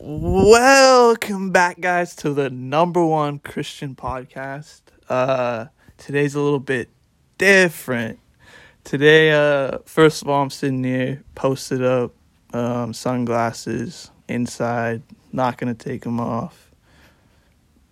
Welcome 0.00 1.50
back, 1.50 1.80
guys, 1.80 2.14
to 2.16 2.32
the 2.32 2.50
number 2.50 3.04
one 3.04 3.40
Christian 3.40 3.96
podcast. 3.96 4.82
Uh, 5.08 5.66
today's 5.96 6.36
a 6.36 6.40
little 6.40 6.60
bit 6.60 6.88
different. 7.36 8.20
Today, 8.84 9.32
uh, 9.32 9.78
first 9.86 10.22
of 10.22 10.28
all, 10.28 10.40
I'm 10.40 10.50
sitting 10.50 10.84
here, 10.84 11.24
posted 11.34 11.82
up, 11.82 12.12
um, 12.52 12.92
sunglasses 12.94 14.12
inside. 14.28 15.02
Not 15.32 15.58
gonna 15.58 15.74
take 15.74 16.02
them 16.02 16.20
off. 16.20 16.70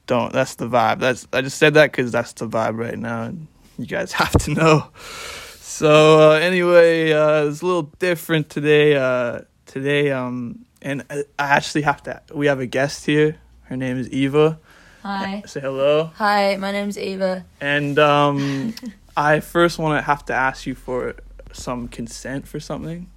Don't. 0.07 0.33
That's 0.33 0.55
the 0.55 0.69
vibe. 0.69 1.01
That's. 1.01 1.27
I 1.33 1.41
just 1.41 1.59
said 1.59 1.75
that 1.75 1.91
because 1.91 2.13
that's 2.13 2.35
the 2.35 2.47
vibe 2.47 2.79
right 2.79 2.97
now, 2.97 3.25
and 3.25 3.49
you 3.79 3.87
guys 3.87 4.13
have 4.23 4.31
to 4.45 4.53
know. 4.53 4.91
So 5.59 6.31
uh, 6.31 6.35
anyway, 6.35 7.11
uh, 7.11 7.47
it's 7.47 7.63
a 7.63 7.67
little 7.67 7.91
different 7.99 8.49
today. 8.49 8.95
Uh, 8.95 9.41
today, 9.67 10.13
um, 10.13 10.66
and 10.83 11.05
I 11.11 11.25
actually 11.39 11.83
have 11.83 12.03
to. 12.05 12.21
We 12.35 12.47
have 12.47 12.61
a 12.61 12.67
guest 12.67 13.07
here. 13.07 13.37
Her 13.65 13.77
name 13.77 13.99
is 13.99 14.09
Eva. 14.11 14.59
Hi. 15.03 15.43
Say 15.47 15.61
hello. 15.61 16.11
Hi, 16.17 16.57
my 16.57 16.73
name's 16.73 16.99
Eva. 16.99 17.45
And 17.61 17.99
um, 17.99 18.75
I 19.17 19.41
first 19.41 19.79
want 19.79 19.99
to 19.99 20.03
have 20.03 20.25
to 20.27 20.35
ask 20.35 20.67
you 20.67 20.75
for 20.75 21.15
some 21.53 21.89
consent 21.89 22.47
for 22.47 22.61
something. 22.61 23.09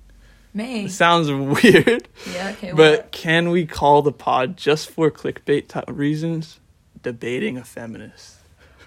Me. 0.53 0.85
It 0.85 0.91
sounds 0.91 1.29
weird, 1.63 2.07
Yeah, 2.33 2.49
okay. 2.57 2.71
but 2.71 2.99
what? 3.01 3.11
can 3.11 3.49
we 3.51 3.65
call 3.67 4.01
the 4.01 4.11
pod 4.11 4.57
just 4.57 4.89
for 4.89 5.11
clickbait 5.11 5.67
type 5.67 5.85
reasons? 5.87 6.59
Debating 7.03 7.57
a 7.57 7.63
feminist, 7.63 8.35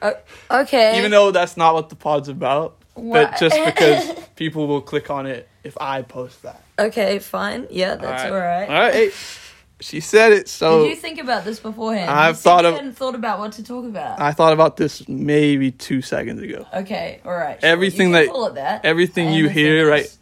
Uh, 0.03 0.13
okay. 0.51 0.99
even 0.99 1.11
though 1.13 1.31
that's 1.31 1.57
not 1.57 1.73
what 1.75 1.89
the 1.89 1.95
pod's 1.97 2.29
about. 2.29 2.77
But 2.95 3.39
just 3.39 3.57
because 3.65 4.13
people 4.37 4.67
will 4.67 4.83
click 4.83 5.09
on 5.09 5.27
it 5.27 5.49
if 5.65 5.79
I 5.81 6.03
post 6.03 6.43
that. 6.43 6.62
Okay, 6.79 7.19
fine. 7.19 7.67
Yeah, 7.71 7.97
that's 7.97 8.25
alright. 8.25 8.69
All 8.69 8.75
right. 8.75 8.95
Hey, 8.95 9.11
she 9.81 10.01
said 10.01 10.33
it, 10.33 10.49
so 10.49 10.83
Did 10.85 10.91
you 10.91 10.97
think 10.97 11.19
about 11.21 11.45
this 11.45 11.61
beforehand? 11.61 12.11
I've 12.11 12.31
You 12.31 12.35
said 12.37 12.43
thought 12.43 12.63
you 12.65 12.69
of- 12.71 12.75
hadn't 12.77 12.97
thought 12.97 13.15
about 13.15 13.39
what 13.41 13.53
to 13.53 13.63
talk 13.65 13.85
about. 13.85 14.21
I 14.21 14.33
thought 14.33 14.53
about 14.53 14.77
this 14.77 15.07
maybe 15.09 15.71
two 15.71 16.03
seconds 16.03 16.41
ago. 16.41 16.67
okay, 16.75 17.21
alright. 17.27 17.61
sure. 17.61 17.69
Everything 17.71 18.09
you 18.09 18.15
can 18.17 18.27
that- 18.27 18.33
call 18.33 18.47
it 18.47 18.55
that. 18.55 18.85
everything 18.85 19.29
I 19.29 19.31
am 19.33 19.37
you 19.39 19.47
a 19.47 19.51
hear, 19.51 19.87
feminist. 19.91 20.19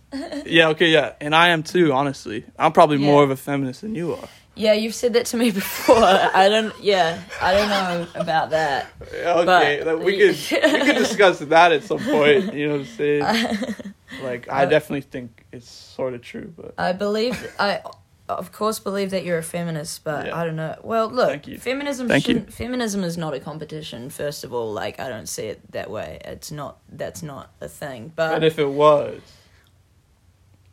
Yeah, 0.46 0.68
okay, 0.70 0.88
yeah. 0.90 1.12
And 1.20 1.34
I 1.36 1.48
am 1.50 1.62
too, 1.62 1.92
honestly. 1.92 2.44
I'm 2.58 2.72
probably 2.72 2.96
Yeah. 2.98 3.06
more 3.06 3.22
of 3.22 3.30
a 3.30 3.36
feminist 3.36 3.82
than 3.82 3.94
you 3.94 4.14
are. 4.14 4.28
Yeah, 4.56 4.72
you've 4.72 4.94
said 4.96 5.12
that 5.12 5.26
to 5.26 5.36
me 5.36 5.50
before. 5.62 5.96
I 6.02 6.48
don't. 6.48 6.74
Yeah, 6.82 7.22
I 7.40 7.52
don't 7.54 7.68
know 7.68 8.06
about 8.20 8.50
that. 8.50 8.88
Okay, 9.02 9.22
But- 9.44 9.84
that- 9.84 9.98
we 10.00 10.18
could 10.18 10.36
we 10.36 10.80
could 10.84 10.96
discuss 11.06 11.38
that 11.38 11.70
at 11.72 11.84
some 11.84 12.00
point. 12.00 12.52
You 12.52 12.66
know 12.68 12.72
what 12.78 12.80
I'm 12.80 12.86
saying? 12.86 13.94
Like, 14.22 14.48
I 14.48 14.64
Uh, 14.64 14.66
definitely 14.66 15.02
think 15.02 15.44
it's 15.52 15.70
sort 15.70 16.14
of 16.14 16.22
true, 16.22 16.52
but 16.56 16.74
I 16.78 16.92
believe 16.92 17.52
I 17.58 17.80
of 18.28 18.52
course 18.52 18.78
believe 18.78 19.10
that 19.10 19.24
you're 19.24 19.38
a 19.38 19.42
feminist, 19.42 20.04
but 20.04 20.26
Yeah. 20.26 20.36
I 20.36 20.44
don't 20.44 20.54
know. 20.56 20.76
Well, 20.82 21.08
look, 21.08 21.28
Thank 21.30 21.48
you. 21.48 21.58
feminism 21.58 22.06
Thank 22.08 22.28
you. 22.28 22.34
shouldn't 22.34 22.52
feminism 22.52 23.02
is 23.02 23.16
not 23.16 23.34
a 23.34 23.40
competition 23.40 24.08
first 24.10 24.44
of 24.44 24.52
all. 24.52 24.72
Like 24.72 25.00
I 25.00 25.08
don't 25.08 25.28
see 25.28 25.46
it 25.46 25.60
that 25.72 25.90
way. 25.90 26.20
It's 26.24 26.50
not 26.52 26.78
that's 26.88 27.22
not 27.22 27.50
a 27.60 27.68
thing. 27.68 28.12
But, 28.14 28.32
but 28.34 28.44
if 28.44 28.58
it 28.58 28.68
was, 28.68 29.20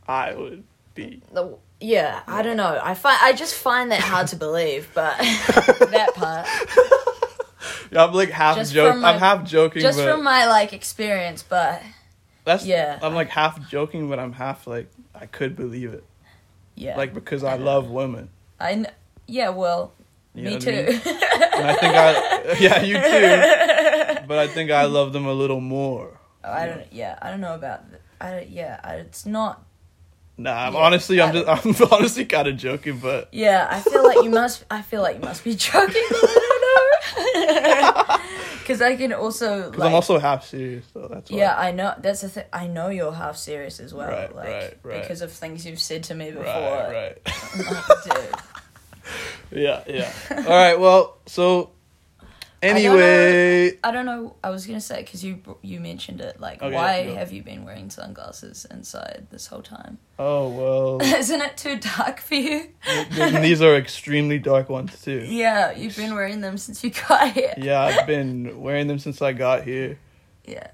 I 0.08 0.34
would 0.36 0.64
be. 0.96 1.22
the, 1.34 1.58
yeah, 1.80 2.22
I 2.28 2.42
don't 2.42 2.58
know. 2.58 2.80
I 2.82 2.94
find 2.96 3.18
I 3.22 3.34
just 3.34 3.54
find 3.56 3.92
that 3.92 4.02
hard 4.02 4.28
to 4.30 4.36
believe, 4.36 4.90
but 4.94 5.18
that 5.20 6.12
part 6.16 6.48
I'm 7.96 8.14
like 8.14 8.30
half 8.30 8.58
joking. 8.70 9.04
I'm 9.04 9.20
half 9.20 9.44
joking, 9.46 9.82
just 9.82 9.98
but 9.98 10.12
from 10.12 10.24
my 10.24 10.46
like 10.48 10.74
experience, 10.74 11.44
but 11.44 11.82
that's 12.48 12.66
yeah. 12.66 12.98
I'm 13.02 13.14
like 13.14 13.30
half 13.30 13.70
joking, 13.70 14.10
but 14.10 14.18
I'm 14.20 14.34
half 14.34 14.66
like 14.66 14.90
I 15.14 15.26
could 15.28 15.56
believe 15.56 15.94
it, 15.94 16.04
yeah. 16.76 16.98
like 16.98 17.14
because 17.14 17.44
I 17.44 17.56
love 17.58 17.90
women. 17.90 18.30
I 18.60 18.74
kn- 18.74 18.92
yeah, 19.28 19.50
well, 19.50 19.94
You 20.34 20.44
me 20.46 20.54
what 20.54 20.62
I 20.64 20.66
too. 20.66 20.72
mean? 20.72 21.02
And 21.58 21.66
I 21.68 21.74
think 21.76 21.96
I 21.96 22.58
yeah 22.60 22.82
you 22.84 22.96
too, 22.96 24.28
but 24.28 24.38
I 24.38 24.48
think 24.48 24.72
I 24.72 24.86
love 24.86 25.14
them 25.14 25.26
a 25.26 25.34
little 25.34 25.60
more. 25.62 26.20
Oh, 26.44 26.52
I 26.52 26.66
don't 26.66 26.92
yeah, 26.94 27.18
I 27.22 27.30
don't 27.32 27.42
know 27.42 27.56
about 27.56 27.84
I 28.22 28.32
don't, 28.32 28.50
yeah, 28.50 28.80
I, 28.84 28.96
it's 28.96 29.26
not 29.26 29.64
Nah, 30.40 30.54
I'm 30.68 30.74
Yeah, 30.74 30.80
honestly, 30.80 31.20
I'm 31.20 31.34
just, 31.34 31.48
I'm 31.82 31.90
honestly 31.92 32.26
kind 32.26 32.48
of 32.48 32.58
joking, 32.58 33.00
but 33.00 33.30
Yeah, 33.32 33.68
I 33.70 33.80
feel 33.82 34.04
like 34.04 34.24
you 34.24 34.30
must. 34.30 34.66
I 34.70 34.82
feel 34.84 35.02
like 35.02 35.16
you 35.18 35.22
must 35.24 35.44
be 35.44 35.56
joking. 35.70 36.04
I 37.26 37.98
don't 37.98 38.08
know. 38.08 38.18
Because 38.60 38.82
I 38.82 38.96
can 38.96 39.14
also 39.14 39.66
because 39.66 39.80
like. 39.80 39.90
I'm 39.90 39.96
also 39.96 40.20
half 40.20 40.46
serious, 40.46 40.86
so 40.94 41.08
that's 41.08 41.32
why. 41.32 41.38
yeah, 41.38 41.58
I 41.58 41.72
know. 41.72 41.94
That's 42.00 42.22
the 42.22 42.30
thing. 42.30 42.44
I 42.52 42.68
know 42.68 42.90
you're 42.90 43.14
half 43.14 43.38
serious 43.38 43.80
as 43.80 43.94
well. 43.94 44.10
Right, 44.10 44.36
like 44.36 44.48
right, 44.48 44.78
right. 44.84 45.02
because 45.02 45.22
of 45.22 45.32
things 45.32 45.66
you've 45.66 45.80
said 45.80 46.04
to 46.04 46.16
me 46.16 46.32
before. 46.32 46.44
right, 46.46 47.18
right. 47.26 48.08
Like, 48.08 48.42
yeah, 49.52 49.84
yeah. 49.88 50.12
All 50.32 50.44
right, 50.44 50.78
well, 50.78 51.18
so 51.28 51.72
don't 52.74 52.84
know. 52.84 52.92
anyway, 53.00 53.78
I 53.84 53.92
don't 53.92 54.06
know. 54.06 54.36
I 54.44 54.50
was 54.50 54.66
gonna 54.66 54.82
say 54.82 55.02
because 55.04 55.24
you 55.24 55.42
you 55.62 55.80
mentioned 55.80 56.22
it. 56.22 56.40
Like, 56.40 56.62
Okay, 56.62 56.74
why 56.74 57.04
go. 57.06 57.16
have 57.16 57.32
you 57.32 57.44
been 57.44 57.66
wearing 57.66 57.90
sunglasses 57.90 58.66
inside 58.72 59.28
this 59.32 59.48
whole 59.48 59.62
time? 59.62 59.98
oh 60.20 60.50
well, 60.50 61.02
Isn't 61.16 61.42
it 61.42 61.58
too 61.58 61.78
dark 61.80 62.20
for 62.20 62.36
you? 62.36 62.70
th- 63.12 63.42
these 63.42 63.62
are 63.62 63.76
extremely 63.76 64.40
dark 64.40 64.70
ones 64.70 65.02
too. 65.02 65.24
Yeah, 65.28 65.72
you've 65.72 65.96
been 65.96 66.14
wearing 66.16 66.42
them 66.42 66.58
since 66.58 66.84
you 66.84 66.92
got 66.92 67.32
here. 67.32 67.54
Yeah, 67.58 67.82
I've 67.84 68.08
been 68.08 68.60
wearing 68.62 68.88
them 68.88 69.00
since 69.00 69.22
I 69.22 69.34
got 69.34 69.64
here. 69.64 70.00
Yeah. 70.46 70.68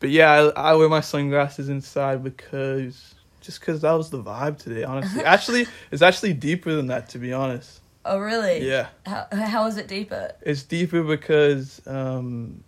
But 0.00 0.10
yeah, 0.10 0.50
I, 0.56 0.70
I 0.70 0.74
wear 0.74 0.88
my 0.88 1.00
sunglasses 1.00 1.68
inside 1.68 2.24
because 2.24 3.14
just 3.40 3.60
because 3.60 3.80
that 3.82 3.92
was 3.92 4.10
the 4.10 4.22
vibe 4.22 4.58
today. 4.58 4.82
Honestly, 4.84 5.22
actually, 5.24 5.66
it's 5.90 6.02
actually 6.02 6.32
deeper 6.32 6.74
than 6.74 6.86
that. 6.88 7.08
To 7.10 7.18
be 7.18 7.32
honest, 7.32 7.80
Oh 8.04 8.18
really? 8.18 8.66
yeah, 8.66 8.88
How 9.06 9.26
how 9.32 9.66
is 9.66 9.76
it 9.76 9.86
deeper? 9.88 10.32
it's 10.42 10.62
deeper 10.62 11.02
because 11.02 11.80
um, 11.86 12.64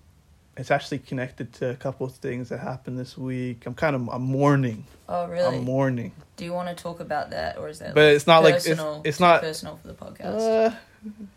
it's 0.57 0.71
actually 0.71 0.99
connected 0.99 1.53
to 1.55 1.71
a 1.71 1.75
couple 1.75 2.07
of 2.07 2.15
things 2.17 2.51
that 2.51 2.59
happened 2.59 2.99
this 2.99 3.17
week. 3.17 3.65
I'm 3.67 3.75
kind 3.75 3.97
of 3.97 4.09
I'm 4.09 4.23
mourning. 4.23 4.85
Oh 5.09 5.27
really? 5.27 5.57
I'm 5.59 5.65
mourning, 5.65 6.13
Do 6.37 6.45
you 6.45 6.53
want 6.53 6.69
to 6.69 6.81
talk 6.83 7.01
about 7.01 7.31
that, 7.31 7.57
or 7.59 7.69
is 7.69 7.79
that? 7.79 7.95
but 7.95 8.13
it's 8.13 8.27
not 8.27 8.43
like 8.43 8.57
it's 8.57 8.69
personal, 8.69 9.01
it's 9.05 9.21
not. 9.21 9.41
personal 9.41 9.77
for 9.81 9.89
the 9.89 9.95
podcast. 9.95 10.69
Uh, 10.73 10.75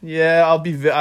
yeah, 0.03 0.43
I'll 0.45 0.59
be. 0.59 0.73
Va- 0.73 0.93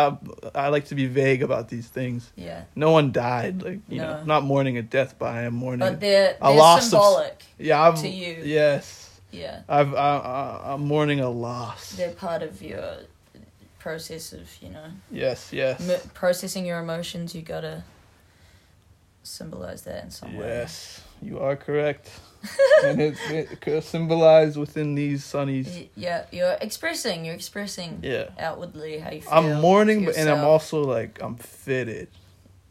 I, 0.54 0.66
I 0.66 0.68
like 0.68 0.86
to 0.86 0.94
be 0.94 1.06
vague 1.06 1.42
about 1.42 1.68
these 1.68 1.86
things. 1.86 2.32
yeah, 2.36 2.64
No 2.74 2.92
one 2.92 3.12
died, 3.12 3.62
like 3.62 3.80
you 3.88 3.98
know, 3.98 4.18
No. 4.20 4.24
not 4.24 4.44
mourning 4.44 4.78
a 4.78 4.82
death, 4.82 5.16
but 5.18 5.26
I 5.34 5.42
am 5.42 5.54
mourning. 5.54 5.80
but 5.80 6.00
they're 6.00 6.36
a 6.40 6.48
they're 6.48 6.56
loss 6.56 6.84
of- 6.84 6.90
symbolic. 6.90 7.42
yeah, 7.58 7.82
I've, 7.82 8.00
to 8.00 8.08
you. 8.08 8.40
Yes, 8.44 9.03
yeah, 9.34 9.62
I've. 9.68 9.92
I, 9.94 10.16
I, 10.18 10.72
I'm 10.74 10.82
mourning 10.86 11.20
a 11.20 11.30
loss. 11.30 11.92
they're 11.96 12.10
part 12.26 12.42
of 12.42 12.62
your 12.62 12.98
process 13.78 14.32
of 14.32 14.48
you 14.62 14.70
know 14.70 14.86
Yes, 15.10 15.52
yes, 15.52 15.76
m- 15.90 16.00
processing 16.14 16.64
your 16.66 16.78
emotions. 16.80 17.34
You 17.34 17.42
gotta 17.42 17.82
symbolize 19.22 19.82
that 19.82 20.04
in 20.04 20.10
some 20.10 20.34
way. 20.36 20.46
yes. 20.46 21.00
You 21.22 21.38
are 21.40 21.56
correct, 21.56 22.10
and 22.84 23.00
it's 23.00 23.20
it 23.30 23.82
symbolized 23.84 24.56
within 24.58 24.94
these 24.94 25.24
sunnies. 25.24 25.88
Yeah, 25.96 26.26
you're 26.30 26.56
expressing. 26.60 27.24
You're 27.24 27.34
expressing 27.34 28.00
Yeah, 28.02 28.28
outwardly 28.38 28.98
how 28.98 29.10
you 29.10 29.22
feel. 29.22 29.32
I'm 29.32 29.60
mourning, 29.60 30.04
but 30.04 30.16
and 30.16 30.28
I'm 30.28 30.44
also 30.44 30.82
like 30.84 31.18
I'm 31.22 31.36
fitted. 31.36 32.08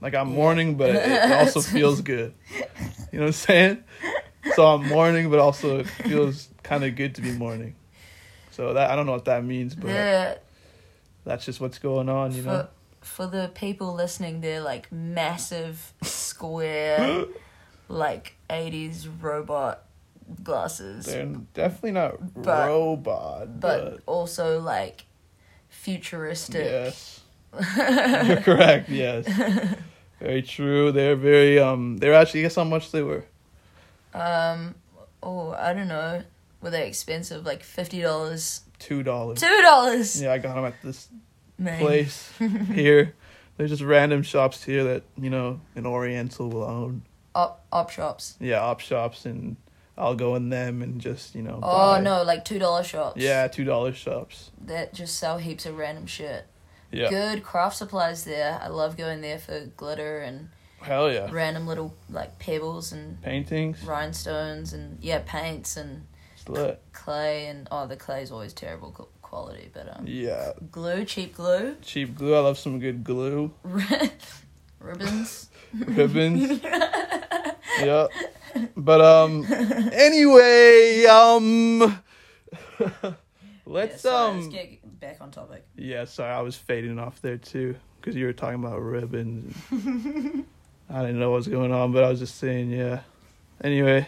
Like 0.02 0.13
I'm 0.13 0.29
Yeah. 0.29 0.35
mourning, 0.35 0.75
but 0.75 0.90
it, 0.96 1.09
it 1.25 1.31
also 1.31 1.62
feels 1.78 2.02
good. 2.02 2.34
You 3.12 3.19
know 3.19 3.25
what 3.25 3.28
I'm 3.28 3.31
saying? 3.34 3.84
So 4.56 4.68
I'm 4.68 4.85
mourning, 4.88 5.29
but 5.31 5.40
also 5.40 5.79
it 5.79 5.88
feels 5.88 6.50
kind 6.63 6.84
of 6.84 6.96
good 6.96 7.16
to 7.16 7.22
be 7.22 7.31
mourning. 7.34 7.75
So 8.51 8.74
that 8.74 8.90
I 8.91 8.96
don't 8.96 9.06
know 9.06 9.12
what 9.13 9.25
that 9.25 9.44
means, 9.44 9.75
but 9.75 9.88
The 9.88 10.40
that's 11.25 11.46
just 11.46 11.59
what's 11.62 11.79
going 11.79 12.09
on, 12.09 12.31
you 12.34 12.44
for, 12.44 12.47
know. 12.50 12.68
for 13.01 13.28
the 13.28 13.50
people 13.53 13.94
listening, 13.94 14.41
they're 14.41 14.62
like 14.62 14.91
massive 14.91 15.94
square, 16.03 17.25
like 17.88 18.35
eighties 18.50 19.07
robot 19.07 19.84
glasses, 20.44 21.06
They're 21.06 21.25
definitely 21.53 21.91
not 21.91 22.34
But- 22.41 22.68
robot, 22.68 23.59
but 23.59 23.91
but, 23.91 24.02
also 24.06 24.59
like 24.59 25.06
futuristic. 25.70 26.64
yes, 26.66 27.22
you're 28.28 28.37
correct. 28.37 28.90
Yes, 28.90 29.28
very 30.20 30.41
true. 30.43 30.91
They're 30.91 31.16
very 31.16 31.59
um. 31.59 31.97
They're 31.97 32.14
actually 32.14 32.41
guess 32.43 32.55
how 32.55 32.64
much 32.64 32.91
they 32.91 33.02
were. 33.02 33.26
Um, 34.14 34.76
oh, 35.23 35.52
I 35.52 35.73
don't 35.73 35.87
know. 35.87 36.23
Were 36.63 36.69
they 36.71 36.87
expensive? 36.87 37.45
Like 37.45 37.61
fifty 37.61 38.01
dollars, 38.01 38.61
Two 38.79 39.03
dollars. 39.03 39.39
two 39.39 39.61
dollars. 39.61 40.21
Yeah, 40.21 40.31
I 40.33 40.37
got 40.39 40.55
them 40.55 40.65
at 40.65 40.81
this 40.81 41.09
Man. 41.59 41.79
place 41.79 42.31
here. 42.71 43.13
There's 43.57 43.69
just 43.69 43.83
random 43.83 44.23
shops 44.23 44.63
here 44.63 44.83
that 44.85 45.03
you 45.17 45.29
know 45.29 45.59
an 45.75 45.85
Oriental 45.85 46.49
will 46.49 46.63
own. 46.63 47.03
Op 47.35 47.65
op 47.71 47.89
shops. 47.91 48.35
Yeah, 48.39 48.61
op 48.61 48.79
shops, 48.79 49.25
and 49.25 49.57
I'll 49.97 50.15
go 50.15 50.35
in 50.35 50.49
them 50.49 50.81
and 50.81 50.99
just 51.01 51.35
you 51.35 51.41
know. 51.43 51.59
Oh 51.61 51.93
buy- 51.95 51.99
no, 52.01 52.23
like 52.23 52.45
two 52.45 52.59
dollar 52.59 52.83
shops. 52.83 53.21
Yeah, 53.21 53.47
two 53.47 53.63
dollar 53.65 53.93
shops. 53.93 54.49
That 54.65 54.93
just 54.93 55.19
sell 55.19 55.37
heaps 55.37 55.65
of 55.65 55.77
random 55.77 56.07
shit. 56.07 56.45
Yeah. 56.91 57.09
Good 57.09 57.43
craft 57.43 57.75
supplies 57.77 58.23
there. 58.23 58.59
I 58.61 58.67
love 58.67 58.95
going 58.97 59.21
there 59.21 59.39
for 59.39 59.65
glitter 59.77 60.19
and 60.19 60.49
Hell 60.81 61.11
yeah. 61.11 61.27
random 61.31 61.65
little 61.65 61.95
like 62.09 62.37
pebbles 62.39 62.91
and 62.91 63.19
Paintings. 63.21 63.81
rhinestones 63.83 64.73
and 64.73 64.97
yeah, 65.01 65.21
paints 65.25 65.75
and 65.77 66.05
Clay 66.93 67.47
and 67.47 67.67
oh, 67.72 67.87
the 67.87 67.95
clay 67.95 68.22
is 68.23 68.31
always 68.31 68.53
terrible 68.53 68.91
quality, 69.22 69.69
but 69.73 69.97
um, 69.97 70.05
Yeah, 70.07 70.51
glue, 70.72 71.05
cheap 71.05 71.35
glue, 71.35 71.75
cheap 71.81 72.16
glue. 72.16 72.35
I 72.35 72.40
love 72.40 72.57
some 72.57 72.79
good 72.79 73.03
glue. 73.03 73.51
ribbons. 74.79 75.49
ribbons. 75.73 76.61
yeah. 77.79 78.07
But 78.78 79.01
um 79.01 79.45
anyway, 79.91 81.05
um 81.05 82.01
let's 83.66 84.03
Yeah, 84.03 84.11
sorry, 84.11 84.29
um 84.29 84.35
let's 84.41 84.47
get 84.53 84.99
back 84.99 85.17
on 85.22 85.31
topic. 85.31 85.66
Yeah, 85.75 86.05
sorry, 86.05 86.31
I 86.31 86.41
was 86.41 86.55
fading 86.55 86.99
off 86.99 87.22
there 87.22 87.37
too 87.37 87.75
cuz 88.01 88.16
you 88.16 88.25
were 88.25 88.34
talking 88.34 88.63
about 88.63 88.79
ribbons. 88.81 89.55
I 90.89 91.01
didn't 91.01 91.19
know 91.19 91.31
what 91.31 91.37
was 91.37 91.47
going 91.47 91.72
on, 91.72 91.91
but 91.91 92.03
I 92.03 92.09
was 92.09 92.19
just 92.19 92.35
saying, 92.35 92.69
yeah. 92.69 93.01
Anyway, 93.63 94.05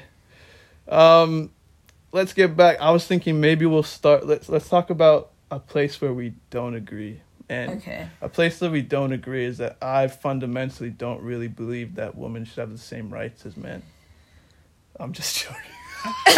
um 0.88 1.50
let's 2.16 2.34
get 2.34 2.56
back. 2.56 2.80
I 2.80 2.92
was 2.92 3.06
thinking 3.06 3.42
maybe 3.42 3.66
we'll 3.66 3.84
start 3.84 4.26
let's 4.26 4.48
let's 4.50 4.70
talk 4.70 4.90
about 4.90 5.32
a 5.52 5.60
place 5.60 6.00
where 6.02 6.14
we 6.14 6.34
don't 6.50 6.76
agree. 6.76 7.22
And 7.48 7.74
Okay. 7.82 8.08
a 8.22 8.30
place 8.30 8.58
that 8.60 8.72
we 8.72 8.82
don't 8.82 9.12
agree 9.12 9.46
is 9.46 9.60
that 9.60 9.78
I 9.82 10.08
fundamentally 10.08 10.90
don't 10.90 11.22
really 11.22 11.48
believe 11.48 11.96
that 11.96 12.16
women 12.16 12.46
should 12.46 12.58
have 12.58 12.72
the 12.72 12.78
same 12.80 13.14
rights 13.14 13.46
as 13.46 13.56
men. 13.56 13.84
I'm 15.00 15.14
just 15.14 15.38
joking. 15.44 15.62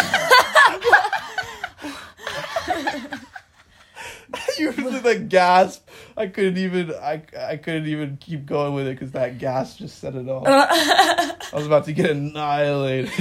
you 4.57 4.71
did 4.74 5.03
the 5.03 5.15
gasp. 5.27 5.88
I 6.18 6.27
couldn't 6.27 6.57
even. 6.57 6.91
I 6.94 7.21
I 7.39 7.57
couldn't 7.57 7.88
even 7.88 8.18
keep 8.18 8.45
going 8.45 8.74
with 8.74 8.88
it 8.88 8.95
because 8.95 9.12
that 9.12 9.38
gasp 9.38 9.77
just 9.79 10.00
set 10.00 10.15
it 10.15 10.27
off. 10.27 10.47
Uh, 10.47 10.68
I 10.69 11.56
was 11.56 11.65
about 11.68 11.85
to 11.85 11.94
get 11.94 12.09
annihilated. 12.09 13.12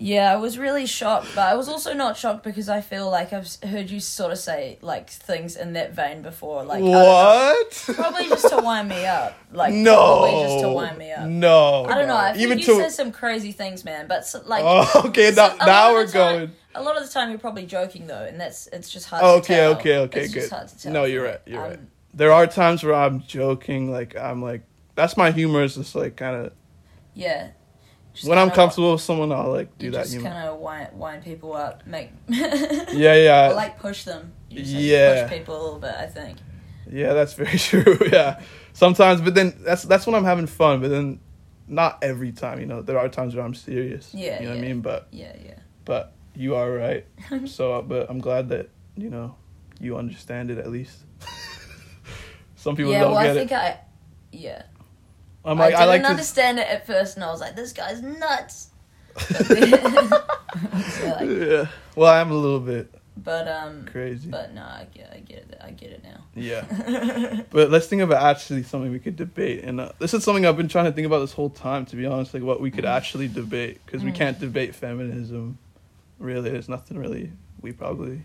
Yeah, 0.00 0.32
I 0.32 0.36
was 0.36 0.58
really 0.58 0.86
shocked, 0.86 1.26
but 1.34 1.48
I 1.48 1.56
was 1.56 1.68
also 1.68 1.92
not 1.92 2.16
shocked 2.16 2.44
because 2.44 2.68
I 2.68 2.80
feel 2.82 3.10
like 3.10 3.32
I've 3.32 3.52
heard 3.68 3.90
you 3.90 3.98
sort 3.98 4.30
of 4.30 4.38
say 4.38 4.78
like 4.80 5.10
things 5.10 5.56
in 5.56 5.72
that 5.72 5.92
vein 5.92 6.22
before. 6.22 6.62
Like 6.62 6.76
I 6.76 6.80
don't 6.82 6.92
know, 6.92 7.04
what? 7.04 7.84
probably 7.96 8.28
just 8.28 8.48
to 8.48 8.58
wind 8.58 8.88
me 8.90 9.04
up. 9.06 9.36
Like 9.50 9.74
no. 9.74 9.96
probably 9.96 10.42
just 10.44 10.60
to 10.60 10.68
wind 10.72 10.98
me 10.98 11.10
up. 11.10 11.26
No. 11.26 11.84
I 11.84 11.94
don't 11.96 12.06
know. 12.06 12.14
no. 12.14 12.16
I 12.16 12.32
think 12.32 12.42
Even 12.44 12.58
you 12.60 12.66
to. 12.66 12.76
said 12.76 12.92
some 12.92 13.10
crazy 13.10 13.50
things, 13.50 13.84
man. 13.84 14.06
But 14.06 14.18
s 14.20 14.36
like, 14.46 14.62
oh, 14.64 15.02
okay. 15.06 15.32
so 15.32 15.48
Now, 15.48 15.48
a 15.48 15.56
lot 15.56 15.66
now 15.66 15.88
of 15.88 15.94
we're 15.94 16.06
the 16.06 16.12
time- 16.12 16.36
going. 16.36 16.52
A 16.76 16.82
lot 16.82 16.96
of 16.96 17.04
the 17.04 17.12
time, 17.12 17.30
you're 17.30 17.40
probably 17.40 17.66
joking 17.66 18.06
though, 18.06 18.22
and 18.22 18.40
that's 18.40 18.68
it's 18.68 18.88
just 18.88 19.06
hard. 19.08 19.20
To 19.22 19.26
okay, 19.40 19.54
tell. 19.56 19.72
okay, 19.72 19.96
okay, 19.96 20.20
It's 20.20 20.32
good. 20.32 20.40
just 20.42 20.52
hard 20.52 20.68
to 20.68 20.78
tell 20.78 20.92
No, 20.92 21.04
you're 21.06 21.24
right. 21.24 21.40
You're 21.44 21.60
Um, 21.64 21.70
right. 21.70 21.80
There 22.14 22.32
are 22.32 22.46
times 22.46 22.82
where 22.82 22.94
I'm 22.94 23.22
joking, 23.22 23.90
like 23.90 24.16
I'm 24.16 24.42
like 24.42 24.62
that's 24.94 25.16
my 25.16 25.30
humor. 25.30 25.62
Is 25.62 25.76
just 25.76 25.94
like 25.94 26.16
kind 26.16 26.46
of 26.46 26.52
Yeah. 27.14 27.50
Just 28.14 28.28
when 28.28 28.38
I'm 28.38 28.50
comfortable 28.50 28.92
with 28.92 29.00
someone, 29.02 29.30
I'll 29.30 29.50
like 29.52 29.76
do 29.78 29.86
you 29.86 29.92
that 29.92 30.06
just 30.06 30.20
kind 30.20 30.48
of 30.48 30.58
wind, 30.58 30.88
wind 30.94 31.22
people 31.22 31.52
up, 31.54 31.86
make 31.86 32.10
Yeah, 32.28 33.14
yeah, 33.14 33.50
or 33.50 33.54
like 33.54 33.78
push 33.78 34.04
them. 34.04 34.32
You 34.50 34.60
just 34.60 34.72
to 34.72 34.80
Yeah. 34.80 35.28
push 35.28 35.38
people 35.38 35.54
a 35.56 35.62
little 35.62 35.78
bit. 35.78 35.94
I 35.94 36.06
think. 36.06 36.38
yeah. 36.90 37.12
That's 37.12 37.34
very 37.34 37.58
true. 37.68 37.98
Yeah, 38.10 38.40
sometimes, 38.72 39.20
but 39.20 39.34
then 39.34 39.54
that's 39.60 39.82
that's 39.84 40.06
when 40.06 40.14
I'm 40.16 40.24
having 40.24 40.46
fun. 40.46 40.80
But 40.80 40.88
then 40.88 41.20
not 41.68 41.98
every 42.02 42.32
time. 42.32 42.58
You 42.60 42.66
know, 42.66 42.82
there 42.82 42.98
are 42.98 43.08
times 43.08 43.36
where 43.36 43.44
I'm 43.44 43.54
serious. 43.54 44.12
Yeah, 44.14 44.40
you 44.40 44.46
know 44.48 44.54
what 44.56 44.58
I 44.64 44.66
mean. 44.66 44.80
But 44.80 45.06
Yeah, 45.12 45.34
yeah. 45.44 45.58
but 45.84 46.12
you 46.34 46.54
are 46.56 46.70
right. 46.72 47.04
so, 47.44 47.74
uh, 47.74 47.82
but 47.82 48.08
I'm 48.10 48.18
glad 48.20 48.48
that 48.48 48.70
you 48.96 49.10
know 49.10 49.36
you 49.78 49.96
understand 49.96 50.50
it 50.50 50.58
at 50.58 50.70
least. 50.70 51.04
Some 52.58 52.76
people 52.76 52.92
yeah, 52.92 53.00
don't 53.00 53.12
well, 53.12 53.22
get 53.22 53.30
I 53.30 53.34
think 53.34 53.52
it. 53.52 53.54
I. 53.54 53.78
Yeah. 54.32 54.62
I'm 55.44 55.58
like 55.58 55.72
I 55.74 55.76
I, 55.76 55.80
didn't 55.80 55.88
like 55.88 56.02
to. 56.02 56.08
understand 56.08 56.58
it 56.58 56.68
at 56.68 56.86
first, 56.86 57.16
and 57.16 57.24
I 57.24 57.30
was 57.30 57.40
like, 57.40 57.56
"This 57.56 57.72
guy's 57.72 58.02
nuts." 58.02 58.68
But, 59.14 59.38
then- 59.48 59.72
So, 60.90 61.06
like, 61.08 61.28
Yeah. 61.30 61.66
Well, 61.96 62.12
I'm 62.12 62.30
a 62.30 62.34
little 62.34 62.60
bit 62.60 62.92
but 63.16 63.48
um, 63.48 63.84
crazy. 63.90 64.28
but 64.30 64.54
no, 64.54 64.62
I 64.62 64.86
get, 64.94 65.12
I 65.12 65.18
get 65.18 65.38
it, 65.38 65.58
I 65.60 65.70
get 65.72 65.90
it 65.90 66.04
now. 66.04 66.22
Yeah. 66.36 67.42
But 67.50 67.70
let's 67.70 67.86
think 67.86 68.02
about 68.02 68.22
actually 68.22 68.62
something 68.62 68.92
we 68.92 69.00
could 69.00 69.16
debate, 69.16 69.64
and 69.64 69.80
uh, 69.80 69.92
this 69.98 70.14
is 70.14 70.22
something 70.22 70.46
I've 70.46 70.56
been 70.56 70.68
trying 70.68 70.84
to 70.84 70.92
think 70.92 71.06
about 71.06 71.20
this 71.20 71.32
whole 71.32 71.50
time. 71.50 71.84
To 71.86 71.96
be 71.96 72.06
honest, 72.06 72.32
like 72.34 72.42
what 72.44 72.60
we 72.60 72.70
could 72.70 72.84
actually 72.84 73.26
debate, 73.28 73.80
because 73.86 74.04
we 74.04 74.12
Mm. 74.12 74.16
can't 74.16 74.38
debate 74.40 74.74
feminism. 74.74 75.58
Really, 76.18 76.50
there's 76.50 76.68
nothing 76.68 76.98
really 76.98 77.32
we 77.60 77.72
probably. 77.72 78.22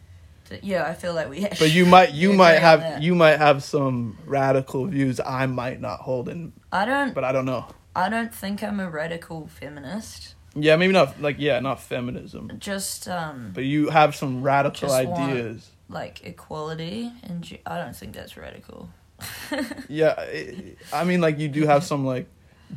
Yeah, 0.61 0.85
I 0.85 0.93
feel 0.93 1.13
like 1.13 1.29
we. 1.29 1.41
But 1.47 1.71
you 1.71 1.85
might, 1.85 2.13
you 2.13 2.33
might 2.43 2.59
have, 2.59 2.79
that. 2.81 3.01
you 3.01 3.15
might 3.15 3.37
have 3.37 3.63
some 3.63 4.17
radical 4.25 4.85
views 4.85 5.19
I 5.19 5.45
might 5.47 5.79
not 5.81 5.99
hold, 6.01 6.29
in, 6.29 6.53
I 6.71 6.85
don't. 6.85 7.13
but 7.13 7.23
I 7.23 7.31
don't 7.31 7.45
know. 7.45 7.65
I 7.95 8.09
don't 8.09 8.33
think 8.33 8.63
I'm 8.63 8.79
a 8.79 8.89
radical 8.89 9.47
feminist. 9.47 10.35
Yeah, 10.55 10.75
maybe 10.75 10.93
not 10.93 11.19
like 11.21 11.37
yeah, 11.39 11.59
not 11.59 11.79
feminism, 11.81 12.51
Just 12.59 13.07
um, 13.07 13.51
but 13.53 13.63
you 13.63 13.89
have 13.89 14.15
some 14.15 14.43
radical 14.43 14.87
Just 14.89 15.07
want- 15.07 15.31
ideas. 15.31 15.69
like 15.89 16.23
equality, 16.25 17.11
and 17.23 17.57
I 17.65 17.77
don't 17.79 17.95
think 17.95 18.13
that's 18.13 18.37
radical. 18.37 18.89
Yeah, 19.89 20.19
it, 20.21 20.77
I 20.91 21.03
mean, 21.05 21.21
like 21.21 21.39
you 21.39 21.47
do 21.47 21.65
have 21.65 21.83
some 21.83 22.05
like 22.05 22.27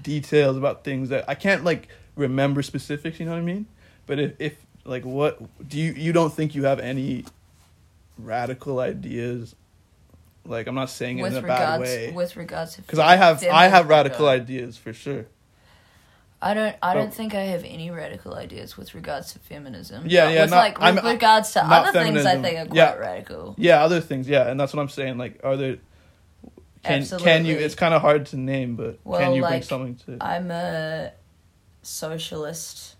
details 0.02 0.56
about 0.56 0.84
things 0.84 1.08
that 1.10 1.24
I 1.28 1.34
can't 1.34 1.64
like 1.64 1.88
remember 2.14 2.62
specifics. 2.62 3.18
You 3.20 3.26
know 3.26 3.32
what 3.32 3.38
I 3.38 3.42
mean? 3.42 3.66
But 4.06 4.18
if 4.20 4.32
if 4.38 4.54
like 4.84 5.04
what 5.04 5.38
do 5.68 5.78
you 5.78 5.92
you 5.92 6.12
don't 6.12 6.32
think 6.32 6.54
you 6.54 6.64
have 6.64 6.78
any 6.80 7.24
radical 8.18 8.78
ideas? 8.80 9.54
Like 10.44 10.66
I'm 10.68 10.74
not 10.74 10.90
saying 10.90 11.18
it 11.18 11.22
with 11.22 11.36
in 11.36 11.44
a 11.44 11.46
bad 11.46 11.80
way 11.80 12.12
with 12.12 12.36
regards 12.36 12.74
to 12.76 12.82
because 12.82 12.98
I 13.00 13.16
have 13.16 13.44
I 13.46 13.66
have 13.68 13.88
radical 13.88 14.28
ideas 14.28 14.76
for 14.76 14.92
sure. 14.92 15.26
I 16.40 16.52
don't. 16.54 16.76
I 16.82 16.92
But- 16.92 17.00
don't 17.00 17.14
think 17.14 17.34
I 17.34 17.40
have 17.44 17.64
any 17.64 17.90
radical 17.90 18.34
ideas 18.34 18.76
with 18.76 18.94
regards 18.94 19.32
to 19.32 19.38
feminism. 19.38 20.04
Yeah, 20.06 20.28
yeah, 20.28 20.42
With 20.42 20.50
not- 20.50 20.56
like 20.58 20.78
with 20.78 20.84
I'm- 20.98 21.06
regards 21.06 21.52
to 21.52 21.64
other 21.64 21.92
things, 21.92 22.24
I 22.26 22.40
think 22.42 22.58
are 22.58 22.66
quite 22.66 22.76
Yeah. 22.76 22.94
radical. 22.94 23.54
Yeah, 23.58 23.82
other 23.82 24.00
things. 24.00 24.28
Yeah, 24.28 24.46
and 24.48 24.60
that's 24.60 24.72
what 24.74 24.82
I'm 24.82 24.88
saying. 24.90 25.16
Like, 25.18 25.40
are 25.42 25.56
there? 25.56 25.76
Can 26.84 27.04
can 27.18 27.46
you? 27.46 27.56
It's 27.56 27.74
kind 27.74 27.94
of 27.94 28.02
hard 28.02 28.26
to 28.26 28.36
name, 28.36 28.76
but 28.76 28.98
Well, 29.02 29.18
can 29.18 29.32
you 29.32 29.42
bring 29.42 29.62
something 29.62 29.96
to 30.06 30.18
I'm 30.24 30.50
a 30.50 31.10
socialist. 31.82 32.95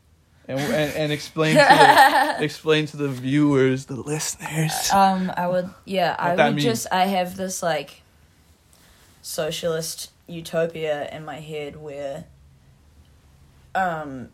And 0.48 0.60
and, 0.60 0.93
and 0.94 1.12
explain 1.12 1.56
to 1.56 1.62
the 1.62 2.37
explain 2.44 2.87
to 2.87 2.96
the 2.96 3.08
viewers, 3.08 3.87
the 3.87 3.96
listeners. 3.96 4.90
Um, 4.93 5.32
I 5.37 5.46
would. 5.48 5.70
Yeah, 5.84 6.14
I 6.19 6.34
would 6.34 6.54
means. 6.56 6.64
just. 6.64 6.87
I 6.93 7.06
have 7.06 7.37
this 7.37 7.62
like 7.62 8.02
socialist 9.22 10.10
utopia 10.26 11.08
in 11.10 11.25
my 11.25 11.40
head 11.40 11.76
where 11.76 12.25
um, 13.75 14.28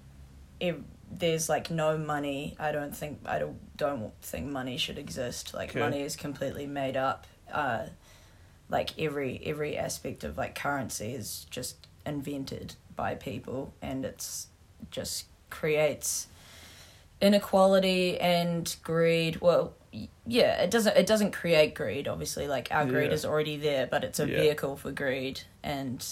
if 0.60 0.76
there's 1.10 1.48
like 1.48 1.70
no 1.70 1.96
money. 1.98 2.56
I 2.58 2.72
don't 2.72 2.94
think. 2.96 3.20
I 3.24 3.38
don't 3.38 3.58
don't 3.76 4.12
think 4.22 4.46
money 4.50 4.76
should 4.76 4.98
exist. 4.98 5.54
Like 5.54 5.70
Okay. 5.70 5.80
money 5.80 6.02
is 6.02 6.16
completely 6.16 6.66
made 6.66 6.96
up. 6.96 7.26
Uh, 7.52 7.86
like 8.68 8.98
every 8.98 9.40
every 9.44 9.76
aspect 9.76 10.24
of 10.24 10.36
like 10.38 10.54
currency 10.54 11.12
is 11.14 11.46
just 11.50 11.86
invented 12.06 12.74
by 12.96 13.14
people, 13.14 13.74
and 13.82 14.04
it's 14.04 14.48
just 14.90 15.26
creates 15.52 16.26
inequality 17.20 18.18
and 18.18 18.74
greed. 18.82 19.40
Well, 19.40 19.74
yeah, 20.26 20.62
it 20.62 20.70
doesn't 20.70 20.96
it 20.96 21.06
doesn't 21.06 21.32
create 21.32 21.74
greed. 21.74 22.08
Obviously, 22.08 22.48
like 22.48 22.68
our 22.70 22.84
greed 22.86 23.08
Yeah. 23.10 23.14
is 23.14 23.24
already 23.24 23.56
there, 23.56 23.86
but 23.86 24.02
it's 24.04 24.18
a 24.18 24.28
Yeah. 24.28 24.40
vehicle 24.40 24.76
for 24.76 24.90
greed 24.90 25.42
and 25.62 26.04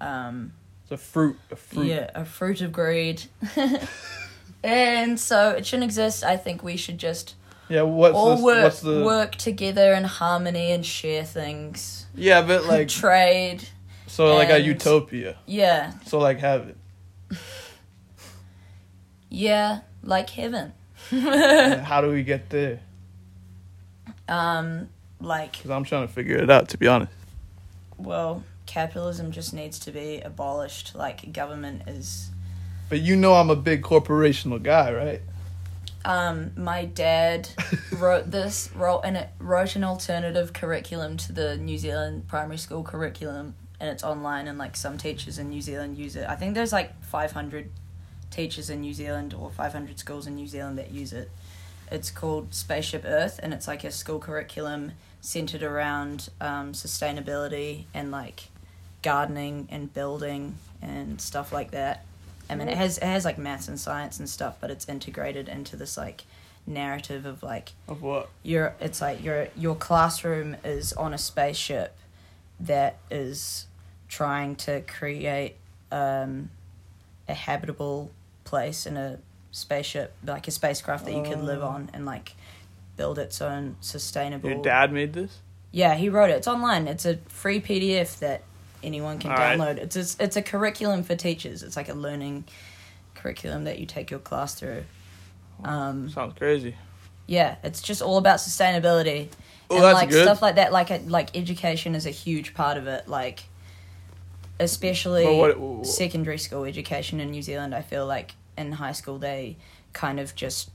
um 0.00 0.52
It's 0.82 0.92
a 0.92 0.96
fruit. 0.96 1.38
A 1.50 1.56
fruit. 1.56 1.86
yeah, 1.86 2.10
a 2.14 2.24
fruit 2.24 2.60
of 2.60 2.72
greed. 2.72 3.22
and 4.64 5.18
so 5.18 5.50
it 5.50 5.64
shouldn't 5.66 5.84
exist. 5.84 6.24
I 6.24 6.36
think 6.36 6.62
we 6.62 6.76
should 6.76 6.98
just 6.98 7.34
Yeah. 7.68 7.82
What's 7.82 8.14
all 8.16 8.36
the, 8.36 8.42
work 8.44 8.62
what's 8.64 8.80
the? 8.80 9.02
work 9.04 9.36
together 9.36 9.92
in 9.94 10.04
harmony 10.04 10.72
and 10.72 10.84
share 10.84 11.24
things. 11.24 12.06
Yeah, 12.14 12.42
but 12.42 12.64
like 12.64 12.88
trade. 13.02 13.68
so, 14.06 14.34
like 14.34 14.50
a 14.50 14.58
utopia. 14.60 15.36
Yeah, 15.46 15.92
So 16.06 16.18
like 16.18 16.38
have 16.40 16.68
it. 16.68 16.76
Yeah, 19.28 19.80
like 20.02 20.30
heaven. 20.30 20.72
How 21.10 22.00
do 22.00 22.10
we 22.10 22.22
get 22.22 22.50
there? 22.50 22.80
Um, 24.28 24.88
like 25.20 25.52
Because 25.52 25.70
I'm 25.70 25.84
trying 25.84 26.06
to 26.06 26.12
figure 26.12 26.36
it 26.36 26.50
out. 26.50 26.68
To 26.70 26.78
be 26.78 26.86
honest. 26.86 27.12
well, 27.96 28.42
capitalism 28.66 29.32
just 29.32 29.52
needs 29.54 29.78
to 29.80 29.90
be 29.90 30.20
abolished. 30.20 30.94
Like 30.94 31.32
government 31.32 31.82
is. 31.86 32.30
But 32.88 33.00
you 33.00 33.16
know 33.16 33.34
I'm 33.34 33.50
a 33.50 33.56
big 33.56 33.82
corporational 33.82 34.62
guy, 34.62 34.92
right? 34.92 35.20
Um, 36.04 36.52
my 36.56 36.84
dad 36.84 37.50
wrote 37.92 38.30
this 38.30 38.70
wrote 38.74 39.02
and 39.02 39.16
it 39.16 39.28
wrote 39.38 39.76
an 39.76 39.84
alternative 39.84 40.52
curriculum 40.52 41.16
to 41.18 41.32
the 41.32 41.56
New 41.56 41.76
Zealand 41.76 42.28
primary 42.28 42.58
school 42.58 42.82
curriculum, 42.82 43.54
and 43.80 43.90
it's 43.90 44.02
online. 44.04 44.46
And 44.48 44.58
like 44.58 44.76
some 44.76 44.98
teachers 44.98 45.38
in 45.38 45.48
New 45.48 45.60
Zealand 45.60 45.98
use 45.98 46.16
it. 46.16 46.28
I 46.28 46.34
think 46.36 46.54
there's 46.54 46.72
like 46.72 47.02
five 47.04 47.32
hundred 47.32 47.70
teachers 48.30 48.70
in 48.70 48.80
New 48.80 48.94
Zealand 48.94 49.34
or 49.34 49.50
five 49.50 49.72
hundred 49.72 49.98
schools 49.98 50.26
in 50.26 50.34
New 50.34 50.46
Zealand 50.46 50.78
that 50.78 50.90
use 50.90 51.12
it. 51.12 51.30
It's 51.90 52.10
called 52.10 52.54
Spaceship 52.54 53.04
Earth, 53.06 53.40
and 53.42 53.54
it's 53.54 53.66
like 53.66 53.82
a 53.84 53.90
school 53.90 54.18
curriculum 54.18 54.92
centered 55.20 55.62
around 55.62 56.28
um, 56.40 56.72
sustainability 56.72 57.84
and 57.94 58.10
like 58.10 58.48
gardening 59.02 59.68
and 59.70 59.92
building 59.92 60.56
and 60.82 61.20
stuff 61.20 61.52
like 61.52 61.70
that. 61.70 62.04
I 62.50 62.54
mean, 62.54 62.68
it 62.68 62.76
has 62.76 62.98
it 62.98 63.04
has 63.04 63.24
like 63.24 63.38
maths 63.38 63.68
and 63.68 63.78
science 63.80 64.18
and 64.18 64.28
stuff, 64.28 64.56
but 64.60 64.70
it's 64.70 64.88
integrated 64.88 65.48
into 65.48 65.76
this 65.76 65.96
like 65.96 66.24
narrative 66.66 67.24
of 67.24 67.42
like 67.42 67.72
Of 67.88 68.02
what? 68.02 68.28
your 68.42 68.74
it's 68.80 69.00
like 69.00 69.22
your 69.24 69.48
your 69.56 69.74
classroom 69.74 70.56
is 70.64 70.92
on 70.92 71.14
a 71.14 71.18
spaceship 71.18 71.96
that 72.60 72.98
is 73.10 73.66
trying 74.08 74.56
to 74.56 74.80
create 74.82 75.56
um, 75.92 76.50
a 77.28 77.34
habitable 77.34 78.10
place 78.48 78.86
in 78.86 78.96
a 78.96 79.18
spaceship 79.50 80.14
like 80.24 80.46
a 80.48 80.50
spacecraft 80.50 81.04
that 81.06 81.14
you 81.14 81.22
could 81.22 81.40
live 81.42 81.62
Oh. 81.62 81.68
on 81.68 81.90
and 81.94 82.04
like 82.04 82.32
build 82.96 83.18
its 83.18 83.40
own 83.40 83.76
sustainable 83.80 84.50
Your 84.50 84.62
dad 84.62 84.92
made 84.92 85.12
this? 85.12 85.38
yeah 85.72 85.94
he 85.94 86.08
wrote 86.08 86.30
it 86.30 86.34
it's 86.40 86.48
online 86.48 86.88
it's 86.88 87.04
a 87.06 87.16
free 87.28 87.60
pdf 87.60 88.18
that 88.20 88.42
anyone 88.82 89.18
can 89.18 89.30
Alright. 89.30 89.58
download 89.58 89.76
it's 89.78 89.96
a, 89.96 90.24
it's 90.24 90.36
a 90.36 90.42
curriculum 90.42 91.02
for 91.02 91.14
teachers 91.16 91.62
it's 91.62 91.76
like 91.76 91.88
a 91.88 91.94
learning 91.94 92.44
curriculum 93.14 93.64
that 93.64 93.78
you 93.78 93.86
take 93.86 94.10
your 94.10 94.20
class 94.20 94.54
through 94.54 94.84
um, 95.64 96.08
Sounds 96.10 96.34
crazy. 96.38 96.76
yeah, 97.26 97.56
it's 97.64 97.82
just 97.82 98.00
all 98.00 98.16
about 98.16 98.38
sustainability. 98.38 99.26
Oh, 99.68 99.74
and 99.74 99.92
like 99.92 100.08
good. 100.08 100.22
stuff 100.22 100.40
like 100.40 100.54
that, 100.54 100.70
like 100.72 100.90
a, 100.92 100.98
like 101.08 101.36
education 101.36 101.96
is 101.96 102.06
a 102.06 102.10
huge 102.10 102.54
part 102.54 102.76
of 102.76 102.86
it. 102.86 103.08
Like, 103.08 103.40
especially 104.60 105.24
But 105.24 105.58
what- 105.58 105.86
secondary 105.86 106.38
school 106.38 106.64
education 106.64 107.20
in 107.20 107.30
New 107.30 107.42
Zealand, 107.42 107.74
I 107.74 107.82
feel 107.82 108.06
like 108.06 108.34
in 108.56 108.72
high 108.72 108.92
school 108.92 109.18
they 109.18 109.56
kind 109.92 110.18
of 110.20 110.34
just 110.34 110.70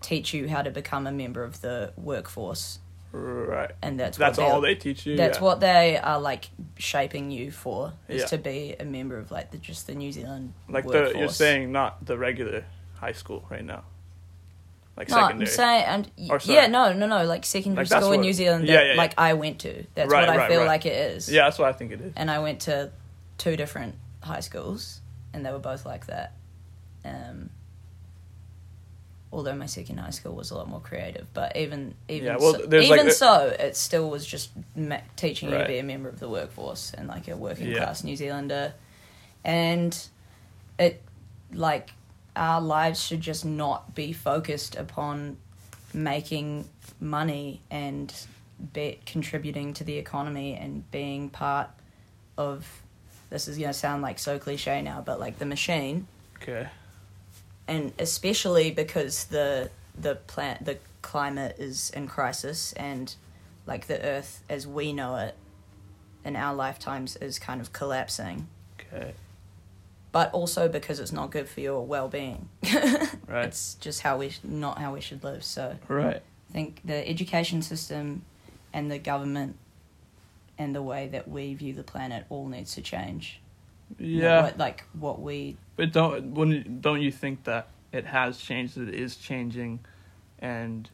teach 0.00 0.34
you 0.34 0.48
how 0.48 0.62
to 0.62 0.70
become 0.70 1.06
a 1.06 1.12
member 1.12 1.42
of 1.44 1.60
the 1.60 1.92
workforce, 1.96 2.78
Right. 3.12 3.70
and 3.80 3.98
that's 3.98 4.18
That's 4.18 4.38
all 4.38 4.60
they're- 4.60 4.74
teach 4.74 5.06
you. 5.06 5.16
That's 5.16 5.38
yeah. 5.38 5.44
what 5.44 5.60
they 5.60 5.96
are 5.98 6.20
like 6.20 6.50
shaping 6.76 7.30
you 7.30 7.50
for 7.50 7.92
is 8.08 8.22
Yeah. 8.22 8.26
to 8.28 8.38
be 8.38 8.74
a 8.78 8.84
member 8.84 9.16
of 9.18 9.30
like 9.30 9.50
the 9.50 9.58
just 9.58 9.86
the 9.86 9.94
New 9.94 10.10
Zealand 10.12 10.52
Like 10.68 10.84
workforce. 10.84 11.12
the 11.12 11.18
you're 11.18 11.28
saying 11.28 11.72
not 11.72 12.04
the 12.04 12.18
regular 12.18 12.64
high 12.96 13.12
school 13.12 13.44
right 13.50 13.64
now. 13.64 13.84
Like 14.96 15.10
No, 15.10 15.14
secondary. 15.16 15.46
I'm 15.48 15.54
saying, 15.54 15.84
I'm, 16.18 16.30
Or 16.30 16.40
yeah, 16.42 16.66
no, 16.66 16.92
no, 16.92 17.06
no, 17.06 17.24
like 17.24 17.46
secondary 17.46 17.86
Like, 17.86 18.02
school 18.02 18.12
in 18.14 18.20
New 18.20 18.32
Zealand 18.32 18.64
that, 18.66 18.72
yeah, 18.72 18.82
yeah, 18.82 18.90
yeah. 18.94 18.96
like, 18.96 19.14
I 19.16 19.34
went 19.34 19.60
to. 19.60 19.84
That's 19.94 20.10
Right, 20.10 20.22
what 20.22 20.28
I 20.28 20.36
right, 20.38 20.50
feel 20.50 20.60
right. 20.62 20.66
like 20.66 20.86
it 20.86 20.92
is. 21.14 21.30
yeah, 21.30 21.44
that's 21.44 21.56
what 21.56 21.68
I 21.68 21.72
think 21.72 21.92
it 21.92 22.00
is. 22.00 22.12
And 22.16 22.28
I 22.28 22.40
went 22.40 22.62
to 22.62 22.90
two 23.38 23.56
different 23.56 23.94
high 24.22 24.40
schools, 24.40 25.00
and 25.32 25.44
they 25.46 25.50
were 25.52 25.58
both 25.58 25.86
like 25.86 26.06
that. 26.06 26.32
Um, 27.04 27.50
although 29.32 29.54
my 29.54 29.66
second 29.66 29.98
high 29.98 30.10
school 30.10 30.34
was 30.34 30.50
a 30.50 30.54
lot 30.56 30.68
more 30.68 30.80
creative, 30.80 31.26
but 31.34 31.56
even 31.56 31.94
even 32.08 32.26
Yeah, 32.26 32.36
well, 32.38 32.54
so, 32.54 32.60
like, 32.66 32.82
even 32.82 33.06
the- 33.06 33.10
so, 33.12 33.46
it 33.58 33.76
still 33.76 34.08
was 34.10 34.26
just 34.26 34.50
ma- 34.74 35.00
teaching 35.16 35.50
you 35.50 35.58
to 35.58 35.66
be 35.66 35.78
a 35.78 35.82
member 35.82 36.08
of 36.08 36.18
the 36.18 36.28
workforce 36.28 36.92
and 36.94 37.08
like 37.08 37.28
a 37.28 37.36
working 37.36 37.68
Yeah. 37.68 37.78
class 37.78 38.04
New 38.04 38.16
Zealander, 38.16 38.74
and 39.44 39.96
it 40.78 41.02
like 41.52 41.90
our 42.36 42.60
lives 42.60 43.02
should 43.02 43.20
just 43.20 43.44
not 43.44 43.94
be 43.94 44.12
focused 44.12 44.76
upon 44.76 45.36
making 45.92 46.68
money 47.00 47.60
and 47.70 48.12
be 48.72 48.98
contributing 49.06 49.72
to 49.74 49.84
the 49.84 49.96
economy 49.98 50.54
and 50.54 50.88
being 50.90 51.28
part 51.30 51.68
of 52.36 52.82
this 53.30 53.48
is 53.48 53.56
going 53.58 53.68
to 53.70 53.74
sound 53.74 54.02
like 54.02 54.18
so 54.18 54.38
cliche 54.38 54.80
now 54.82 55.02
but 55.04 55.18
like 55.20 55.38
the 55.38 55.46
machine 55.46 56.06
Okay. 56.42 56.68
and 57.66 57.92
especially 57.98 58.70
because 58.70 59.24
the 59.26 59.70
the 59.98 60.14
plant 60.14 60.64
the 60.64 60.78
climate 61.02 61.56
is 61.58 61.90
in 61.90 62.06
crisis 62.06 62.72
and 62.74 63.14
like 63.66 63.86
the 63.86 64.00
earth 64.02 64.42
as 64.48 64.66
we 64.66 64.92
know 64.92 65.16
it 65.16 65.34
in 66.24 66.36
our 66.36 66.54
lifetimes 66.54 67.16
is 67.16 67.38
kind 67.38 67.60
of 67.60 67.72
collapsing 67.72 68.46
Okay. 68.80 69.12
but 70.12 70.32
also 70.32 70.68
because 70.68 70.98
it's 71.00 71.12
not 71.12 71.30
good 71.30 71.48
for 71.48 71.60
your 71.60 71.84
well-being 71.84 72.48
Right. 73.26 73.44
it's 73.46 73.74
just 73.74 74.00
how 74.02 74.16
we 74.18 74.30
sh- 74.30 74.40
not 74.42 74.78
how 74.78 74.94
we 74.94 75.00
should 75.00 75.22
live 75.24 75.44
so 75.44 75.76
Right. 75.88 76.22
I 76.50 76.52
think 76.52 76.80
the 76.84 77.06
education 77.08 77.60
system 77.62 78.22
and 78.72 78.90
the 78.90 78.98
government 78.98 79.56
and 80.58 80.74
the 80.74 80.82
way 80.82 81.08
that 81.08 81.28
we 81.28 81.54
view 81.54 81.72
the 81.72 81.84
planet 81.84 82.26
all 82.28 82.46
needs 82.48 82.74
to 82.74 82.82
change. 82.82 83.40
Yeah. 83.98 84.42
what, 84.42 84.58
like 84.58 84.84
what 84.92 85.20
we 85.20 85.56
But 85.76 85.92
don't 85.92 86.32
when 86.34 86.80
don't 86.80 87.00
you 87.00 87.10
think 87.10 87.44
that 87.44 87.68
it 87.92 88.04
has 88.06 88.38
changed? 88.38 88.76
That 88.76 88.88
it 88.88 88.94
is 88.94 89.16
changing, 89.16 89.80
and 90.38 90.88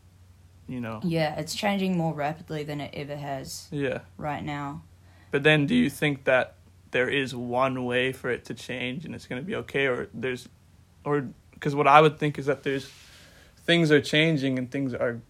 you 0.69 0.81
know. 0.81 1.01
yeah, 1.03 1.35
it's 1.39 1.55
changing 1.55 1.97
more 1.97 2.15
rapidly 2.15 2.63
than 2.63 2.81
it 2.81 2.95
ever 2.95 3.17
has 3.17 3.67
Yeah. 3.73 4.01
right 4.17 4.45
now. 4.45 4.83
But 5.33 5.43
then, 5.43 5.67
do 5.67 5.75
you 5.75 5.91
think 5.91 6.25
that 6.25 6.55
there 6.93 7.09
is 7.09 7.35
one 7.35 7.85
way 7.85 8.13
for 8.13 8.31
it 8.31 8.45
to 8.45 8.55
change 8.55 9.05
and 9.05 9.15
it's 9.17 9.27
going 9.27 9.43
to 9.43 9.47
be 9.47 9.57
okay, 9.57 9.87
or 9.87 10.09
there's, 10.15 10.49
or 11.05 11.27
because 11.53 11.75
what 11.75 11.89
I 11.89 12.01
would 12.01 12.19
think 12.21 12.39
is 12.39 12.47
that 12.47 12.63
there's 12.63 12.89
things 13.67 13.91
are 13.91 14.01
changing 14.01 14.57
and 14.61 14.71
things 14.71 14.95
are, 14.95 15.21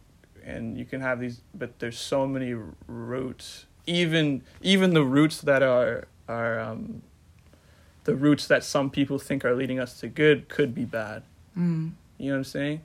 and 0.44 0.76
you 0.76 0.84
can 0.84 1.00
have 1.00 1.18
these, 1.20 1.40
but 1.54 1.78
there's 1.78 1.98
so 1.98 2.26
many 2.26 2.54
routes. 2.86 3.64
Even 3.86 4.42
even 4.62 4.94
the 4.94 5.04
routes 5.04 5.40
that 5.42 5.62
are 5.62 6.06
are 6.28 6.58
um, 6.60 7.02
the 8.04 8.14
routes 8.14 8.46
that 8.46 8.64
some 8.64 8.90
people 8.90 9.18
think 9.18 9.44
are 9.44 9.54
leading 9.54 9.78
us 9.78 10.00
to 10.00 10.08
good 10.08 10.48
could 10.48 10.74
be 10.74 10.84
bad. 10.84 11.22
Mm. 11.58 11.92
You 12.18 12.28
know 12.28 12.32
what 12.34 12.38
I'm 12.38 12.44
saying? 12.44 12.80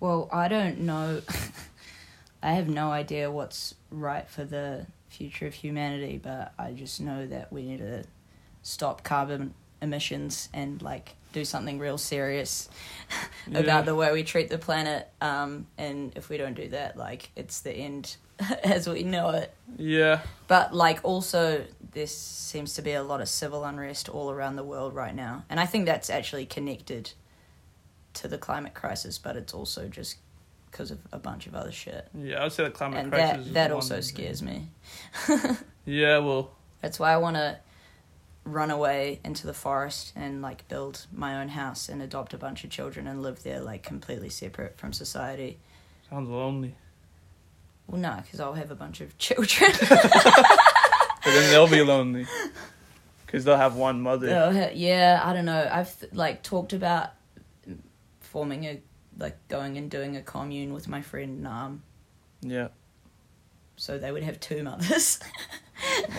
Well, 0.00 0.28
I 0.32 0.48
don't 0.48 0.80
know. 0.80 1.22
I 2.42 2.52
have 2.52 2.68
no 2.68 2.92
idea 2.92 3.30
what's 3.30 3.74
right 3.90 4.28
for 4.28 4.44
the 4.44 4.86
future 5.08 5.46
of 5.46 5.54
humanity, 5.54 6.20
but 6.22 6.52
I 6.58 6.72
just 6.72 7.00
know 7.00 7.26
that 7.26 7.52
we 7.52 7.62
need 7.62 7.78
to 7.78 8.04
stop 8.62 9.02
carbon 9.02 9.54
emissions 9.80 10.48
and 10.52 10.80
like 10.82 11.14
do 11.32 11.44
something 11.44 11.78
real 11.78 11.98
serious 11.98 12.68
Yeah. 13.48 13.60
about 13.60 13.84
the 13.84 13.94
way 13.94 14.12
we 14.12 14.24
treat 14.24 14.48
the 14.48 14.58
planet. 14.58 15.08
Um, 15.20 15.66
and 15.78 16.12
if 16.16 16.28
we 16.28 16.36
don't 16.36 16.54
do 16.54 16.68
that, 16.68 16.96
like 16.96 17.30
it's 17.36 17.60
the 17.60 17.72
end 17.72 18.16
as 18.64 18.88
we 18.88 19.02
know 19.02 19.30
it. 19.30 19.52
Yeah. 19.76 20.20
But 20.48 20.74
like 20.74 21.00
also, 21.02 21.64
this 21.92 22.16
seems 22.16 22.74
to 22.74 22.82
be 22.82 22.92
a 22.92 23.02
lot 23.02 23.20
of 23.20 23.28
civil 23.28 23.64
unrest 23.64 24.08
all 24.08 24.30
around 24.30 24.56
the 24.56 24.64
world 24.64 24.94
right 24.94 25.14
now, 25.14 25.44
and 25.50 25.58
I 25.60 25.66
think 25.66 25.86
that's 25.86 26.10
actually 26.10 26.46
connected 26.46 27.12
to 28.14 28.28
the 28.28 28.38
climate 28.38 28.74
crisis. 28.74 29.18
But 29.18 29.36
it's 29.36 29.52
also 29.54 29.88
just 29.88 30.16
because 30.70 30.90
of 30.90 30.98
a 31.12 31.18
bunch 31.18 31.46
of 31.46 31.54
other 31.54 31.72
shit, 31.72 32.06
Yeah, 32.14 32.40
I 32.40 32.42
would 32.44 32.52
say 32.52 32.64
the 32.64 32.70
climate 32.70 32.98
and 33.04 33.10
crisis. 33.12 33.30
that 33.36 33.40
is 33.46 33.52
that 33.54 33.72
also 33.72 33.94
thing. 33.94 34.02
scares 34.02 34.42
me. 34.42 34.68
Yeah, 35.88 36.18
well, 36.18 36.50
That's 36.82 36.98
why 36.98 37.12
I 37.12 37.16
want 37.16 37.36
to 37.36 37.58
run 38.44 38.70
away 38.72 39.20
into 39.24 39.46
the 39.46 39.54
forest 39.54 40.12
and 40.16 40.42
like 40.42 40.66
build 40.68 41.06
my 41.12 41.40
own 41.40 41.48
house 41.48 41.88
and 41.88 42.02
adopt 42.02 42.34
a 42.34 42.38
bunch 42.38 42.64
of 42.64 42.70
children 42.70 43.06
and 43.06 43.22
live 43.22 43.42
there 43.44 43.60
like 43.60 43.82
completely 43.84 44.28
separate 44.28 44.76
from 44.76 44.92
society. 44.92 45.58
sounds 46.10 46.28
lonely. 46.28 46.74
Well, 47.88 48.00
no, 48.00 48.18
because 48.22 48.40
I'll 48.40 48.54
have 48.54 48.70
a 48.70 48.74
bunch 48.74 49.00
of 49.00 49.16
children. 49.18 49.70
But 49.80 51.32
then 51.32 51.50
they'll 51.50 51.68
be 51.68 51.82
lonely 51.82 52.26
because 53.24 53.44
they'll 53.44 53.56
have 53.56 53.74
one 53.76 54.00
mother. 54.00 54.28
Oh, 54.30 54.70
yeah, 54.74 55.20
I 55.24 55.32
don't 55.32 55.44
know. 55.44 55.68
I've 55.70 55.92
like 56.12 56.42
talked 56.42 56.72
about 56.72 57.10
forming 58.20 58.64
a 58.64 58.80
like 59.18 59.36
going 59.48 59.76
and 59.78 59.90
doing 59.90 60.16
a 60.16 60.22
commune 60.22 60.72
with 60.74 60.88
my 60.88 61.00
friend 61.02 61.42
Nam, 61.42 61.82
Yeah. 62.42 62.68
so 63.76 63.98
they 63.98 64.12
would 64.12 64.22
have 64.22 64.38
two 64.40 64.62
mothers. 64.62 65.18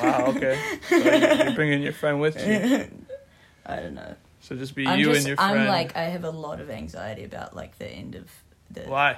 Wow. 0.02 0.26
Okay. 0.36 0.60
So 0.90 0.96
you- 0.98 1.44
you're 1.44 1.54
bringing 1.56 1.82
your 1.82 1.94
friend 1.94 2.20
with 2.20 2.36
you. 2.46 2.90
I 3.66 3.76
don't 3.78 3.94
know. 3.96 4.16
So 4.42 4.56
just 4.56 4.76
be 4.76 4.88
I'm 4.88 5.00
you 5.00 5.06
just, 5.06 5.20
and 5.20 5.28
your 5.28 5.38
friend. 5.38 5.60
I'm 5.62 5.68
like 5.68 5.96
I 5.96 6.04
have 6.04 6.24
a 6.24 6.30
lot 6.30 6.60
of 6.62 6.70
anxiety 6.70 7.24
about 7.24 7.56
like 7.56 7.78
the 7.78 7.88
end 7.88 8.16
of 8.16 8.30
the 8.72 8.82
Why? 8.84 9.18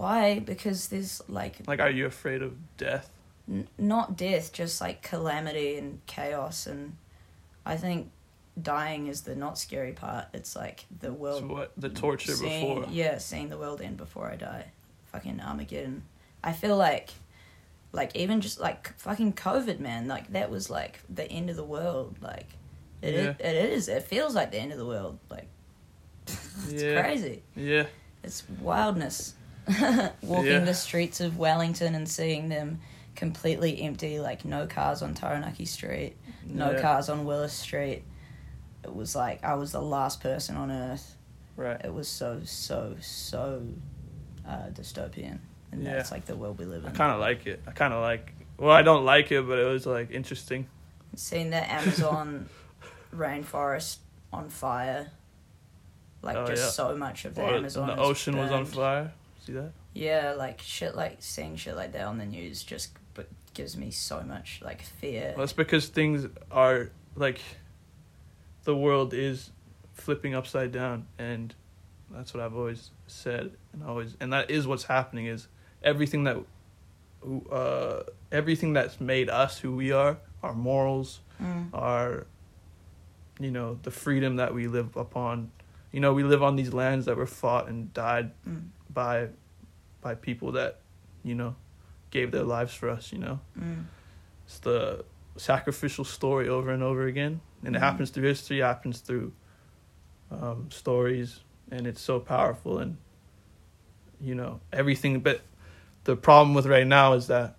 Why 0.00 0.38
because 0.40 0.88
there's 0.88 1.20
like 1.28 1.56
Like, 1.66 1.80
are 1.80 1.90
you 1.90 2.06
afraid 2.06 2.42
of 2.42 2.52
death? 2.76 3.10
n- 3.48 3.68
not 3.78 4.16
death, 4.16 4.52
just 4.52 4.80
like 4.80 5.02
calamity 5.02 5.76
and 5.76 6.00
chaos, 6.06 6.66
and 6.66 6.96
I 7.66 7.76
think 7.76 8.10
dying 8.60 9.06
is 9.08 9.22
the 9.22 9.34
not 9.36 9.58
scary 9.58 9.92
part. 9.92 10.26
It's 10.32 10.56
like 10.56 10.84
the 11.00 11.12
world 11.12 11.40
So 11.42 11.46
what? 11.48 11.72
The 11.76 11.88
torture 11.88 12.32
seeing, 12.32 12.76
before. 12.78 12.92
Yeah, 12.92 13.18
seeing 13.18 13.48
the 13.48 13.58
world 13.58 13.80
end 13.80 13.96
before 13.96 14.26
I 14.30 14.36
die. 14.36 14.66
Fucking 15.12 15.40
Armageddon. 15.40 16.02
I 16.42 16.52
feel 16.52 16.76
like, 16.76 17.10
like 17.92 18.14
even 18.16 18.40
just 18.40 18.60
like 18.60 18.96
fucking 18.98 19.34
COVID, 19.34 19.80
man. 19.80 20.08
Like 20.08 20.32
that 20.32 20.50
was 20.50 20.70
like 20.70 21.00
the 21.08 21.24
end 21.30 21.50
of 21.50 21.56
the 21.56 21.64
world. 21.64 22.16
Like, 22.22 22.46
it 23.02 23.14
Yeah. 23.14 23.34
it 23.48 23.72
is. 23.72 23.88
It 23.88 24.02
feels 24.04 24.34
like 24.34 24.50
the 24.50 24.58
end 24.58 24.72
of 24.72 24.78
the 24.78 24.86
world. 24.86 25.18
Like, 25.28 25.48
it's 26.26 26.82
Yeah. 26.82 27.02
crazy. 27.02 27.42
Yeah. 27.56 27.86
It's 28.22 28.44
wildness. 28.60 29.34
Walking 30.22 30.50
Yeah. 30.52 30.58
the 30.60 30.74
streets 30.74 31.20
of 31.20 31.38
Wellington 31.38 31.94
and 31.94 32.08
seeing 32.08 32.48
them 32.48 32.80
completely 33.16 33.80
empty, 33.82 34.20
like 34.20 34.44
no 34.44 34.66
cars 34.66 35.02
on 35.02 35.14
Taranaki 35.14 35.64
Street, 35.66 36.16
no 36.46 36.72
Yeah. 36.72 36.80
cars 36.80 37.08
on 37.08 37.24
Willis 37.24 37.52
Street. 37.52 38.02
It 38.84 38.94
was 38.94 39.14
like 39.14 39.44
I 39.44 39.54
was 39.54 39.72
the 39.72 39.82
last 39.82 40.20
person 40.22 40.56
on 40.56 40.70
earth. 40.70 41.16
Right. 41.56 41.80
It 41.84 41.92
was 41.92 42.08
so, 42.08 42.40
so, 42.44 42.96
so 43.00 43.62
uh, 44.48 44.68
dystopian. 44.72 45.38
And 45.72 45.82
Yeah. 45.84 45.94
that's 45.96 46.10
like 46.10 46.24
the 46.26 46.34
world 46.36 46.58
we 46.58 46.64
live 46.64 46.84
in. 46.84 46.90
I 46.90 46.94
kind 46.94 47.12
of 47.12 47.20
like 47.20 47.46
it. 47.46 47.62
I 47.66 47.72
kind 47.72 47.92
of 47.92 48.00
like. 48.02 48.32
Well, 48.58 48.70
I 48.72 48.82
don't 48.82 49.04
like 49.04 49.30
it, 49.32 49.46
but 49.46 49.58
it 49.58 49.64
was 49.66 49.86
like 49.86 50.10
interesting. 50.10 50.66
Seen 51.16 51.50
the 51.50 51.56
Amazon 51.72 52.48
rainforest 53.14 53.98
on 54.32 54.48
fire. 54.48 55.10
Like 56.22 56.36
Oh, 56.36 56.46
just 56.46 56.74
so 56.74 56.96
much 56.96 57.24
of 57.24 57.34
the 57.34 57.42
Or 57.42 57.54
Amazon. 57.54 57.86
the 57.88 57.96
ocean 57.96 58.36
was 58.36 58.50
on 58.50 58.64
fire. 58.66 59.12
See 59.44 59.52
that? 59.52 59.72
Yeah, 59.94 60.34
like 60.36 60.60
shit, 60.60 60.94
like 60.94 61.16
seeing 61.20 61.56
shit 61.56 61.74
like 61.76 61.92
that 61.92 62.02
on 62.06 62.18
the 62.18 62.26
news 62.26 62.62
just 62.62 62.90
but 63.14 63.28
gives 63.54 63.76
me 63.76 63.90
so 63.90 64.22
much 64.22 64.60
like 64.62 64.82
fear. 64.82 65.32
Well, 65.36 65.38
that's 65.46 65.52
because 65.52 65.88
things 65.88 66.26
are 66.50 66.90
like 67.16 67.40
the 68.64 68.76
world 68.76 69.14
is 69.14 69.50
flipping 69.94 70.34
upside 70.34 70.72
down, 70.72 71.06
and 71.18 71.54
that's 72.10 72.34
what 72.34 72.42
I've 72.42 72.54
always 72.54 72.90
said, 73.06 73.52
and 73.72 73.82
always, 73.82 74.16
and 74.20 74.32
that 74.32 74.50
is 74.50 74.66
what's 74.66 74.84
happening. 74.84 75.26
Is 75.26 75.48
everything 75.82 76.24
that, 76.24 76.36
uh, 77.50 78.02
everything 78.30 78.72
that's 78.74 79.00
made 79.00 79.28
us 79.30 79.58
who 79.58 79.74
we 79.74 79.92
are, 79.92 80.18
our 80.42 80.54
morals, 80.54 81.20
Mm. 81.40 81.70
our, 81.72 82.26
you 83.38 83.50
know, 83.50 83.78
the 83.82 83.90
freedom 83.90 84.36
that 84.36 84.52
we 84.52 84.66
live 84.68 84.94
upon. 84.96 85.50
You 85.90 86.00
know, 86.00 86.12
we 86.12 86.22
live 86.22 86.42
on 86.42 86.56
these 86.56 86.74
lands 86.74 87.06
that 87.06 87.16
were 87.16 87.26
fought 87.26 87.66
and 87.68 87.92
died 87.94 88.32
Mm. 88.46 88.68
By, 88.92 89.28
by 90.00 90.14
people 90.14 90.52
that, 90.52 90.80
you 91.22 91.34
know, 91.34 91.54
gave 92.10 92.30
their 92.32 92.42
lives 92.44 92.74
for 92.74 92.88
us. 92.90 93.12
You 93.12 93.18
know 93.18 93.40
Mm. 93.58 93.84
it's 94.44 94.58
the 94.58 95.04
sacrificial 95.36 96.04
story 96.04 96.48
over 96.48 96.70
and 96.70 96.82
over 96.82 97.06
again 97.06 97.40
and 97.64 97.76
it 97.76 97.78
Mhm. 97.78 97.82
happens 97.82 98.10
through 98.10 98.24
history 98.24 98.58
it 98.60 98.64
happens 98.64 99.00
through 99.00 99.32
um, 100.30 100.68
stories 100.70 101.40
and 101.70 101.86
it's 101.86 102.00
so 102.00 102.18
powerful 102.20 102.78
and 102.78 102.96
you 104.20 104.34
know 104.34 104.60
everything 104.72 105.20
but 105.20 105.40
the 106.04 106.16
problem 106.16 106.52
with 106.54 106.66
right 106.66 106.86
now 106.86 107.12
is 107.14 107.28
that 107.28 107.56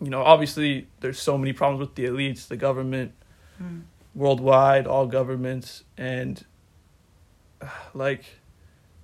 you 0.00 0.08
know 0.10 0.22
obviously 0.22 0.86
there's 1.00 1.18
so 1.20 1.36
many 1.36 1.52
problems 1.52 1.80
with 1.80 1.94
the 1.96 2.04
elites 2.04 2.46
the 2.48 2.56
government 2.56 3.12
Mm. 3.60 3.82
worldwide 4.14 4.86
all 4.86 5.06
governments 5.06 5.84
and 5.98 6.44
like 7.94 8.24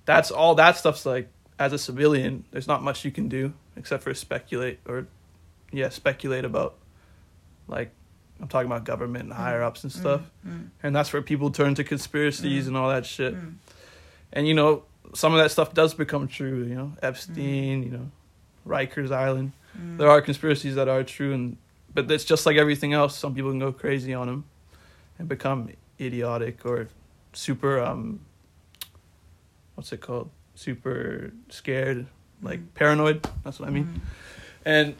that's 0.07 0.31
all 0.31 0.55
that 0.55 0.75
stuff's 0.77 1.05
like 1.05 1.29
as 1.59 1.71
a 1.73 1.77
civilian 1.77 2.43
there's 2.51 2.67
not 2.67 2.81
much 2.81 3.05
you 3.05 3.11
can 3.11 3.27
do 3.29 3.53
except 3.75 4.01
for 4.03 4.13
speculate 4.15 4.79
or 4.87 5.05
yeah 5.71 5.89
speculate 5.89 6.45
about 6.45 6.73
like 7.67 7.91
i'm 8.41 8.47
talking 8.47 8.65
about 8.67 8.83
government 8.85 9.25
and 9.25 9.33
higher 9.33 9.61
ups 9.61 9.83
and 9.83 9.91
stuff 9.91 10.21
Mm. 10.47 10.69
and 10.81 10.95
that's 10.95 11.11
where 11.13 11.21
people 11.21 11.51
turn 11.51 11.75
to 11.75 11.83
conspiracies 11.83 12.63
Mm. 12.65 12.67
and 12.69 12.77
all 12.77 12.89
that 12.89 13.05
shit 13.05 13.35
Mm. 13.35 13.53
and 14.33 14.47
you 14.47 14.53
know 14.55 14.83
some 15.13 15.33
of 15.33 15.39
that 15.39 15.51
stuff 15.51 15.73
does 15.73 15.93
become 15.93 16.27
true 16.27 16.63
you 16.63 16.75
know 16.75 16.93
epstein 17.03 17.83
you 17.83 17.91
know 17.91 18.09
rikers 18.65 19.11
island 19.11 19.51
Mm. 19.77 19.97
there 19.97 20.09
are 20.09 20.21
conspiracies 20.21 20.75
that 20.75 20.87
are 20.87 21.03
true 21.03 21.33
and 21.33 21.57
but 21.93 22.09
it's 22.11 22.23
just 22.25 22.45
like 22.45 22.55
everything 22.57 22.93
else 22.93 23.15
some 23.17 23.33
people 23.35 23.51
can 23.51 23.59
go 23.59 23.71
crazy 23.71 24.13
on 24.13 24.27
them 24.27 24.45
and 25.19 25.27
become 25.27 25.69
idiotic 25.99 26.65
or 26.65 26.87
super 27.33 27.79
um 27.79 28.19
what's 29.77 29.93
it 29.93 30.01
called? 30.01 30.31
Super 30.55 31.31
scared 31.49 32.07
like 32.41 32.59
Mm. 32.59 32.73
paranoid. 32.73 33.27
That's 33.43 33.59
what 33.59 33.69
i 33.69 33.71
mean. 33.71 33.85
Mm. 33.85 33.99
and 34.65 34.95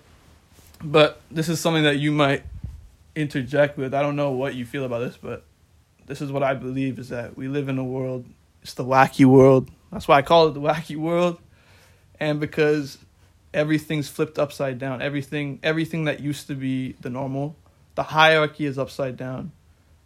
but 0.83 1.19
this 1.31 1.49
is 1.49 1.59
something 1.59 1.83
that 1.83 1.97
you 1.97 2.11
might 2.11 2.43
interject 3.15 3.77
with. 3.79 3.95
I 3.95 4.03
don't 4.03 4.15
know 4.15 4.29
what 4.31 4.53
you 4.53 4.65
feel 4.65 4.85
about 4.85 4.99
this 4.99 5.17
but 5.17 5.43
this 6.05 6.21
is 6.21 6.31
what 6.31 6.43
i 6.43 6.53
believe 6.53 6.99
is 6.99 7.09
that 7.09 7.35
we 7.35 7.47
live 7.47 7.67
in 7.67 7.77
a 7.79 7.83
world 7.83 8.25
it's 8.61 8.75
the 8.75 8.85
wacky 8.85 9.25
world. 9.25 9.69
That's 9.91 10.07
why 10.07 10.17
i 10.17 10.21
call 10.21 10.47
it 10.49 10.53
the 10.53 10.61
wacky 10.61 10.95
world. 10.95 11.39
And 12.19 12.39
because 12.39 12.99
everything's 13.53 14.09
flipped 14.09 14.37
upside 14.37 14.77
down. 14.77 15.01
Everything 15.01 15.59
everything 15.63 16.05
that 16.05 16.19
used 16.19 16.45
to 16.47 16.55
be 16.55 16.93
the 17.01 17.09
normal 17.09 17.55
the 17.95 18.03
hierarchy 18.03 18.65
is 18.65 18.77
upside 18.77 19.17
down. 19.17 19.51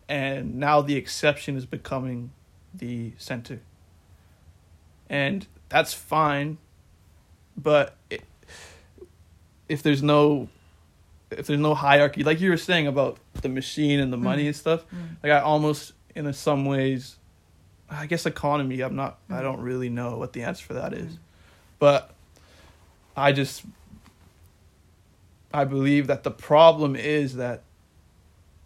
And 0.07 0.55
now 0.55 0.81
the 0.81 0.95
exception 0.95 1.57
is 1.57 1.65
becoming 1.65 2.31
the 2.73 3.11
center 3.17 3.59
and 5.11 5.45
that's 5.69 5.93
fine 5.93 6.57
but 7.57 7.95
it, 8.09 8.23
if 9.69 9.83
there's 9.83 10.01
no 10.01 10.47
if 11.29 11.45
there's 11.47 11.59
no 11.59 11.75
hierarchy 11.75 12.23
like 12.23 12.39
you 12.41 12.49
were 12.49 12.57
saying 12.57 12.87
about 12.87 13.17
the 13.41 13.49
machine 13.49 13.99
and 13.99 14.11
the 14.11 14.17
money 14.17 14.43
Mm. 14.43 14.47
and 14.47 14.55
stuff 14.55 14.85
Mm. 14.89 15.17
like 15.21 15.31
i 15.33 15.39
almost 15.39 15.93
in 16.15 16.25
a, 16.27 16.33
some 16.33 16.65
ways 16.65 17.17
i 17.89 18.05
guess 18.05 18.25
economy 18.25 18.79
i'm 18.81 18.95
not 18.95 19.19
i 19.29 19.33
Mm. 19.39 19.41
don't 19.43 19.61
really 19.61 19.89
know 19.89 20.17
what 20.17 20.33
the 20.33 20.43
answer 20.43 20.65
for 20.65 20.73
that 20.75 20.93
is 20.93 21.13
Mm. 21.13 21.17
but 21.79 22.13
i 23.15 23.31
just 23.33 23.63
i 25.53 25.63
believe 25.65 26.07
that 26.07 26.23
the 26.23 26.31
problem 26.31 26.95
is 26.95 27.35
that 27.35 27.63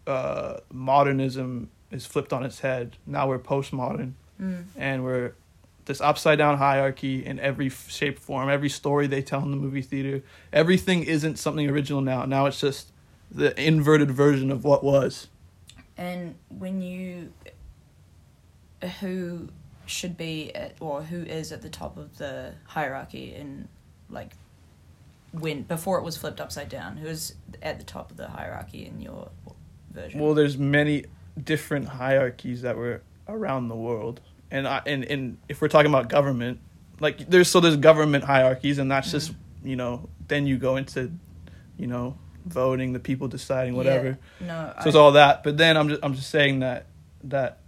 uh 0.08 0.58
modernism 0.72 1.70
is 1.92 2.06
flipped 2.06 2.32
on 2.34 2.44
its 2.44 2.60
head 2.60 2.98
now 3.08 3.28
we're 3.28 3.40
postmodern 3.40 4.14
Mm. 4.42 4.66
and 4.76 5.04
we're 5.04 5.34
this 5.86 6.02
upside 6.02 6.38
down 6.38 6.58
hierarchy 6.58 7.26
in 7.26 7.40
every 7.40 7.70
shape 7.70 8.20
form 8.20 8.50
every 8.50 8.70
story 8.70 9.08
they 9.08 9.22
tell 9.22 9.42
in 9.44 9.52
the 9.52 9.58
movie 9.58 9.82
theater. 9.82 10.24
Everything 10.52 11.04
isn't 11.04 11.38
something 11.38 11.70
original 11.70 12.02
now. 12.02 12.26
Now 12.26 12.48
it's 12.48 12.60
just 12.60 12.92
the 13.32 13.60
inverted 13.62 14.12
version 14.12 14.52
of 14.52 14.64
what 14.64 14.84
was. 14.84 15.28
And 15.98 16.36
when 16.50 16.82
you, 16.82 17.32
uh, 18.82 18.88
who 18.88 19.50
should 19.86 20.18
be 20.18 20.54
at, 20.56 20.76
or 20.80 21.04
who 21.04 21.24
is 21.24 21.52
at 21.52 21.62
the 21.62 21.70
top 21.70 21.98
of 21.98 22.18
the 22.18 22.54
hierarchy 22.66 23.34
in, 23.34 23.68
like, 24.10 24.34
when 25.32 25.64
before 25.64 25.98
it 26.00 26.04
was 26.04 26.18
flipped 26.18 26.42
upside 26.42 26.70
down, 26.70 26.98
who 26.98 27.08
is 27.08 27.36
at 27.62 27.80
the 27.80 27.86
top 27.86 28.12
of 28.12 28.18
the 28.18 28.28
hierarchy 28.28 28.86
in 28.86 29.02
your 29.02 29.30
version? 29.92 30.20
well 30.20 30.34
there's 30.34 30.58
many 30.58 31.06
different 31.42 31.88
hierarchies 31.88 32.62
that 32.62 32.78
were 32.78 33.02
around 33.28 33.68
the 33.68 33.76
world 33.76 34.22
and 34.56 34.68
I, 34.68 34.82
and 34.86 35.04
and 35.06 35.38
if 35.50 35.62
we're 35.62 35.68
talking 35.68 35.92
about 35.92 36.10
government 36.10 36.60
like 37.00 37.18
there's 37.30 37.50
so 37.50 37.60
there's 37.60 37.78
government 37.78 38.24
hierarchies 38.24 38.78
and 38.80 38.90
that's 38.90 39.12
just 39.12 39.34
you 39.64 39.76
know 39.76 40.08
then 40.28 40.48
you 40.48 40.58
go 40.58 40.78
into 40.78 41.12
you 41.78 41.88
know 41.88 42.18
voting 42.46 42.94
the 42.94 43.00
people 43.00 43.28
deciding 43.28 43.76
whatever. 43.76 44.18
Yeah, 44.40 44.48
no, 44.48 44.74
so 44.82 44.88
it's 44.88 44.96
all 44.96 45.12
that 45.14 45.44
but 45.44 45.58
then 45.58 45.78
i'm 45.78 45.90
just 45.90 46.02
i'm 46.04 46.14
just 46.14 46.30
saying 46.30 46.60
that 46.60 46.86
that 47.26 47.60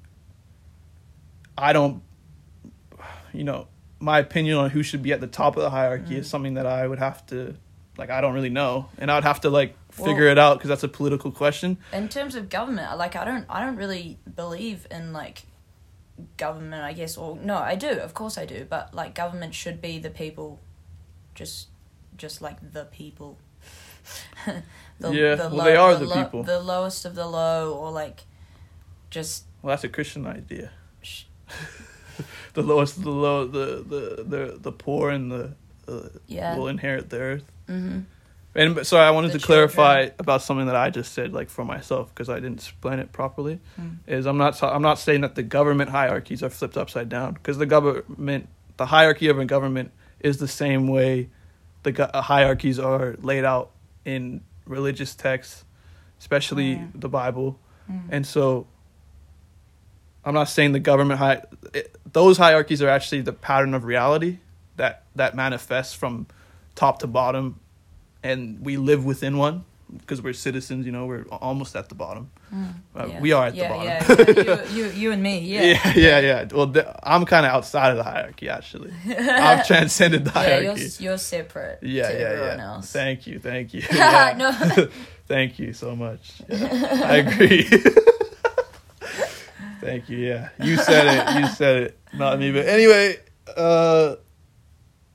i 1.58 1.74
don't 1.74 2.04
you 3.34 3.44
know 3.44 3.68
my 4.00 4.20
opinion 4.20 4.58
on 4.58 4.70
who 4.70 4.84
should 4.84 5.02
be 5.02 5.12
at 5.12 5.20
the 5.22 5.28
top 5.28 5.58
of 5.58 5.64
the 5.64 5.70
hierarchy 5.72 6.14
Mm. 6.16 6.20
is 6.20 6.30
something 6.30 6.54
that 6.56 6.66
i 6.68 6.88
would 6.88 7.00
have 7.00 7.26
to 7.28 7.56
like 7.98 8.12
i 8.12 8.22
don't 8.22 8.36
really 8.36 8.50
know. 8.52 8.90
And 9.00 9.10
i 9.12 9.16
would 9.16 9.24
have 9.24 9.42
to 9.42 9.50
like 9.50 9.76
Well- 9.98 10.06
figure 10.08 10.28
it 10.28 10.38
out 10.38 10.58
because 10.60 10.70
that's 10.70 10.84
a 10.84 10.88
political 10.88 11.32
question. 11.32 11.78
In 11.92 12.08
terms 12.10 12.36
of 12.36 12.48
government 12.50 12.96
like 12.98 13.16
i 13.16 13.26
don't 13.26 13.46
i 13.50 13.60
don't 13.66 13.76
really 13.76 14.20
believe 14.36 14.86
in 14.92 15.14
like 15.14 15.44
government 16.38 16.84
i 16.84 16.94
guess 16.94 17.18
or 17.18 17.38
no 17.38 17.58
i 17.58 17.76
do 17.76 17.90
of 17.90 18.14
course 18.14 18.38
i 18.38 18.46
do 18.46 18.66
but 18.70 18.94
like 18.94 19.14
government 19.14 19.54
should 19.54 19.82
be 19.82 20.00
the 20.00 20.10
people 20.10 20.60
just 21.36 21.68
just 22.18 22.42
like 22.42 22.74
the 22.74 22.86
people 22.86 23.38
Yeah, 25.00 25.36
well, 25.36 25.64
they 25.64 25.76
are 25.76 25.96
the 25.96 26.08
people. 26.08 26.42
the 26.42 26.60
lowest 26.60 27.06
of 27.06 27.14
the 27.14 27.28
low 27.28 27.74
or 27.74 27.92
like 27.92 28.24
just 29.12 29.44
well 29.62 29.74
that's 29.74 29.84
a 29.84 29.90
christian 29.90 30.26
idea 30.26 30.72
sh- 31.02 31.26
the 32.54 32.64
lowest 32.64 32.98
of 32.98 33.04
the 33.04 33.12
low 33.12 33.46
the 33.46 33.84
the 33.88 34.24
the, 34.24 34.58
the 34.60 34.72
poor 34.72 35.12
and 35.12 35.32
the 35.32 35.54
uh, 35.88 36.10
yeah 36.26 36.58
will 36.58 36.68
inherit 36.68 37.10
the 37.12 37.20
earth 37.20 37.52
mm-hmm. 37.70 38.00
And 38.58 38.86
sorry, 38.88 39.06
I 39.06 39.12
wanted 39.12 39.32
The 39.34 39.38
to 39.40 39.46
clarify 39.46 40.10
about 40.18 40.42
something 40.42 40.66
that 40.66 40.76
I 40.76 40.90
just 40.90 41.14
said, 41.14 41.32
like 41.32 41.50
for 41.50 41.64
myself, 41.64 42.10
because 42.10 42.28
I 42.28 42.36
didn't 42.40 42.56
explain 42.58 42.98
it 43.00 43.12
properly. 43.12 43.60
Mm. 43.80 43.98
Is 44.08 44.26
I'm 44.26 44.38
not 44.38 44.62
I'm 44.64 44.82
not 44.82 44.98
saying 44.98 45.22
that 45.22 45.36
the 45.36 45.44
government 45.44 45.92
hierarchies 45.92 46.42
are 46.42 46.50
flipped 46.50 46.76
upside 46.76 47.08
down, 47.08 47.34
because 47.36 47.60
the 47.60 47.68
government, 47.68 48.50
the 48.78 48.88
hierarchy 48.88 49.28
of 49.30 49.38
a 49.38 49.46
government 49.46 49.92
is 50.20 50.38
the 50.40 50.48
same 50.48 50.88
way 50.88 51.30
the 51.84 51.94
uh, 52.18 52.22
hierarchies 52.22 52.80
are 52.80 53.16
laid 53.22 53.46
out 53.46 53.70
in 54.06 54.42
religious 54.66 55.14
texts, 55.16 55.64
especially 56.20 56.78
Mm. 56.78 57.00
the 57.00 57.10
Bible, 57.10 57.60
Mm. 57.90 58.02
and 58.10 58.26
so. 58.28 58.66
I'm 60.26 60.34
not 60.34 60.50
saying 60.50 60.74
the 60.74 60.80
government 60.80 61.20
hi- 61.20 61.44
it, 61.74 61.96
those 62.12 62.38
hierarchies 62.38 62.82
are 62.82 62.90
actually 62.90 63.22
the 63.22 63.32
pattern 63.32 63.74
of 63.74 63.86
reality 63.86 64.40
that 64.76 65.04
that 65.16 65.36
manifests 65.36 65.94
from 65.94 66.28
top 66.76 67.00
to 67.00 67.08
bottom 67.08 67.60
and 68.24 68.60
we 68.66 68.78
live 68.78 69.06
within 69.06 69.38
one 69.38 69.64
because 70.00 70.22
we're 70.22 70.34
citizens. 70.34 70.86
You 70.86 70.92
know, 70.92 71.06
we're 71.06 71.24
almost 71.28 71.76
at 71.76 71.88
the 71.90 71.96
bottom. 71.96 72.30
Mm. 72.54 72.74
Uh, 72.96 73.06
Yeah. 73.08 73.20
We 73.22 73.32
are 73.32 73.48
at 73.48 73.56
yeah, 73.56 73.68
the 73.68 73.74
bottom. 73.74 74.38
yeah, 74.38 74.44
yeah. 74.66 74.70
You, 74.72 74.84
you, 74.86 74.92
you 74.92 75.12
and 75.12 75.22
me 75.24 75.40
yeah 75.54 75.62
yeah, 75.64 75.94
yeah, 75.96 76.20
yeah. 76.20 76.46
Well, 76.52 76.72
th- 76.72 76.86
I'm 77.04 77.26
kind 77.26 77.46
of 77.46 77.52
outside 77.54 77.92
of 77.92 77.98
the 77.98 78.04
hierarchy. 78.04 78.50
Actually, 78.50 78.92
I've 79.08 79.66
transcended 79.72 80.26
the 80.26 80.32
yeah 80.36 80.48
you're, 80.48 80.62
hierarchy. 80.76 81.04
you're 81.04 81.18
separate 81.18 81.80
Yeah, 81.84 82.10
to 82.10 82.14
yeah, 82.20 82.26
everyone 82.26 82.58
yeah. 82.60 82.74
else 82.74 82.92
Thank 82.92 83.28
you, 83.28 83.40
thank 83.40 83.74
you. 83.74 83.82
No 84.38 84.52
thank 85.28 85.60
you 85.60 85.74
so 85.74 85.96
much. 85.96 86.42
I 86.50 87.18
agree. 87.18 87.64
thank 89.82 90.10
you. 90.10 90.18
Yeah, 90.18 90.50
you 90.62 90.78
said 90.78 91.06
it. 91.08 91.42
You 91.42 91.48
said 91.50 91.84
it, 91.84 92.00
not 92.14 92.40
me. 92.40 92.52
But 92.52 92.68
anyway, 92.68 93.18
uh, 93.56 94.16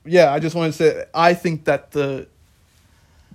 yeah, 0.05 0.31
I 0.31 0.39
just 0.39 0.55
want 0.55 0.73
to 0.73 0.77
say 0.77 1.05
I 1.13 1.33
think 1.33 1.65
that 1.65 1.91
the 1.91 2.27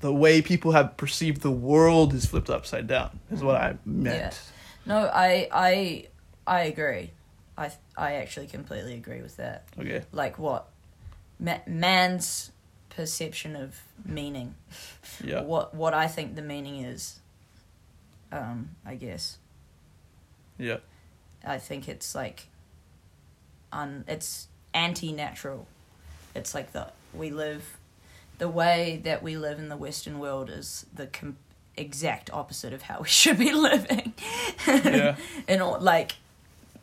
the 0.00 0.12
way 0.12 0.42
people 0.42 0.72
have 0.72 0.96
perceived 0.96 1.40
the 1.42 1.50
world 1.50 2.14
is 2.14 2.26
flipped 2.26 2.50
upside 2.50 2.87
down. 2.87 3.18
Is 3.30 3.42
what 3.42 3.56
I 3.56 3.76
meant. 3.84 4.40
No, 4.87 5.11
I 5.12 5.48
I 5.52 6.06
I 6.46 6.61
agree. 6.62 7.11
I 7.56 7.72
I 7.96 8.14
actually 8.14 8.46
completely 8.46 8.94
agree 8.94 9.22
with 9.22 9.37
that. 9.37 9.64
Okay. 9.78 10.04
Like 10.12 10.38
what 10.38 10.68
Ma- 11.40 11.61
man's 11.66 12.50
perception 12.90 13.54
of 13.56 13.80
meaning. 14.04 14.54
Yeah. 15.24 15.42
What 15.42 15.74
what 15.74 15.94
I 15.94 16.06
think 16.06 16.37
the 16.37 16.42
meaning 16.42 16.84
is. 16.84 17.18
Um, 18.30 18.70
I 18.84 18.94
guess 18.94 19.38
Yeah. 20.58 20.78
I 21.44 21.58
think 21.58 21.88
it's 21.88 22.14
like, 22.14 22.48
un 23.72 24.04
it's 24.06 24.48
anti-natural. 24.74 25.66
It's 26.34 26.54
like 26.54 26.72
the 26.72 26.88
we 27.14 27.30
live, 27.30 27.77
the 28.38 28.48
way 28.48 29.01
that 29.05 29.22
we 29.22 29.37
live 29.37 29.59
in 29.59 29.68
the 29.68 29.77
Western 29.77 30.18
world 30.18 30.48
is 30.51 30.87
the 30.94 31.07
com- 31.07 31.37
exact 31.77 32.31
opposite 32.33 32.72
of 32.72 32.83
how 32.83 33.01
we 33.01 33.09
should 33.09 33.38
be 33.38 33.53
living. 33.53 34.14
Yeah. 34.66 35.16
in 35.48 35.61
all, 35.61 35.79
like 35.81 36.16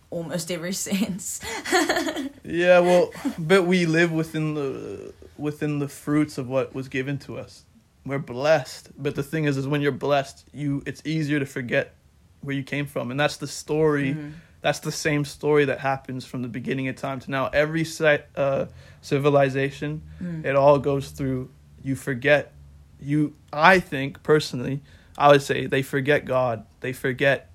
almost 0.09 0.51
every 0.51 0.73
sense. 0.73 1.41
Yeah, 2.47 2.79
well, 2.79 3.11
but 3.39 3.63
we 3.63 3.87
live 3.87 4.11
within 4.11 4.53
the 4.53 5.13
within 5.35 5.79
the 5.79 5.87
fruits 5.87 6.37
of 6.37 6.47
what 6.47 6.75
was 6.75 6.87
given 6.87 7.17
to 7.19 7.39
us. 7.39 7.63
We're 8.05 8.19
blessed, 8.19 8.91
but 8.99 9.15
the 9.15 9.23
thing 9.23 9.45
is, 9.45 9.57
is 9.57 9.67
when 9.67 9.81
you're 9.81 9.91
blessed, 9.91 10.45
you 10.53 10.83
it's 10.85 11.01
easier 11.05 11.39
to 11.39 11.45
forget 11.47 11.95
where 12.41 12.55
you 12.55 12.61
came 12.61 12.85
from, 12.85 13.09
and 13.09 13.19
that's 13.19 13.37
the 13.37 13.47
story. 13.47 14.13
Mm. 14.13 14.33
That's 14.61 14.79
the 14.79 14.91
same 14.91 15.25
story 15.25 15.65
that 15.65 15.79
happens 15.79 16.23
from 16.23 16.43
the 16.43 16.47
beginning 16.47 16.87
of 16.87 16.95
time 16.95 17.19
to 17.21 17.31
now. 17.31 17.47
Every 17.47 17.83
si- 17.83 18.19
uh, 18.35 18.65
civilization, 19.05 20.01
Mm. 20.21 20.45
it 20.45 20.55
all 20.55 20.79
goes 20.79 21.11
through. 21.11 21.49
You 21.83 21.95
forget. 21.95 22.53
You, 22.99 23.35
I 23.53 23.79
think 23.79 24.23
personally, 24.23 24.81
I 25.17 25.29
would 25.29 25.41
say 25.43 25.67
they 25.67 25.83
forget 25.83 26.25
God. 26.25 26.65
They 26.79 26.91
forget, 26.91 27.51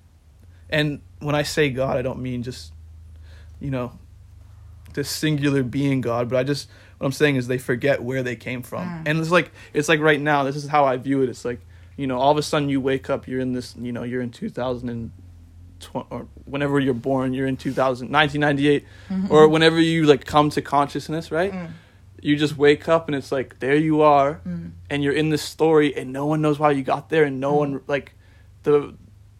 and 0.69 1.01
when 1.19 1.35
I 1.35 1.43
say 1.43 1.69
God, 1.69 1.97
I 1.97 2.01
don't 2.01 2.21
mean 2.21 2.41
just, 2.43 2.71
you 3.59 3.69
know, 3.69 3.99
this 4.93 5.09
singular 5.09 5.63
being 5.63 5.99
God, 6.01 6.29
but 6.29 6.37
I 6.37 6.43
just 6.43 6.69
what 6.97 7.07
I'm 7.07 7.11
saying 7.11 7.35
is 7.35 7.47
they 7.47 7.57
forget 7.57 8.01
where 8.03 8.23
they 8.23 8.35
came 8.35 8.61
from. 8.61 8.87
Mm. 8.87 9.03
And 9.07 9.19
it's 9.19 9.31
like 9.31 9.51
it's 9.73 9.89
like 9.89 9.99
right 9.99 10.21
now, 10.21 10.43
this 10.43 10.55
is 10.55 10.67
how 10.67 10.85
I 10.85 10.97
view 10.97 11.21
it. 11.21 11.29
It's 11.29 11.43
like, 11.43 11.59
you 11.97 12.07
know, 12.07 12.17
all 12.17 12.31
of 12.31 12.37
a 12.37 12.43
sudden 12.43 12.69
you 12.69 12.79
wake 12.79 13.09
up, 13.09 13.27
you're 13.27 13.41
in 13.41 13.51
this, 13.53 13.75
you 13.77 13.91
know, 13.91 14.03
you're 14.03 14.21
in 14.21 14.31
2020 15.81 16.07
or 16.09 16.27
whenever 16.45 16.79
you're 16.79 16.93
born, 16.93 17.33
you're 17.33 17.47
in 17.47 17.57
2000 17.57 18.09
1998 18.09 18.85
or 19.29 19.47
whenever 19.47 19.79
you 19.79 20.05
like 20.05 20.25
come 20.25 20.49
to 20.51 20.61
consciousness, 20.61 21.31
right? 21.31 21.51
Mm. 21.51 21.69
You 22.21 22.35
just 22.35 22.55
wake 22.55 22.87
up 22.87 23.07
and 23.07 23.15
it's 23.15 23.31
like 23.31 23.59
there 23.59 23.75
you 23.75 24.01
are 24.01 24.41
Mm. 24.47 24.71
and 24.89 25.03
you're 25.03 25.13
in 25.13 25.29
this 25.29 25.41
story 25.41 25.95
and 25.95 26.13
no 26.13 26.25
one 26.27 26.41
knows 26.41 26.59
why 26.59 26.71
you 26.71 26.83
got 26.83 27.09
there 27.09 27.23
and 27.23 27.39
no 27.39 27.53
one 27.55 27.81
like 27.87 28.13
the 28.63 28.93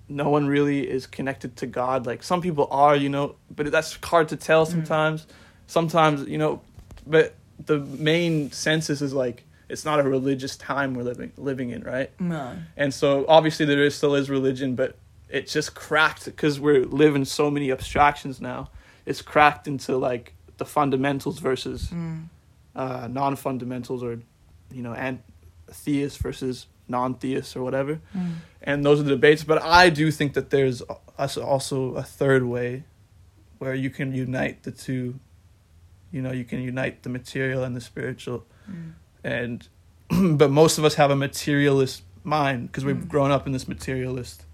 no 0.09 0.29
one 0.29 0.47
really 0.47 0.89
is 0.89 1.07
connected 1.07 1.55
to 1.57 1.65
God. 1.67 2.05
Like 2.05 2.21
some 2.23 2.41
people 2.41 2.67
are, 2.69 2.95
you 2.97 3.07
know, 3.07 3.35
but 3.55 3.71
that's 3.71 3.97
hard 4.03 4.27
to 4.29 4.35
tell 4.35 4.65
sometimes. 4.65 5.25
Sometimes, 5.67 6.27
you 6.27 6.37
know, 6.37 6.59
but 7.07 7.35
the 7.65 7.77
main 7.79 8.51
census 8.51 9.01
is 9.01 9.13
like 9.13 9.45
it's 9.69 9.85
not 9.85 9.99
a 10.01 10.03
religious 10.03 10.57
time 10.57 10.95
we're 10.95 11.03
living 11.03 11.31
living 11.37 11.69
in, 11.69 11.83
right? 11.83 12.09
No. 12.19 12.57
And 12.75 12.93
so 12.93 13.25
obviously 13.29 13.65
there 13.65 13.83
is 13.83 13.95
still 13.95 14.15
is 14.15 14.29
religion, 14.29 14.75
but 14.75 14.97
it's 15.31 15.53
just 15.53 15.73
cracked 15.75 16.25
because 16.25 16.59
we're 16.59 16.85
living 16.85 17.25
so 17.25 17.49
many 17.51 17.71
abstractions 17.71 18.39
now. 18.41 18.69
It's 19.05 19.21
cracked 19.21 19.67
into 19.67 19.97
like 19.97 20.33
the 20.57 20.65
fundamentals 20.65 21.39
versus 21.39 21.89
Mm. 21.89 22.25
uh, 22.75 23.07
non-fundamentals, 23.11 24.03
or 24.03 24.19
you 24.71 24.81
know, 24.83 24.93
and 24.93 25.19
theists 25.69 26.17
versus 26.17 26.67
non-theists 26.87 27.55
or 27.55 27.63
whatever. 27.63 27.99
Mm. 28.15 28.35
And 28.61 28.85
those 28.85 28.99
are 28.99 29.03
the 29.03 29.11
debates. 29.11 29.43
But 29.43 29.61
I 29.61 29.89
do 29.89 30.11
think 30.11 30.33
that 30.33 30.49
there's 30.49 30.81
also 31.17 31.95
a 31.95 32.03
third 32.03 32.43
way, 32.43 32.83
where 33.59 33.73
you 33.75 33.89
can 33.89 34.13
unite 34.13 34.63
the 34.63 34.71
two. 34.71 35.19
You 36.11 36.21
know, 36.21 36.31
you 36.31 36.43
can 36.45 36.61
unite 36.61 37.03
the 37.03 37.09
material 37.09 37.63
and 37.63 37.75
the 37.75 37.81
spiritual 37.81 38.45
Mm. 38.69 38.91
and 39.23 39.67
but 40.37 40.51
most 40.51 40.77
of 40.77 40.83
us 40.85 40.95
have 40.95 41.09
a 41.11 41.15
materialist 41.15 42.03
mind 42.23 42.67
because 42.67 42.85
we've 42.85 42.95
Mm. 43.05 43.07
grown 43.07 43.31
up 43.31 43.47
in 43.47 43.53
this 43.53 43.67
materialist 43.67 44.45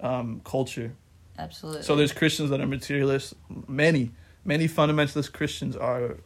um, 0.00 0.40
culture. 0.44 0.92
Absolutely. 1.38 1.82
So 1.82 1.96
there's 1.96 2.12
Christians 2.12 2.50
that 2.50 2.60
are 2.60 2.66
materialists. 2.66 3.34
Many, 3.68 4.10
many 4.44 4.68
fundamentalist 4.68 5.32
Christians 5.32 5.76
are 5.76 6.16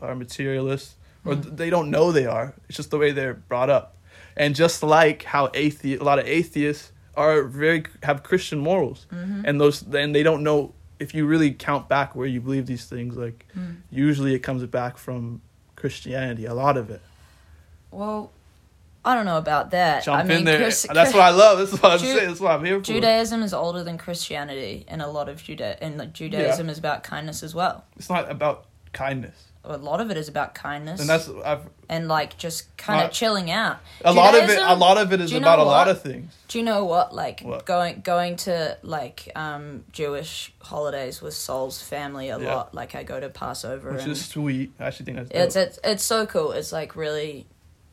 are 0.00 0.14
materialists, 0.14 0.94
or 1.24 1.34
Mm. 1.34 1.56
they 1.56 1.68
don't 1.70 1.90
know 1.90 2.10
they 2.12 2.26
are. 2.26 2.54
It's 2.68 2.76
just 2.76 2.90
the 2.90 2.98
way 2.98 3.10
they're 3.12 3.34
brought 3.34 3.68
up. 3.70 3.96
And 4.36 4.54
just 4.54 4.82
like 4.82 5.22
how 5.24 5.48
athe- 5.48 6.00
a 6.00 6.04
lot 6.04 6.18
of 6.18 6.26
atheists 6.26 6.92
are 7.16 7.42
very 7.44 7.84
have 8.02 8.22
Christian 8.22 8.58
morals, 8.58 9.06
Mhm. 9.12 9.42
and 9.44 9.60
those 9.60 9.80
then 9.80 10.12
they 10.12 10.22
don't 10.22 10.42
know 10.42 10.72
if 10.98 11.14
you 11.14 11.26
really 11.26 11.52
count 11.52 11.88
back 11.88 12.14
where 12.14 12.26
you 12.26 12.40
believe 12.40 12.66
these 12.66 12.84
things. 12.86 13.16
Like 13.16 13.46
Mm. 13.56 13.76
usually 13.90 14.34
it 14.34 14.40
comes 14.42 14.64
back 14.66 14.96
from 14.98 15.40
Christianity. 15.76 16.44
A 16.46 16.54
lot 16.54 16.76
of 16.76 16.90
it. 16.90 17.00
Well, 17.90 18.30
I 19.04 19.14
don't 19.14 19.24
know 19.24 19.38
about 19.38 19.70
that. 19.70 20.04
jump 20.04 20.20
I 20.20 20.24
mean, 20.26 20.38
in 20.38 20.44
there. 20.44 20.58
Chris- 20.58 20.86
That's 20.92 21.12
what 21.14 21.22
I 21.22 21.30
love. 21.30 21.58
This 21.58 21.72
is 21.72 21.82
what 21.82 21.92
I'm 21.92 21.98
Ju- 21.98 22.04
saying. 22.14 22.28
That's 22.28 22.40
what 22.40 22.52
I'm 22.52 22.64
here 22.64 22.78
for. 22.78 22.84
Judaism 22.84 23.42
is 23.42 23.54
older 23.54 23.82
than 23.82 23.96
Christianity, 23.98 24.84
and 24.88 25.00
a 25.00 25.06
lot 25.08 25.28
of 25.28 25.38
Juda 25.42 25.78
and 25.80 25.96
like 25.98 26.12
Judaism 26.12 26.68
is 26.68 26.78
about 26.78 27.02
kindness 27.02 27.42
as 27.42 27.54
well. 27.54 27.84
It's 27.96 28.10
not 28.10 28.30
about 28.30 28.66
kindness, 28.92 29.36
A 29.64 29.76
lot 29.76 30.00
of 30.00 30.10
it 30.10 30.16
is 30.16 30.28
about 30.28 30.54
kindness, 30.54 31.00
and 31.00 31.08
that's 31.08 31.28
I've, 31.44 31.60
and 31.88 32.08
like 32.08 32.36
just 32.36 32.76
kind 32.76 33.04
of 33.04 33.12
chilling 33.12 33.50
out. 33.50 33.78
a 34.04 34.12
lot 34.12 34.34
of 34.34 34.50
it. 34.50 34.58
A 34.58 34.74
lot 34.74 34.98
of 34.98 35.12
it 35.12 35.20
is 35.20 35.32
about 35.32 35.58
a 35.60 35.62
lot 35.62 35.88
of 35.88 36.02
things. 36.02 36.34
Do 36.48 36.58
you 36.58 36.64
know 36.64 36.84
what? 36.84 37.14
Like 37.14 37.40
What? 37.42 37.64
going 37.66 38.00
going 38.02 38.36
to 38.48 38.76
like 38.82 39.30
um 39.36 39.84
Jewish 39.92 40.52
holidays 40.60 41.22
with 41.22 41.34
Saul's 41.34 41.80
family 41.80 42.28
a 42.30 42.38
Yeah. 42.38 42.54
lot. 42.54 42.74
Like 42.74 42.94
I 42.94 43.02
go 43.04 43.20
to 43.20 43.28
Passover, 43.28 43.92
Which 43.92 44.02
and 44.02 44.12
is 44.12 44.24
sweet. 44.26 44.72
I 44.80 44.86
actually 44.88 45.06
think 45.06 45.16
that's 45.18 45.30
it's 45.30 45.56
it's 45.56 45.78
it's 45.84 46.02
so 46.04 46.26
cool. 46.26 46.52
It's 46.52 46.72
like 46.72 46.96
really 46.96 47.46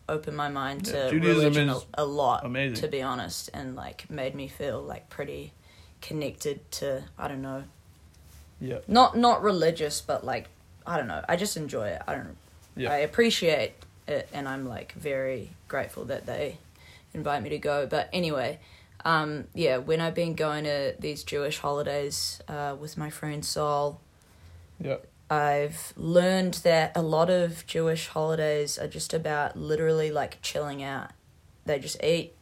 opened 0.09 0.37
my 0.37 0.49
mind 0.49 0.85
to 0.85 1.09
Judaism 1.09 1.37
religion 1.37 1.69
a, 1.69 2.03
a 2.03 2.05
lot. 2.05 2.45
amazing. 2.45 2.75
to 2.75 2.87
be 2.87 3.01
honest, 3.01 3.49
and 3.53 3.75
like 3.75 4.09
made 4.09 4.35
me 4.35 4.47
feel 4.47 4.81
like 4.81 5.09
pretty 5.09 5.53
connected 6.01 6.69
to 6.71 7.03
I 7.17 7.27
don't 7.27 7.41
know, 7.41 7.63
yeah, 8.59 8.79
not 8.87 9.17
not 9.17 9.43
religious, 9.43 10.01
but 10.01 10.25
like 10.25 10.47
I 10.85 10.97
don't 10.97 11.07
know. 11.07 11.23
I 11.27 11.35
just 11.35 11.57
enjoy 11.57 11.89
it. 11.89 12.01
I 12.07 12.15
don't. 12.15 12.37
Yeah. 12.75 12.91
I 12.91 12.97
appreciate 12.97 13.73
it, 14.07 14.29
and 14.33 14.47
I'm 14.47 14.67
like 14.67 14.93
very 14.93 15.49
grateful 15.67 16.05
that 16.05 16.25
they 16.25 16.57
invite 17.13 17.43
me 17.43 17.49
to 17.49 17.57
go. 17.57 17.87
But 17.87 18.09
anyway, 18.13 18.59
um, 19.03 19.45
yeah, 19.53 19.77
when 19.77 20.01
I've 20.01 20.15
been 20.15 20.35
going 20.35 20.63
to 20.63 20.95
these 20.99 21.23
Jewish 21.23 21.59
holidays 21.59 22.41
uh, 22.47 22.75
with 22.79 22.97
my 22.97 23.09
friend 23.09 23.43
Saul, 23.43 23.99
yeah, 24.79 24.97
I've 25.29 25.93
learned 25.97 26.55
that 26.55 26.93
a 26.95 27.01
lot 27.01 27.29
of 27.29 27.65
Jewish 27.67 28.07
holidays 28.07 28.77
are 28.77 28.87
just 28.87 29.13
about 29.13 29.57
literally 29.57 30.09
like 30.09 30.41
chilling 30.41 30.81
out. 30.81 31.11
They 31.65 31.79
just 31.79 32.01
eat. 32.01 32.33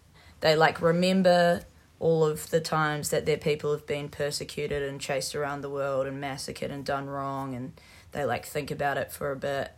They 0.42 0.56
like 0.56 0.82
remember 0.82 1.64
all 2.00 2.24
of 2.24 2.50
the 2.52 2.60
times 2.60 3.10
that 3.10 3.26
their 3.26 3.38
people 3.38 3.72
have 3.72 3.88
been 3.88 4.10
persecuted 4.10 4.84
and 4.84 5.02
chased 5.02 5.34
around 5.34 5.62
the 5.62 5.70
world 5.70 6.06
and 6.06 6.22
massacred 6.22 6.70
and 6.70 6.86
done 6.86 7.08
wrong 7.08 7.56
and 7.56 7.74
they 8.12 8.24
like 8.24 8.46
think 8.46 8.70
about 8.70 8.98
it 8.98 9.12
for 9.12 9.32
a 9.32 9.36
bit. 9.36 9.72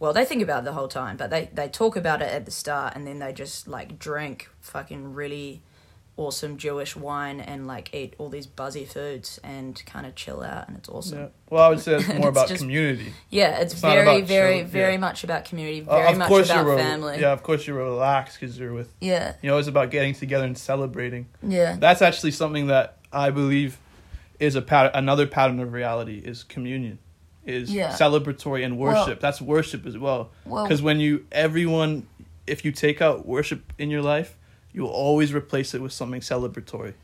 Well, 0.00 0.12
they 0.12 0.24
think 0.24 0.42
about 0.42 0.60
it 0.60 0.64
the 0.64 0.72
whole 0.72 0.88
time, 0.88 1.16
but 1.16 1.30
they 1.30 1.50
they 1.52 1.68
talk 1.68 1.94
about 1.96 2.22
it 2.22 2.32
at 2.32 2.44
the 2.44 2.50
start 2.50 2.96
and 2.96 3.06
then 3.06 3.20
they 3.20 3.32
just 3.32 3.68
like 3.68 3.98
drink 3.98 4.48
fucking 4.60 5.14
really 5.14 5.62
awesome 6.18 6.56
Jewish 6.58 6.94
wine 6.96 7.40
and 7.40 7.66
like 7.66 7.94
eat 7.94 8.14
all 8.18 8.28
these 8.28 8.46
buzzy 8.46 8.84
foods 8.84 9.38
and 9.42 9.80
kind 9.86 10.04
of 10.04 10.14
chill 10.14 10.42
out 10.42 10.68
and 10.68 10.76
it's 10.76 10.88
awesome. 10.88 11.18
yeah. 11.18 11.26
Well, 11.48 11.64
I 11.64 11.68
would 11.70 11.80
say 11.80 11.94
it's 11.94 12.08
more 12.08 12.16
It's 12.18 12.26
about 12.28 12.48
just- 12.48 12.60
community. 12.60 13.12
Yeah, 13.30 13.60
it's, 13.60 13.72
It's 13.72 13.80
very, 13.80 14.20
very, 14.22 14.60
show- 14.60 14.66
very 14.66 14.92
yeah. 14.94 14.98
much 14.98 15.24
about 15.24 15.44
community. 15.46 15.86
Uh, 15.88 15.96
Very 15.96 16.12
of 16.12 16.18
much 16.18 16.30
about 16.50 16.66
re- 16.66 16.76
family. 16.76 17.20
Yeah, 17.20 17.32
of 17.32 17.42
course 17.42 17.66
you're 17.66 17.76
relaxed 17.78 18.38
because 18.40 18.58
you're 18.58 18.74
with. 18.74 18.92
yeah, 19.00 19.34
You 19.42 19.48
know, 19.50 19.56
it's 19.58 19.68
about 19.68 19.90
getting 19.90 20.12
together 20.12 20.44
and 20.44 20.58
celebrating. 20.58 21.26
yeah, 21.42 21.76
That's 21.78 22.02
actually 22.02 22.32
something 22.32 22.66
that 22.66 22.98
I 23.12 23.30
believe 23.30 23.78
is 24.40 24.54
a 24.56 24.62
pat- 24.62 24.90
another 24.94 25.26
pattern 25.26 25.60
of 25.60 25.72
reality 25.72 26.18
is 26.18 26.42
communion, 26.44 26.98
is 27.46 27.72
Yeah. 27.72 27.92
celebratory 27.92 28.64
and 28.64 28.76
Well- 28.76 28.94
worship. 29.06 29.20
That's 29.20 29.40
worship 29.40 29.86
as 29.86 29.96
well. 29.96 30.30
Well- 30.44 30.64
Because 30.64 30.82
when 30.82 31.00
you 31.00 31.26
everyone, 31.32 32.06
if 32.46 32.64
you 32.64 32.72
take 32.72 33.00
out 33.00 33.24
worship 33.26 33.72
in 33.78 33.88
your 33.90 34.02
life, 34.02 34.36
you 34.72 34.82
will 34.82 34.90
always 34.90 35.32
replace 35.34 35.74
it 35.74 35.80
with 35.80 35.92
something 35.92 36.20
celebratory. 36.20 36.94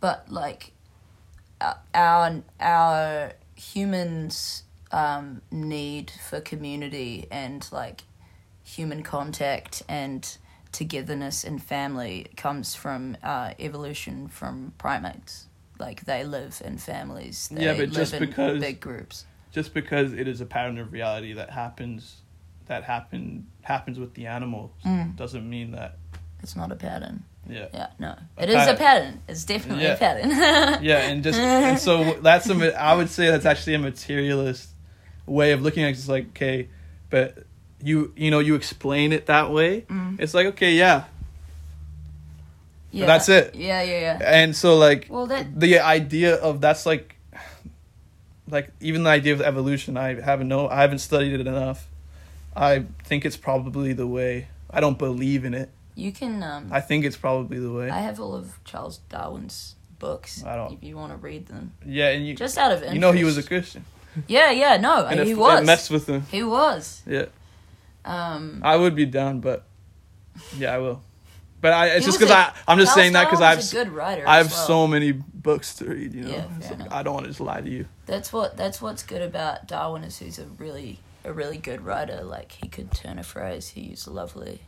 but 0.00 0.30
like 0.30 0.72
uh, 1.60 1.74
our 1.94 2.42
our 2.60 3.32
humans 3.56 4.64
um, 4.90 5.40
need 5.50 6.10
for 6.28 6.40
community 6.40 7.26
and 7.30 7.66
like 7.72 8.02
human 8.64 9.02
contact 9.02 9.82
and 9.88 10.36
togetherness 10.72 11.44
and 11.44 11.62
family 11.62 12.26
comes 12.36 12.74
from 12.74 13.16
uh, 13.22 13.52
evolution 13.58 14.28
from 14.28 14.72
primates. 14.78 15.46
Like 15.78 16.04
they 16.04 16.24
live 16.24 16.60
in 16.64 16.78
families. 16.78 17.48
They 17.52 17.64
Yeah, 17.64 17.72
but 17.72 17.80
live 17.88 17.92
just 17.92 18.14
in 18.14 18.20
because- 18.20 18.60
big 18.60 18.80
groups. 18.80 19.26
Just 19.50 19.74
because 19.74 20.12
it 20.14 20.26
is 20.28 20.40
a 20.40 20.46
pattern 20.46 20.78
of 20.78 20.92
reality 20.92 21.34
that 21.34 21.50
happens 21.50 22.16
that 22.66 22.84
happen 22.84 23.46
happens 23.62 23.98
with 23.98 24.14
the 24.14 24.26
animals 24.26 24.70
Mm. 24.84 25.14
doesn't 25.16 25.48
mean 25.48 25.72
that 25.72 25.98
It's 26.42 26.56
not 26.56 26.72
a 26.72 26.76
pattern. 26.76 27.22
yeah 27.48 27.66
Yeah, 27.72 27.86
no. 27.98 28.14
A 28.38 28.42
It 28.42 28.48
is 28.50 28.54
a 28.54 28.58
pattern. 28.58 28.76
pattern. 28.76 29.22
It's 29.28 29.44
definitely 29.44 29.84
Yeah. 29.84 29.94
a 29.94 29.96
pattern. 29.98 30.30
yeah 30.84 30.98
and 31.10 31.22
just 31.22 31.38
and 31.38 31.78
so 31.78 32.14
that's 32.20 32.48
a 32.50 32.80
i 32.80 32.94
would 32.94 33.08
say 33.10 33.26
that's 33.30 33.46
actually 33.46 33.74
a 33.74 33.78
materialist 33.78 34.68
way 35.26 35.52
of 35.52 35.62
looking 35.62 35.82
at 35.84 35.88
it 35.88 35.92
it's 35.92 36.08
like 36.08 36.26
okay 36.28 36.68
but 37.10 37.44
you 37.82 38.12
you 38.16 38.30
know 38.30 38.38
you 38.40 38.54
explain 38.54 39.12
it 39.12 39.26
that 39.26 39.50
way 39.50 39.82
Mm. 39.82 40.20
it's 40.20 40.34
like 40.34 40.46
okay 40.54 40.74
yeah 40.74 41.04
yeah. 42.90 43.06
that's 43.06 43.28
it. 43.28 43.54
Yeah, 43.54 43.82
yeah, 43.82 44.00
yeah. 44.00 44.18
and 44.22 44.54
so 44.54 44.76
like 44.76 45.06
Well, 45.08 45.26
that 45.26 45.58
the 45.58 45.78
idea 45.80 46.34
of 46.36 46.60
that's 46.60 46.84
like 46.86 47.16
like 48.48 48.70
even 48.80 49.02
the 49.04 49.10
idea 49.10 49.32
of 49.32 49.40
evolution 49.40 49.96
i 49.96 50.20
haven't 50.20 50.48
know 50.48 50.68
i 50.68 50.80
haven't 50.82 50.98
studied 50.98 51.32
it 51.32 51.46
enough 51.46 51.88
i 52.54 52.84
think 53.04 53.24
it's 53.24 53.36
probably 53.36 53.92
the 53.94 54.06
way 54.06 54.48
i 54.70 54.80
don't 54.80 54.98
believe 54.98 55.44
in 55.44 55.54
it 55.54 55.70
you 55.94 56.12
can. 56.12 56.42
Um, 56.42 56.68
i 56.72 56.80
think 56.80 57.04
it's 57.04 57.16
probably 57.16 57.58
the 57.58 57.72
way 57.72 57.90
I 57.90 58.00
have 58.00 58.18
all 58.20 58.34
of 58.34 58.58
Charles 58.64 58.98
Darwin's 59.08 59.74
books. 59.98 60.42
I 60.44 60.56
don't- 60.56 60.72
If 60.72 60.82
you 60.82 60.96
want 60.96 61.12
to 61.12 61.18
read 61.18 61.46
them, 61.46 61.72
yeah 61.86 62.08
and 62.08 62.26
you 62.26 62.34
just 62.34 62.58
out 62.58 62.72
of 62.72 62.78
interest. 62.78 62.94
you 62.94 63.00
know 63.00 63.12
he 63.12 63.24
was 63.24 63.38
a 63.38 63.42
christian 63.42 63.84
Yeah, 64.26 64.50
yeah. 64.50 64.76
No, 64.76 65.06
and 65.06 65.20
he 65.20 65.30
it, 65.32 65.38
was. 65.38 65.60
it 65.60 65.64
messed 65.64 65.90
with 65.90 66.06
him 66.08 66.22
he 66.30 66.42
was. 66.42 67.02
yeah 67.06 67.26
Um, 68.04 68.60
i 68.64 68.76
would 68.76 68.94
be 68.96 69.06
down 69.06 69.40
but 69.40 69.64
yeah 70.58 70.74
i 70.74 70.78
will 70.78 71.02
but 71.60 71.72
i 71.72 71.86
it's 71.88 72.04
just 72.06 72.18
because 72.18 72.32
I, 72.32 72.52
I'm 72.66 72.78
just 72.78 72.88
Charles 72.88 72.94
saying 72.94 73.12
that 73.12 73.24
because 73.30 73.40
i've 73.40 73.60
a 73.60 73.84
good 73.84 73.92
writer. 73.92 74.24
i 74.26 74.38
have 74.38 74.50
well. 74.50 74.66
so 74.66 74.86
many 74.88 75.12
books 75.12 75.76
to 75.76 75.84
read 75.84 76.12
you 76.14 76.22
know 76.24 76.30
Yeah, 76.30 76.46
like, 76.78 76.90
i 76.92 77.02
don't 77.04 77.14
want 77.14 77.24
to 77.26 77.30
just 77.30 77.40
lie 77.40 77.60
to 77.60 77.70
you 77.70 77.86
That's 78.06 78.32
what 78.32 78.56
that's 78.56 78.82
what's 78.82 79.02
good 79.04 79.22
about 79.22 79.68
Darwin 79.68 80.02
is 80.04 80.18
he's 80.18 80.38
a 80.40 80.46
really 80.58 80.98
a 81.24 81.32
really 81.32 81.56
good 81.58 81.82
writer. 81.82 82.24
Like 82.24 82.50
he 82.50 82.66
could 82.68 82.90
turn 82.90 83.16
a 83.18 83.22
phrase. 83.22 83.68
He 83.68 83.80
used 83.92 84.08
lovely 84.08 84.62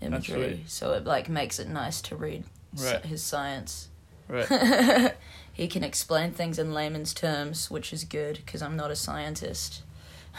imagery, 0.00 0.62
so 0.66 0.92
it 0.92 1.04
like 1.04 1.28
makes 1.28 1.58
it 1.58 1.68
nice 1.68 2.00
to 2.02 2.16
read 2.16 2.44
Right. 2.78 3.04
his 3.04 3.22
science. 3.22 3.88
right 4.28 5.14
he 5.52 5.66
can 5.68 5.82
explain 5.84 6.32
things 6.32 6.58
in 6.58 6.74
layman's 6.74 7.14
terms, 7.14 7.70
which 7.70 7.92
is 7.92 8.04
good 8.04 8.36
because 8.44 8.60
I'm 8.62 8.76
not 8.76 8.90
a 8.90 8.96
scientist. 8.96 9.82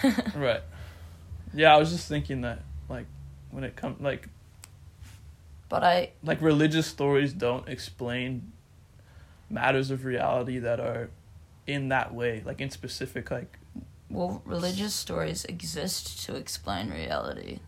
Right. 0.35 0.61
Yeah, 1.53 1.73
I 1.73 1.77
was 1.79 1.89
just 1.91 2.07
thinking 2.07 2.41
that, 2.41 2.59
like, 2.89 3.05
when 3.49 3.63
it 3.63 3.75
comes, 3.75 3.99
like, 4.01 4.27
But 5.69 5.83
I 5.83 6.11
like 6.23 6.41
religious 6.41 6.85
stories 6.85 7.33
don't 7.33 7.67
explain 7.67 8.51
matters 9.49 9.89
of 9.89 10.05
reality 10.05 10.59
that 10.59 10.79
are 10.79 11.09
in 11.65 11.89
that 11.89 12.13
way, 12.13 12.43
like 12.45 12.61
in 12.61 12.69
specific, 12.69 13.31
like, 13.31 13.57
well, 14.09 14.41
religious 14.45 14.93
stories 14.93 15.45
exist 15.45 16.23
to 16.25 16.35
explain 16.35 16.89
reality. 16.91 17.59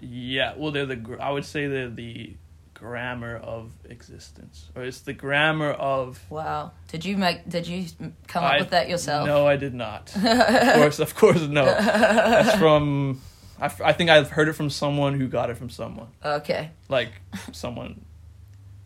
Yeah. 0.00 0.54
Well, 0.56 0.72
they're 0.72 0.86
the. 0.86 1.18
I 1.20 1.30
would 1.30 1.44
say 1.44 1.66
they're 1.66 1.88
the 1.90 2.34
grammar 2.74 3.36
of 3.36 3.70
existence, 3.84 4.70
or 4.74 4.82
it's 4.84 5.00
the 5.00 5.12
grammar 5.12 5.70
of. 5.70 6.20
Wow, 6.30 6.72
did 6.88 7.04
you 7.04 7.16
make? 7.16 7.48
Did 7.48 7.66
you 7.66 7.86
come 8.26 8.44
up 8.44 8.52
I- 8.52 8.58
with 8.60 8.70
that 8.70 8.88
yourself? 8.88 9.26
No, 9.26 9.46
I 9.46 9.56
did 9.56 9.74
not. 9.74 10.14
of 10.16 10.74
course, 10.74 10.98
of 10.98 11.14
course, 11.14 11.40
no. 11.42 11.64
That's 11.64 12.58
from. 12.58 13.20
I, 13.60 13.70
I 13.84 13.92
think 13.92 14.08
I've 14.08 14.30
heard 14.30 14.48
it 14.48 14.54
from 14.54 14.70
someone 14.70 15.20
who 15.20 15.28
got 15.28 15.50
it 15.50 15.56
from 15.58 15.68
someone. 15.68 16.08
Okay. 16.24 16.70
like 16.88 17.10
someone 17.52 18.00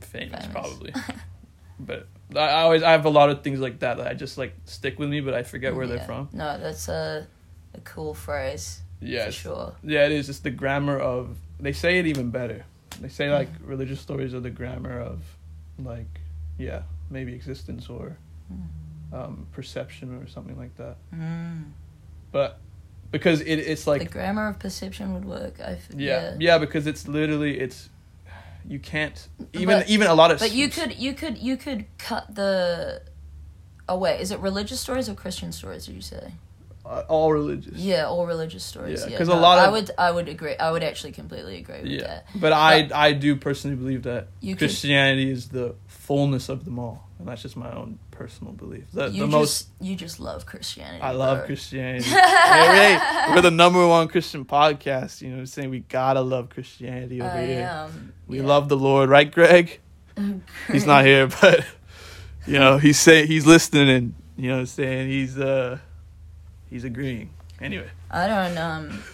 famous, 0.00 0.40
Famous. 0.46 0.46
probably. 0.53 0.92
but 1.79 2.09
I 2.35 2.38
I 2.40 2.62
always 2.62 2.83
I 2.83 2.90
have 2.92 3.05
a 3.05 3.11
lot 3.11 3.31
of 3.31 3.42
things 3.44 3.61
like 3.61 3.79
that 3.81 3.98
that 3.98 4.07
I 4.09 4.14
just 4.14 4.37
like 4.37 4.55
stick 4.64 4.98
with 4.98 5.09
me, 5.09 5.20
but 5.20 5.33
I 5.35 5.44
forget 5.44 5.74
where 5.77 5.87
Yeah. 5.87 5.96
they're 5.96 6.07
from. 6.07 6.29
No, 6.33 6.59
that's 6.59 6.88
a 6.88 7.27
a 7.74 7.81
cool 7.81 8.14
phrase 8.14 8.81
Yeah, 9.05 9.31
sure. 9.31 9.75
yeah, 9.83 10.07
it 10.07 10.12
is. 10.12 10.29
It's 10.29 10.40
the 10.40 10.51
grammar 10.51 10.99
of. 10.99 11.37
They 11.61 11.73
say 11.73 11.99
it 11.99 12.07
even 12.07 12.31
better. 12.31 12.64
They 13.01 13.09
say 13.09 13.31
like 13.31 13.49
Mm. 13.61 13.69
religious 13.69 14.01
stories 14.01 14.35
are 14.35 14.40
the 14.40 14.51
grammar 14.51 15.01
of, 15.01 15.23
like, 15.83 16.21
yeah, 16.59 16.83
maybe 17.11 17.33
existence 17.35 17.88
or, 17.88 18.17
Mm. 18.53 19.14
um, 19.17 19.47
perception 19.53 20.14
or 20.21 20.27
something 20.29 20.57
like 20.59 20.77
that. 20.77 20.97
Mm. 21.14 21.73
But 22.33 22.59
because 23.11 23.40
it 23.40 23.59
it's 23.61 23.87
like 23.87 24.03
the 24.03 24.09
grammar 24.09 24.49
of 24.49 24.59
perception 24.59 25.14
would 25.14 25.25
work. 25.25 25.61
I 25.61 25.73
f- 25.75 25.88
yeah, 25.97 26.35
yeah 26.38 26.59
because 26.59 26.87
it's 26.87 27.07
literally 27.09 27.59
it's 27.61 27.88
you 28.67 28.79
can't 28.79 29.29
even 29.53 29.79
But- 29.81 29.88
even 29.88 30.07
a 30.09 30.14
lot 30.14 30.31
of 30.31 30.38
But 30.40 30.53
you 30.53 30.69
could 30.69 30.97
you 30.99 31.12
could 31.14 31.38
you 31.38 31.57
could 31.57 31.87
cut 31.99 32.35
the. 32.35 33.03
Oh 33.88 33.99
wait, 33.99 34.21
is 34.21 34.31
it 34.31 34.38
religious 34.40 34.81
stories 34.81 35.09
or 35.09 35.14
Christian 35.14 35.53
stories? 35.53 35.87
Did 35.87 35.95
you 35.97 36.01
say? 36.03 36.33
Uh, 36.87 37.03
all 37.09 37.33
religious 37.33 37.75
Yeah, 37.77 38.05
all 38.07 38.27
religious 38.27 38.62
stories. 38.64 39.03
Yeah, 39.05 39.12
Yeah, 39.12 39.18
'cause 39.18 39.29
a 39.29 39.35
lot 39.35 39.59
I 39.59 39.66
of- 39.66 39.73
would 39.73 39.90
I 39.99 40.11
would 40.11 40.29
agree. 40.29 40.55
I 40.57 40.70
would 40.70 40.83
actually 40.83 41.12
completely 41.12 41.57
agree 41.59 41.81
with 41.83 41.87
Yeah, 41.90 42.03
that. 42.07 42.27
but 42.35 42.53
I 42.53 42.88
I 42.94 43.12
do 43.12 43.37
personally 43.37 43.77
believe 43.77 44.03
that 44.03 44.29
Christianity 44.59 45.31
is 45.31 45.49
the 45.49 45.75
fullness 45.87 46.49
of 46.51 46.64
them 46.66 46.79
all, 46.79 47.09
and 47.18 47.27
that's 47.27 47.40
just 47.42 47.57
my 47.57 47.73
own 47.73 47.99
personal 48.11 48.53
belief. 48.53 48.85
The, 48.92 49.07
you 49.07 49.20
the 49.27 49.27
just 49.27 49.31
most 49.33 49.68
you 49.81 49.97
just 49.97 50.20
love 50.20 50.44
Christianity. 50.47 51.01
I 51.03 51.12
love 51.12 51.38
bro. 51.38 51.47
Christianity. 51.47 52.05
hey, 52.11 52.99
hey, 52.99 53.33
we're 53.35 53.40
the 53.40 53.51
number 53.51 53.87
one 53.88 54.09
Christian 54.09 54.44
podcast. 54.44 55.23
You 55.23 55.29
know, 55.31 55.37
what 55.37 55.40
I'm 55.40 55.47
saying 55.47 55.70
we 55.70 55.81
gotta 55.81 56.20
love 56.20 56.51
Christianity 56.51 57.20
over 57.23 57.31
I 57.31 57.47
here. 57.47 57.88
We 58.27 58.40
yeah. 58.40 58.47
love 58.47 58.68
the 58.68 58.77
Lord, 58.77 59.09
right, 59.09 59.31
Greg? 59.31 59.81
He's 60.70 60.87
not 60.87 61.05
here, 61.07 61.27
but 61.40 61.64
you 62.47 62.59
know 62.59 62.77
he's 62.77 62.99
saying 63.01 63.27
he's 63.29 63.47
listening, 63.47 63.88
and 63.88 64.14
you 64.37 64.49
know, 64.49 64.55
what 64.57 64.61
I'm 64.61 64.66
saying 64.66 65.09
he's 65.09 65.38
uh 65.38 65.79
he's 66.75 66.83
agreeing. 66.83 67.31
Anyway, 67.61 67.89
I 68.11 68.27
don't 68.27 68.59
um 68.59 69.05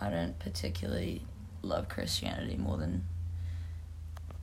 I 0.00 0.10
don't 0.10 0.38
particularly 0.38 1.22
love 1.60 1.88
Christianity 1.88 2.56
more 2.56 2.76
than 2.76 3.04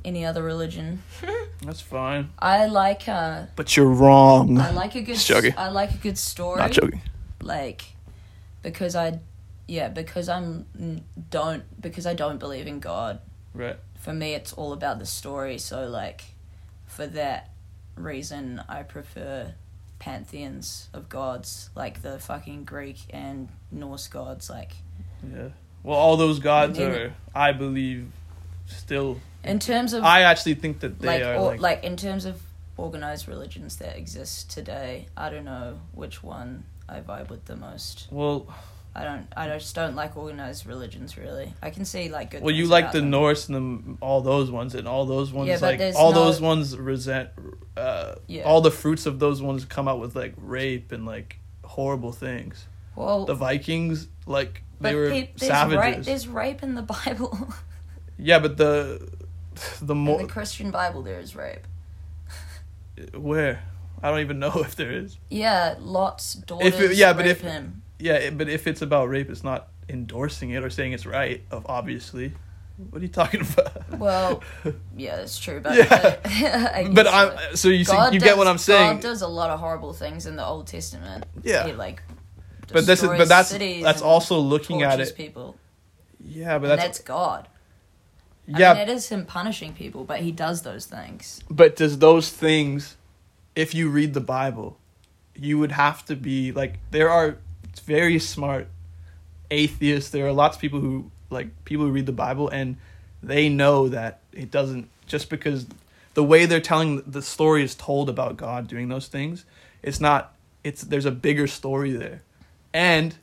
any 0.03 0.25
other 0.25 0.43
religion. 0.43 1.01
that's 1.61 1.79
fine. 1.79 2.31
I 2.37 2.65
like 2.65 3.07
uh 3.07 3.45
But 3.55 3.77
you're 3.77 3.87
wrong. 3.87 4.59
I 4.59 4.71
like 4.71 4.95
a 4.95 5.01
good 5.01 5.15
Just 5.15 5.27
joking. 5.27 5.53
I 5.57 5.69
like 5.69 5.91
a 5.93 5.97
good 5.97 6.17
story. 6.17 6.59
Not 6.59 6.71
joking. 6.71 7.01
Like 7.41 7.85
because 8.61 8.93
I 8.93 9.19
yeah, 9.65 9.87
because 9.87 10.27
I'm 10.27 10.65
don't 11.29 11.63
because 11.81 12.05
I 12.05 12.13
don't 12.13 12.37
believe 12.37 12.67
in 12.67 12.81
God. 12.81 13.19
Right. 13.53 13.77
For 13.97 14.11
me 14.11 14.33
it's 14.33 14.51
all 14.51 14.73
about 14.73 14.99
the 14.99 15.05
story, 15.05 15.57
so 15.57 15.87
like 15.87 16.25
for 16.85 17.07
that 17.07 17.49
reason 17.95 18.61
I 18.67 18.83
prefer 18.83 19.53
pantheons 19.99 20.89
of 20.93 21.09
gods 21.09 21.69
like 21.75 22.01
the 22.01 22.19
fucking 22.19 22.63
Greek 22.65 22.97
and 23.09 23.49
Norse 23.71 24.07
gods 24.07 24.49
like 24.49 24.73
Yeah. 25.23 25.49
Well, 25.83 25.97
all 25.97 26.17
those 26.17 26.39
gods 26.39 26.77
are, 26.79 27.13
I 27.33 27.51
believe, 27.53 28.11
still. 28.65 29.19
in 29.43 29.59
terms 29.59 29.93
of 29.93 30.03
I 30.03 30.21
actually 30.23 30.55
think 30.55 30.79
that 30.81 30.99
they 30.99 31.07
like 31.07 31.23
are 31.23 31.35
or, 31.35 31.51
like, 31.51 31.59
like 31.61 31.83
in 31.83 31.95
terms 31.97 32.25
of 32.25 32.41
organized 32.75 33.27
religions 33.27 33.77
that 33.77 33.97
exist 33.97 34.51
today 34.51 35.07
i 35.17 35.31
don't 35.31 35.45
know 35.45 35.79
which 35.93 36.21
one 36.21 36.63
i 36.87 36.99
vibe 36.99 37.27
with 37.29 37.43
the 37.45 37.55
most 37.55 38.07
Well, 38.11 38.45
i 38.97 39.03
don't 39.03 39.27
i 39.37 39.47
just 39.47 39.75
don't 39.75 39.95
like 39.95 40.17
organized 40.17 40.65
religions 40.65 41.17
really 41.17 41.53
i 41.61 41.69
can 41.69 41.85
see 41.85 42.09
like 42.09 42.31
good 42.31 42.41
well, 42.41 42.53
you 42.53 42.65
like 42.65 42.91
the 42.91 42.99
them. 42.99 43.09
Norse 43.11 43.47
and 43.47 43.55
the, 43.99 44.05
all 44.05 44.21
those 44.21 44.49
ones, 44.49 44.73
and 44.75 44.87
all 44.87 45.05
those 45.05 45.31
ones 45.31 45.47
Yeah, 45.49 45.57
like 45.61 45.79
all 45.95 46.11
no- 46.13 46.25
those 46.25 46.41
ones 46.41 46.75
resent. 46.77 47.29
Uh, 47.75 48.15
Yeah. 48.27 48.43
All 48.43 48.61
the 48.61 48.71
fruits 48.71 49.05
of 49.05 49.19
those 49.19 49.39
ones 49.41 49.63
come 49.65 49.87
out 49.87 49.99
with 49.99 50.15
like 50.15 50.33
rape 50.37 50.91
and 50.91 51.05
like 51.05 51.39
horrible 51.63 52.11
things. 52.11 52.65
well 52.95 53.25
The 53.25 53.35
Vikings, 53.35 54.07
like 54.25 54.63
they 54.81 54.95
were 54.95 55.09
there's 55.09 55.11
rape, 55.13 55.39
savages. 55.39 56.05
there's 56.07 56.27
rape 56.27 56.63
in 56.63 56.73
the 56.75 56.81
bible 56.95 57.53
yeah, 58.17 58.39
but 58.39 58.57
the 58.57 59.07
the 59.81 59.95
more 59.95 60.19
the 60.23 60.27
christian 60.27 60.69
bible 60.71 61.01
there 61.03 61.19
is 61.19 61.35
rape 61.35 61.65
where 63.15 63.63
I 64.01 64.09
don't 64.09 64.19
even 64.19 64.39
know 64.39 64.51
if 64.67 64.75
there 64.75 64.91
is. 64.91 65.17
yeah 65.29 65.75
lot's 65.79 66.33
daughters 66.33 66.97
yeah, 66.97 67.13
but 67.13 67.27
if- 67.27 67.41
him 67.41 67.83
Yeah, 67.99 68.29
but 68.31 68.47
if 68.49 68.67
it's 68.67 68.81
about 68.81 69.09
rape, 69.09 69.29
it's 69.29 69.43
not 69.43 69.69
endorsing 69.89 70.51
it 70.51 70.63
or 70.63 70.69
saying 70.69 70.91
it's 70.93 71.05
right. 71.05 71.41
Of 71.51 71.65
obviously, 71.67 72.33
what 72.91 72.99
are 73.01 73.05
you 73.05 73.11
talking 73.11 73.41
about? 73.53 73.97
well 73.97 74.43
yeah 74.97 75.15
that's 75.15 75.39
true 75.39 75.59
but 75.61 75.75
Yeah. 75.75 75.87
but, 75.89 76.21
I 76.25 76.89
but. 76.93 77.07
I'm 77.07 77.55
so 77.55 77.69
you 77.69 77.83
see, 77.83 77.97
you 78.11 78.19
get 78.19 78.37
what 78.37 78.47
I'm 78.47 78.57
saying. 78.59 78.97
God 78.97 79.01
does 79.01 79.21
a 79.21 79.27
lot 79.27 79.49
of 79.49 79.59
horrible 79.59 79.93
things 79.93 80.25
in 80.27 80.35
the 80.35 80.45
Old 80.45 80.67
Testament. 80.67 81.25
Yeah. 81.43 81.65
He 81.67 81.73
like 81.73 82.03
but 82.67 82.85
this 82.85 82.99
is 83.01 83.09
destroys 83.09 83.17
but 83.17 83.27
that's 83.29 83.49
cities 83.49 83.83
that's 83.83 84.01
also 84.01 84.37
looking 84.39 84.83
at 84.83 84.99
it. 84.99 85.15
people. 85.15 85.55
Yeah, 86.19 86.57
but 86.59 86.67
that's, 86.67 86.81
that's 86.83 86.99
God. 86.99 87.47
yeah. 88.45 88.71
I 88.71 88.73
mean, 88.73 88.89
it 88.89 88.91
is 88.91 89.07
him 89.09 89.25
punishing 89.25 89.73
people, 89.73 90.03
but 90.03 90.19
he 90.19 90.31
does 90.31 90.63
those 90.63 90.85
things. 90.85 91.41
but 91.49 91.75
does 91.77 91.99
those 91.99 92.29
things, 92.29 92.97
if 93.55 93.73
you 93.73 93.89
read 93.89 94.13
the 94.13 94.19
Bible, 94.21 94.77
you 95.35 95.57
would 95.57 95.71
have 95.71 96.03
to 96.05 96.15
be 96.15 96.51
like 96.51 96.79
there 96.91 97.09
are 97.09 97.37
very 97.79 98.19
smart 98.19 98.67
atheists. 99.51 100.09
There 100.11 100.27
are 100.27 100.31
lots 100.33 100.57
of 100.57 100.61
people 100.61 100.79
who 100.79 101.11
like 101.29 101.65
people 101.65 101.85
who 101.85 101.91
read 101.91 102.05
the 102.05 102.11
Bible 102.11 102.49
and 102.49 102.77
they 103.21 103.49
know 103.49 103.89
that 103.89 104.19
it 104.31 104.51
doesn't 104.51 104.89
just 105.07 105.29
because 105.29 105.65
the 106.13 106.23
way 106.23 106.45
they're 106.45 106.59
telling 106.61 107.01
the 107.05 107.21
story 107.21 107.63
is 107.63 107.75
told 107.75 108.09
about 108.09 108.37
God 108.37 108.67
doing 108.67 108.89
those 108.89 109.07
things. 109.07 109.45
It's 109.83 109.99
not. 109.99 110.33
It's 110.63 110.81
there's 110.81 111.05
a 111.05 111.11
bigger 111.11 111.47
story 111.47 111.91
there, 111.91 112.21
and 112.73 113.15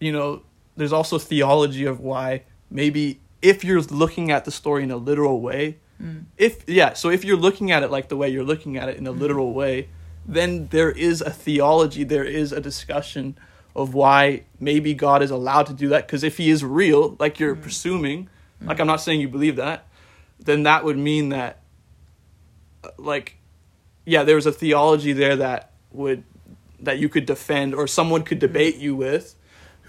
you 0.00 0.12
know 0.12 0.42
there's 0.76 0.92
also 0.92 1.18
theology 1.18 1.84
of 1.84 2.00
why 2.00 2.42
maybe 2.70 3.20
if 3.42 3.62
you're 3.64 3.80
looking 3.82 4.30
at 4.30 4.44
the 4.44 4.50
story 4.50 4.82
in 4.82 4.90
a 4.90 4.96
literal 4.96 5.40
way, 5.40 5.76
Mm. 6.02 6.24
if 6.36 6.68
yeah, 6.68 6.92
so 6.92 7.08
if 7.08 7.24
you're 7.24 7.38
looking 7.38 7.70
at 7.72 7.82
it 7.82 7.90
like 7.90 8.08
the 8.08 8.18
way 8.18 8.28
you're 8.28 8.44
looking 8.44 8.76
at 8.76 8.90
it 8.90 8.98
in 8.98 9.06
a 9.06 9.10
literal 9.10 9.54
way, 9.54 9.88
then 10.26 10.68
there 10.68 10.90
is 10.90 11.22
a 11.22 11.30
theology, 11.30 12.04
there 12.04 12.24
is 12.24 12.52
a 12.52 12.60
discussion 12.60 13.34
of 13.76 13.92
why 13.92 14.42
maybe 14.58 14.94
God 14.94 15.22
is 15.22 15.30
allowed 15.30 15.66
to 15.66 15.74
do 15.74 15.88
that. 15.90 16.06
Because 16.06 16.24
if 16.24 16.38
he 16.38 16.48
is 16.50 16.64
real, 16.64 17.14
like 17.20 17.38
you're 17.38 17.54
mm. 17.54 17.62
presuming, 17.62 18.28
mm. 18.62 18.68
like 18.68 18.80
I'm 18.80 18.86
not 18.86 19.02
saying 19.02 19.20
you 19.20 19.28
believe 19.28 19.56
that, 19.56 19.86
then 20.40 20.62
that 20.62 20.82
would 20.82 20.96
mean 20.96 21.28
that 21.28 21.60
uh, 22.82 22.88
like 22.96 23.36
yeah, 24.06 24.22
there 24.22 24.36
was 24.36 24.46
a 24.46 24.52
theology 24.52 25.12
there 25.12 25.36
that 25.36 25.72
would 25.92 26.24
that 26.80 26.98
you 26.98 27.08
could 27.08 27.26
defend 27.26 27.74
or 27.74 27.86
someone 27.86 28.22
could 28.22 28.38
mm. 28.38 28.42
debate 28.42 28.76
you 28.76 28.96
with 28.96 29.34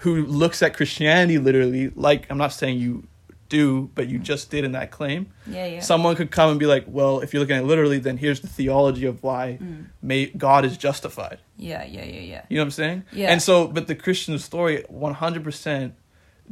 who 0.02 0.24
looks 0.26 0.62
at 0.62 0.76
Christianity 0.76 1.38
literally 1.38 1.88
like 1.96 2.30
I'm 2.30 2.38
not 2.38 2.52
saying 2.52 2.78
you 2.78 3.08
do, 3.48 3.90
but 3.94 4.08
you 4.08 4.18
just 4.18 4.50
did 4.50 4.64
in 4.64 4.72
that 4.72 4.90
claim. 4.90 5.26
Yeah, 5.46 5.66
yeah. 5.66 5.80
Someone 5.80 6.16
could 6.16 6.30
come 6.30 6.50
and 6.50 6.58
be 6.60 6.66
like, 6.66 6.84
"Well, 6.86 7.20
if 7.20 7.32
you're 7.32 7.40
looking 7.40 7.56
at 7.56 7.62
it 7.62 7.66
literally, 7.66 7.98
then 7.98 8.16
here's 8.18 8.40
the 8.40 8.48
theology 8.48 9.06
of 9.06 9.22
why 9.22 9.58
Mm. 9.62 9.86
may, 10.02 10.26
God 10.26 10.64
is 10.64 10.76
justified." 10.76 11.38
yeah, 11.56 11.84
yeah, 11.84 12.04
yeah, 12.04 12.20
yeah. 12.20 12.42
You 12.48 12.56
know 12.56 12.62
what 12.62 12.66
I'm 12.66 12.70
saying? 12.70 13.02
Yeah. 13.12 13.32
And 13.32 13.42
so, 13.42 13.66
but 13.66 13.86
the 13.88 13.94
Christian 13.94 14.38
story 14.38 14.84
100% 14.92 15.92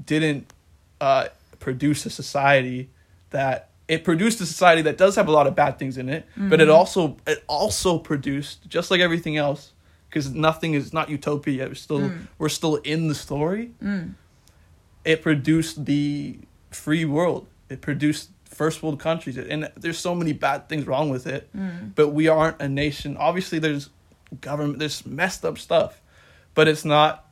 didn't 0.05 0.53
uh, 1.01 1.29
produce 1.61 2.07
a 2.07 2.11
society 2.11 2.91
that 3.31 3.71
it 3.89 4.03
produced 4.03 4.41
a 4.41 4.47
society 4.47 4.83
that 4.83 4.97
does 4.99 5.15
have 5.17 5.29
a 5.29 5.31
lot 5.33 5.47
of 5.47 5.55
bad 5.55 5.79
things 5.79 5.97
in 5.97 6.09
it, 6.09 6.27
but 6.37 6.61
it 6.61 6.69
also 6.69 7.19
it 7.27 7.45
also 7.47 7.99
produced 7.99 8.69
just 8.69 8.91
like 8.91 9.01
everything 9.01 9.37
else 9.37 9.73
because 10.09 10.31
nothing 10.35 10.75
is 10.75 10.93
not 10.93 11.09
utopia. 11.09 11.69
We're 11.69 11.75
still 11.75 12.11
we're 12.39 12.49
still 12.49 12.77
in 12.77 13.07
the 13.09 13.15
story. 13.15 13.71
Mm. 13.83 14.15
It 15.05 15.23
produced 15.23 15.85
the 15.85 16.39
free 16.85 17.05
world. 17.05 17.47
It 17.69 17.81
produced 17.81 18.31
first 18.45 18.83
world 18.83 18.99
countries, 19.01 19.37
and 19.37 19.71
there's 19.77 19.99
so 19.99 20.15
many 20.15 20.33
bad 20.33 20.69
things 20.69 20.87
wrong 20.87 21.11
with 21.11 21.27
it. 21.27 21.49
Mm. 21.57 21.95
But 21.95 22.09
we 22.09 22.29
aren't 22.29 22.61
a 22.63 22.69
nation. 22.69 23.17
Obviously, 23.17 23.59
there's 23.59 23.91
government. 24.41 24.79
There's 24.79 25.05
messed 25.05 25.45
up 25.45 25.59
stuff, 25.59 26.01
but 26.55 26.69
it's 26.69 26.85
not 26.85 27.25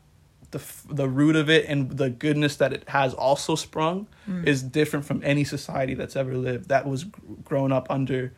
the 0.51 0.61
the 0.89 1.09
root 1.09 1.37
of 1.37 1.49
it 1.51 1.67
and 1.69 1.91
the 2.03 2.11
goodness 2.11 2.57
that 2.57 2.73
it 2.73 2.83
has 2.89 3.13
also 3.15 3.55
sprung 3.57 4.07
Mm. 4.29 4.47
is 4.47 4.63
different 4.63 5.05
from 5.05 5.21
any 5.25 5.45
society 5.45 5.95
that's 5.95 6.17
ever 6.17 6.35
lived 6.37 6.69
that 6.69 6.87
was 6.87 7.05
grown 7.45 7.73
up 7.73 7.87
under 7.91 8.33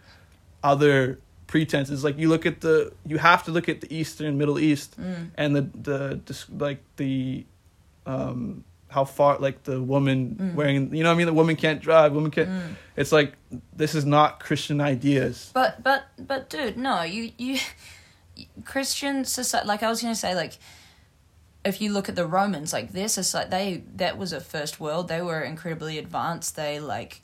other 0.63 1.19
pretenses 1.47 2.03
like 2.03 2.19
you 2.19 2.29
look 2.29 2.45
at 2.47 2.61
the 2.63 2.93
you 3.07 3.19
have 3.19 3.45
to 3.45 3.51
look 3.53 3.69
at 3.69 3.81
the 3.83 3.91
eastern 3.95 4.37
middle 4.39 4.59
east 4.59 4.99
Mm. 4.99 5.31
and 5.37 5.55
the 5.57 5.63
the 5.89 6.47
like 6.65 6.81
the 6.97 7.45
um 8.07 8.65
how 8.97 9.05
far 9.05 9.33
like 9.47 9.59
the 9.71 9.79
woman 9.95 10.19
Mm. 10.41 10.55
wearing 10.59 10.95
you 10.97 11.03
know 11.03 11.11
what 11.11 11.15
i 11.17 11.19
mean 11.19 11.27
the 11.33 11.39
woman 11.43 11.55
can't 11.65 11.81
drive 11.89 12.11
woman 12.19 12.31
can't 12.37 12.49
Mm. 12.49 12.75
it's 13.01 13.13
like 13.19 13.31
this 13.83 13.95
is 13.95 14.05
not 14.17 14.29
christian 14.47 14.79
ideas 14.95 15.51
But 15.61 15.73
but 15.89 16.01
but 16.31 16.41
dude, 16.53 16.77
no, 16.89 16.97
you 17.15 17.23
you 17.45 17.55
Christian 18.73 19.25
society. 19.25 19.67
Like 19.73 19.83
I 19.83 19.89
was 19.89 20.01
gonna 20.03 20.15
say, 20.27 20.35
like 20.35 20.55
if 21.65 21.81
you 21.81 21.93
look 21.93 22.09
at 22.09 22.17
the 22.17 22.27
Romans, 22.27 22.73
like 22.73 22.93
their 22.93 23.09
society, 23.09 23.51
they 23.51 23.83
that 23.97 24.19
was 24.19 24.33
a 24.33 24.41
first 24.41 24.81
world. 24.81 25.09
They 25.09 25.23
were 25.23 25.43
incredibly 25.53 25.99
advanced. 25.99 26.57
They 26.57 26.81
like 26.81 27.23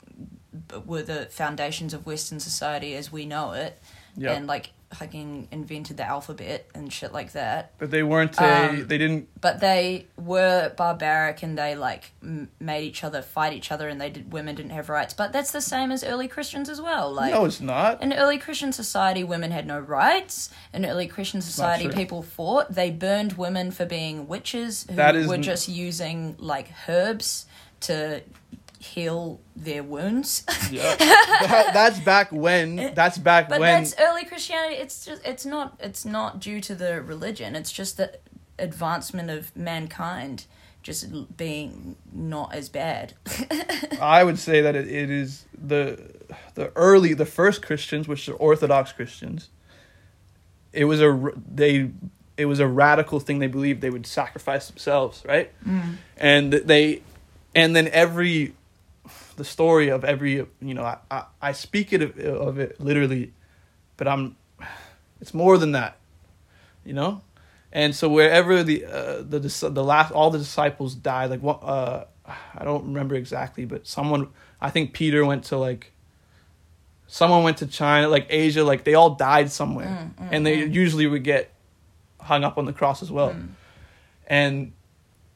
were 0.85 1.03
the 1.03 1.27
foundations 1.31 1.93
of 1.93 2.05
Western 2.05 2.39
society 2.39 2.95
as 2.95 3.11
we 3.11 3.25
know 3.25 3.53
it, 3.65 3.73
yeah 4.15 4.33
and 4.33 4.47
like 4.47 4.65
fucking 4.93 5.47
invented 5.51 5.97
the 5.97 6.03
alphabet 6.03 6.67
and 6.75 6.91
shit 6.91 7.11
like 7.13 7.31
that. 7.33 7.71
but 7.77 7.91
they 7.91 8.03
weren't 8.03 8.37
a, 8.39 8.69
Um, 8.69 8.87
they 8.87 8.97
didn't 8.97 9.27
But 9.41 9.59
they 9.59 10.07
were 10.17 10.71
barbaric 10.77 11.43
and 11.43 11.57
they 11.57 11.75
like 11.75 12.11
m- 12.21 12.49
made 12.59 12.83
each 12.83 13.03
other 13.03 13.21
fight 13.21 13.53
each 13.53 13.71
other, 13.71 13.87
and 13.87 13.99
they 13.99 14.09
did 14.09 14.31
women 14.31 14.55
didn't 14.55 14.71
have 14.71 14.89
rights. 14.89 15.13
But 15.13 15.31
that's 15.33 15.51
the 15.51 15.61
same 15.61 15.91
as 15.91 16.03
early 16.03 16.27
Christians 16.27 16.69
as 16.69 16.79
well. 16.81 17.11
Like 17.11 17.31
no 17.33 17.45
it's 17.45 17.61
not 17.61 18.01
in 18.01 18.13
early 18.13 18.37
Christian 18.37 18.71
society, 18.71 19.23
women 19.23 19.51
had 19.51 19.65
no 19.67 19.79
rights. 19.79 20.49
In 20.73 20.85
early 20.85 21.07
Christian 21.07 21.41
society, 21.41 21.89
people 21.89 22.21
fought. 22.23 22.73
They 22.73 22.89
burned 22.91 23.33
women 23.33 23.71
for 23.71 23.85
being 23.85 24.27
witches 24.27 24.85
who 24.89 24.95
were 25.27 25.37
just 25.37 25.67
using 25.69 26.35
like 26.39 26.71
herbs 26.87 27.45
to 27.81 28.21
heal 28.83 29.39
their 29.55 29.83
wounds. 29.83 30.43
Yeah, 30.71 30.95
that, 30.97 31.71
that's 31.73 31.99
back 31.99 32.31
when. 32.31 32.79
Eh, 32.79 32.93
that's 32.93 33.17
back 33.17 33.49
but 33.49 33.59
when. 33.59 33.83
that's 33.83 33.95
early 33.99 34.25
Christianity. 34.25 34.75
It's 34.75 35.05
just 35.05 35.25
it's 35.25 35.45
not 35.45 35.75
it's 35.79 36.05
not 36.05 36.39
due 36.39 36.61
to 36.61 36.75
the 36.75 37.01
religion. 37.01 37.55
It's 37.55 37.71
just 37.71 37.97
the 37.97 38.19
advancement 38.59 39.29
of 39.29 39.55
mankind 39.55 40.45
just 40.83 41.37
being 41.37 41.95
not 42.11 42.53
as 42.53 42.67
bad. 42.67 43.13
I 44.01 44.23
would 44.23 44.37
say 44.37 44.61
that 44.61 44.75
it, 44.75 44.87
it 44.87 45.09
is 45.09 45.45
the 45.57 45.99
the 46.55 46.71
early 46.75 47.13
the 47.13 47.25
first 47.25 47.61
Christians, 47.61 48.07
which 48.07 48.27
are 48.27 48.33
Orthodox 48.33 48.91
Christians. 48.91 49.49
It 50.73 50.85
was 50.85 51.01
a 51.01 51.11
r- 51.11 51.33
they 51.35 51.91
it 52.37 52.45
was 52.45 52.59
a 52.59 52.67
radical 52.67 53.19
thing. 53.19 53.39
They 53.39 53.47
believed 53.47 53.81
they 53.81 53.89
would 53.89 54.07
sacrifice 54.07 54.67
themselves, 54.67 55.23
right? 55.27 55.51
Mm. 55.65 55.97
And 56.17 56.53
they, 56.53 57.01
and 57.53 57.75
then 57.75 57.87
every, 57.89 58.53
the 59.35 59.45
story 59.45 59.89
of 59.89 60.03
every 60.03 60.33
you 60.33 60.73
know 60.73 60.83
I 60.83 60.97
I, 61.09 61.25
I 61.41 61.51
speak 61.51 61.93
it 61.93 62.01
of, 62.01 62.19
of 62.19 62.59
it 62.59 62.79
literally, 62.79 63.33
but 63.97 64.07
I'm, 64.07 64.35
it's 65.21 65.33
more 65.33 65.57
than 65.57 65.73
that, 65.73 65.97
you 66.85 66.93
know. 66.93 67.21
And 67.71 67.95
so 67.95 68.07
wherever 68.07 68.63
the 68.63 68.85
uh, 68.85 69.23
the 69.23 69.39
the 69.39 69.83
last 69.83 70.11
all 70.11 70.29
the 70.29 70.37
disciples 70.37 70.95
died, 70.95 71.29
like 71.31 71.41
what 71.41 71.63
uh, 71.63 72.05
I 72.25 72.63
don't 72.63 72.85
remember 72.85 73.15
exactly, 73.15 73.65
but 73.65 73.87
someone 73.87 74.29
I 74.61 74.69
think 74.69 74.93
Peter 74.93 75.25
went 75.25 75.45
to 75.45 75.57
like. 75.57 75.91
Someone 77.05 77.43
went 77.43 77.57
to 77.57 77.67
China, 77.67 78.07
like 78.07 78.25
Asia, 78.31 78.63
like 78.63 78.85
they 78.85 78.95
all 78.95 79.11
died 79.11 79.51
somewhere, 79.51 79.85
Mm, 79.85 80.15
mm, 80.15 80.29
and 80.31 80.45
they 80.45 80.63
mm. 80.63 80.73
usually 80.73 81.05
would 81.05 81.23
get 81.23 81.53
hung 82.19 82.43
up 82.43 82.57
on 82.57 82.65
the 82.65 82.73
cross 82.73 83.03
as 83.03 83.11
well. 83.11 83.31
Mm. 83.31 83.49
And 84.25 84.71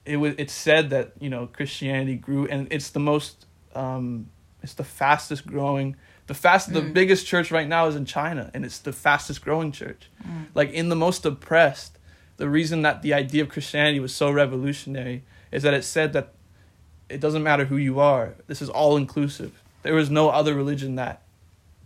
it 0.06 0.18
was 0.18 0.34
it's 0.38 0.54
said 0.54 0.90
that 0.90 1.12
you 1.20 1.30
know 1.30 1.48
Christianity 1.48 2.16
grew, 2.16 2.48
and 2.48 2.68
it's 2.72 2.90
the 2.90 3.00
most 3.00 3.47
um, 3.78 4.30
it's 4.64 4.74
the 4.74 4.84
fastest 4.84 5.46
growing, 5.48 5.96
the 6.26 6.34
fast 6.34 6.74
the 6.74 6.82
Mm. 6.82 6.94
biggest 6.94 7.26
church 7.28 7.52
right 7.52 7.68
now 7.68 7.88
is 7.88 7.96
in 7.96 8.06
China, 8.06 8.50
and 8.54 8.66
it's 8.66 8.80
the 8.80 8.92
fastest 8.94 9.40
growing 9.44 9.72
church 9.72 10.10
Mm. 10.28 10.46
like 10.60 10.72
in 10.72 10.90
the 10.90 10.96
most 10.96 11.26
oppressed 11.26 11.94
the 12.38 12.50
reason 12.50 12.82
that 12.84 13.02
the 13.02 13.14
idea 13.24 13.42
of 13.44 13.50
christianity 13.50 14.00
was 14.00 14.14
so 14.14 14.30
revolutionary 14.30 15.24
is 15.52 15.64
that 15.64 15.74
it 15.74 15.84
said 15.84 16.14
that 16.14 16.28
it 17.10 17.20
doesn't 17.20 17.42
matter 17.44 17.66
who 17.66 17.78
you 17.78 18.00
are 18.00 18.36
this 18.48 18.62
is 18.62 18.70
all 18.70 18.96
inclusive 18.98 19.52
there 19.84 19.98
is 19.98 20.10
no 20.10 20.30
other 20.30 20.54
religion 20.54 20.96
that 20.96 21.22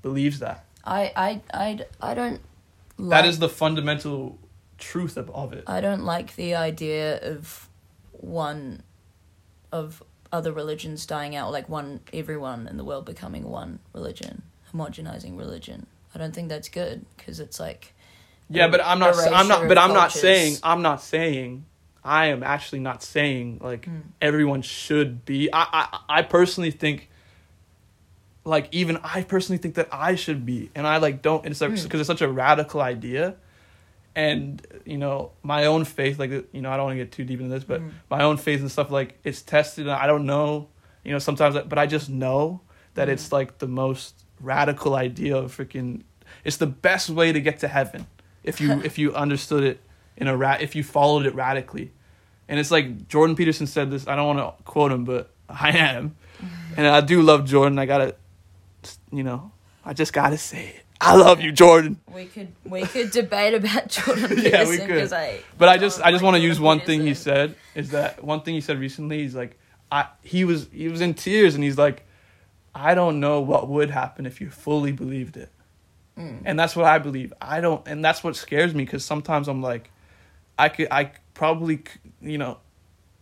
believes 0.01 0.39
that 0.39 0.57
I 0.83 1.01
I 1.27 1.29
I 1.65 1.69
I 2.09 2.13
don't. 2.19 2.41
that 2.97 3.21
like- 3.21 3.25
is 3.31 3.37
the 3.39 3.49
fundamental 3.63 4.39
truth 4.77 5.15
of, 5.21 5.29
of 5.31 5.53
it 5.53 5.63
I 5.67 5.79
don't 5.87 6.03
like 6.15 6.35
the 6.35 6.51
idea 6.55 7.05
of 7.33 7.69
one 8.11 8.81
of 9.71 10.03
other 10.31 10.51
religions 10.51 11.05
dying 11.05 11.35
out, 11.35 11.51
like 11.51 11.67
one 11.69 11.99
everyone 12.13 12.67
in 12.67 12.77
the 12.77 12.83
world 12.83 13.05
becoming 13.05 13.43
one 13.49 13.79
religion, 13.93 14.41
homogenizing 14.73 15.37
religion. 15.37 15.85
I 16.15 16.19
don't 16.19 16.33
think 16.33 16.49
that's 16.49 16.69
good 16.69 17.05
because 17.17 17.39
it's 17.39 17.59
like 17.59 17.93
yeah 18.49 18.67
but 18.67 18.83
i'm 18.83 18.99
not 18.99 19.15
i'm 19.31 19.47
not 19.47 19.65
but 19.69 19.77
i'm 19.77 19.93
not 19.93 20.11
saying 20.11 20.57
i'm 20.61 20.81
not 20.81 21.01
saying 21.01 21.63
i 22.03 22.25
am 22.25 22.43
actually 22.43 22.79
not 22.81 23.01
saying 23.01 23.59
like 23.63 23.85
Mm. 23.85 24.01
everyone 24.21 24.61
should 24.61 25.23
be 25.23 25.49
I, 25.53 25.65
I 25.71 25.99
i 26.17 26.21
personally 26.21 26.71
think 26.71 27.07
like 28.43 28.67
even 28.73 28.97
i 29.03 29.23
personally 29.23 29.57
think 29.57 29.75
that 29.75 29.87
i 29.91 30.15
should 30.15 30.45
be 30.45 30.69
and 30.75 30.85
i 30.85 30.97
like 30.97 31.21
don't 31.21 31.45
it's 31.45 31.61
like 31.61 31.71
Mm. 31.71 31.83
because 31.83 32.01
it's 32.01 32.07
such 32.07 32.21
a 32.21 32.27
radical 32.27 32.81
idea 32.81 33.35
and 34.15 34.65
you 34.85 34.97
know 34.97 35.31
my 35.43 35.65
own 35.65 35.85
faith 35.85 36.19
like 36.19 36.31
you 36.51 36.61
know 36.61 36.69
i 36.69 36.75
don't 36.77 36.85
want 36.87 36.97
to 36.97 37.03
get 37.03 37.11
too 37.11 37.23
deep 37.23 37.39
into 37.39 37.53
this 37.53 37.63
but 37.63 37.79
Mm. 37.81 37.91
my 38.09 38.23
own 38.23 38.37
faith 38.37 38.59
and 38.59 38.69
stuff 38.71 38.91
like 38.91 39.17
it's 39.23 39.41
tested 39.41 39.87
and 39.87 39.95
i 39.95 40.05
don't 40.07 40.25
know 40.25 40.67
you 41.05 41.11
know 41.11 41.19
sometimes 41.19 41.55
but 41.67 41.77
i 41.77 41.85
just 41.85 42.09
know 42.09 42.61
that 42.95 43.07
Mm. 43.07 43.11
it's 43.13 43.31
like 43.31 43.59
the 43.59 43.67
most 43.67 44.25
radical 44.41 44.95
idea 44.95 45.37
of 45.37 45.55
freaking 45.55 46.01
it's 46.43 46.57
the 46.57 46.67
best 46.67 47.09
way 47.09 47.31
to 47.31 47.39
get 47.39 47.59
to 47.59 47.67
heaven 47.67 48.05
if 48.43 48.59
you 48.59 48.81
if 48.83 48.97
you 48.97 49.13
understood 49.15 49.63
it 49.63 49.79
in 50.17 50.27
a 50.27 50.35
rat 50.35 50.61
if 50.61 50.75
you 50.75 50.83
followed 50.83 51.25
it 51.25 51.33
radically 51.33 51.91
and 52.49 52.59
it's 52.59 52.71
like 52.71 53.07
jordan 53.07 53.35
peterson 53.35 53.65
said 53.67 53.89
this 53.89 54.07
i 54.07 54.15
don't 54.15 54.27
want 54.35 54.39
to 54.57 54.63
quote 54.63 54.91
him 54.91 55.05
but 55.05 55.31
i 55.49 55.69
am 55.71 56.15
and 56.75 56.85
i 56.85 56.99
do 56.99 57.21
love 57.21 57.45
jordan 57.45 57.79
i 57.79 57.85
gotta 57.85 58.15
you 59.11 59.23
know 59.23 59.51
i 59.85 59.93
just 59.93 60.11
gotta 60.11 60.37
say 60.37 60.67
it 60.75 60.85
i 61.03 61.15
love 61.15 61.41
you 61.41 61.51
jordan 61.51 61.99
we 62.13 62.25
could 62.25 62.49
we 62.65 62.81
could 62.83 63.11
debate 63.11 63.53
about 63.53 63.87
Jordan 63.95 64.27
Peterson 64.29 64.51
Yeah, 64.51 64.67
we 64.69 64.77
could. 64.77 65.11
I 65.13 65.39
But 65.57 65.69
I 65.69 65.77
just 65.77 66.01
I 66.01 66.11
just 66.11 66.23
want 66.23 66.35
to 66.37 66.41
use 66.41 66.59
one 66.59 66.79
thing 66.79 67.01
he 67.01 67.13
said 67.13 67.55
is 67.75 67.89
that 67.91 68.23
one 68.23 68.41
thing 68.41 68.53
he 68.53 68.61
said 68.61 68.79
recently. 68.79 69.19
He's 69.23 69.35
like, 69.35 69.57
I 69.91 70.07
he 70.21 70.45
was 70.45 70.67
he 70.71 70.87
was 70.89 71.01
in 71.01 71.13
tears 71.13 71.55
and 71.55 71.63
he's 71.63 71.77
like, 71.77 72.05
I 72.75 72.93
don't 72.95 73.19
know 73.19 73.41
what 73.41 73.67
would 73.67 73.89
happen 73.89 74.25
if 74.25 74.39
you 74.41 74.49
fully 74.49 74.91
believed 74.91 75.35
it, 75.37 75.51
Mm. 76.17 76.41
and 76.45 76.59
that's 76.59 76.75
what 76.75 76.85
I 76.85 76.99
believe. 76.99 77.33
I 77.41 77.61
don't, 77.61 77.85
and 77.87 78.03
that's 78.03 78.23
what 78.23 78.35
scares 78.35 78.73
me 78.75 78.83
because 78.85 79.03
sometimes 79.05 79.47
I'm 79.47 79.61
like, 79.61 79.89
I 80.59 80.69
could 80.69 80.87
I 80.91 81.11
probably 81.33 81.83
you 82.21 82.37
know, 82.37 82.57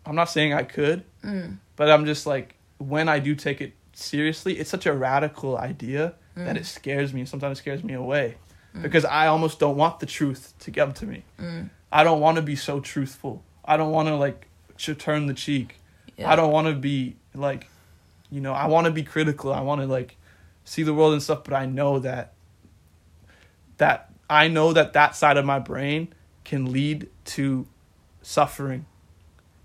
I'm 0.05 0.15
not 0.15 0.29
saying 0.29 0.53
I 0.53 0.63
could, 0.63 1.03
Mm. 1.23 1.57
but 1.75 1.89
I'm 1.89 2.05
just 2.05 2.25
like 2.25 2.55
when 2.79 3.07
I 3.07 3.19
do 3.19 3.35
take 3.35 3.61
it 3.61 3.73
seriously, 3.93 4.57
it's 4.59 4.69
such 4.69 4.85
a 4.85 4.93
radical 4.93 5.57
idea 5.57 6.13
that 6.45 6.55
Mm. 6.55 6.59
it 6.59 6.65
scares 6.65 7.13
me. 7.13 7.25
Sometimes 7.25 7.57
it 7.57 7.61
scares 7.61 7.83
me 7.83 7.93
away 7.93 8.35
because 8.81 9.03
I 9.05 9.27
almost 9.27 9.59
don't 9.59 9.75
want 9.77 9.99
the 9.99 10.05
truth 10.05 10.53
to 10.59 10.71
come 10.71 10.93
to 10.93 11.05
me. 11.05 11.23
Mm. 11.39 11.69
I 11.91 12.03
don't 12.03 12.19
want 12.21 12.35
to 12.37 12.41
be 12.43 12.55
so 12.55 12.79
truthful. 12.79 13.43
I 13.65 13.77
don't 13.77 13.91
want 13.91 14.07
to 14.09 14.15
like 14.15 14.47
to 14.79 14.93
turn 14.95 15.25
the 15.27 15.33
cheek. 15.33 15.77
Yeah. 16.17 16.31
I 16.31 16.35
don't 16.35 16.51
want 16.51 16.67
to 16.67 16.73
be 16.75 17.15
like, 17.33 17.67
you 18.29 18.41
know, 18.41 18.53
I 18.53 18.67
want 18.67 18.85
to 18.85 18.91
be 18.91 19.03
critical. 19.03 19.53
I 19.53 19.61
want 19.61 19.81
to 19.81 19.87
like 19.87 20.17
see 20.65 20.83
the 20.83 20.93
world 20.93 21.13
and 21.13 21.21
stuff, 21.23 21.43
but 21.43 21.53
I 21.53 21.65
know 21.65 21.99
that 21.99 22.33
that 23.77 24.09
I 24.29 24.47
know 24.47 24.73
that 24.73 24.93
that 24.93 25.15
side 25.15 25.37
of 25.37 25.45
my 25.45 25.59
brain 25.59 26.13
can 26.43 26.71
lead 26.71 27.09
to 27.25 27.67
suffering. 28.21 28.85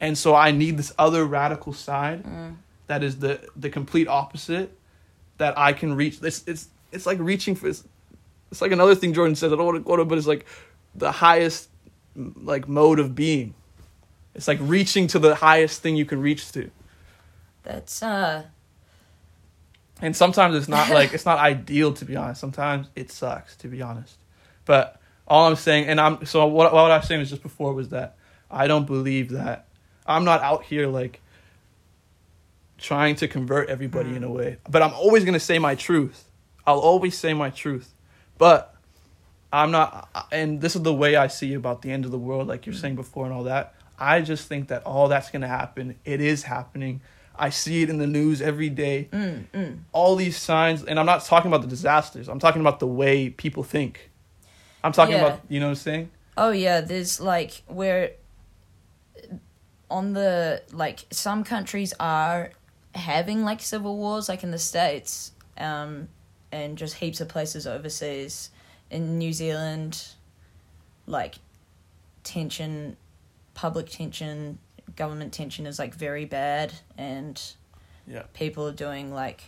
And 0.00 0.16
so 0.16 0.34
I 0.34 0.50
need 0.50 0.76
this 0.76 0.92
other 0.98 1.24
radical 1.24 1.72
side 1.72 2.24
Mm. 2.24 2.56
that 2.86 3.02
is 3.02 3.18
the 3.18 3.40
the 3.56 3.70
complete 3.70 4.08
opposite 4.08 4.76
that 5.38 5.58
I 5.58 5.72
can 5.72 5.94
reach. 5.94 6.18
It's 6.22 6.44
it's 6.46 6.68
it's 6.92 7.06
like 7.06 7.18
reaching 7.18 7.54
for 7.54 7.68
it's, 7.68 7.84
it's 8.50 8.62
like 8.62 8.72
another 8.72 8.94
thing 8.94 9.12
Jordan 9.12 9.34
says. 9.34 9.52
I 9.52 9.56
don't 9.56 9.66
want 9.66 9.78
to 9.78 9.84
quote 9.84 10.00
it, 10.00 10.08
but 10.08 10.18
it's 10.18 10.26
like 10.26 10.46
the 10.94 11.12
highest 11.12 11.68
like 12.14 12.68
mode 12.68 12.98
of 12.98 13.14
being. 13.14 13.54
It's 14.34 14.48
like 14.48 14.58
reaching 14.60 15.06
to 15.08 15.18
the 15.18 15.34
highest 15.34 15.82
thing 15.82 15.96
you 15.96 16.04
can 16.04 16.20
reach 16.20 16.52
to. 16.52 16.70
That's 17.62 18.02
uh. 18.02 18.44
And 20.02 20.16
sometimes 20.16 20.56
it's 20.56 20.68
not 20.68 20.90
like 20.90 21.14
it's 21.14 21.26
not 21.26 21.38
ideal 21.38 21.92
to 21.94 22.04
be 22.04 22.16
honest. 22.16 22.40
Sometimes 22.40 22.88
it 22.94 23.10
sucks 23.10 23.56
to 23.56 23.68
be 23.68 23.82
honest. 23.82 24.16
But 24.64 25.00
all 25.26 25.46
I'm 25.46 25.56
saying, 25.56 25.86
and 25.86 26.00
I'm 26.00 26.24
so 26.26 26.46
what 26.46 26.72
what 26.72 26.90
I 26.90 26.98
was 26.98 27.06
saying 27.06 27.20
was 27.20 27.30
just 27.30 27.42
before 27.42 27.72
was 27.72 27.90
that 27.90 28.16
I 28.50 28.66
don't 28.66 28.86
believe 28.86 29.30
that 29.30 29.66
I'm 30.06 30.24
not 30.24 30.42
out 30.42 30.64
here 30.64 30.86
like 30.86 31.20
trying 32.84 33.16
to 33.16 33.26
convert 33.28 33.68
everybody 33.68 34.14
in 34.14 34.22
a 34.24 34.30
way. 34.30 34.58
But 34.68 34.82
I'm 34.82 34.92
always 34.94 35.24
gonna 35.24 35.40
say 35.40 35.58
my 35.58 35.74
truth. 35.74 36.28
I'll 36.66 36.78
always 36.80 37.16
say 37.16 37.32
my 37.34 37.50
truth. 37.50 37.88
But 38.38 38.74
I'm 39.52 39.70
not, 39.70 40.08
and 40.32 40.60
this 40.60 40.74
is 40.76 40.82
the 40.82 40.92
way 40.94 41.16
I 41.16 41.28
see 41.28 41.54
about 41.54 41.82
the 41.82 41.90
end 41.90 42.04
of 42.04 42.10
the 42.10 42.18
world, 42.18 42.48
like 42.48 42.66
you're 42.66 42.74
saying 42.74 42.96
before 42.96 43.24
and 43.24 43.32
all 43.34 43.44
that. 43.44 43.74
I 43.98 44.20
just 44.20 44.48
think 44.48 44.68
that 44.68 44.82
all 44.84 45.08
that's 45.08 45.30
gonna 45.30 45.48
happen. 45.48 45.96
It 46.04 46.20
is 46.20 46.42
happening. 46.42 47.00
I 47.36 47.50
see 47.50 47.82
it 47.82 47.90
in 47.90 47.98
the 47.98 48.06
news 48.06 48.40
every 48.42 48.68
day 48.68 49.08
Mm, 49.12 49.44
mm. 49.52 49.78
all 49.92 50.14
these 50.14 50.36
signs 50.36 50.84
and 50.84 51.00
i'm 51.00 51.06
not 51.06 51.24
talking 51.24 51.50
about 51.50 51.62
the 51.62 51.66
disasters 51.76 52.28
i'm 52.28 52.38
talking 52.38 52.60
about 52.60 52.78
the 52.78 52.86
way 52.86 53.28
people 53.28 53.64
think 53.64 54.08
i'm 54.84 54.92
talking 54.92 55.16
Yeah. 55.16 55.26
about 55.26 55.40
you 55.48 55.58
know 55.58 55.66
what 55.66 55.70
i'm 55.70 55.74
saying 55.90 56.10
Oh 56.36 56.50
yeah, 56.52 56.80
there's 56.80 57.20
like 57.20 57.62
where 57.66 58.12
on 59.90 60.12
the 60.12 60.62
like 60.72 61.06
some 61.10 61.42
countries 61.44 61.92
are 62.00 62.50
having 62.94 63.44
like 63.44 63.60
civil 63.60 63.96
wars 63.96 64.28
like 64.28 64.42
in 64.44 64.50
the 64.50 64.58
states 64.58 65.32
um 65.58 66.08
and 66.52 66.78
just 66.78 66.94
heaps 66.94 67.20
of 67.20 67.28
places 67.28 67.66
overseas 67.66 68.50
in 68.90 69.18
New 69.18 69.32
Zealand 69.32 70.06
like 71.06 71.36
tension 72.22 72.96
public 73.54 73.88
tension 73.90 74.58
government 74.96 75.32
tension 75.32 75.66
is 75.66 75.78
like 75.78 75.94
very 75.94 76.24
bad 76.24 76.72
and 76.96 77.40
Yeah. 78.06 78.22
people 78.32 78.66
are 78.68 78.72
doing 78.72 79.12
like 79.12 79.44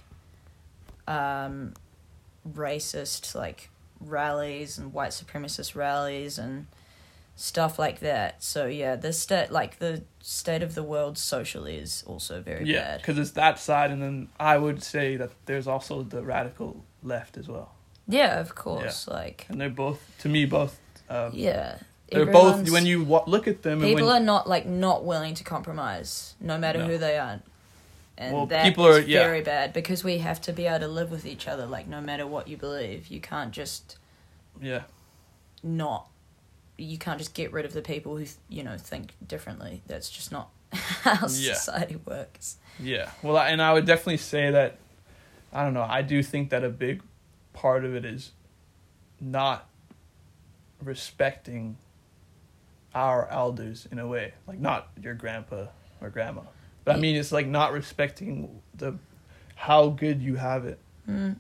um 1.07 1.75
racist 2.55 3.35
like 3.35 3.71
rallies 4.01 4.79
and 4.79 4.93
white 4.93 5.11
supremacist 5.11 5.75
rallies 5.75 6.39
and 6.39 6.67
stuff 7.37 7.79
like 7.79 8.01
that. 8.01 8.43
So 8.43 8.67
yeah, 8.67 8.97
the 8.97 9.13
state 9.13 9.51
like 9.53 9.79
the 9.79 10.03
state 10.21 10.63
of 10.63 10.75
the 10.75 10.83
world 10.83 11.17
socially 11.19 11.77
is 11.77 12.03
also 12.07 12.41
very 12.43 12.65
yeah 12.65 12.93
bad. 12.93 13.01
because 13.01 13.19
it's 13.19 13.31
that 13.33 13.61
side 13.61 13.93
and 13.93 14.03
then 14.03 14.29
i 14.41 14.59
would 14.59 14.83
say 14.83 15.15
that 15.17 15.31
there's 15.45 15.69
also 15.69 16.03
the 16.03 16.21
radical 16.21 16.83
left 17.05 17.37
as 17.37 17.47
well 17.47 17.71
Yeah, 18.09 18.41
of 18.41 18.57
course. 18.57 19.07
Like 19.07 19.47
and 19.49 19.61
they're 19.61 19.71
both 19.71 20.01
to 20.23 20.29
me 20.29 20.45
both 20.47 20.81
um, 21.09 21.31
yeah, 21.33 21.79
they're 22.11 22.27
both 22.27 22.69
when 22.71 22.87
you 22.87 23.05
wa- 23.05 23.23
look 23.29 23.47
at 23.47 23.63
them 23.63 23.81
and 23.83 23.89
people 23.89 24.09
when, 24.09 24.17
are 24.23 24.25
not 24.25 24.49
like 24.49 24.67
not 24.67 25.05
willing 25.05 25.35
to 25.35 25.45
compromise, 25.45 26.35
no 26.41 26.59
matter 26.59 26.81
No. 26.81 26.87
who 26.89 26.99
they 26.99 27.17
are. 27.19 27.41
And 28.19 28.35
Well, 28.35 28.47
that 28.47 28.65
people 28.65 28.85
are- 28.87 28.99
yeah. 28.99 29.23
very 29.23 29.43
bad 29.43 29.73
because 29.73 30.03
we 30.03 30.19
have 30.19 30.41
to 30.43 30.53
be 30.53 30.67
able 30.67 30.81
to 30.81 30.89
live 30.89 31.11
with 31.13 31.25
each 31.27 31.47
other. 31.47 31.67
Like 31.67 31.87
no 31.87 32.01
matter 32.01 32.27
what 32.27 32.49
you 32.49 32.57
believe, 32.57 33.07
you 33.09 33.21
can't 33.21 33.53
just 33.53 33.99
yeah 34.61 34.83
not 35.63 36.09
you 36.79 36.99
can't 36.99 37.19
just 37.19 37.35
get 37.35 37.53
rid 37.53 37.65
of 37.65 37.73
the 37.73 37.83
people 37.83 38.17
who 38.17 38.27
you 38.49 38.63
know 38.63 38.77
think 38.77 39.15
differently. 39.27 39.83
That's 39.87 40.11
just 40.11 40.31
not 40.33 40.51
how 40.73 41.13
Yeah. 41.29 41.55
society 41.55 41.97
works. 42.05 42.57
Yeah. 42.79 43.11
Well 43.23 43.39
and 43.39 43.63
i 43.63 43.73
would 43.73 43.87
definitely 43.87 44.19
say 44.19 44.51
that 44.51 44.77
i 45.53 45.63
don't 45.65 45.73
know 45.73 45.87
i 45.89 46.03
do 46.03 46.23
think 46.23 46.51
that 46.51 46.63
a 46.63 46.69
big 46.69 47.03
part 47.55 47.85
of 47.87 47.95
it 47.95 48.05
is 48.05 48.33
not 49.21 49.67
respecting 50.83 51.77
our 52.95 53.29
elders 53.31 53.87
in 53.91 53.99
a 53.99 54.07
way 54.07 54.33
like 54.47 54.59
not 54.59 54.89
your 55.03 55.15
grandpa 55.15 55.67
or 56.01 56.11
grandma. 56.11 56.43
But 56.85 56.97
i 56.97 56.99
mean 56.99 57.17
it's 57.17 57.33
like 57.33 57.47
not 57.47 57.73
respecting 57.73 58.61
the 58.75 58.99
how 59.55 59.89
good 59.89 60.21
you 60.21 60.37
have 60.37 60.67
it. 60.67 60.79
Mm. 61.09 61.37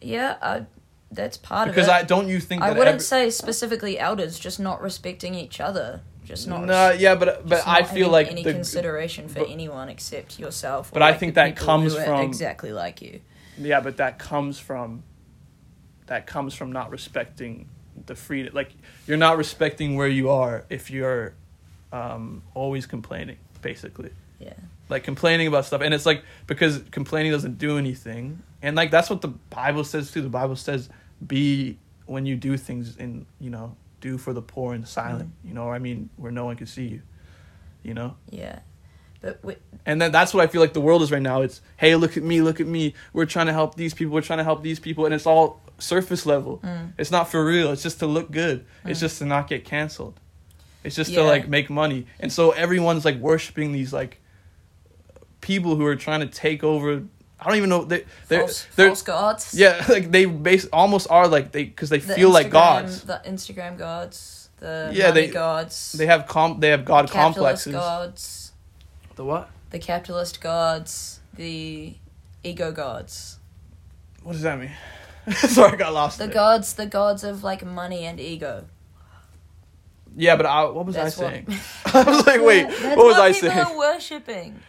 yeah 0.00 0.36
I, 0.40 0.66
that's 1.12 1.36
part 1.36 1.68
because 1.68 1.86
of 1.88 1.90
it 1.90 1.92
Because 1.92 2.02
i 2.02 2.06
don't 2.06 2.28
you 2.28 2.40
think 2.40 2.62
I 2.62 2.70
wouldn't 2.70 2.86
every- 2.88 3.00
say 3.00 3.30
specifically 3.30 3.98
elders 3.98 4.38
just 4.38 4.60
not 4.60 4.80
respecting 4.80 5.34
each 5.34 5.60
other 5.60 6.02
just 6.24 6.46
not 6.46 6.64
no 6.64 6.90
yeah 6.92 7.14
but 7.16 7.48
but 7.48 7.66
i 7.66 7.82
feel 7.82 8.08
like 8.08 8.28
any 8.28 8.44
the, 8.44 8.52
consideration 8.52 9.26
for 9.28 9.40
but- 9.40 9.50
anyone 9.50 9.88
except 9.88 10.38
yourself 10.38 10.90
But 10.92 11.02
I 11.02 11.12
think 11.14 11.34
that 11.34 11.56
comes 11.56 11.96
from- 11.96 12.20
exactly 12.20 12.72
like 12.72 13.02
you 13.02 13.20
Yeah, 13.58 13.80
but 13.80 13.96
that 13.98 14.18
comes 14.18 14.58
from 14.58 15.02
that 16.06 16.26
comes 16.26 16.54
from 16.54 16.72
not 16.72 16.90
respecting 16.90 17.68
the 18.06 18.14
freedom. 18.14 18.54
Like 18.54 18.70
you're 19.06 19.18
not 19.18 19.36
respecting 19.36 19.96
where 19.96 20.08
you 20.08 20.30
are 20.30 20.64
if 20.70 20.90
you're 20.90 21.34
um, 21.92 22.42
always 22.54 22.86
complaining, 22.86 23.36
basically. 23.62 24.10
yeah 24.38 24.54
Like 24.88 25.04
complaining 25.04 25.46
about 25.48 25.66
stuff, 25.66 25.82
and 25.82 25.92
it's 25.92 26.06
like 26.06 26.22
because 26.46 26.82
complaining 26.90 27.32
doesn't 27.32 27.58
do 27.58 27.78
anything, 27.78 28.42
and 28.62 28.76
like 28.76 28.90
that's 28.90 29.10
what 29.10 29.20
the 29.20 29.28
Bible 29.28 29.84
says 29.84 30.10
too. 30.10 30.22
The 30.22 30.28
Bible 30.28 30.56
says, 30.56 30.88
"Be 31.26 31.78
when 32.06 32.26
you 32.26 32.36
do 32.36 32.56
things, 32.56 32.96
in 32.96 33.26
you 33.38 33.50
know, 33.50 33.76
do 34.00 34.18
for 34.18 34.32
the 34.32 34.42
poor 34.42 34.74
and 34.74 34.86
silent." 34.86 35.32
You 35.44 35.54
know, 35.54 35.70
I 35.70 35.78
mean, 35.78 36.10
where 36.16 36.32
no 36.32 36.44
one 36.44 36.56
can 36.56 36.66
see 36.66 36.86
you. 36.86 37.02
You 37.82 37.94
know, 37.94 38.16
yeah 38.28 38.60
but 39.20 39.60
and 39.86 40.00
then 40.00 40.12
that's 40.12 40.32
what 40.32 40.42
I 40.42 40.46
feel 40.46 40.60
like 40.60 40.72
the 40.72 40.80
world 40.80 41.02
is 41.02 41.12
right 41.12 41.22
now. 41.22 41.42
It's 41.42 41.60
hey, 41.76 41.94
look 41.96 42.16
at 42.16 42.22
me, 42.22 42.40
look 42.40 42.60
at 42.60 42.66
me. 42.66 42.94
We're 43.12 43.26
trying 43.26 43.46
to 43.46 43.52
help 43.52 43.74
these 43.74 43.92
people. 43.94 44.14
We're 44.14 44.22
trying 44.22 44.38
to 44.38 44.44
help 44.44 44.62
these 44.62 44.80
people, 44.80 45.04
and 45.04 45.14
it's 45.14 45.26
all 45.26 45.60
surface 45.78 46.26
level. 46.26 46.60
Mm. 46.62 46.92
It's 46.98 47.10
not 47.10 47.30
for 47.30 47.44
real. 47.44 47.70
It's 47.72 47.82
just 47.82 47.98
to 48.00 48.06
look 48.06 48.30
good. 48.30 48.64
It's 48.84 49.00
just 49.00 49.18
to 49.18 49.26
not 49.26 49.48
get 49.48 49.64
canceled. 49.64 50.18
It's 50.82 50.96
just 50.96 51.12
to 51.12 51.22
like 51.22 51.48
make 51.48 51.68
money, 51.68 52.06
and 52.18 52.32
so 52.32 52.52
everyone's 52.52 53.04
like 53.04 53.16
worshiping 53.16 53.72
these 53.72 53.92
like 53.92 54.20
people 55.40 55.76
who 55.76 55.84
are 55.84 55.96
trying 55.96 56.20
to 56.20 56.26
take 56.26 56.64
over. 56.64 57.02
I 57.40 57.44
don't 57.48 57.56
even 57.56 57.68
know 57.70 57.84
they 57.84 58.04
they're 58.28 58.40
false, 58.40 58.66
they're 58.76 58.86
false 58.88 59.02
gods 59.02 59.54
yeah 59.54 59.84
like 59.88 60.10
they 60.10 60.26
base 60.26 60.66
almost 60.72 61.06
are 61.10 61.26
like 61.26 61.52
they 61.52 61.64
because 61.64 61.88
they 61.88 61.98
The 61.98 62.14
feel 62.14 62.30
like 62.30 62.50
gods. 62.50 63.02
the 63.04 63.20
instagram 63.26 63.78
gods 63.78 64.48
the 64.58 64.90
Yeah, 64.92 65.08
money 65.08 65.26
they- 65.26 65.32
gods 65.32 65.92
They 65.92 66.06
have 66.06 66.26
com 66.26 66.60
they 66.60 66.68
have 66.68 66.84
god 66.84 67.10
capitalist 67.10 67.64
complexes. 67.64 67.72
gods 67.74 68.52
The 69.16 69.24
what? 69.24 69.48
the 69.70 69.78
capitalist 69.78 70.40
gods, 70.40 71.20
the 71.34 71.94
ego 72.44 72.72
gods, 72.72 73.38
What 74.22 74.32
does 74.32 74.42
that 74.42 74.58
mean? 74.58 74.72
Sorry, 75.34 75.72
I 75.72 75.76
got 75.76 75.92
lost. 75.94 76.18
the 76.18 76.26
there. 76.26 76.34
gods, 76.34 76.74
the 76.74 76.86
gods 76.86 77.22
of 77.24 77.44
like 77.44 77.64
money 77.64 78.04
and 78.04 78.18
ego. 78.18 78.64
Yeah, 80.16 80.34
but 80.36 80.46
I, 80.46 80.64
what 80.64 80.86
was 80.86 80.96
That's 80.96 81.18
I 81.20 81.22
what- 81.24 81.30
saying? 81.32 81.46
I 81.94 82.02
was 82.02 82.26
like, 82.26 82.40
wait, 82.42 82.64
That's 82.68 82.96
what 82.96 83.06
was 83.06 83.16
I 83.16 83.32
people 83.32 83.48
saying? 83.50 83.66
are 83.66 83.76
worshipping. 83.78 84.60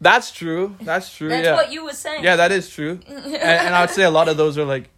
That's 0.00 0.32
true. 0.32 0.76
That's 0.82 1.14
true. 1.14 1.28
That's 1.28 1.44
yeah. 1.46 1.54
what 1.54 1.72
you 1.72 1.84
were 1.84 1.92
saying. 1.92 2.24
yeah, 2.24 2.36
that 2.36 2.52
is 2.52 2.68
true. 2.68 3.00
and, 3.08 3.34
and 3.36 3.74
I 3.74 3.80
would 3.82 3.90
say 3.90 4.02
a 4.02 4.10
lot 4.10 4.28
of 4.28 4.36
those 4.36 4.58
are 4.58 4.64
like 4.64 4.90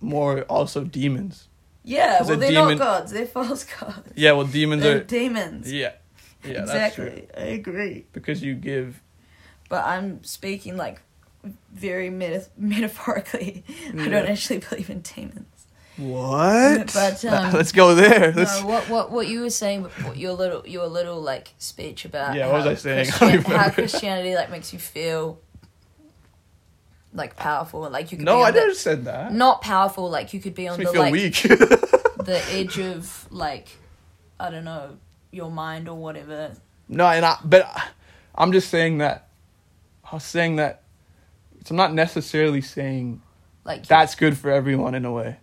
more 0.00 0.42
also 0.42 0.84
demons. 0.84 1.48
Yeah, 1.84 2.22
Well, 2.22 2.38
they're 2.38 2.50
demon- 2.50 2.78
not 2.78 2.84
gods. 2.84 3.12
They're 3.12 3.26
false 3.26 3.64
gods. 3.80 4.12
Yeah, 4.16 4.32
well, 4.32 4.46
demons 4.46 4.82
They're 4.82 4.96
are. 4.98 5.04
demons. 5.04 5.70
Yeah, 5.70 5.92
yeah, 6.42 6.64
that's 6.64 6.94
true. 6.94 7.06
exactly. 7.06 7.28
I 7.36 7.46
agree. 7.48 8.06
Because 8.12 8.42
you 8.42 8.54
give. 8.54 9.02
But 9.68 9.84
I'm 9.84 10.24
speaking 10.24 10.76
like 10.78 11.02
very 11.72 12.08
meta- 12.08 12.48
metaphorically. 12.56 13.64
I 13.98 14.08
don't 14.08 14.26
actually 14.26 14.58
believe 14.58 14.88
in 14.88 15.00
demons. 15.02 15.46
What? 15.96 16.92
But, 16.92 17.24
um, 17.24 17.52
let's 17.52 17.70
go 17.72 17.94
there. 17.94 18.32
Let's, 18.32 18.60
No, 18.60 18.66
what 18.66 18.88
what 18.88 19.10
what 19.12 19.28
you 19.28 19.40
were 19.42 19.50
saying, 19.50 19.82
what 19.84 20.16
your 20.16 20.32
little 20.32 20.66
your 20.66 20.86
little 20.88 21.20
like 21.20 21.52
speech 21.58 22.04
about 22.04 22.34
Yeah, 22.34 22.46
what 22.48 22.64
was 22.64 22.66
I 22.66 22.74
saying? 22.74 23.06
Christian- 23.12 23.42
don't 23.42 23.56
how. 23.60 23.70
Christianity 23.70 24.34
like 24.34 24.50
makes 24.50 24.72
you 24.72 24.78
feel 24.78 25.38
like 27.12 27.36
powerful, 27.36 27.88
like 27.90 28.10
you 28.10 28.18
could 28.18 28.24
no, 28.26 28.38
be 28.38 28.42
on 28.42 28.48
I 28.48 28.50
the- 28.50 28.60
never 28.60 28.74
said 28.74 29.04
that. 29.04 29.32
not 29.32 29.62
powerful, 29.62 30.10
like 30.10 30.34
you 30.34 30.40
could 30.40 30.54
be 30.54 30.66
on 30.66 30.78
the 30.80 30.86
feel 30.90 31.00
like 31.00 31.12
weak. 31.12 31.42
the 31.42 32.42
edge 32.50 32.78
of 32.78 33.28
like 33.30 33.68
I 34.40 34.50
don't 34.50 34.64
know 34.64 34.98
your 35.30 35.50
mind 35.50 35.88
or 35.88 35.94
whatever. 35.96 36.54
No, 36.88 37.06
and 37.06 37.24
I, 37.24 37.38
but 37.44 37.66
I- 37.66 37.88
I'm 38.34 38.50
just 38.52 38.68
saying 38.68 38.98
that. 38.98 39.28
I 40.10 40.16
was 40.16 40.24
saying 40.24 40.56
that. 40.56 40.82
So 41.64 41.72
I'm 41.72 41.76
not 41.76 41.94
necessarily 41.94 42.60
saying 42.60 43.22
Like 43.64 43.86
that's 43.86 44.16
good 44.16 44.36
for 44.36 44.50
everyone 44.50 44.94
in 44.96 45.04
a 45.04 45.12
way. 45.12 45.38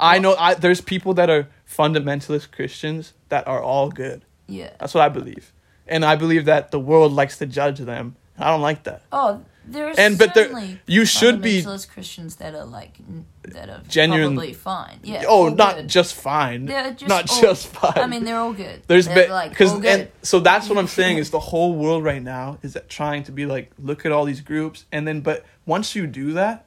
I 0.00 0.18
know 0.18 0.34
I 0.36 0.54
there's 0.54 0.80
people 0.80 1.14
that 1.14 1.28
are 1.30 1.48
fundamentalist 1.68 2.50
Christians 2.52 3.12
that 3.28 3.46
are 3.46 3.62
all 3.62 3.90
good. 3.90 4.22
yeah. 4.46 4.70
That's 4.80 4.94
what 4.94 5.02
I 5.02 5.08
believe, 5.08 5.52
and 5.86 6.04
I 6.04 6.16
believe 6.16 6.44
that 6.46 6.70
the 6.70 6.80
world 6.80 7.12
likes 7.12 7.38
to 7.38 7.46
judge 7.46 7.78
them. 7.80 8.16
I 8.38 8.50
don't 8.50 8.60
like 8.62 8.84
that. 8.84 9.02
Oh, 9.10 9.42
there 9.66 9.90
is 9.90 9.98
And 9.98 10.16
but 10.16 10.32
there, 10.34 10.44
certainly 10.44 10.80
you 10.86 11.04
should 11.04 11.42
be. 11.42 11.60
fundamentalist 11.62 11.90
Christians 11.90 12.36
that 12.36 12.54
are 12.54 12.64
like 12.64 12.94
that 13.42 13.68
are 13.68 13.80
Genuine- 13.88 14.34
probably 14.36 14.52
fine. 14.54 15.00
Yeah. 15.02 15.24
oh, 15.28 15.48
not 15.48 15.74
good. 15.76 15.88
just 15.88 16.14
fine. 16.14 16.66
They're 16.66 16.92
just 16.92 17.08
not 17.08 17.28
all- 17.30 17.40
just 17.42 17.66
fine. 17.66 17.92
I 17.96 18.06
mean, 18.06 18.22
they're 18.24 18.38
all 18.38 18.52
good. 18.52 18.82
There's 18.86 19.06
They're, 19.08 19.28
like 19.28 19.50
because 19.50 19.72
and 19.84 20.08
so 20.22 20.38
that's 20.40 20.68
what 20.68 20.78
I'm 20.78 20.86
saying 20.86 21.18
is 21.22 21.30
the 21.30 21.40
whole 21.40 21.74
world 21.74 22.04
right 22.04 22.22
now 22.22 22.58
is 22.62 22.74
that 22.74 22.88
trying 22.88 23.24
to 23.24 23.32
be 23.32 23.44
like 23.44 23.72
look 23.78 24.06
at 24.06 24.12
all 24.12 24.24
these 24.24 24.40
groups 24.40 24.84
and 24.92 25.06
then 25.06 25.20
but 25.20 25.44
once 25.66 25.94
you 25.96 26.06
do 26.06 26.32
that, 26.34 26.64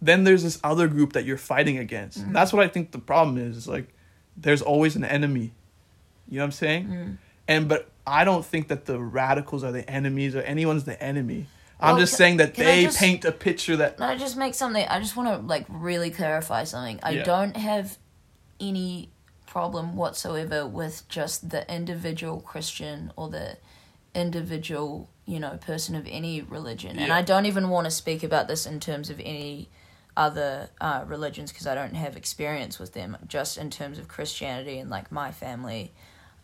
then 0.00 0.24
there's 0.24 0.42
this 0.42 0.58
other 0.62 0.88
group 0.88 1.12
that 1.14 1.24
you're 1.24 1.36
fighting 1.38 1.78
against. 1.78 2.20
Mm-hmm. 2.20 2.32
That's 2.32 2.52
what 2.52 2.64
I 2.64 2.68
think 2.68 2.92
the 2.92 2.98
problem 2.98 3.38
is. 3.38 3.56
Is 3.56 3.68
like 3.68 3.88
there's 4.36 4.62
always 4.62 4.96
an 4.96 5.04
enemy. 5.04 5.52
You 6.28 6.36
know 6.36 6.42
what 6.42 6.46
I'm 6.46 6.52
saying? 6.52 6.86
Mm. 6.88 7.16
And 7.48 7.68
but 7.68 7.90
I 8.06 8.24
don't 8.24 8.44
think 8.44 8.68
that 8.68 8.84
the 8.86 8.98
radicals 8.98 9.64
are 9.64 9.72
the 9.72 9.88
enemies 9.90 10.34
or 10.36 10.40
anyone's 10.42 10.84
the 10.84 11.02
enemy. 11.02 11.46
I'm 11.80 11.92
Well, 11.92 12.00
just 12.00 12.12
ca- 12.14 12.16
saying 12.18 12.36
that 12.38 12.54
they 12.54 12.84
just- 12.84 12.98
paint 12.98 13.24
a 13.24 13.32
picture 13.32 13.76
that 13.76 13.96
Can 13.98 14.08
I 14.08 14.16
just 14.16 14.36
make 14.36 14.54
something? 14.54 14.84
I 14.88 14.98
just 14.98 15.16
want 15.16 15.28
to 15.28 15.46
like 15.46 15.64
really 15.68 16.10
clarify 16.10 16.64
something. 16.64 16.98
I 17.02 17.10
Yeah. 17.10 17.22
don't 17.24 17.56
have 17.56 17.98
any 18.60 19.10
problem 19.46 19.96
whatsoever 19.96 20.66
with 20.66 21.08
just 21.08 21.48
the 21.50 21.72
individual 21.74 22.40
Christian 22.40 23.12
or 23.16 23.28
the 23.30 23.56
individual, 24.14 25.08
you 25.26 25.38
know, 25.40 25.56
person 25.58 25.94
of 25.94 26.06
any 26.10 26.42
religion. 26.42 26.98
And 26.98 27.12
I 27.12 27.22
don't 27.22 27.46
even 27.46 27.68
want 27.68 27.84
to 27.86 27.90
speak 27.90 28.22
about 28.22 28.48
this 28.48 28.66
in 28.66 28.80
terms 28.80 29.10
of 29.10 29.20
any 29.20 29.68
other 30.18 30.68
uh, 30.80 31.04
religions 31.06 31.52
because 31.52 31.68
I 31.68 31.76
don't 31.76 31.94
have 31.94 32.16
experience 32.16 32.78
with 32.80 32.92
them. 32.92 33.16
Just 33.28 33.56
in 33.56 33.70
terms 33.70 33.98
of 34.00 34.08
Christianity 34.08 34.80
and 34.80 34.90
like 34.90 35.12
my 35.12 35.30
family. 35.30 35.92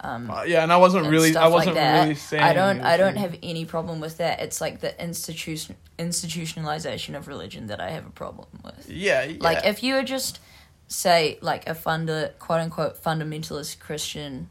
Um, 0.00 0.30
Uh, 0.30 0.44
yeah, 0.44 0.62
and 0.62 0.72
I 0.72 0.76
wasn't 0.76 1.04
and 1.04 1.12
really 1.12 1.36
I 1.36 1.48
wasn't 1.48 1.74
like 1.76 1.84
that. 1.84 2.02
really 2.02 2.14
saying 2.14 2.42
I 2.42 2.52
don't 2.52 2.80
I 2.82 2.96
don't 2.96 3.16
have 3.16 3.36
any 3.42 3.64
problem 3.64 3.98
with 4.00 4.18
that. 4.18 4.40
It's 4.40 4.60
like 4.60 4.80
the 4.80 4.92
institution 5.02 5.76
institutionalization 5.98 7.16
of 7.16 7.26
religion 7.26 7.66
that 7.66 7.80
I 7.80 7.90
have 7.90 8.06
a 8.06 8.10
problem 8.10 8.48
with. 8.62 8.88
Yeah, 8.88 9.24
yeah. 9.24 9.38
Like 9.40 9.64
if 9.66 9.82
you 9.82 9.94
were 9.94 10.04
just 10.04 10.38
say 10.86 11.38
like 11.40 11.68
a 11.68 11.74
funda 11.74 12.32
quote 12.38 12.60
unquote 12.60 13.02
fundamentalist 13.02 13.80
Christian 13.80 14.50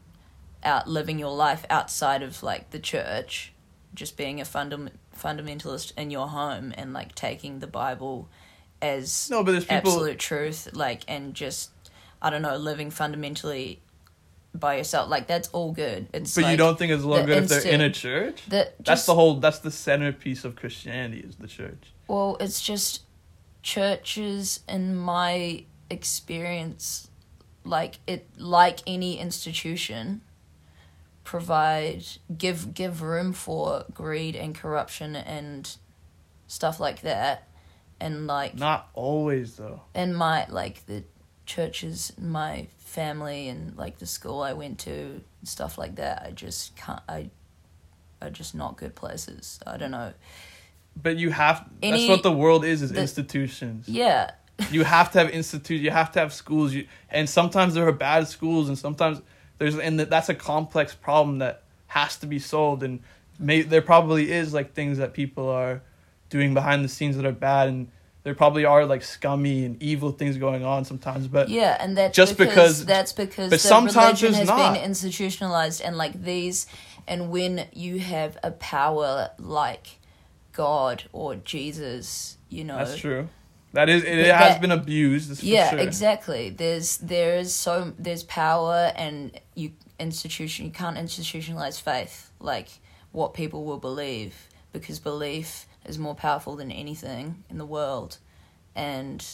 out 0.62 0.88
living 0.88 1.18
your 1.18 1.34
life 1.34 1.64
outside 1.70 2.22
of 2.22 2.42
like 2.42 2.70
the 2.70 2.78
church, 2.78 3.52
just 3.94 4.16
being 4.16 4.40
a 4.40 4.44
fundam- 4.44 4.90
fundamentalist 5.16 5.92
in 5.96 6.10
your 6.10 6.28
home 6.28 6.74
and 6.76 6.92
like 6.92 7.14
taking 7.14 7.60
the 7.60 7.66
Bible 7.66 8.28
as 8.84 9.30
no, 9.30 9.42
but 9.42 9.52
there's 9.52 9.64
people 9.64 9.92
absolute 9.92 10.18
truth, 10.18 10.68
like 10.74 11.02
and 11.08 11.34
just 11.34 11.70
I 12.20 12.30
don't 12.30 12.42
know, 12.42 12.56
living 12.56 12.90
fundamentally 12.90 13.80
by 14.54 14.76
yourself, 14.76 15.10
like 15.10 15.26
that's 15.26 15.48
all 15.48 15.72
good. 15.72 16.08
It's 16.12 16.34
But 16.34 16.50
you 16.50 16.56
don't 16.56 16.78
think 16.78 16.92
it's 16.92 17.02
the 17.02 17.22
good 17.22 17.42
if 17.44 17.48
they're 17.48 17.60
in 17.62 17.80
a 17.80 17.84
instant- 17.86 17.94
church? 17.94 18.42
that 18.48 18.84
That's 18.84 19.06
the 19.06 19.14
whole. 19.14 19.36
That's 19.36 19.58
the 19.58 19.70
centerpiece 19.70 20.44
of 20.44 20.54
Christianity 20.54 21.20
is 21.20 21.36
the 21.36 21.48
church. 21.48 21.92
Well, 22.06 22.36
it's 22.38 22.62
just 22.62 23.02
churches, 23.62 24.60
in 24.68 24.94
my 24.94 25.64
experience, 25.90 27.08
like 27.64 27.98
it, 28.06 28.28
like 28.38 28.80
any 28.86 29.18
institution, 29.18 30.20
provide 31.24 32.04
give 32.36 32.74
give 32.74 33.02
room 33.02 33.32
for 33.32 33.84
greed 33.92 34.36
and 34.36 34.54
corruption 34.54 35.16
and 35.16 35.76
stuff 36.46 36.78
like 36.78 37.00
that, 37.00 37.48
and 38.00 38.26
like 38.26 38.58
Not 38.58 38.88
always 38.94 39.56
though. 39.56 39.82
And 39.94 40.16
my 40.16 40.46
like 40.48 40.86
the 40.86 41.04
churches, 41.46 42.12
my 42.18 42.68
family, 42.78 43.48
and 43.48 43.76
like 43.76 43.98
the 43.98 44.06
school 44.06 44.42
I 44.42 44.52
went 44.52 44.78
to, 44.80 44.92
and 44.92 45.22
stuff 45.48 45.78
like 45.78 45.96
that. 45.96 46.22
I 46.26 46.30
just 46.30 46.76
can't. 46.76 47.00
I 47.08 47.30
are 48.22 48.30
just 48.30 48.54
not 48.54 48.76
good 48.76 48.94
places. 48.94 49.60
I 49.66 49.76
don't 49.76 49.90
know. 49.90 50.12
But 51.00 51.16
you 51.16 51.30
have. 51.30 51.68
Any- 51.82 52.06
that's 52.06 52.08
what 52.08 52.22
the 52.22 52.32
world 52.32 52.64
is. 52.64 52.82
Is 52.82 52.92
the- 52.92 53.00
institutions. 53.00 53.88
Yeah, 53.88 54.30
You 54.70 54.84
have 54.84 55.10
to 55.12 55.18
have 55.18 55.30
institute. 55.30 55.80
You 55.80 55.90
have 55.90 56.12
to 56.12 56.20
have 56.20 56.32
schools. 56.32 56.72
You 56.72 56.86
and 57.10 57.28
sometimes 57.28 57.74
there 57.74 57.86
are 57.86 57.92
bad 57.92 58.28
schools, 58.28 58.68
and 58.68 58.78
sometimes 58.78 59.20
there's 59.58 59.76
and 59.78 59.98
that- 60.00 60.10
that's 60.10 60.28
a 60.28 60.34
complex 60.34 60.94
problem 60.94 61.38
that 61.38 61.64
has 61.88 62.16
to 62.18 62.26
be 62.26 62.38
solved. 62.38 62.82
And 62.82 63.00
may 63.38 63.62
there 63.62 63.82
probably 63.82 64.30
is 64.30 64.54
like 64.54 64.74
things 64.74 64.98
that 64.98 65.12
people 65.12 65.48
are 65.48 65.82
doing 66.34 66.52
behind 66.52 66.84
the 66.84 66.88
scenes 66.88 67.16
that 67.16 67.24
are 67.24 67.30
bad, 67.32 67.68
and 67.68 67.88
there 68.24 68.34
probably 68.34 68.64
are 68.64 68.84
like 68.84 69.02
scummy 69.04 69.64
and 69.64 69.80
evil 69.80 70.10
things 70.10 70.36
going 70.36 70.64
on 70.64 70.84
sometimes. 70.84 71.28
But 71.28 71.48
Yeah, 71.48 71.76
and 71.78 71.96
that's 71.96 72.16
Just 72.16 72.36
because, 72.36 72.54
because- 72.80 72.86
that's 72.86 73.12
because 73.12 73.50
but 73.50 73.60
sometimes 73.60 74.20
religion 74.20 74.34
has 74.40 74.48
not. 74.48 74.74
been 74.74 74.82
institutionalized 74.82 75.80
and 75.80 75.96
like 75.96 76.20
these 76.22 76.66
and 77.06 77.30
when 77.30 77.66
you 77.72 78.00
have 78.00 78.36
a 78.42 78.50
power 78.50 79.30
like 79.38 80.00
God 80.52 81.04
or 81.12 81.36
Jesus, 81.36 82.36
you 82.48 82.64
know 82.64 82.78
that's 82.78 82.96
true. 82.96 83.28
That 83.74 83.88
is. 83.88 84.04
It, 84.04 84.28
But 84.28 84.36
has 84.36 84.58
been 84.58 84.70
abused. 84.70 85.42
Yeah, 85.42 85.70
sure. 85.70 85.78
exactly. 85.80 86.50
There's 86.50 86.96
there 86.98 87.36
is 87.36 87.54
so 87.54 87.92
there's 87.98 88.22
power 88.24 88.92
and 88.96 89.38
you 89.54 89.72
institution 90.00 90.66
you 90.66 90.72
can't 90.72 90.96
institutionalize 90.96 91.80
faith 91.80 92.32
like 92.40 92.68
what 93.12 93.32
people 93.32 93.64
will 93.64 93.78
believe 93.78 94.48
because 94.72 94.98
belief 94.98 95.66
is 95.84 95.98
more 95.98 96.14
powerful 96.14 96.56
than 96.56 96.70
anything 96.70 97.44
in 97.50 97.58
the 97.58 97.66
world 97.66 98.18
and 98.74 99.24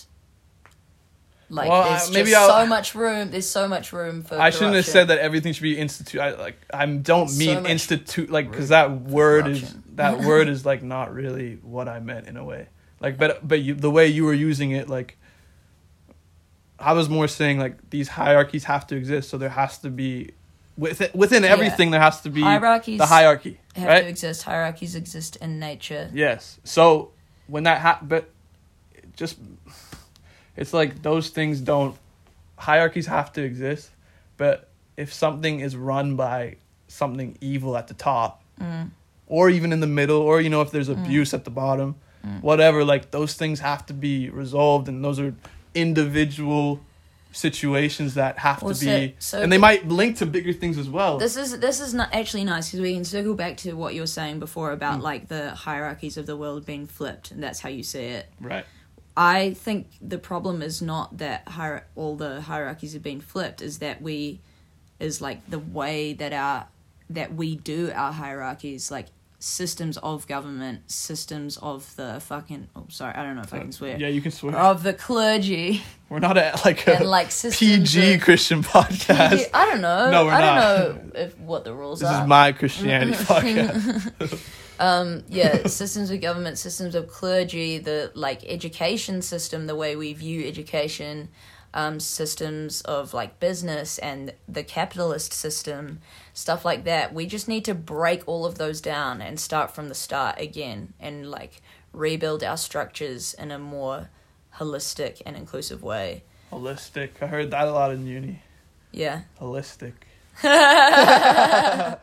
like 1.48 1.68
Well, 1.68 1.82
I- 1.82 1.88
there's 1.90 2.08
uh, 2.08 2.12
maybe 2.12 2.30
just 2.30 2.40
I'll- 2.50 2.64
so 2.64 2.66
much 2.66 2.94
room 2.94 3.30
there's 3.30 3.48
so 3.48 3.66
much 3.68 3.92
room 3.92 4.22
for 4.22 4.38
I 4.40 4.50
shouldn't 4.50 4.76
have 4.76 4.86
said 4.86 5.08
that 5.08 5.18
everything 5.18 5.52
should 5.52 5.62
be 5.62 5.76
institute. 5.78 6.20
I 6.20 6.30
like 6.36 6.60
I 6.72 6.86
don't 6.86 7.28
So 7.28 7.38
mean 7.38 7.62
much 7.62 7.72
institute 7.72 8.30
like 8.30 8.50
because 8.50 8.68
that 8.68 9.00
word 9.02 9.48
is 9.48 9.74
that 9.94 10.20
word 10.24 10.48
is 10.48 10.64
like 10.64 10.82
not 10.82 11.12
really 11.12 11.58
what 11.62 11.88
I 11.88 11.98
meant 12.00 12.28
in 12.28 12.36
a 12.36 12.44
way. 12.44 12.68
Like, 13.00 13.16
but 13.18 13.46
but 13.46 13.60
you, 13.60 13.74
the 13.74 13.90
way 13.90 14.06
you 14.08 14.24
were 14.24 14.34
using 14.34 14.70
it, 14.72 14.88
like 14.88 15.16
I 16.78 16.92
was 16.92 17.08
more 17.08 17.28
saying 17.28 17.58
like 17.58 17.90
these 17.90 18.08
hierarchies 18.08 18.64
have 18.64 18.86
to 18.88 18.96
exist, 18.96 19.28
so 19.30 19.36
there 19.38 19.48
has 19.48 19.78
to 19.78 19.90
be 19.90 20.30
within 20.80 21.10
within 21.22 21.42
Yeah. 21.44 21.50
everything 21.54 21.90
there 21.92 22.00
has 22.08 22.16
to 22.22 22.30
be 22.30 22.40
Hierarchies 22.42 22.98
the 22.98 23.06
hierarchy, 23.16 23.54
have 23.76 23.86
right? 23.86 24.02
to 24.04 24.08
exist 24.08 24.38
hierarchies 24.50 24.94
exist 25.04 25.32
in 25.44 25.50
nature 25.68 26.04
Yes. 26.12 26.58
So 26.64 27.10
when 27.52 27.62
that 27.68 27.78
ha- 27.86 28.00
but 28.02 28.22
it 28.98 29.04
just 29.22 29.36
it's 30.56 30.72
like 30.80 31.02
those 31.02 31.28
things 31.30 31.60
don't 31.60 31.94
hierarchies 32.56 33.06
have 33.06 33.32
to 33.36 33.42
exist, 33.42 33.90
but 34.36 34.56
if 34.96 35.12
something 35.24 35.60
is 35.60 35.76
run 35.76 36.16
by 36.16 36.56
something 36.88 37.36
evil 37.40 37.76
at 37.76 37.86
the 37.88 37.94
top 37.94 38.32
Mm. 38.60 38.90
or 39.26 39.48
even 39.48 39.72
in 39.72 39.80
the 39.80 39.86
middle 40.00 40.20
or 40.20 40.40
you 40.40 40.50
know 40.50 40.60
if 40.66 40.70
there's 40.70 40.88
abuse 40.90 41.32
at 41.38 41.44
the 41.44 41.50
bottom, 41.50 41.94
Mm. 42.26 42.42
whatever 42.42 42.84
like 42.84 43.10
those 43.10 43.32
things 43.34 43.60
have 43.60 43.82
to 43.86 43.94
be 43.94 44.28
resolved 44.28 44.88
and 44.88 45.02
those 45.04 45.18
are 45.18 45.32
individual 45.74 46.80
situations 47.32 48.14
that 48.14 48.38
have 48.38 48.62
Well, 48.62 48.74
to 48.74 48.78
so- 48.80 48.84
be 48.98 49.14
so 49.18 49.40
and 49.42 49.50
they 49.52 49.56
the- 49.56 49.60
might 49.60 49.88
link 49.88 50.16
to 50.18 50.26
bigger 50.26 50.52
things 50.52 50.76
as 50.78 50.88
well. 50.88 51.18
This 51.18 51.36
is 51.36 51.58
this 51.60 51.80
is 51.80 51.94
not 51.94 52.12
actually 52.14 52.44
nice 52.44 52.68
because 52.68 52.80
we 52.80 52.94
can 52.94 53.04
circle 53.04 53.34
back 53.34 53.56
to 53.58 53.74
what 53.74 53.94
you 53.94 54.00
were 54.00 54.06
saying 54.06 54.40
before 54.40 54.72
about 54.72 54.98
Mm. 55.00 55.02
like 55.02 55.28
the 55.28 55.50
hierarchies 55.50 56.16
of 56.16 56.26
the 56.26 56.36
world 56.36 56.66
being 56.66 56.86
flipped, 56.86 57.30
and 57.30 57.42
that's 57.42 57.60
how 57.60 57.68
you 57.68 57.82
see 57.82 58.00
it. 58.04 58.26
right. 58.40 58.64
I 59.16 59.52
think 59.54 59.88
the 60.00 60.18
problem 60.18 60.62
is 60.62 60.80
not 60.80 61.18
that 61.18 61.42
hier- 61.48 61.84
all 61.96 62.16
the 62.16 62.40
hierarchies 62.42 62.92
have 62.94 63.02
been 63.02 63.20
flipped; 63.20 63.60
is 63.60 63.78
that 63.78 64.00
we 64.00 64.40
is 64.98 65.20
like 65.20 65.48
the 65.50 65.58
way 65.58 66.12
that 66.14 66.32
our 66.32 66.66
that 67.10 67.34
we 67.34 67.56
do 67.56 67.90
our 67.94 68.12
hierarchies, 68.12 68.90
like 68.90 69.06
systems 69.40 69.96
of 69.98 70.26
government, 70.28 70.88
systems 70.90 71.56
of 71.56 71.96
the 71.96 72.20
fucking. 72.20 72.68
Oh, 72.76 72.84
sorry, 72.88 73.14
I 73.14 73.24
don't 73.24 73.34
know 73.36 73.42
if 73.42 73.52
I 73.52 73.58
can 73.58 73.72
swear. 73.72 73.96
Yeah, 73.98 74.08
you 74.08 74.20
can 74.20 74.30
swear. 74.30 74.54
Of 74.54 74.82
the 74.82 74.92
clergy 74.92 75.82
We're 76.08 76.18
not 76.20 76.36
at 76.36 76.64
like 76.64 76.86
a 76.86 76.98
and 76.98 77.08
like 77.08 77.30
PG 77.32 78.14
of- 78.14 78.20
Christian 78.20 78.62
podcast. 78.62 79.46
I 79.52 79.66
don't 79.66 79.80
know. 79.80 80.10
No, 80.10 80.24
we're 80.26 80.32
I 80.32 80.40
don't 80.40 80.54
not. 80.54 81.14
know 81.14 81.20
if 81.20 81.38
what 81.38 81.64
the 81.64 81.74
rules 81.74 82.00
This 82.00 82.08
are. 82.08 82.12
This 82.12 82.22
is 82.22 82.28
my 82.28 82.52
Christianity 82.52 83.12
podcast. 83.24 84.40
um 84.80 85.22
yeah 85.28 85.66
systems 85.66 86.10
of 86.10 86.18
government 86.22 86.56
systems 86.56 86.94
of 86.94 87.06
clergy 87.06 87.76
the 87.76 88.10
like 88.14 88.42
education 88.46 89.20
system 89.20 89.66
the 89.66 89.76
way 89.76 89.94
we 89.94 90.14
view 90.14 90.48
education 90.48 91.28
um 91.72 92.00
systems 92.00 92.80
of 92.82 93.14
like 93.14 93.38
business 93.38 93.98
and 93.98 94.32
the 94.48 94.62
capitalist 94.64 95.32
system 95.32 96.00
stuff 96.34 96.64
like 96.64 96.82
that 96.84 97.14
we 97.14 97.26
just 97.26 97.46
need 97.46 97.64
to 97.64 97.74
break 97.74 98.22
all 98.26 98.44
of 98.44 98.58
those 98.58 98.80
down 98.80 99.20
and 99.22 99.38
start 99.38 99.70
from 99.72 99.88
the 99.88 99.94
start 99.94 100.38
again 100.40 100.92
and 100.98 101.30
like 101.30 101.62
rebuild 101.92 102.42
our 102.42 102.56
structures 102.56 103.34
in 103.34 103.50
a 103.52 103.58
more 103.58 104.08
holistic 104.56 105.22
and 105.24 105.36
inclusive 105.36 105.82
way 105.82 106.22
Holistic. 106.50 107.10
I 107.22 107.26
heard 107.28 107.52
that 107.52 107.68
a 107.68 107.70
lot 107.70 107.92
in 107.92 108.06
uni. 108.06 108.42
yeah 108.90 109.20
Holistic. 109.40 109.92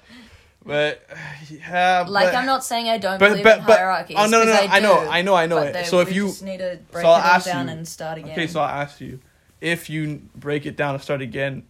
But 0.65 1.07
yeah, 1.49 2.03
Like 2.07 2.25
but- 2.25 2.35
I'm 2.35 2.45
not 2.45 2.61
saying 2.65 2.89
I 2.89 2.97
don't 2.97 3.19
but- 3.19 3.29
believe 3.29 3.43
but- 3.45 3.59
in 3.59 3.63
hierarchies. 3.63 4.17
oh, 4.19 4.25
no, 4.27 4.43
no, 4.43 4.51
no, 4.53 4.59
I 4.69 4.79
know, 4.81 4.99
do, 5.01 5.09
I 5.09 5.21
know, 5.21 5.33
I 5.35 5.45
know 5.45 5.57
it. 5.59 5.85
So 5.85 6.01
if 6.01 6.13
you- 6.13 6.27
just 6.27 6.43
need 6.43 6.57
to 6.57 6.79
break 6.91 7.03
so 7.03 7.09
I'll 7.09 7.21
it 7.21 7.25
ask 7.35 7.45
down 7.45 7.67
you- 7.67 7.73
and 7.73 7.87
start 7.87 8.17
again. 8.17 8.31
Okay, 8.31 8.47
so 8.47 8.59
I'll 8.59 8.81
ask 8.81 8.99
you, 8.99 9.19
if 9.61 9.89
you 9.89 10.21
break 10.35 10.65
it 10.65 10.75
down 10.77 10.93
and 10.95 11.03
start 11.03 11.21
again, 11.21 11.63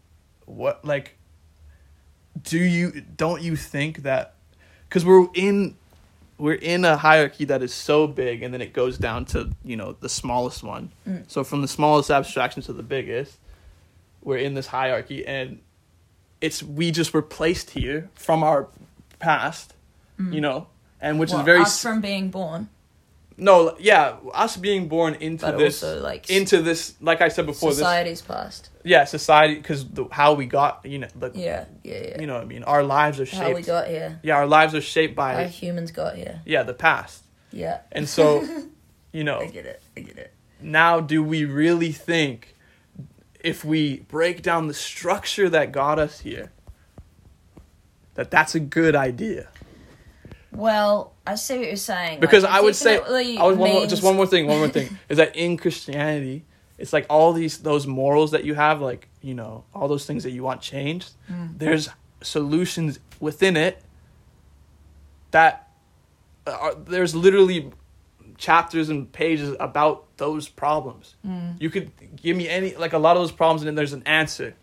what 0.45 0.83
like 0.85 1.15
do 2.43 2.57
you 2.57 3.03
don't 3.17 3.41
you 3.41 3.55
think 3.55 4.03
that 4.03 4.35
because 4.87 5.03
we're 5.03 5.27
in 5.33 5.75
we're 6.37 6.53
in 6.53 6.85
a 6.85 6.95
hierarchy 6.95 7.45
that 7.45 7.63
is 7.63 7.73
so 7.73 8.05
big 8.07 8.43
and 8.43 8.53
then 8.53 8.61
it 8.61 8.71
goes 8.73 8.97
down 8.97 9.25
to 9.25 9.49
you 9.65 9.75
know 9.75 9.95
the 9.99 10.07
smallest 10.09 10.61
one 10.63 10.91
Mm. 11.07 11.23
so 11.27 11.43
from 11.43 11.61
the 11.63 11.67
smallest 11.67 12.11
abstraction 12.11 12.61
to 12.63 12.73
the 12.73 12.83
biggest 12.83 13.37
we're 14.21 14.37
in 14.37 14.53
this 14.53 14.67
hierarchy 14.67 15.25
and 15.25 15.59
it's 16.39 16.61
we 16.61 16.91
just 16.91 17.11
were 17.13 17.23
placed 17.23 17.71
here 17.71 18.09
from 18.13 18.43
our 18.43 18.67
past 19.19 19.73
you 20.31 20.39
know 20.41 20.67
and 21.01 21.19
which 21.19 21.29
Mm. 21.29 21.33
Well, 21.33 21.41
is 21.41 21.45
very 21.45 21.61
us 21.61 21.81
from 21.81 22.01
being 22.01 22.29
born, 22.29 22.69
no 23.37 23.75
yeah 23.79 24.15
us 24.33 24.57
being 24.57 24.87
born 24.87 25.13
into 25.15 25.45
but 25.45 25.57
this 25.59 25.83
also 25.83 26.01
like 26.01 26.29
into 26.29 26.61
this 26.61 26.95
like 27.01 27.21
i 27.21 27.27
said 27.27 27.45
before 27.45 27.69
this 27.69 27.77
society's 27.77 28.21
past. 28.21 28.69
yeah 28.83 29.03
society 29.05 29.53
because 29.55 29.85
how 30.11 30.33
we 30.33 30.45
got 30.47 30.83
you 30.83 30.97
know 30.97 31.07
the, 31.15 31.31
Yeah, 31.35 31.65
yeah, 31.83 32.07
yeah. 32.09 32.21
you 32.21 32.25
know 32.27 32.33
what 32.33 32.41
i 32.41 32.45
mean 32.45 32.63
our 32.63 32.83
lives 32.83 33.19
are 33.19 33.25
shaped. 33.27 33.43
How 33.43 33.53
we 33.53 33.61
got 33.61 33.87
here, 33.87 34.19
yeah 34.23 34.35
our 34.37 34.47
lives 34.47 34.73
are 34.73 34.81
shaped 34.81 35.15
by 35.15 35.35
how 35.35 35.47
humans 35.47 35.91
got 35.91 36.15
here. 36.15 36.41
yeah 36.45 36.63
the 36.63 36.73
past 36.73 37.23
Yeah, 37.51 37.81
and 37.91 38.09
so 38.09 38.43
you 39.11 39.23
know 39.23 39.39
I 39.39 39.47
get 39.47 39.65
it. 39.65 39.81
I 39.95 39.99
get 40.01 40.17
it. 40.17 40.33
now 40.59 40.99
do 40.99 41.23
we 41.23 41.45
really 41.45 41.91
think 41.91 42.55
if 43.39 43.63
we 43.63 43.99
break 44.09 44.41
down 44.41 44.67
the 44.67 44.73
structure 44.73 45.47
that 45.49 45.71
got 45.71 45.99
us 45.99 46.21
here 46.21 46.51
that 48.15 48.31
that's 48.31 48.55
a 48.55 48.59
good 48.59 48.95
idea 48.95 49.47
Well, 50.51 51.13
I 51.27 51.35
see 51.35 51.57
what 51.57 51.67
you're 51.67 51.75
saying. 51.75 52.19
because 52.19 52.43
like, 52.43 52.53
I 52.53 52.61
would 52.61 52.75
say 52.75 52.97
I 52.97 53.43
was 53.43 53.57
one 53.57 53.71
more, 53.73 53.85
just 53.87 54.03
one 54.03 54.15
more 54.15 54.27
thing 54.27 54.47
one 54.47 54.59
more 54.59 54.69
thing 54.69 54.97
is 55.09 55.17
that 55.17 55.35
in 55.35 55.57
Christianity 55.57 56.45
it's 56.77 56.93
like 56.93 57.05
all 57.09 57.33
these 57.33 57.57
those 57.59 57.85
morals 57.87 58.31
that 58.31 58.43
you 58.43 58.53
have 58.55 58.81
like 58.81 59.07
you 59.21 59.33
know 59.33 59.63
all 59.73 59.87
those 59.87 60.05
things 60.05 60.23
that 60.23 60.31
you 60.31 60.43
want 60.43 60.61
changed 60.61 61.11
Mm. 61.31 61.57
there's 61.59 61.89
solutions 62.21 62.99
within 63.19 63.57
it 63.57 63.81
that 65.31 65.67
are 66.45 66.75
there's 66.75 67.13
literally 67.15 67.71
chapters 68.37 68.89
and 68.89 69.11
pages 69.11 69.55
about 69.59 70.05
those 70.17 70.47
problems 70.47 71.15
Mm. 71.25 71.59
you 71.59 71.69
could 71.69 71.91
give 72.15 72.37
me 72.37 72.47
any 72.47 72.75
like 72.75 72.93
a 72.93 72.97
lot 72.99 73.17
of 73.17 73.23
those 73.23 73.31
problems 73.31 73.61
and 73.61 73.67
then 73.67 73.75
there's 73.75 73.93
an 73.93 74.03
answer 74.05 74.55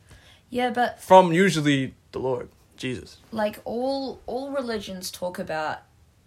Yeah, 0.51 0.71
but 0.71 1.01
from 1.01 1.33
usually 1.33 1.95
the 2.13 2.21
Lord 2.21 2.49
Jesus 2.77 3.19
like 3.33 3.61
all 3.65 4.21
all 4.27 4.51
religions 4.51 5.11
talk 5.11 5.39
about 5.39 5.79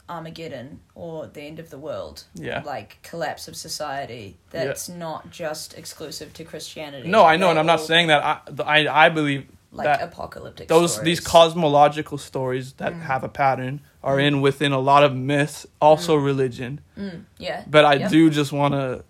Armageddon 0.10 0.80
or 0.96 1.28
the 1.28 1.42
end 1.42 1.60
of 1.60 1.70
the 1.70 1.78
world. 1.78 2.24
Yeah. 2.34 2.62
Like 2.66 2.98
collapse 3.04 3.48
of 3.48 3.56
society. 3.56 4.38
That's 4.52 4.88
not 4.90 5.30
just 5.32 5.78
exclusive 5.78 6.34
to 6.34 6.44
Christianity. 6.44 7.08
no 7.10 7.24
I 7.26 7.36
know 7.38 7.50
and 7.50 7.60
I'm 7.60 7.66
not 7.66 7.82
saying 7.82 8.08
that 8.08 8.24
I 8.24 8.40
I, 8.88 9.06
I 9.06 9.10
believe 9.10 9.48
like 9.74 9.86
that 9.86 10.02
apocalyptic 10.02 10.68
those 10.70 10.94
stories. 10.94 11.06
these 11.06 11.20
cosmological 11.20 12.18
stories 12.18 12.74
that 12.74 12.94
Mm. 12.94 13.02
have 13.02 13.24
a 13.26 13.30
pattern 13.30 13.82
are 14.02 14.18
in 14.20 14.40
within 14.42 14.72
a 14.72 14.80
lot 14.80 15.04
of 15.04 15.14
myths 15.14 15.68
also 15.82 16.16
religion 16.16 16.80
Mm, 16.98 17.26
yeah. 17.38 17.64
but 17.68 17.84
i 17.84 17.96
Yeah. 17.96 18.08
do 18.08 18.30
just 18.30 18.54
want 18.54 18.74
to 18.76 19.04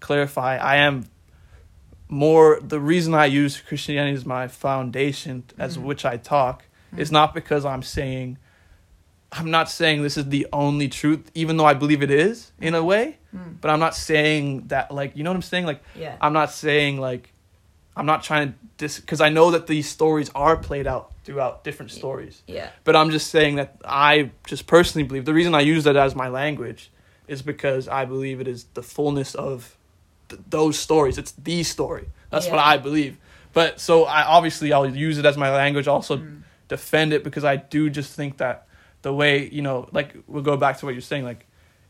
clarify 0.00 0.58
i 0.58 0.76
am 0.76 1.06
more 2.08 2.60
the 2.62 2.78
reason 2.78 3.14
i 3.14 3.24
use 3.24 3.60
christianity 3.60 4.14
as 4.14 4.24
my 4.26 4.46
foundation 4.48 5.44
as 5.58 5.76
Mhm. 5.78 5.82
which 5.84 6.04
i 6.04 6.16
talk 6.16 6.64
is 6.96 7.08
Mm. 7.08 7.12
not 7.12 7.34
because 7.34 7.64
i'm 7.64 7.82
saying 7.82 8.38
i'm 9.32 9.50
not 9.50 9.68
saying 9.70 10.02
this 10.02 10.16
is 10.16 10.28
the 10.28 10.46
only 10.52 10.88
truth 10.88 11.30
even 11.34 11.56
though 11.56 11.64
i 11.64 11.74
believe 11.74 12.02
it 12.02 12.10
is 12.10 12.52
in 12.60 12.74
a 12.74 12.82
way 12.82 13.16
Mm, 13.34 13.60
but 13.60 13.70
i'm 13.70 13.80
not 13.80 13.94
saying 13.94 14.68
that 14.68 14.90
like 14.90 15.14
you 15.16 15.22
know 15.24 15.30
what 15.30 15.34
i'm 15.36 15.42
saying 15.42 15.66
like 15.66 15.82
yeah. 15.94 16.16
I'm 16.20 16.32
not 16.32 16.50
saying 16.52 16.98
like 17.00 17.32
I'm 17.98 18.06
not 18.06 18.22
trying 18.22 18.48
to 18.52 18.54
dis 18.76 19.00
because 19.00 19.20
I 19.22 19.30
know 19.30 19.50
that 19.52 19.66
these 19.66 19.88
stories 19.88 20.30
are 20.34 20.56
played 20.56 20.86
out 20.86 21.12
throughout 21.24 21.64
different 21.64 21.90
stories. 21.92 22.42
yeah. 22.46 22.68
But 22.84 22.94
I'm 22.94 23.10
just 23.10 23.28
saying 23.30 23.56
that 23.56 23.76
I 23.86 24.30
just 24.46 24.66
personally 24.66 25.06
believe 25.08 25.24
the 25.24 25.32
reason 25.32 25.54
I 25.54 25.60
use 25.60 25.84
that 25.84 25.96
as 25.96 26.14
my 26.14 26.28
language 26.28 26.90
is 27.26 27.40
because 27.40 27.88
I 27.88 28.04
believe 28.04 28.38
it 28.40 28.48
is 28.48 28.64
the 28.74 28.82
fullness 28.82 29.34
of 29.34 29.76
th- 30.28 30.42
those 30.50 30.78
stories. 30.78 31.16
It's 31.16 31.32
the 31.32 31.62
story. 31.62 32.08
That's 32.28 32.48
what 32.50 32.58
I 32.58 32.76
believe. 32.76 33.16
But 33.54 33.80
so 33.80 34.04
I 34.04 34.24
obviously 34.24 34.74
I'll 34.74 34.94
use 34.94 35.16
it 35.16 35.24
as 35.24 35.38
my 35.38 35.50
language. 35.50 35.88
Also 35.88 36.18
Mm. 36.18 36.42
defend 36.68 37.14
it 37.14 37.24
because 37.24 37.44
I 37.44 37.56
do 37.56 37.88
just 37.88 38.12
think 38.14 38.36
that 38.38 38.65
the 39.06 39.12
way 39.12 39.48
you 39.56 39.62
know, 39.62 39.88
like 39.92 40.16
we'll 40.26 40.42
go 40.42 40.56
back 40.56 40.76
to 40.78 40.84
what 40.84 40.92
you're 40.96 41.00
saying, 41.12 41.22
like 41.24 41.46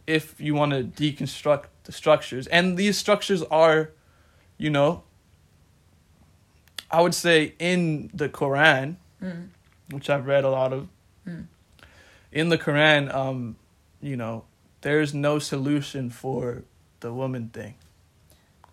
if 0.07 0.39
you 0.39 0.55
want 0.55 0.73
to 0.73 0.83
deconstruct 1.03 1.65
the 1.85 1.93
structures, 1.93 2.47
and 2.49 2.77
these 2.77 2.99
structures 2.99 3.43
are, 3.45 3.91
you 4.59 4.69
know, 4.69 5.03
I 6.91 7.01
would 7.01 7.15
say 7.15 7.55
in 7.59 8.11
the 8.13 8.29
Quran, 8.29 8.97
Mm, 9.23 9.49
which 9.91 10.11
I've 10.11 10.27
read 10.27 10.45
a 10.45 10.51
lot 10.51 10.75
of, 10.75 10.89
Mm. 11.27 11.47
in 12.33 12.51
the 12.51 12.59
Quran, 12.59 13.13
um, 13.15 13.57
you 14.03 14.15
know, 14.15 14.45
there's 14.83 15.15
no 15.15 15.39
solution 15.39 16.11
for 16.11 16.65
the 17.01 17.13
woman 17.15 17.49
thing. 17.49 17.75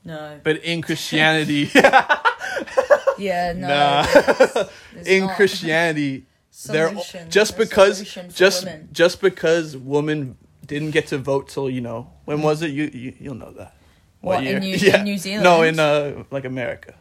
no. 0.04 0.41
But 0.44 0.58
in 0.66 0.82
Christianity, 0.82 1.70
Yeah, 3.18 3.54
no. 3.56 3.68
nah, 3.74 4.04
there's- 4.04 4.70
there's 4.94 5.08
in 5.08 5.22
not 5.28 5.36
Christianity, 5.38 6.26
they're 6.68 6.89
solution- 6.89 7.30
just 7.30 7.58
because 7.58 8.01
just 8.34 8.66
women. 8.66 8.89
just 8.91 9.22
because 9.22 9.76
women 9.78 10.38
didn't 10.66 10.91
get 10.91 11.08
to 11.08 11.18
vote 11.18 11.49
till 11.49 11.70
you 11.70 11.82
know 11.82 12.10
when 12.26 12.41
was 12.41 12.62
it 12.62 12.72
you, 12.72 12.89
you 12.93 13.14
you'll 13.20 13.36
know 13.36 13.51
that 13.54 13.76
What, 14.22 14.43
in 14.45 14.60
New- 14.60 14.76
in 14.93 15.04
New 15.04 15.18
Zealand? 15.18 15.43
no 15.43 15.64
in 15.64 15.80
uh 15.80 16.24
like 16.32 16.45
America 16.45 16.93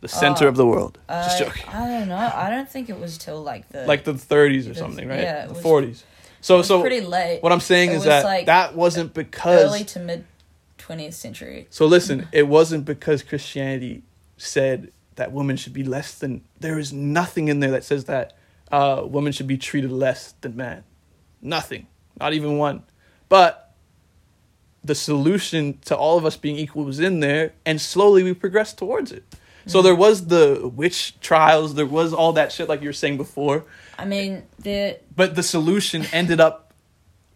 the 0.00 0.08
center 0.08 0.46
Oh. 0.46 0.48
of 0.48 0.56
the 0.56 0.66
world 0.66 0.98
Uh, 1.08 1.24
just 1.24 1.38
joking 1.38 1.64
I 1.68 1.86
don't 1.86 2.08
know. 2.08 2.16
I 2.34 2.48
don't 2.50 2.68
think 2.70 2.88
it 2.88 2.98
was 2.98 3.18
till 3.18 3.42
like 3.42 3.68
the 3.68 3.84
like 3.86 4.04
the 4.04 4.14
30s 4.14 4.70
or 4.70 4.74
something 4.74 5.06
right 5.08 5.20
yeah, 5.20 5.44
it 5.44 5.48
the 5.48 5.54
was- 5.54 5.62
40s 5.62 5.90
it 5.90 6.04
so 6.40 6.62
so 6.62 6.80
pretty 6.80 7.00
late. 7.00 7.42
what 7.42 7.52
I'm 7.52 7.60
saying 7.60 7.90
it 7.90 7.96
is 7.96 8.04
that 8.04 8.24
like 8.24 8.46
that 8.46 8.74
wasn't 8.74 9.12
because 9.12 9.64
early 9.64 9.84
to 9.84 9.98
mid 9.98 10.24
twentieth 10.78 11.14
century. 11.14 11.66
So 11.70 11.84
listen, 11.86 12.28
it 12.32 12.46
wasn't 12.46 12.84
because 12.86 13.22
Christianity 13.24 14.02
said 14.36 14.92
that 15.16 15.32
women 15.32 15.56
should 15.56 15.72
be 15.74 15.82
less 15.82 16.14
than. 16.14 16.42
There 16.60 16.78
is 16.78 16.92
nothing 16.92 17.48
in 17.48 17.58
there 17.60 17.72
that 17.72 17.82
says 17.84 18.04
that 18.04 18.36
uh, 18.70 19.02
women 19.04 19.32
should 19.32 19.46
be 19.46 19.58
treated 19.58 19.90
less 19.90 20.34
than 20.40 20.56
men. 20.56 20.84
Nothing, 21.40 21.86
not 22.18 22.32
even 22.32 22.58
one. 22.58 22.82
But 23.28 23.74
the 24.82 24.94
solution 24.94 25.78
to 25.84 25.96
all 25.96 26.18
of 26.18 26.24
us 26.24 26.36
being 26.36 26.56
equal 26.56 26.84
was 26.84 27.00
in 27.00 27.20
there, 27.20 27.52
and 27.66 27.80
slowly 27.80 28.22
we 28.22 28.34
progressed 28.34 28.78
towards 28.78 29.12
it. 29.12 29.24
So 29.66 29.82
there 29.82 29.94
was 29.94 30.28
the 30.28 30.70
witch 30.74 31.20
trials, 31.20 31.74
there 31.74 31.84
was 31.84 32.14
all 32.14 32.32
that 32.32 32.52
shit 32.52 32.70
like 32.70 32.80
you 32.80 32.88
were 32.88 32.94
saying 32.94 33.18
before, 33.18 33.64
I 33.98 34.06
mean, 34.06 34.44
the 34.58 34.98
but 35.14 35.34
the 35.34 35.42
solution 35.42 36.06
ended 36.10 36.40
up 36.40 36.72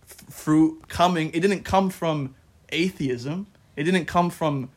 through 0.06 0.80
coming. 0.88 1.30
It 1.34 1.40
didn't 1.40 1.64
come 1.64 1.90
from 1.90 2.34
atheism. 2.70 3.48
It 3.76 3.84
didn't 3.84 4.06
come 4.06 4.30
from 4.30 4.70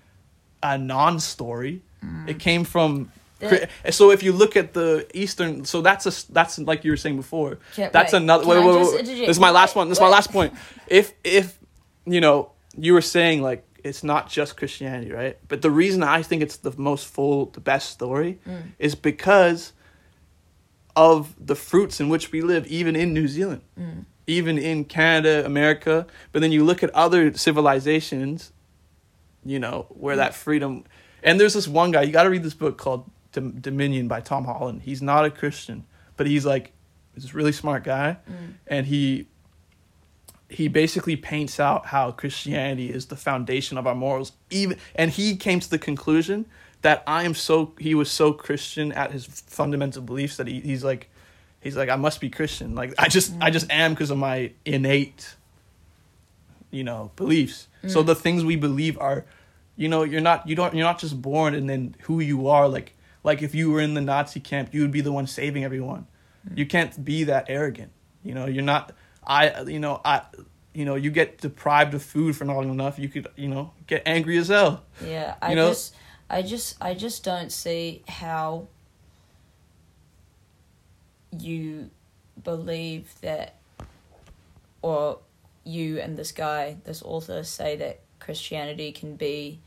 a 0.62 0.78
non-story. 0.78 1.82
It 2.28 2.40
came 2.40 2.64
from. 2.66 3.12
The- 3.40 3.68
so 3.92 4.12
if 4.12 4.24
you 4.24 4.32
look 4.32 4.56
at 4.56 4.74
the 4.74 5.06
Eastern, 5.14 5.66
so 5.66 5.82
that's 5.82 6.06
a 6.06 6.32
that's 6.32 6.58
like 6.60 6.84
you 6.86 6.92
were 6.92 6.98
saying 6.98 7.18
before. 7.18 7.60
That's 7.76 8.14
wait, 8.14 8.22
another. 8.22 8.48
Wait, 8.48 8.58
I 8.58 8.66
wait, 8.66 8.94
wait. 8.94 9.06
This 9.06 9.30
is 9.30 9.40
my 9.40 9.52
last 9.52 9.76
Wait, 9.76 9.82
one. 9.82 9.90
This 9.90 9.98
is 9.98 10.02
my 10.02 10.08
last 10.10 10.32
point. 10.32 10.54
If 10.88 11.14
if 11.24 11.58
you 12.06 12.22
know 12.22 12.52
you 12.78 12.94
were 12.94 13.02
saying 13.02 13.42
like 13.42 13.64
it's 13.84 14.04
not 14.04 14.30
just 14.30 14.58
Christianity, 14.58 15.12
right? 15.12 15.38
But 15.48 15.62
the 15.62 15.70
reason 15.70 16.02
I 16.02 16.24
think 16.24 16.42
it's 16.42 16.58
the 16.58 16.74
most 16.78 17.06
full, 17.08 17.48
the 17.48 17.60
best 17.60 17.90
story, 17.92 18.40
Mm. 18.48 18.72
is 18.80 18.96
because 18.96 19.74
of 20.96 21.36
the 21.40 21.56
fruits 21.56 22.00
in 22.00 22.10
which 22.10 22.32
we 22.32 22.42
live, 22.42 22.66
even 22.68 22.96
in 22.96 23.14
New 23.14 23.28
Zealand, 23.28 23.62
Mm. 23.80 24.06
even 24.28 24.58
in 24.58 24.86
Canada, 24.86 25.46
America. 25.46 26.08
But 26.32 26.42
then 26.42 26.52
you 26.52 26.64
look 26.64 26.82
at 26.84 26.90
other 26.92 27.34
civilizations, 27.38 28.52
you 29.44 29.60
know, 29.60 29.86
where 29.90 30.16
that 30.16 30.34
freedom. 30.34 30.84
And 31.22 31.40
there's 31.40 31.54
this 31.54 31.68
one 31.68 31.92
guy, 31.92 32.04
you 32.04 32.12
got 32.14 32.24
to 32.24 32.30
read 32.30 32.44
this 32.44 32.54
book 32.54 32.78
called 32.78 33.10
Dominion 33.42 34.08
by 34.08 34.22
Tom 34.22 34.46
Holland. 34.46 34.82
He's 34.84 35.02
not 35.02 35.26
a 35.26 35.30
Christian, 35.32 35.86
but 36.18 36.28
he's 36.28 36.46
like 36.46 36.72
this 37.16 37.34
really 37.34 37.52
smart 37.52 37.84
guy. 37.84 38.18
Mm. 38.30 38.54
And 38.68 38.86
he. 38.88 39.28
He 40.48 40.68
basically 40.68 41.16
paints 41.16 41.60
out 41.60 41.88
how 41.88 42.12
Christianity 42.12 42.92
is 42.92 43.08
the 43.08 43.16
foundation 43.16 43.80
of 43.80 43.88
our 43.88 43.96
morals. 43.96 44.32
Even 44.52 44.78
and 44.94 45.10
he 45.10 45.36
came 45.36 45.60
to 45.60 45.68
the 45.70 45.80
conclusion 45.80 46.46
that 46.84 47.04
I 47.08 47.24
am 47.24 47.34
so 47.34 47.74
he 47.80 47.96
was 47.96 48.12
so 48.12 48.32
Christian 48.32 48.92
at 48.92 49.12
his 49.12 49.26
fundamental 49.26 50.04
beliefs 50.04 50.38
that 50.38 50.46
he, 50.46 50.60
he's 50.62 50.84
like 50.84 51.10
he's 51.62 51.76
like 51.76 51.90
I 51.90 51.96
must 51.96 52.22
be 52.22 52.30
Christian. 52.30 52.76
Like 52.76 52.94
I 53.00 53.08
just 53.10 53.34
I 53.42 53.50
just 53.50 53.70
am 53.72 53.94
because 53.94 54.12
of 54.12 54.20
my 54.20 54.52
innate 54.66 55.36
you 56.70 56.84
know 56.84 57.12
beliefs. 57.16 57.68
So 57.88 58.04
Mm. 58.04 58.06
the 58.06 58.16
things 58.16 58.44
we 58.46 58.56
believe 58.56 59.00
are 59.00 59.26
you 59.76 59.88
know 59.90 60.04
you're 60.04 60.22
not 60.22 60.48
you 60.48 60.56
don't 60.56 60.76
you're 60.76 60.86
not 60.86 61.00
just 61.00 61.20
born 61.22 61.56
and 61.56 61.68
then 61.68 61.96
who 62.04 62.20
you 62.20 62.48
are 62.48 62.68
like 62.70 62.96
like 63.26 63.42
if 63.42 63.54
you 63.56 63.72
were 63.72 63.82
in 63.82 63.96
the 63.96 64.02
Nazi 64.02 64.40
camp 64.40 64.74
you 64.74 64.82
would 64.82 64.92
be 64.92 65.02
the 65.02 65.12
one 65.12 65.28
saving 65.28 65.64
everyone. 65.64 66.08
Mm. 66.48 66.58
You 66.60 66.66
can't 66.66 67.04
be 67.04 67.26
that 67.26 67.46
arrogant. 67.50 67.92
You 68.24 68.34
know, 68.36 68.46
you're 68.46 68.64
not. 68.64 68.94
I. 69.26 69.62
You 69.62 69.80
know, 69.80 70.00
I. 70.06 70.22
You 70.74 70.86
know, 70.86 70.96
you 70.96 71.10
get 71.10 71.40
deprived 71.40 71.94
of 71.94 72.04
food 72.04 72.36
for 72.36 72.44
not 72.46 72.58
long 72.58 72.70
enough. 72.70 73.00
You 73.00 73.08
could, 73.08 73.28
you 73.38 73.48
know, 73.48 73.72
get 73.88 74.04
angry 74.06 74.38
as 74.38 74.50
hell. 74.50 74.84
Yeah, 75.04 75.36
I 75.42 75.52
You 75.52 75.56
know- 75.56 75.70
just, 75.70 75.96
I 76.30 76.42
just, 76.42 76.76
I 76.82 76.94
just 76.94 77.24
don't 77.24 77.50
see 77.50 78.04
how 78.10 78.68
you 81.32 81.90
believe 82.44 83.14
that, 83.22 83.56
or 84.82 85.20
you 85.64 86.00
and 86.00 86.18
this 86.18 86.34
guy, 86.34 86.76
this 86.84 87.02
author, 87.04 87.44
say 87.44 87.78
that 87.78 88.02
Christianity 88.20 88.92
can 88.92 89.16
be 89.16 89.62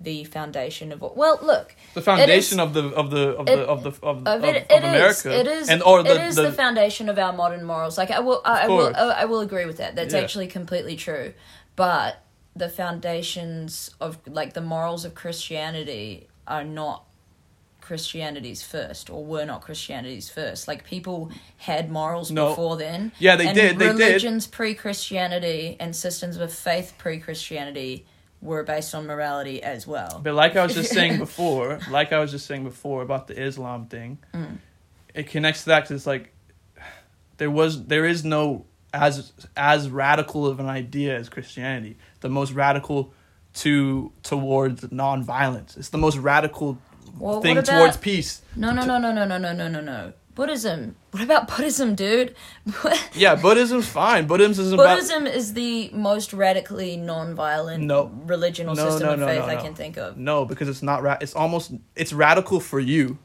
the 0.00 0.24
foundation 0.24 0.92
of. 0.92 1.00
Well, 1.02 1.38
look, 1.42 1.74
The 1.94 2.00
foundation 2.02 2.58
is- 2.58 2.64
of 2.64 2.72
the 2.74 2.84
of 2.88 3.10
the 3.10 3.36
of 3.36 3.48
it- 3.48 3.56
the 3.56 3.62
of 3.66 3.82
the 3.82 3.88
of, 3.90 4.02
of 4.02 4.26
of, 4.26 4.44
it, 4.44 4.56
of 4.56 4.70
it 4.70 4.70
is, 4.70 4.78
America. 5.24 5.40
it 5.40 5.46
is, 5.46 5.68
and 5.68 5.82
or 5.82 6.02
the, 6.02 6.10
it 6.14 6.26
is 6.28 6.36
the, 6.36 6.42
the, 6.42 6.52
foundation 6.52 7.08
of 7.08 7.18
our 7.18 7.32
modern 7.32 7.64
morals. 7.64 7.98
Like 7.98 8.10
I 8.10 8.20
will, 8.20 8.40
I, 8.44 8.64
I 8.64 8.68
will. 8.68 8.94
I, 8.96 9.24
will 9.26 9.40
agree 9.40 9.66
with 9.66 9.76
that. 9.76 9.94
That's 9.96 10.14
Yeah. 10.14 10.20
actually 10.20 10.46
completely 10.46 10.96
true. 10.96 11.34
But 11.76 12.22
the 12.56 12.68
foundations 12.68 13.90
of 14.00 14.18
like 14.26 14.54
the 14.54 14.60
morals 14.60 15.04
of 15.04 15.14
Christianity 15.14 16.28
are 16.48 16.64
not 16.64 17.04
Christianity's 17.80 18.62
first, 18.62 19.10
or 19.10 19.24
were 19.24 19.44
not 19.44 19.62
Christianity's 19.62 20.30
first. 20.30 20.68
Like 20.68 20.84
people 20.84 21.30
had 21.58 21.90
morals 21.90 22.30
No. 22.30 22.50
before 22.50 22.76
then. 22.76 23.12
Yeah, 23.18 23.36
they 23.36 23.52
did, 23.52 23.78
they 23.78 23.86
did. 23.88 23.98
Religions 23.98 24.46
pre-Christianity 24.46 25.76
and 25.80 25.94
systems 25.94 26.36
of 26.36 26.52
faith 26.52 26.94
pre-Christianity 26.98 28.06
were 28.42 28.62
based 28.62 28.94
on 28.94 29.06
morality 29.06 29.62
as 29.62 29.86
well. 29.86 30.20
But 30.22 30.34
like 30.34 30.56
I 30.56 30.62
was 30.62 30.74
just 30.74 30.92
saying 30.92 31.18
before, 31.26 31.78
like 31.90 32.12
I 32.12 32.18
was 32.20 32.30
just 32.30 32.46
saying 32.46 32.64
before 32.64 33.02
about 33.02 33.26
the 33.26 33.40
Islam 33.40 33.86
thing, 33.86 34.18
Mm. 34.34 34.58
it 35.14 35.26
connects 35.28 35.64
to 35.64 35.70
that 35.70 35.80
because 35.82 35.96
it's 35.96 36.06
like 36.06 36.32
there 37.36 37.50
was 37.50 37.86
there 37.86 38.04
is 38.04 38.24
no 38.24 38.64
as 38.92 39.32
as 39.56 39.88
radical 39.88 40.46
of 40.46 40.58
an 40.60 40.66
idea 40.66 41.16
as 41.16 41.28
Christianity. 41.28 41.96
The 42.20 42.28
most 42.28 42.52
radical 42.52 43.12
to 43.54 44.12
towards 44.22 44.82
nonviolence. 44.84 45.76
It's 45.76 45.88
the 45.90 45.98
most 45.98 46.16
radical 46.16 46.78
Well, 47.18 47.40
thing 47.40 47.58
about- 47.58 47.66
towards 47.78 47.96
peace. 47.96 48.42
No, 48.56 48.72
no, 48.72 48.84
no, 48.84 48.98
no, 48.98 49.12
no, 49.12 49.24
no, 49.26 49.38
no, 49.38 49.52
no, 49.52 49.68
no, 49.68 49.80
no. 49.80 50.12
Buddhism. 50.40 50.96
What 51.10 51.22
about 51.22 51.48
Buddhism, 51.48 51.94
dude? 51.94 52.34
Yeah, 53.12 53.34
Buddhism's 53.34 53.86
fine. 53.86 54.26
Buddhism 54.26 54.64
is 54.64 54.72
about 54.72 54.86
Buddhism 54.94 55.26
is 55.26 55.52
the 55.52 55.90
most 55.92 56.32
radically 56.32 56.96
non-violent 56.96 57.84
No. 57.84 58.10
religion 58.24 58.66
or 58.66 58.74
No, 58.74 58.88
system 58.88 59.08
no, 59.08 59.12
of 59.12 59.20
no, 59.20 59.26
faith 59.26 59.40
no, 59.40 59.46
I 59.48 59.56
can 59.56 59.74
think 59.74 59.98
of. 59.98 60.16
no 60.16 60.46
because 60.46 60.70
it's 60.70 60.82
not 60.82 61.02
ra- 61.02 61.18
it's 61.20 61.34
almost 61.34 61.72
it's 61.94 62.14
radical 62.14 62.58
for 62.58 62.80
you. 62.80 63.18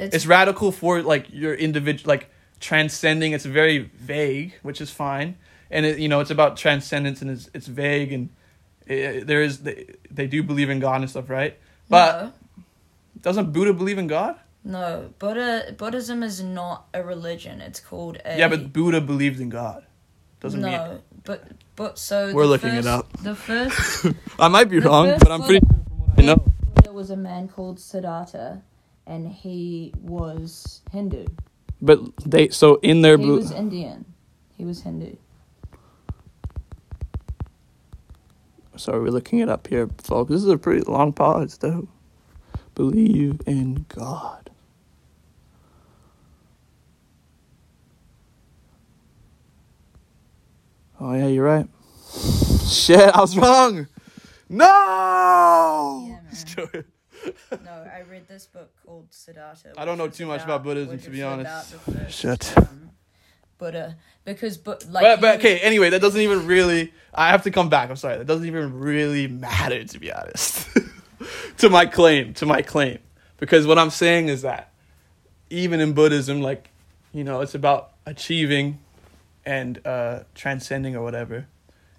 It's, 0.00 0.16
it's 0.16 0.26
radical 0.26 0.72
for 0.72 1.00
like 1.00 1.26
your 1.32 1.54
individual 1.54 2.08
like 2.08 2.28
transcending 2.58 3.30
it's 3.30 3.44
very 3.44 3.78
vague 3.78 4.54
which 4.62 4.80
is 4.80 4.90
fine 4.90 5.36
and 5.70 5.86
it, 5.86 6.00
you 6.00 6.08
know 6.08 6.18
it's 6.18 6.30
about 6.32 6.56
transcendence 6.56 7.22
and 7.22 7.30
it's, 7.30 7.50
it's 7.54 7.68
vague 7.68 8.12
and 8.12 8.30
it, 8.88 9.28
there 9.28 9.42
is 9.42 9.60
they, 9.60 9.94
they 10.10 10.26
do 10.26 10.42
believe 10.42 10.70
in 10.70 10.80
god 10.80 11.02
and 11.02 11.08
stuff 11.10 11.30
right 11.30 11.56
but 11.88 12.34
doesn't 13.20 13.52
buddha 13.52 13.72
believe 13.72 13.98
in 13.98 14.08
god 14.08 14.36
no, 14.64 15.10
Buddha 15.18 15.74
Buddhism 15.76 16.22
is 16.22 16.42
not 16.42 16.86
a 16.94 17.02
religion. 17.02 17.60
It's 17.60 17.80
called 17.80 18.18
a 18.24 18.38
yeah 18.38 18.48
but 18.48 18.72
buddha 18.72 19.00
believed 19.00 19.40
in 19.40 19.48
god 19.48 19.84
doesn't 20.40 20.60
no, 20.60 20.68
mean 20.68 21.00
but 21.24 21.44
but 21.76 21.98
so 21.98 22.32
We're 22.34 22.42
the 22.44 22.48
looking 22.50 22.74
it 22.74 22.86
up. 22.86 23.06
The 23.22 23.34
first 23.34 24.06
i 24.38 24.48
might 24.48 24.68
be 24.68 24.78
wrong 24.80 25.14
but 25.18 25.30
i'm 25.30 25.42
pretty 25.42 25.60
Buddha- 25.60 25.74
sure 25.74 25.84
from 25.88 25.98
what 26.08 26.18
i 26.18 26.22
know 26.22 26.44
There 26.84 26.92
was 26.92 27.10
a 27.10 27.16
man 27.16 27.48
called 27.48 27.78
Siddhartha, 27.80 28.62
and 29.06 29.28
he 29.28 29.92
was 30.00 30.80
Hindu. 30.92 31.26
but 31.80 31.98
they 32.26 32.48
so 32.48 32.76
in 32.82 33.02
their 33.02 33.16
He 33.18 33.24
bu- 33.24 33.36
was 33.36 33.50
Indian. 33.50 34.04
He 34.56 34.64
was 34.64 34.82
Hindu. 34.82 35.16
sorry 38.76 39.00
we're 39.00 39.10
looking 39.10 39.38
it 39.40 39.48
up 39.48 39.66
here 39.68 39.88
folks 39.98 40.30
this 40.30 40.42
is 40.42 40.48
a 40.48 40.56
pretty 40.58 40.82
long 40.90 41.12
pause 41.12 41.58
though 41.58 41.86
believe 42.74 43.40
in 43.46 43.84
god 43.88 44.41
Oh 51.04 51.14
yeah, 51.14 51.26
you're 51.26 51.44
right. 51.44 51.66
Shit, 52.68 53.00
I 53.00 53.20
was 53.20 53.36
wrong. 53.36 53.88
No. 54.48 56.06
Yeah. 56.08 56.82
No, 57.64 57.72
I 57.72 58.04
read 58.08 58.28
this 58.28 58.46
book 58.46 58.70
called 58.86 59.08
Siddhartha. 59.10 59.72
I 59.76 59.84
don't 59.84 59.98
know 59.98 60.06
too 60.06 60.26
much 60.26 60.44
about 60.44 60.62
Buddhism, 60.62 61.00
to 61.00 61.10
be 61.10 61.24
honest. 61.24 61.74
Shit. 62.08 62.56
um, 62.56 62.90
Buddha, 63.58 63.96
because 64.24 64.56
but 64.58 64.86
like 64.90 65.02
but 65.02 65.20
but 65.20 65.38
okay. 65.40 65.58
Anyway, 65.58 65.90
that 65.90 66.00
doesn't 66.00 66.20
even 66.20 66.46
really. 66.46 66.92
I 67.12 67.30
have 67.30 67.42
to 67.44 67.50
come 67.50 67.68
back. 67.68 67.90
I'm 67.90 67.96
sorry. 67.96 68.18
That 68.18 68.28
doesn't 68.28 68.46
even 68.46 68.78
really 68.78 69.26
matter, 69.26 69.82
to 69.82 69.98
be 69.98 70.12
honest. 70.12 70.68
to 71.58 71.68
my 71.68 71.84
claim, 71.84 72.32
to 72.34 72.46
my 72.46 72.62
claim, 72.62 73.00
because 73.38 73.66
what 73.66 73.76
I'm 73.76 73.90
saying 73.90 74.28
is 74.28 74.42
that 74.42 74.72
even 75.50 75.80
in 75.80 75.94
Buddhism, 75.94 76.42
like 76.42 76.70
you 77.12 77.24
know, 77.24 77.40
it's 77.40 77.56
about 77.56 77.90
achieving 78.06 78.78
and 79.44 79.84
uh 79.86 80.20
transcending 80.34 80.94
or 80.96 81.02
whatever, 81.02 81.46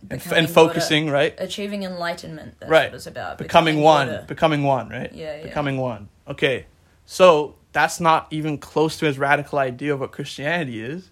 and, 0.09 0.19
f- 0.19 0.31
and 0.31 0.49
focusing, 0.49 1.09
right? 1.09 1.33
achieving 1.37 1.83
enlightenment. 1.83 2.55
That's 2.59 2.69
Right. 2.71 2.85
what 2.91 2.95
it's 2.95 3.07
about. 3.07 3.37
becoming 3.37 3.81
one 3.81 4.07
Buddha. 4.07 4.25
becoming 4.27 4.63
one 4.63 4.89
right 4.89 5.11
Yeah, 5.13 5.37
yeah. 5.37 5.43
becoming 5.43 5.77
one 5.77 6.09
okay 6.27 6.65
so 7.05 7.55
that's 7.73 7.99
not 7.99 8.27
even 8.31 8.57
close 8.57 8.97
to 8.99 9.05
his 9.05 9.17
radical 9.19 9.59
idea 9.59 9.93
of 9.93 9.99
what 9.99 10.11
christianity 10.13 10.81
is 10.81 11.09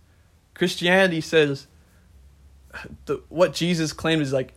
christianity 0.54 1.20
says 1.20 1.68
the 3.06 3.22
what 3.30 3.54
jesus 3.54 3.92
claimed 3.94 4.22
is 4.22 4.32
like 4.34 4.54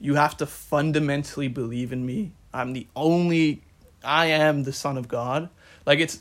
you 0.00 0.14
have 0.16 0.36
to 0.36 0.46
fundamentally 0.46 1.46
believe 1.48 1.92
in 1.92 2.04
me 2.04 2.32
i'm 2.52 2.72
the 2.72 2.86
only 2.96 3.62
i 4.02 4.26
am 4.26 4.64
the 4.64 4.72
son 4.72 4.98
of 4.98 5.06
god 5.06 5.48
like 5.86 6.00
it's 6.00 6.20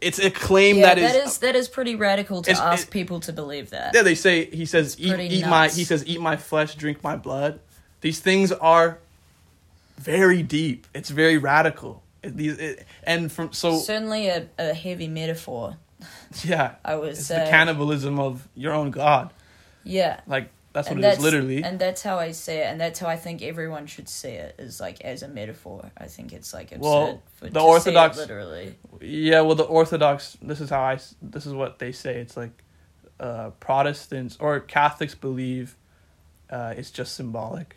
it's 0.00 0.18
a 0.18 0.30
claim 0.30 0.76
Yeah, 0.76 0.94
that 0.94 0.98
is, 0.98 1.12
that 1.12 1.24
is 1.26 1.38
that 1.38 1.56
is 1.56 1.68
pretty 1.68 1.94
radical 1.94 2.42
to 2.42 2.50
ask 2.52 2.88
it- 2.88 2.90
people 2.90 3.20
to 3.20 3.32
believe 3.32 3.70
that. 3.70 3.94
yeah, 3.94 4.02
they 4.02 4.14
say 4.14 4.46
he 4.46 4.66
says 4.66 4.96
eat, 4.98 5.18
eat 5.18 5.46
my 5.46 5.68
he 5.68 5.84
says 5.84 6.04
eat 6.06 6.20
my 6.20 6.36
flesh, 6.36 6.74
drink 6.74 7.02
my 7.02 7.16
blood. 7.16 7.60
These 8.00 8.20
things 8.20 8.50
are 8.52 8.98
very 9.98 10.42
deep. 10.42 10.86
It's 10.94 11.10
very 11.10 11.36
radical. 11.38 12.02
These 12.22 12.58
it, 12.58 12.86
and 13.04 13.30
from 13.30 13.52
so 13.52 13.78
Certainly 13.78 14.28
a, 14.28 14.46
a 14.58 14.74
heavy 14.74 15.08
metaphor. 15.08 15.76
yeah, 16.44 16.74
I 16.84 16.96
would 16.96 17.10
it's 17.10 17.26
say. 17.26 17.44
the 17.44 17.50
cannibalism 17.50 18.18
of 18.18 18.48
your 18.54 18.72
own 18.72 18.90
god. 18.90 19.32
Yeah. 19.84 20.20
Like 20.26 20.50
that's 20.72 20.88
what 20.88 20.96
and 20.96 21.04
it 21.04 21.08
is 21.08 21.14
that's 21.14 21.22
literally. 21.24 21.62
and 21.64 21.78
that's 21.78 22.02
how 22.02 22.18
I 22.18 22.30
see 22.32 22.54
it, 22.54 22.66
and 22.66 22.80
that's 22.80 22.98
how 23.00 23.08
I 23.08 23.16
think 23.16 23.42
everyone 23.42 23.86
should 23.86 24.08
see 24.08 24.28
it 24.30 24.54
is 24.58 24.80
like 24.80 25.00
as 25.00 25.22
a 25.22 25.28
metaphor. 25.28 25.90
I 25.98 26.06
think 26.06 26.32
it's 26.32 26.52
like 26.54 26.70
absurd 26.72 26.80
Well, 26.82 27.22
for, 27.36 27.48
the 27.50 27.60
Orthodox- 27.60 28.16
literally. 28.18 28.76
yeah, 29.00 29.40
well 29.40 29.56
the 29.56 29.64
Orthodox 29.64 30.36
this 30.42 30.60
is 30.60 30.70
how 30.70 30.80
I. 30.82 30.98
this 31.22 31.46
is 31.46 31.52
what 31.54 31.78
they 31.78 31.92
say. 31.92 32.20
It's 32.20 32.36
like 32.36 32.62
uh, 33.18 33.50
Protestants 33.60 34.36
or 34.40 34.60
Catholics 34.60 35.14
believe 35.14 35.76
uh, 36.50 36.74
it's 36.76 36.90
just 36.90 37.14
symbolic, 37.14 37.76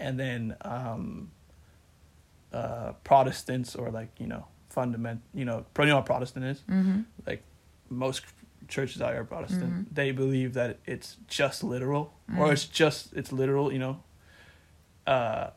and 0.00 0.18
then 0.18 0.56
um, 0.62 1.30
uh, 2.52 2.92
Protestants 3.04 3.74
or 3.74 3.90
like 3.90 4.10
you 4.18 4.26
know 4.26 4.46
fundament 4.70 5.20
you 5.32 5.44
know 5.44 5.64
you 5.78 5.86
know 5.86 5.96
what 5.96 6.06
Protestant 6.06 6.44
is 6.46 6.60
Mm-hmm. 6.68 7.00
like 7.26 7.42
most 7.90 8.24
churches 8.68 9.00
out 9.02 9.12
here 9.12 9.20
are 9.22 9.24
Protestant. 9.24 9.72
Mhm. 9.74 9.94
They 9.94 10.10
believe 10.12 10.54
that 10.54 10.78
it's 10.86 11.16
just 11.28 11.62
literal 11.64 12.12
Mm. 12.30 12.38
or 12.38 12.52
it's 12.52 12.64
just 12.66 13.12
it's 13.14 13.32
literal, 13.32 13.72
you 13.72 13.78
know. 13.78 14.02
Uh, 15.06 15.50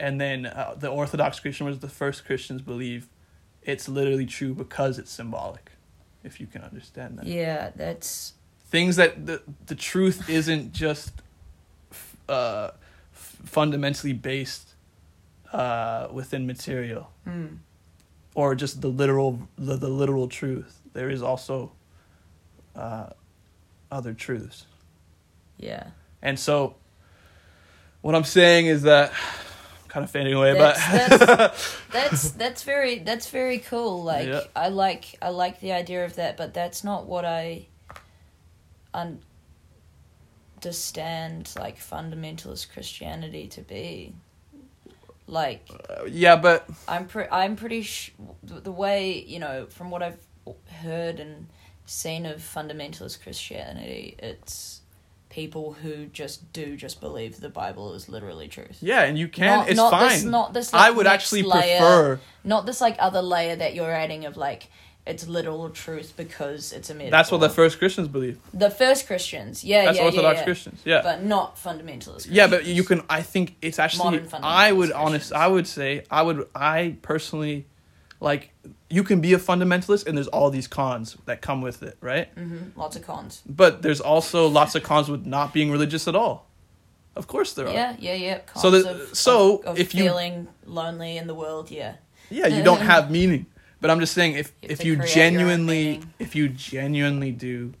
and 0.00 0.20
then 0.20 0.46
uh, 0.46 0.74
the 0.78 0.88
Orthodox 0.88 1.38
Christian 1.40 1.66
was 1.66 1.78
the 1.80 1.88
first 1.88 2.24
Christians 2.24 2.62
believe 2.62 3.08
it's 3.62 3.88
literally 3.88 4.26
true 4.26 4.54
because 4.54 4.98
it's 4.98 5.10
symbolic. 5.10 5.72
If 6.24 6.40
you 6.40 6.46
can 6.46 6.62
understand 6.62 7.18
that, 7.18 7.26
Yeah, 7.26 7.70
that's 7.76 8.34
things 8.70 8.96
that 8.96 9.26
the 9.26 9.42
the 9.66 9.74
truth 9.74 10.28
isn't 10.30 10.72
just 10.72 11.12
f- 11.90 12.16
uh, 12.28 12.70
f- 13.12 13.36
fundamentally 13.44 14.12
based 14.14 14.74
uh, 15.52 16.08
within 16.12 16.46
material 16.46 17.10
mm, 17.26 17.58
or 18.34 18.54
just 18.54 18.80
the 18.80 18.88
literal 18.88 19.46
the, 19.58 19.76
the 19.76 19.88
literal 19.88 20.26
truth. 20.28 20.80
There 20.94 21.10
is 21.10 21.22
also 21.22 21.72
uh, 22.76 23.06
other 23.90 24.14
truths, 24.14 24.66
yeah. 25.58 25.88
and 26.22 26.38
so 26.38 26.76
what 28.00 28.14
I'm 28.14 28.24
saying 28.24 28.66
is 28.66 28.82
that 28.82 29.10
I'm 29.12 29.88
kind 29.88 30.04
of 30.04 30.10
fading 30.10 30.32
away, 30.34 30.54
That's- 30.54 31.18
but 31.18 31.78
That's 31.92 32.30
that's 32.32 32.62
very 32.62 33.00
that's 33.00 33.28
very 33.28 33.58
cool. 33.58 34.02
Like 34.02 34.28
Yeah. 34.28 34.40
I 34.56 34.68
like 34.68 35.16
I 35.20 35.28
like 35.28 35.60
the 35.60 35.72
idea 35.72 36.06
of 36.06 36.16
that, 36.16 36.38
but 36.38 36.54
that's 36.54 36.82
not 36.82 37.06
what 37.06 37.26
I 37.26 37.66
understand 38.94 39.22
like 41.58 41.78
fundamentalist 41.78 42.72
Christianity 42.72 43.48
to 43.48 43.60
be. 43.62 44.14
Like 45.26 45.68
yeah, 46.08 46.36
but 46.36 46.66
I'm 46.88 47.06
pre- 47.06 47.28
I'm 47.30 47.56
pretty 47.56 47.82
sh- 47.82 48.12
the 48.42 48.72
way 48.72 49.22
you 49.22 49.38
know 49.38 49.66
from 49.70 49.90
what 49.90 50.02
I've 50.02 50.18
heard 50.82 51.20
and 51.20 51.46
seen 51.92 52.26
of 52.26 52.38
fundamentalist 52.38 53.22
Christianity, 53.22 54.16
it's 54.18 54.80
people 55.28 55.72
who 55.74 56.06
just 56.06 56.52
do 56.52 56.76
just 56.76 57.00
believe 57.00 57.40
the 57.40 57.48
Bible 57.48 57.94
is 57.94 58.08
literally 58.08 58.48
truth. 58.48 58.78
Yeah, 58.80 59.02
and 59.02 59.18
you 59.18 59.28
can. 59.28 59.58
Not- 59.58 59.68
it's 59.68 59.76
not 59.76 59.90
fine. 59.90 60.08
this- 60.10 60.24
not 60.24 60.52
this, 60.54 60.74
I 60.74 60.90
would 60.90 61.06
actually 61.06 61.42
layer. 61.42 61.78
prefer. 61.78 62.20
Not 62.44 62.66
this 62.66 62.80
like 62.80 62.96
other 62.98 63.22
layer 63.22 63.56
that 63.56 63.74
you're 63.74 63.90
adding 63.92 64.24
of 64.24 64.36
like 64.36 64.68
it's 65.04 65.26
literal 65.26 65.68
truth 65.70 66.12
because 66.16 66.72
it's 66.72 66.88
a 66.88 66.94
metaphor. 66.94 67.10
That's 67.10 67.32
what 67.32 67.40
the 67.40 67.48
first 67.50 67.78
Christians 67.78 68.06
believe. 68.08 68.38
the 68.54 68.70
first 68.70 69.06
Christians. 69.06 69.64
Yeah, 69.64 69.86
That's 69.86 69.98
yeah, 69.98 70.04
Orthodox 70.04 70.34
yeah, 70.34 70.40
yeah. 70.40 70.44
Christians. 70.44 70.80
Yeah. 70.84 71.00
But 71.02 71.24
not 71.24 71.56
fundamentalist. 71.56 72.28
yeah, 72.30 72.46
but 72.46 72.64
you 72.66 72.84
can. 72.84 73.02
I 73.10 73.22
think 73.22 73.56
it's 73.60 73.78
actually. 73.78 74.18
Modern 74.18 74.44
I 74.44 74.70
would 74.72 74.92
honest. 74.92 75.32
I 75.32 75.48
would 75.48 75.66
say. 75.66 76.04
I 76.10 76.22
would. 76.22 76.46
I 76.54 76.96
personally, 77.02 77.66
like, 78.22 78.52
you 78.88 79.02
can 79.02 79.20
be 79.20 79.32
a 79.34 79.38
fundamentalist, 79.38 80.06
and 80.06 80.16
there's 80.16 80.28
all 80.28 80.50
these 80.50 80.68
cons 80.68 81.16
that 81.26 81.40
come 81.42 81.60
with 81.60 81.82
it, 81.82 81.96
right? 82.00 82.34
Mhm, 82.36 82.76
lots 82.76 82.96
of 82.96 83.02
cons. 83.06 83.42
But 83.46 83.82
there's 83.82 84.00
also 84.00 84.46
lots 84.48 84.74
of 84.74 84.82
cons 84.82 85.08
with 85.08 85.26
not 85.26 85.52
being 85.52 85.70
religious 85.70 86.06
at 86.08 86.14
all. 86.14 86.46
Of 87.16 87.26
course 87.26 87.52
there 87.54 87.66
are. 87.68 87.72
Yeah, 87.74 87.96
yeah, 87.98 88.14
yeah. 88.14 88.38
Cons 88.38 88.62
So 88.62 88.70
the- 88.70 88.90
of, 88.90 89.16
so 89.16 89.56
of, 89.58 89.64
of 89.66 89.78
if 89.78 89.94
you- 89.94 90.04
feeling 90.04 90.48
lonely 90.64 91.16
in 91.16 91.26
the 91.26 91.34
world, 91.34 91.70
yeah. 91.70 91.94
Yeah, 92.30 92.46
you 92.46 92.62
don't 92.62 92.80
have 92.80 93.10
meaning. 93.10 93.46
But 93.80 93.90
I'm 93.90 93.98
just 94.00 94.14
saying, 94.14 94.34
if 94.34 94.52
You 94.62 94.68
if 94.70 94.84
you 94.84 94.96
create 94.96 95.14
your 95.16 95.24
own 95.24 95.30
genuinely, 95.32 96.00
if 96.20 96.34
you 96.36 96.48
genuinely 96.48 97.32
do 97.32 97.74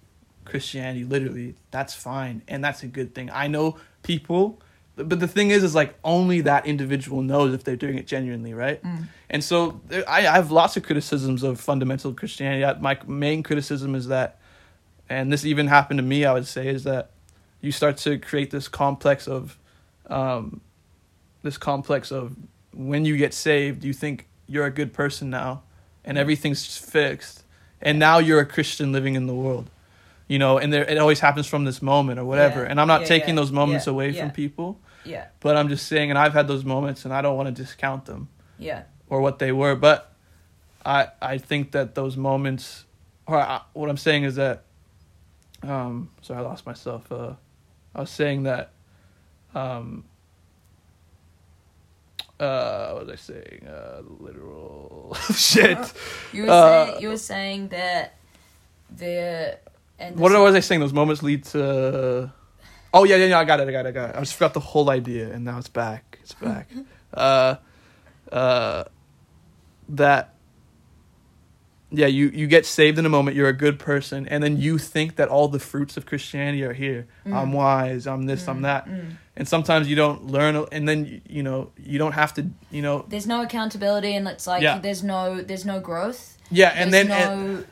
Christianity, 0.44 1.04
literally, 1.04 1.54
that's 1.70 1.94
fine, 1.94 2.42
and 2.48 2.62
that's 2.64 2.82
a 2.82 2.88
good 2.88 3.14
thing. 3.14 3.30
I 3.32 3.46
know 3.46 3.76
people, 4.02 4.60
but 4.96 5.20
the 5.20 5.28
thing 5.28 5.50
is, 5.50 5.62
is 5.62 5.74
like 5.74 5.94
only 6.04 6.42
that 6.42 6.66
individual 6.66 7.22
knows 7.22 7.54
if 7.54 7.64
they're 7.64 7.76
doing 7.76 7.98
it 7.98 8.06
genuinely, 8.06 8.52
right? 8.52 8.82
Mm. 8.82 9.08
And 9.30 9.42
so 9.42 9.80
there, 9.88 10.08
I, 10.08 10.18
I 10.18 10.32
have 10.32 10.50
lots 10.50 10.76
of 10.76 10.82
criticisms 10.82 11.42
of 11.42 11.60
fundamental 11.60 12.12
Christianity. 12.12 12.80
My 12.80 12.98
main 13.06 13.42
criticism 13.42 13.94
is 13.94 14.08
that, 14.08 14.38
and 15.08 15.32
this 15.32 15.44
even 15.44 15.66
happened 15.68 15.98
to 15.98 16.02
me, 16.02 16.24
I 16.24 16.32
would 16.34 16.46
say, 16.46 16.68
is 16.68 16.84
that 16.84 17.10
you 17.60 17.72
start 17.72 17.96
to 17.98 18.18
create 18.18 18.50
this 18.50 18.68
complex 18.68 19.26
of, 19.26 19.58
um, 20.08 20.60
this 21.42 21.56
complex 21.56 22.12
of 22.12 22.36
when 22.72 23.04
you 23.04 23.16
get 23.16 23.32
saved, 23.32 23.84
you 23.84 23.92
think 23.92 24.26
you're 24.46 24.66
a 24.66 24.70
good 24.70 24.92
person 24.92 25.30
now, 25.30 25.62
and 26.04 26.18
everything's 26.18 26.76
fixed, 26.76 27.44
and 27.80 27.98
now 27.98 28.18
you're 28.18 28.40
a 28.40 28.46
Christian 28.46 28.92
living 28.92 29.14
in 29.14 29.26
the 29.26 29.34
world, 29.34 29.70
you 30.28 30.38
know. 30.38 30.58
And 30.58 30.72
there, 30.72 30.84
it 30.84 30.98
always 30.98 31.20
happens 31.20 31.46
from 31.46 31.64
this 31.64 31.80
moment 31.82 32.18
or 32.18 32.24
whatever. 32.24 32.62
Yeah, 32.62 32.70
And 32.70 32.80
I'm 32.80 32.88
not 32.88 33.02
yeah, 33.02 33.06
taking 33.08 33.34
those 33.34 33.52
moments 33.52 33.86
away 33.86 34.12
from 34.12 34.30
people, 34.30 34.80
Yeah, 35.04 35.26
but 35.40 35.56
I'm 35.56 35.68
just 35.68 35.86
saying, 35.86 36.10
and 36.10 36.18
I've 36.18 36.32
had 36.32 36.48
those 36.48 36.64
moments, 36.64 37.04
and 37.04 37.12
I 37.14 37.22
don't 37.22 37.36
want 37.36 37.54
to 37.54 37.62
discount 37.62 38.04
them 38.06 38.28
yeah. 38.58 38.82
or 39.08 39.20
what 39.20 39.38
they 39.38 39.52
were. 39.52 39.74
But 39.76 40.12
I 40.84 41.08
I 41.20 41.38
think 41.38 41.72
that 41.72 41.94
those 41.94 42.16
moments, 42.16 42.84
or 43.26 43.38
I, 43.38 43.60
what 43.72 43.88
I'm 43.90 43.96
saying 43.96 44.24
is 44.24 44.34
that, 44.36 44.64
um, 45.62 46.10
sorry, 46.22 46.40
I 46.40 46.42
lost 46.42 46.66
myself. 46.66 47.10
Uh, 47.12 47.34
I 47.94 48.00
was 48.00 48.10
saying 48.10 48.44
that, 48.44 48.72
um, 49.54 50.04
uh, 52.40 52.92
what 52.92 53.06
was 53.06 53.12
I 53.12 53.16
saying? 53.16 53.66
Uh, 53.68 54.02
literal 54.18 55.16
shit. 55.34 55.78
You 56.32 56.44
were 56.44 56.50
Uh, 56.50 56.86
saying 56.86 57.02
you 57.02 57.08
were 57.10 57.16
saying 57.16 57.68
that 57.68 58.14
the 58.90 59.58
and 60.02 60.16
What 60.16 60.32
was 60.32 60.54
I 60.54 60.60
saying? 60.60 60.80
Those 60.80 60.92
moments 60.92 61.22
lead 61.22 61.44
to. 61.46 62.32
Oh 62.94 63.04
yeah, 63.04 63.16
yeah, 63.16 63.26
yeah. 63.26 63.38
I 63.38 63.44
got 63.44 63.60
it. 63.60 63.68
I 63.68 63.72
got 63.72 63.86
it. 63.86 63.88
I 63.88 63.92
got 63.92 64.10
it. 64.10 64.16
I 64.16 64.20
just 64.20 64.34
forgot 64.34 64.54
the 64.54 64.60
whole 64.60 64.90
idea, 64.90 65.32
and 65.32 65.44
now 65.44 65.58
it's 65.58 65.68
back. 65.68 66.18
It's 66.22 66.34
back. 66.34 66.68
uh, 67.14 67.56
uh, 68.30 68.84
that. 69.88 70.34
Yeah, 71.94 72.06
you 72.06 72.28
you 72.30 72.46
get 72.46 72.64
saved 72.64 72.98
in 72.98 73.04
a 73.04 73.10
moment. 73.10 73.36
You're 73.36 73.48
a 73.50 73.52
good 73.56 73.78
person, 73.78 74.26
and 74.26 74.42
then 74.42 74.56
you 74.56 74.78
think 74.78 75.16
that 75.16 75.28
all 75.28 75.48
the 75.48 75.58
fruits 75.58 75.98
of 75.98 76.06
Christianity 76.06 76.62
are 76.64 76.72
here. 76.72 77.06
I'm 77.26 77.52
wise. 77.52 78.06
I'm 78.06 78.24
this. 78.24 78.48
I'm 78.48 78.62
that. 78.62 78.88
Mm. 78.88 79.16
And 79.36 79.46
sometimes 79.48 79.88
you 79.88 79.96
don't 79.96 80.26
learn, 80.28 80.56
and 80.72 80.88
then 80.88 81.04
you- 81.06 81.20
you 81.28 81.42
know 81.42 81.70
you 81.76 81.98
don't 81.98 82.12
have 82.12 82.32
to. 82.34 82.46
You 82.70 82.80
know. 82.80 83.04
There's 83.08 83.26
no 83.26 83.42
accountability, 83.42 84.14
and 84.16 84.26
it's 84.26 84.46
like 84.46 84.62
Yeah. 84.62 84.78
there's 84.78 85.02
no 85.02 85.42
there's 85.42 85.66
no 85.66 85.80
growth. 85.80 86.38
Yeah, 86.50 86.72
and 86.74 86.92
there's 86.92 87.08
then 87.08 87.26
no 87.28 87.32
and 87.56 87.66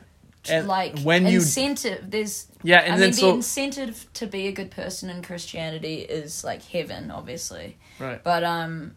like 0.49 0.99
when 0.99 1.25
you- 1.25 1.39
incentive. 1.39 2.09
There's 2.09 2.47
yeah, 2.63 2.79
and 2.79 2.93
I 2.93 2.97
then 2.97 3.07
mean 3.09 3.13
so 3.13 3.27
the 3.27 3.33
incentive 3.35 4.07
to 4.15 4.27
be 4.27 4.47
a 4.47 4.51
good 4.51 4.71
person 4.71 5.09
in 5.09 5.21
Christianity 5.21 5.95
is 6.01 6.43
like 6.43 6.63
heaven, 6.63 7.11
obviously. 7.11 7.77
right. 7.99 8.23
But 8.23 8.43
um, 8.43 8.95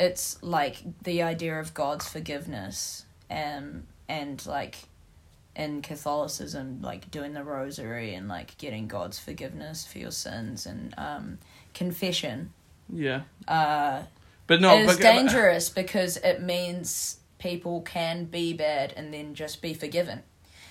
it's 0.00 0.42
like 0.42 0.78
the 1.02 1.22
idea 1.22 1.58
of 1.58 1.74
God's 1.74 2.08
forgiveness, 2.08 3.04
um, 3.30 3.84
and 4.08 4.44
like 4.46 4.76
in 5.56 5.82
Catholicism, 5.82 6.80
like 6.82 7.10
doing 7.10 7.32
the 7.32 7.42
rosary 7.42 8.14
and 8.14 8.28
like 8.28 8.56
getting 8.58 8.86
God's 8.86 9.18
forgiveness 9.18 9.84
for 9.86 9.98
your 9.98 10.12
sins 10.12 10.66
and 10.66 10.94
um, 10.96 11.38
confession. 11.74 12.52
Yeah, 12.90 13.22
Uh, 13.46 14.04
but 14.46 14.60
no, 14.62 14.78
is 14.78 14.86
but, 14.86 15.02
dangerous 15.02 15.68
because 15.68 16.16
it 16.16 16.40
means 16.40 17.18
people 17.38 17.82
can 17.82 18.24
be 18.24 18.52
bad 18.54 18.94
and 18.96 19.12
then 19.12 19.34
just 19.34 19.60
be 19.60 19.74
forgiven. 19.74 20.22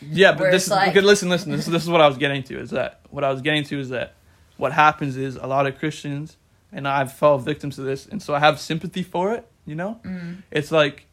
Yeah, 0.02 0.34
but 0.34 0.52
this 0.52 0.70
like- 0.70 0.94
because 0.94 1.06
listen, 1.06 1.30
listen. 1.30 1.52
This 1.52 1.66
this 1.66 1.84
is 1.84 1.90
what 1.90 2.02
I 2.02 2.08
was 2.08 2.18
getting 2.18 2.44
to. 2.44 2.60
Is 2.60 2.70
that 2.72 3.00
what 3.10 3.24
I 3.24 3.32
was 3.32 3.42
getting 3.42 3.64
to? 3.66 3.80
Is 3.80 3.90
that 3.90 4.14
what 4.58 4.72
happens 4.74 5.18
is 5.18 5.36
a 5.36 5.48
lot 5.48 5.66
of 5.68 5.78
Christians, 5.80 6.38
and 6.72 6.88
I've 6.88 7.14
fallen 7.14 7.44
victim 7.44 7.70
to 7.72 7.82
this, 7.82 8.06
and 8.06 8.22
so 8.22 8.34
I 8.36 8.40
have 8.40 8.60
sympathy 8.60 9.04
for 9.04 9.34
it. 9.34 9.48
You 9.66 9.76
know, 9.76 10.00
Mm. 10.06 10.44
it's 10.52 10.72
like 10.72 11.06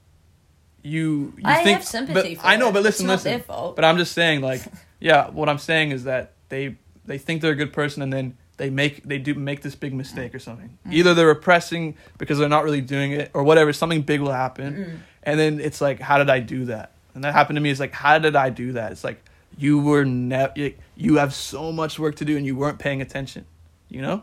you. 0.82 1.32
you 1.36 1.42
I 1.44 1.62
think, 1.64 1.78
have 1.78 1.84
sympathy 1.86 2.34
but 2.36 2.44
I 2.44 2.56
know, 2.56 2.70
but 2.72 2.82
listen, 2.82 3.06
listen. 3.06 3.42
But 3.46 3.84
I'm 3.84 3.96
just 3.96 4.12
saying, 4.12 4.40
like, 4.42 4.60
yeah, 5.00 5.28
what 5.30 5.48
I'm 5.48 5.58
saying 5.58 5.90
is 5.92 6.04
that 6.04 6.32
they 6.48 6.76
they 7.04 7.18
think 7.18 7.42
they're 7.42 7.52
a 7.52 7.56
good 7.56 7.72
person, 7.72 8.02
and 8.02 8.12
then 8.12 8.36
they 8.56 8.70
make 8.70 9.02
they 9.04 9.18
do 9.18 9.34
make 9.34 9.62
this 9.62 9.74
big 9.74 9.92
mistake 9.94 10.34
or 10.34 10.38
something. 10.38 10.78
Mm. 10.86 10.92
Either 10.92 11.14
they're 11.14 11.26
repressing 11.26 11.96
because 12.18 12.38
they're 12.38 12.48
not 12.48 12.64
really 12.64 12.80
doing 12.80 13.12
it, 13.12 13.30
or 13.34 13.42
whatever. 13.42 13.72
Something 13.72 14.02
big 14.02 14.20
will 14.20 14.32
happen, 14.32 14.74
Mm. 14.74 14.98
and 15.24 15.40
then 15.40 15.60
it's 15.60 15.80
like, 15.80 16.00
how 16.00 16.18
did 16.18 16.30
I 16.30 16.38
do 16.40 16.66
that? 16.66 16.92
And 17.14 17.22
that 17.24 17.32
happened 17.32 17.56
to 17.56 17.60
me. 17.60 17.70
It's 17.70 17.80
like, 17.80 17.92
how 17.92 18.18
did 18.18 18.36
I 18.36 18.50
do 18.50 18.72
that? 18.72 18.92
It's 18.92 19.04
like 19.04 19.22
you 19.56 19.78
were 19.80 20.04
never. 20.04 20.70
You 20.96 21.16
have 21.16 21.32
so 21.34 21.72
much 21.72 21.98
work 21.98 22.16
to 22.16 22.24
do, 22.24 22.36
and 22.36 22.44
you 22.44 22.56
weren't 22.56 22.78
paying 22.78 23.00
attention. 23.00 23.46
You 23.88 24.02
know, 24.02 24.22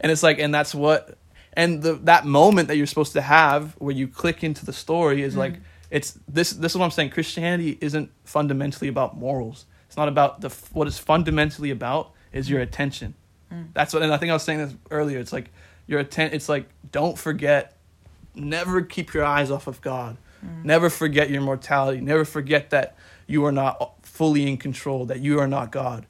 and 0.00 0.12
it's 0.12 0.22
like, 0.22 0.38
and 0.38 0.54
that's 0.54 0.74
what, 0.74 1.16
and 1.54 1.82
the 1.82 1.94
that 1.94 2.26
moment 2.26 2.68
that 2.68 2.76
you're 2.76 2.86
supposed 2.86 3.14
to 3.14 3.22
have 3.22 3.74
where 3.78 3.94
you 3.94 4.08
click 4.08 4.44
into 4.44 4.66
the 4.66 4.72
story 4.72 5.22
is 5.22 5.36
like, 5.36 5.54
mm. 5.54 5.60
it's 5.90 6.18
this. 6.28 6.50
This 6.50 6.72
is 6.72 6.78
what 6.78 6.84
I'm 6.84 6.90
saying. 6.90 7.10
Christianity 7.10 7.78
isn't 7.80 8.10
fundamentally 8.24 8.88
about 8.88 9.16
morals. 9.16 9.64
It's 9.86 9.96
not 9.96 10.08
about 10.08 10.42
the 10.42 10.50
what 10.72 10.86
it's 10.86 10.98
fundamentally 10.98 11.70
about 11.70 12.12
is 12.32 12.50
your 12.50 12.60
mm. 12.60 12.64
attention. 12.64 13.14
Mm. 13.50 13.68
That's 13.72 13.94
what, 13.94 14.02
and 14.02 14.12
I 14.12 14.18
think 14.18 14.30
I 14.30 14.34
was 14.34 14.42
saying 14.42 14.58
this 14.58 14.74
earlier. 14.90 15.18
It's 15.18 15.32
like 15.32 15.50
your 15.86 16.00
attention. 16.00 16.36
It's 16.36 16.48
like 16.48 16.68
don't 16.92 17.16
forget. 17.16 17.72
Never 18.34 18.82
keep 18.82 19.14
your 19.14 19.24
eyes 19.24 19.50
off 19.50 19.66
of 19.66 19.80
God. 19.80 20.18
Mm. 20.46 20.64
Never 20.64 20.90
forget 20.90 21.30
your 21.30 21.42
mortality. 21.42 22.00
Never 22.00 22.24
forget 22.24 22.70
that 22.70 22.96
you 23.26 23.44
are 23.44 23.52
not 23.52 23.94
fully 24.02 24.48
in 24.48 24.56
control. 24.56 25.06
That 25.06 25.20
you 25.20 25.38
are 25.40 25.48
not 25.48 25.72
God. 25.72 26.06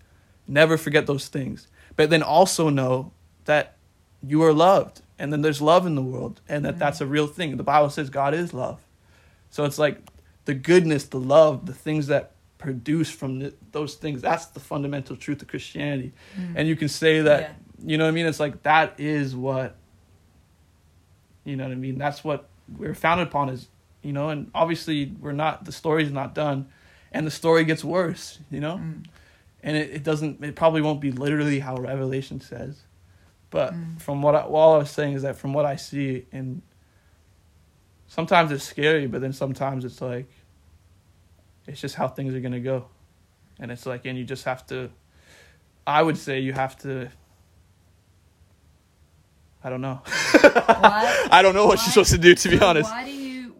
Never 0.46 0.76
forget 0.76 1.06
those 1.06 1.28
things. 1.28 1.68
But 1.96 2.10
then 2.10 2.22
also 2.22 2.68
know 2.68 3.12
that 3.46 3.76
you 4.22 4.42
are 4.42 4.52
loved, 4.52 5.02
and 5.18 5.32
then 5.32 5.42
there's 5.42 5.62
love 5.62 5.86
in 5.86 5.94
the 5.94 6.02
world, 6.02 6.40
and 6.48 6.64
that 6.64 6.76
mm. 6.76 6.78
that's 6.78 7.00
a 7.00 7.06
real 7.06 7.26
thing. 7.26 7.56
The 7.56 7.62
Bible 7.62 7.90
says 7.90 8.10
God 8.10 8.34
is 8.34 8.52
love. 8.52 8.80
So 9.50 9.64
it's 9.64 9.78
like 9.78 10.00
the 10.44 10.54
goodness, 10.54 11.04
the 11.04 11.20
love, 11.20 11.66
the 11.66 11.72
things 11.74 12.08
that 12.08 12.32
produce 12.58 13.10
from 13.10 13.38
the, 13.38 13.54
those 13.72 13.94
things. 13.94 14.22
That's 14.22 14.46
the 14.46 14.60
fundamental 14.60 15.16
truth 15.16 15.42
of 15.42 15.48
Christianity. 15.48 16.12
Mm. 16.38 16.54
And 16.56 16.68
you 16.68 16.76
can 16.76 16.88
say 16.88 17.20
that, 17.20 17.40
Yeah. 17.40 17.52
you 17.84 17.98
know 17.98 18.04
what 18.04 18.10
I 18.10 18.12
mean? 18.12 18.26
It's 18.26 18.40
like 18.40 18.62
that 18.62 18.94
is 18.98 19.36
what, 19.36 19.76
you 21.44 21.56
know 21.56 21.64
what 21.64 21.72
I 21.72 21.76
mean? 21.76 21.98
That's 21.98 22.24
what 22.24 22.48
we're 22.76 22.94
founded 22.94 23.28
upon 23.28 23.50
is, 23.50 23.68
you 24.06 24.12
know, 24.12 24.28
and 24.30 24.50
obviously 24.54 25.12
we're 25.20 25.32
not, 25.32 25.64
the 25.64 25.72
story's 25.72 26.12
not 26.12 26.34
done. 26.34 26.68
And 27.12 27.26
the 27.26 27.30
story 27.30 27.64
gets 27.64 27.82
worse, 27.84 28.38
you 28.50 28.60
know? 28.60 28.76
Mm. 28.76 29.04
And 29.62 29.76
it, 29.76 29.90
it 29.90 30.02
doesn't, 30.04 30.42
it 30.44 30.54
probably 30.54 30.82
won't 30.82 31.00
be 31.00 31.10
literally 31.12 31.58
how 31.60 31.76
Revelation 31.76 32.40
says. 32.40 32.80
But 33.50 33.72
Mm. 33.74 34.00
from 34.00 34.22
what 34.22 34.34
I, 34.34 34.40
all 34.40 34.74
I 34.74 34.78
was 34.78 34.90
saying 34.90 35.14
is 35.14 35.22
that 35.22 35.36
from 35.36 35.52
what 35.52 35.64
I 35.66 35.76
see 35.76 36.26
and 36.32 36.62
sometimes 38.08 38.50
it's 38.52 38.64
scary, 38.64 39.06
but 39.06 39.20
then 39.20 39.32
sometimes 39.32 39.84
it's 39.84 40.00
like 40.00 40.26
it's 41.66 41.80
just 41.80 41.94
how 41.96 42.06
things 42.08 42.34
are 42.34 42.40
gonna 42.40 42.60
go, 42.60 42.86
and 43.58 43.70
it's 43.72 43.86
like, 43.86 44.04
and 44.04 44.16
you 44.18 44.24
just 44.24 44.44
have 44.44 44.64
to. 44.68 44.88
I 45.86 46.00
would 46.02 46.16
say 46.16 46.38
you 46.40 46.52
have 46.52 46.76
to. 46.82 47.08
I 49.64 49.70
don't 49.70 49.80
know. 49.80 50.00
Why- 50.04 51.26
I 51.32 51.42
don't 51.42 51.54
know 51.54 51.66
what 51.66 51.78
why- 51.78 51.84
you're 51.84 51.92
supposed 51.92 52.12
to 52.12 52.18
do, 52.18 52.34
to 52.34 52.48
be 52.48 52.58
so 52.58 52.66
honest. 52.66 52.90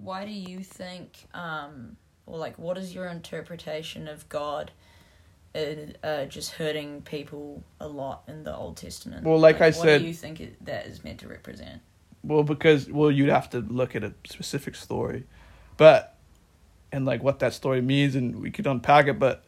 Why 0.07 0.25
do 0.25 0.31
you 0.31 0.43
why 0.43 0.47
do 0.47 0.53
you 0.53 0.61
think 0.61 1.27
um 1.35 1.97
or 2.27 2.39
like 2.39 2.59
what 2.59 2.79
is 2.79 2.95
your 2.95 3.07
interpretation 3.09 4.07
of 4.07 4.29
God 4.29 4.71
uh, 5.55 5.59
uh, 6.05 6.25
just 6.27 6.53
hurting 6.53 7.03
people 7.03 7.65
a 7.81 7.89
lot 7.89 8.23
in 8.29 8.45
the 8.45 8.55
Old 8.55 8.77
Testament? 8.77 9.25
Well, 9.25 9.39
like 9.39 9.61
I 9.61 9.67
what 9.67 9.75
said- 9.75 9.87
what 9.87 9.99
do 10.03 10.07
you 10.07 10.15
think 10.15 10.41
it, 10.41 10.65
that 10.65 10.87
is 10.87 11.03
meant 11.03 11.21
to 11.21 11.29
represent? 11.29 11.81
Well, 12.23 12.43
because 12.45 12.89
well, 12.89 13.11
you'd 13.11 13.31
have 13.31 13.51
to 13.51 13.61
look 13.61 13.97
at 13.97 14.05
a 14.05 14.13
specific 14.25 14.77
story, 14.77 15.25
but 15.77 16.17
and 16.93 17.05
like 17.05 17.23
what 17.23 17.41
that 17.41 17.53
story 17.53 17.81
means 17.81 18.15
and 18.15 18.41
we 18.41 18.51
could 18.51 18.67
unpack 18.67 19.09
it 19.09 19.19
but 19.19 19.45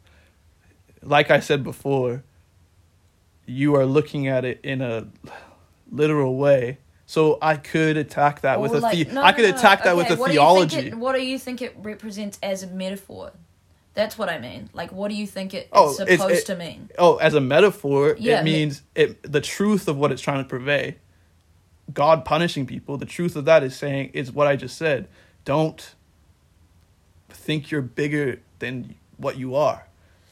like 1.02 1.30
I 1.30 1.38
said 1.40 1.62
before 1.62 2.24
you 3.46 3.76
are 3.76 3.86
looking 3.86 4.26
at 4.26 4.44
it 4.44 4.60
in 4.64 4.82
a 4.82 5.06
literal 5.90 6.36
way 6.36 6.78
so 7.10 7.38
I 7.40 7.56
could 7.56 7.96
attack 7.96 8.42
that 8.42 8.60
with 8.60 8.72
Or 8.72 8.76
a 8.76 8.80
the- 8.80 9.04
no, 9.10 9.22
I 9.22 9.32
could 9.32 9.48
no, 9.48 9.56
attack 9.56 9.84
that 9.84 9.96
with 9.96 10.04
okay, 10.10 10.14
a 10.14 10.18
what 10.18 10.28
do 10.28 10.34
you 10.34 10.40
think 10.40 10.70
theology 10.70 10.88
it- 10.88 10.94
what 10.98 11.14
do 11.16 11.22
you 11.24 11.38
think 11.38 11.62
it 11.62 11.74
represents 11.78 12.38
as 12.42 12.62
a 12.62 12.66
metaphor? 12.66 13.32
That's 13.94 14.18
what 14.18 14.28
I 14.28 14.38
mean. 14.38 14.68
Like, 14.74 14.92
what 14.92 15.08
do 15.08 15.14
you 15.14 15.26
think 15.26 15.54
it, 15.54 15.68
Oh, 15.72 15.90
it's 15.90 16.00
it's- 16.00 16.20
supposed 16.20 16.42
it- 16.42 16.46
to 16.52 16.56
mean? 16.56 16.90
oh 16.98 17.16
as 17.16 17.32
a 17.32 17.40
metaphor 17.40 18.14
Yeah, 18.18 18.40
it 18.40 18.44
me- 18.44 18.52
means 18.52 18.82
it 18.94 19.22
the 19.22 19.40
truth 19.40 19.88
of 19.88 19.96
what 19.96 20.12
it's 20.12 20.20
trying 20.20 20.44
to 20.44 20.48
purvey 20.48 20.96
god 21.94 22.26
punishing 22.26 22.66
people 22.66 22.98
the 22.98 23.06
truth 23.06 23.34
of 23.36 23.46
that 23.46 23.62
is 23.62 23.74
saying 23.74 24.10
is 24.12 24.30
what 24.30 24.46
i 24.46 24.54
just 24.54 24.76
said 24.76 25.08
don't 25.46 25.94
think 27.30 27.70
you're 27.70 27.80
bigger 27.80 28.40
than 28.58 28.94
what 29.16 29.38
you 29.38 29.54
are 29.54 29.86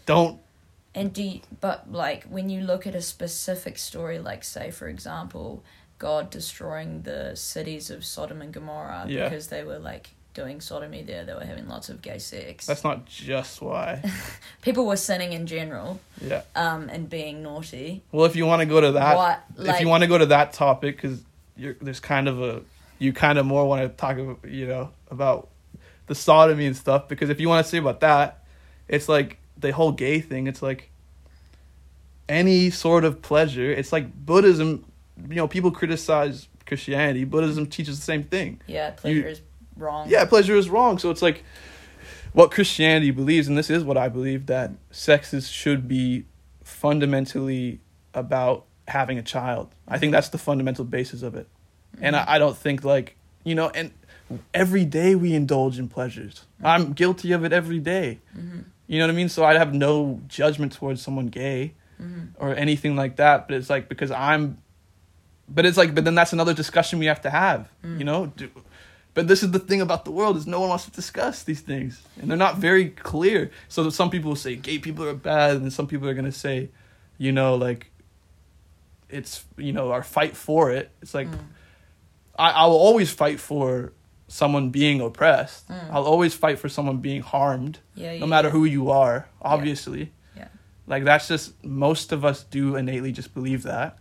don't 0.05 0.39
And 0.95 1.11
do 1.15 1.23
you, 1.23 1.41
but 1.63 1.91
like 1.91 2.25
when 2.25 2.51
you 2.51 2.61
look 2.61 2.87
at 2.87 2.95
a 2.95 3.01
specific 3.03 3.77
story, 3.79 4.19
like 4.19 4.45
say 4.45 4.71
for 4.71 4.87
example, 4.89 5.63
God 5.99 6.31
destroying 6.31 7.03
the 7.03 7.35
cities 7.35 7.91
of 7.91 8.05
Sodom 8.05 8.43
and 8.43 8.53
Gomorrah 8.53 9.07
Yeah. 9.09 9.25
because 9.29 9.49
they 9.49 9.65
were 9.65 9.79
like 9.79 10.11
doing 10.35 10.61
sodomy 10.61 11.03
there, 11.03 11.25
they 11.25 11.33
were 11.33 11.45
having 11.45 11.67
lots 11.67 11.89
of 11.89 12.03
gay 12.03 12.19
sex. 12.19 12.67
that's 12.67 12.85
not 12.85 13.07
just 13.07 13.63
why 13.63 14.03
People 14.63 14.85
were 14.87 14.99
sinning 14.99 15.33
in 15.33 15.47
general, 15.47 15.99
yeah 16.21 16.43
um, 16.55 16.91
and 16.91 17.09
being 17.09 17.43
naughty. 17.43 18.03
well 18.13 18.27
if 18.27 18.37
you 18.37 18.45
want 18.45 18.61
to 18.61 18.67
go 18.67 18.79
to 18.81 18.93
that 18.93 19.17
What, 19.17 19.43
if 19.59 19.81
you 19.81 19.89
want 19.89 20.03
to 20.03 20.07
go 20.09 20.19
to 20.19 20.27
that 20.27 20.53
topic 20.53 20.97
because 20.97 21.23
there's 21.57 22.01
kind 22.01 22.29
of 22.29 22.43
a 22.43 22.61
you 22.99 23.15
kind 23.15 23.39
of 23.39 23.47
more 23.47 23.67
want 23.67 23.83
to 23.83 23.89
talk 23.89 24.19
about 24.19 24.45
you 24.47 24.67
know 24.67 24.91
about 25.11 25.49
the 26.07 26.15
sodomy 26.15 26.67
and 26.67 26.77
stuff 26.77 27.09
because 27.09 27.31
if 27.31 27.41
you 27.41 27.49
want 27.49 27.65
to 27.65 27.71
say 27.71 27.79
about 27.79 28.01
that 28.01 28.45
it's 28.89 29.09
like 29.09 29.39
the 29.57 29.73
whole 29.73 29.93
gay 29.93 30.21
thing 30.21 30.47
it's 30.47 30.61
like 30.61 30.91
any 32.29 32.71
sort 32.71 33.05
of 33.05 33.23
pleasure 33.23 33.71
it's 33.71 33.93
like 33.93 34.13
buddhism 34.27 34.85
you 35.29 35.37
know 35.37 35.49
people 35.49 35.71
criticize 35.71 36.49
christianity 36.67 37.25
buddhism 37.25 37.67
teaches 37.67 37.99
the 37.99 38.05
same 38.05 38.23
thing. 38.23 38.61
Yeah, 38.67 38.91
pleasure 38.91 39.29
is 39.29 39.43
wrong. 39.77 40.09
yeah 40.09 40.25
pleasure 40.25 40.57
is 40.57 40.69
wrong. 40.69 40.99
So 40.99 41.11
it's 41.11 41.23
like 41.23 41.45
what 42.33 42.51
christianity 42.51 43.11
believes 43.11 43.49
and 43.49 43.57
this 43.57 43.71
is 43.71 43.83
what 43.83 43.97
i 43.97 44.09
believe 44.09 44.45
that 44.47 44.71
sex 44.91 45.33
is 45.33 45.49
should 45.49 45.89
be 45.89 46.27
fundamentally 46.63 47.81
about 48.13 48.67
having 48.89 49.19
a 49.19 49.23
child. 49.23 49.75
I 49.89 49.99
think 49.99 50.13
that's 50.13 50.29
the 50.31 50.39
fundamental 50.39 50.85
basis 50.85 51.23
of 51.23 51.35
it. 51.35 51.49
And 52.01 52.17
I, 52.17 52.25
I 52.35 52.39
don't 52.39 52.57
think 52.57 52.85
like 52.85 53.17
you 53.45 53.55
know 53.55 53.71
and 53.71 53.93
every 54.53 54.85
day 54.85 55.15
we 55.15 55.35
indulge 55.35 55.79
in 55.79 55.89
pleasures. 55.89 56.45
I'm 56.63 56.93
guilty 56.93 57.33
of 57.33 57.45
it 57.45 57.53
every 57.53 57.79
day. 57.79 58.21
Mm-hmm. 58.37 58.61
you 58.87 58.99
know 58.99 59.07
what 59.07 59.13
i 59.13 59.17
mean? 59.17 59.29
So 59.29 59.45
i 59.45 59.55
have 59.55 59.73
no 59.75 60.21
judgment 60.29 60.73
towards 60.73 61.03
someone 61.03 61.27
gay 61.27 61.75
mm-hmm. 62.01 62.43
or 62.43 62.55
anything 62.55 62.97
like 62.97 63.17
that 63.17 63.49
but 63.49 63.57
it's 63.57 63.71
like 63.71 63.89
because 63.89 64.11
i'm 64.11 64.59
but 65.49 65.65
it's 65.65 65.77
like 65.77 65.95
but 65.95 66.05
then 66.05 66.15
that's 66.15 66.33
another 66.33 66.55
discussion 66.55 66.99
we 66.99 67.07
have 67.07 67.21
to 67.21 67.31
have 67.31 67.69
you 67.83 67.89
mm. 67.89 68.05
know? 68.05 68.27
Do, 68.37 68.51
but 69.17 69.29
this 69.29 69.43
is 69.43 69.51
the 69.51 69.59
thing 69.59 69.81
about 69.81 70.05
the 70.05 70.11
world 70.11 70.37
is 70.37 70.47
no 70.47 70.61
one 70.61 70.69
wants 70.69 70.85
to 70.85 70.91
discuss 70.91 71.43
these 71.43 71.63
things. 71.63 72.03
And 72.21 72.31
they're 72.31 72.37
not 72.37 72.59
very 72.59 72.91
clear. 72.91 73.51
So 73.67 73.83
that 73.85 73.93
some 73.93 74.11
people 74.11 74.29
will 74.29 74.37
say 74.37 74.57
gay 74.57 74.79
people 74.79 75.07
are 75.07 75.15
bad 75.15 75.57
and 75.57 75.73
some 75.73 75.87
people 75.87 76.07
are 76.07 76.13
going 76.13 76.27
to 76.27 76.33
say 76.33 76.69
you 77.17 77.33
know 77.33 77.55
like 77.55 77.91
it's 79.09 79.47
you 79.57 79.73
know 79.73 79.91
our 79.91 80.03
fight 80.03 80.37
for 80.37 80.71
it. 80.71 80.91
It's 81.01 81.15
like 81.15 81.29
mm. 81.29 81.39
I, 82.39 82.51
I 82.51 82.67
will 82.67 82.77
always 82.77 83.11
fight 83.11 83.41
for 83.41 83.95
someone 84.29 84.69
being 84.69 85.01
oppressed. 85.01 85.67
Mm. 85.71 85.93
I'll 85.93 86.05
always 86.05 86.35
fight 86.35 86.59
for 86.59 86.69
someone 86.69 86.99
being 86.99 87.23
harmed 87.23 87.79
Yeah, 87.95 88.13
yeah, 88.13 88.21
no 88.21 88.27
matter 88.27 88.49
yeah. 88.49 88.53
who 88.53 88.65
you 88.67 88.91
are 88.91 89.31
obviously. 89.41 90.13
Yeah. 90.37 90.49
like 90.87 91.05
that's 91.05 91.27
just 91.27 91.65
most 91.65 92.13
of 92.13 92.23
us 92.23 92.45
do 92.45 92.77
innately 92.77 93.13
just 93.13 93.33
believe 93.33 93.63
that 93.63 93.99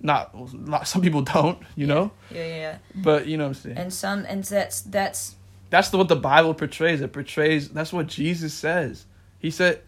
not, 0.00 0.54
not 0.54 0.86
some 0.88 1.02
people 1.02 1.22
don't 1.22 1.58
you 1.74 1.86
know? 1.86 2.10
Yeah, 2.30 2.46
yeah, 2.46 2.56
yeah. 2.56 2.78
but 2.94 3.26
you 3.26 3.36
know 3.36 3.44
what 3.44 3.56
i'm 3.56 3.62
saying? 3.62 3.78
And 3.78 3.92
some, 3.92 4.24
and 4.26 4.44
that's 4.44 4.82
that's 4.82 5.34
that's 5.70 5.88
the, 5.90 5.98
what 5.98 6.08
the 6.08 6.16
bible 6.16 6.54
portrays. 6.54 7.00
It 7.00 7.12
portrays 7.12 7.68
that's 7.68 7.92
what 7.92 8.06
jesus 8.06 8.54
says. 8.54 9.06
He 9.38 9.50
said 9.50 9.82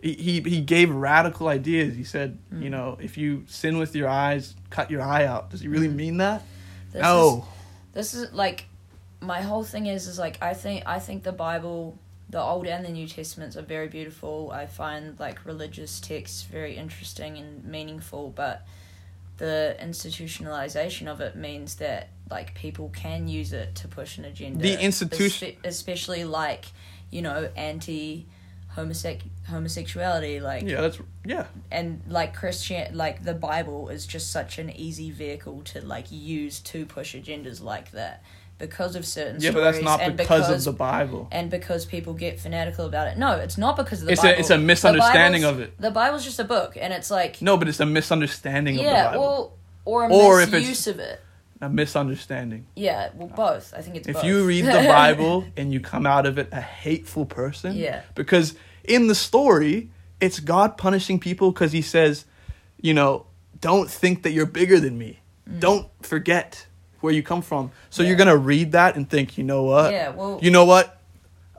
he, 0.00 0.14
he, 0.14 0.40
he 0.40 0.60
gave 0.60 0.90
radical 0.90 1.48
ideas. 1.48 1.94
He 1.94 2.04
said 2.04 2.38
Mm. 2.52 2.62
you 2.62 2.70
know 2.70 2.98
if 3.00 3.16
you 3.16 3.44
sin 3.46 3.78
with 3.78 3.94
your 3.94 4.08
eyes 4.08 4.54
cut 4.70 4.90
your 4.90 5.02
eye 5.02 5.24
out. 5.26 5.50
Does 5.50 5.60
he 5.60 5.68
really 5.68 5.88
mean 5.88 6.18
that? 6.18 6.42
This 6.92 7.02
no. 7.02 7.46
this 7.92 8.14
is 8.14 8.32
like 8.32 8.66
my 9.20 9.40
whole 9.40 9.64
thing 9.64 9.86
is 9.86 10.06
is 10.06 10.18
like 10.18 10.36
I 10.42 10.54
think 10.54 10.82
I 10.86 10.98
think 10.98 11.22
the 11.22 11.32
Bible, 11.32 11.96
the 12.28 12.40
Old 12.40 12.66
and 12.66 12.84
the 12.84 12.90
New 12.90 13.06
Testaments 13.06 13.56
are 13.56 13.62
very 13.62 13.88
beautiful. 13.88 14.50
I 14.52 14.66
find 14.66 15.18
like 15.20 15.46
religious 15.46 16.00
texts 16.00 16.42
very 16.42 16.76
interesting 16.76 17.38
and 17.38 17.64
meaningful, 17.64 18.32
but 18.34 18.66
the 19.42 19.76
institutionalization 19.80 21.08
of 21.08 21.20
it 21.20 21.34
means 21.34 21.74
that 21.74 22.10
like 22.30 22.54
people 22.54 22.90
can 22.94 23.26
use 23.26 23.52
it 23.52 23.74
to 23.74 23.88
push 23.88 24.16
an 24.16 24.24
agenda. 24.24 24.62
The 24.62 24.80
institution- 24.80 25.56
especially 25.64 26.22
like 26.24 26.66
you 27.10 27.22
know 27.22 27.50
anti 27.56 28.28
homosec- 28.76 29.28
homosexuality 29.48 30.38
like 30.38 30.62
yeah 30.62 30.80
that's 30.80 30.98
yeah 31.24 31.46
and 31.72 32.02
like 32.06 32.36
Christian 32.36 32.96
like 32.96 33.24
the 33.24 33.34
Bible 33.34 33.88
is 33.88 34.06
just 34.06 34.30
such 34.30 34.60
an 34.60 34.70
easy 34.70 35.10
vehicle 35.10 35.62
to 35.72 35.84
like 35.84 36.06
use 36.12 36.60
to 36.60 36.86
push 36.86 37.16
agendas 37.16 37.60
like 37.60 37.90
that 37.90 38.22
because 38.62 38.94
of 38.94 39.04
certain 39.04 39.40
yeah 39.40 39.50
but 39.50 39.58
stories 39.58 39.74
that's 39.74 39.84
not 39.84 40.00
and 40.00 40.16
because, 40.16 40.42
because 40.46 40.66
of 40.66 40.72
the 40.72 40.78
bible 40.78 41.26
and 41.32 41.50
because 41.50 41.84
people 41.84 42.14
get 42.14 42.38
fanatical 42.38 42.86
about 42.86 43.08
it. 43.08 43.18
No, 43.18 43.32
it's 43.32 43.58
not 43.58 43.76
because 43.76 44.00
of 44.00 44.06
the 44.06 44.12
It's 44.12 44.22
a- 44.22 44.28
Bible. 44.28 44.40
it's 44.40 44.50
a 44.50 44.58
misunderstanding 44.58 45.42
of 45.44 45.58
it. 45.60 45.70
The 45.80 45.90
Bible's 45.90 46.24
just 46.24 46.38
a 46.38 46.44
book 46.44 46.76
and 46.80 46.92
it's 46.92 47.10
like 47.10 47.42
no 47.42 47.56
but 47.56 47.66
it's 47.68 47.80
a 47.80 47.86
misunderstanding 47.86 48.76
of 48.78 48.84
the 48.84 48.90
yeah, 48.90 49.06
bible 49.10 49.20
well 49.20 49.52
or 49.84 50.04
a 50.04 50.12
Or 50.14 50.40
if 50.40 50.52
misuse 50.52 50.86
of 50.86 51.00
it. 51.00 51.20
a 51.60 51.68
misunderstanding 51.68 52.66
Yeah, 52.76 53.10
well 53.16 53.28
both. 53.28 53.74
I 53.76 53.82
think 53.82 53.96
it's 53.96 54.08
if 54.08 54.14
both. 54.16 54.24
you 54.24 54.46
read 54.46 54.64
the 54.64 54.84
bible 55.00 55.44
and 55.56 55.72
you 55.72 55.80
come 55.80 56.06
out 56.06 56.24
of 56.26 56.38
it 56.38 56.48
a 56.52 56.60
hateful 56.60 57.26
person 57.26 57.74
Yeah. 57.74 58.02
because 58.14 58.54
in 58.84 59.08
the 59.08 59.14
story 59.16 59.90
it's 60.20 60.38
god 60.40 60.78
punishing 60.78 61.18
people 61.18 61.50
because 61.52 61.72
he 61.72 61.82
says 61.82 62.24
you 62.80 62.94
know 62.94 63.26
don't 63.60 63.90
think 63.90 64.22
that 64.22 64.30
you're 64.30 64.46
bigger 64.60 64.78
than 64.80 64.96
me 64.98 65.18
mm. 65.50 65.58
don't 65.60 65.88
forget 66.02 66.66
where 67.02 67.12
you 67.12 67.22
come 67.22 67.42
from 67.42 67.70
so. 67.90 68.02
Yeah. 68.02 68.08
you're 68.08 68.16
gonna 68.18 68.36
read 68.36 68.72
that 68.72 68.96
and 68.96 69.08
think 69.08 69.36
you 69.38 69.44
know 69.44 69.64
what 69.64 69.92
Yeah, 69.92 70.10
well- 70.10 70.38
you 70.42 70.50
know 70.50 70.64
what 70.64 70.98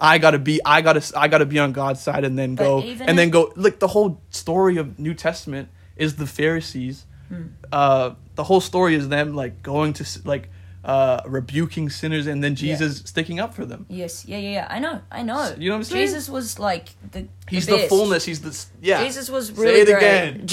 i 0.01 0.17
gotta 0.17 0.39
be 0.39 0.59
i 0.65 0.81
gotta 0.81 1.01
i 1.17 1.27
gotta 1.27 1.45
be 1.45 1.59
on 1.59 1.71
god's 1.71 2.01
side 2.01 2.23
and 2.23 2.37
then 2.37 2.55
go 2.55 2.81
and 2.81 3.17
then 3.17 3.29
go 3.29 3.51
like 3.55 3.79
the 3.79 3.87
whole 3.87 4.19
story 4.31 4.77
of 4.77 4.97
new 4.99 5.13
testament 5.13 5.69
is 5.95 6.15
the 6.15 6.25
pharisees 6.27 7.05
Hmm. 7.29 7.43
uh 7.71 8.11
the 8.35 8.43
whole 8.43 8.59
story 8.61 8.95
is 8.95 9.07
them 9.09 9.33
like 9.33 9.63
going 9.63 9.93
to 9.93 10.05
like 10.25 10.49
uh 10.83 11.21
rebuking 11.25 11.89
sinners 11.89 12.27
and 12.27 12.43
then 12.43 12.55
jesus 12.55 12.97
sticking 13.05 13.39
up 13.39 13.53
for 13.53 13.65
them 13.65 13.85
Yes, 13.87 14.25
yeah, 14.25 14.37
yeah, 14.37 14.49
yeah. 14.49 14.67
I 14.69 14.79
know, 14.79 14.99
I 15.09 15.21
know. 15.23 15.55
You 15.57 15.69
know 15.69 15.75
what 15.75 15.77
I'm 15.77 15.83
saying? 15.85 16.05
Jesus 16.07 16.27
was 16.29 16.59
like 16.59 16.89
the 17.11 17.27
he's 17.47 17.65
the, 17.67 17.77
the, 17.77 17.87
fullness 17.87 18.25
he's 18.25 18.41
the 18.41 18.53
yeah 18.81 19.01
Jesus 19.03 19.29
was 19.29 19.47
Say 19.47 19.53
really 19.53 19.79
it 19.81 19.85
great. 19.85 19.97
again. 19.97 20.47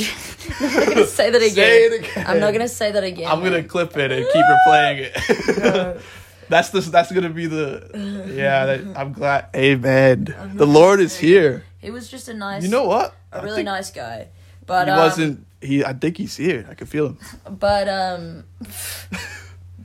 I'm 0.60 0.88
gonna 0.94 1.06
say 1.06 1.30
that 1.30 1.42
again. 1.50 1.54
Say 1.54 1.84
it 1.86 1.92
again. 2.04 2.24
I'm 2.28 2.38
not 2.38 2.52
gonna 2.52 2.68
say 2.68 2.92
that 2.92 3.02
again. 3.02 3.28
i'm 3.30 3.42
gonna 3.42 3.64
clip 3.64 3.96
it 3.96 4.12
and 4.12 4.24
keep 4.32 4.44
replaying 4.46 4.98
it 5.10 6.00
that's 6.48 6.70
the 6.70 6.80
that's 6.80 7.10
gonna 7.12 7.30
be 7.30 7.46
the 7.46 7.90
yeah 8.34 8.66
that, 8.66 8.80
i'm 8.96 9.12
glad 9.12 9.46
amen 9.54 10.34
I'm 10.38 10.56
the 10.56 10.66
lord 10.66 11.00
is 11.00 11.16
here 11.18 11.64
He 11.78 11.90
was 11.90 12.08
just 12.08 12.28
a 12.28 12.34
nice, 12.34 12.62
you 12.62 12.68
know 12.70 12.86
what 12.86 13.14
a 13.32 13.38
I 13.38 13.42
really 13.42 13.62
nice 13.64 13.90
guy. 13.90 14.28
But 14.66 14.86
he 14.86 14.92
um, 14.92 14.98
wasn't 14.98 15.46
he 15.60 15.84
i 15.84 15.92
think 15.92 16.16
he's 16.18 16.36
here 16.36 16.66
i 16.70 16.74
can 16.74 16.86
feel 16.86 17.06
him 17.08 17.18
But 17.58 17.88
um, 17.88 18.44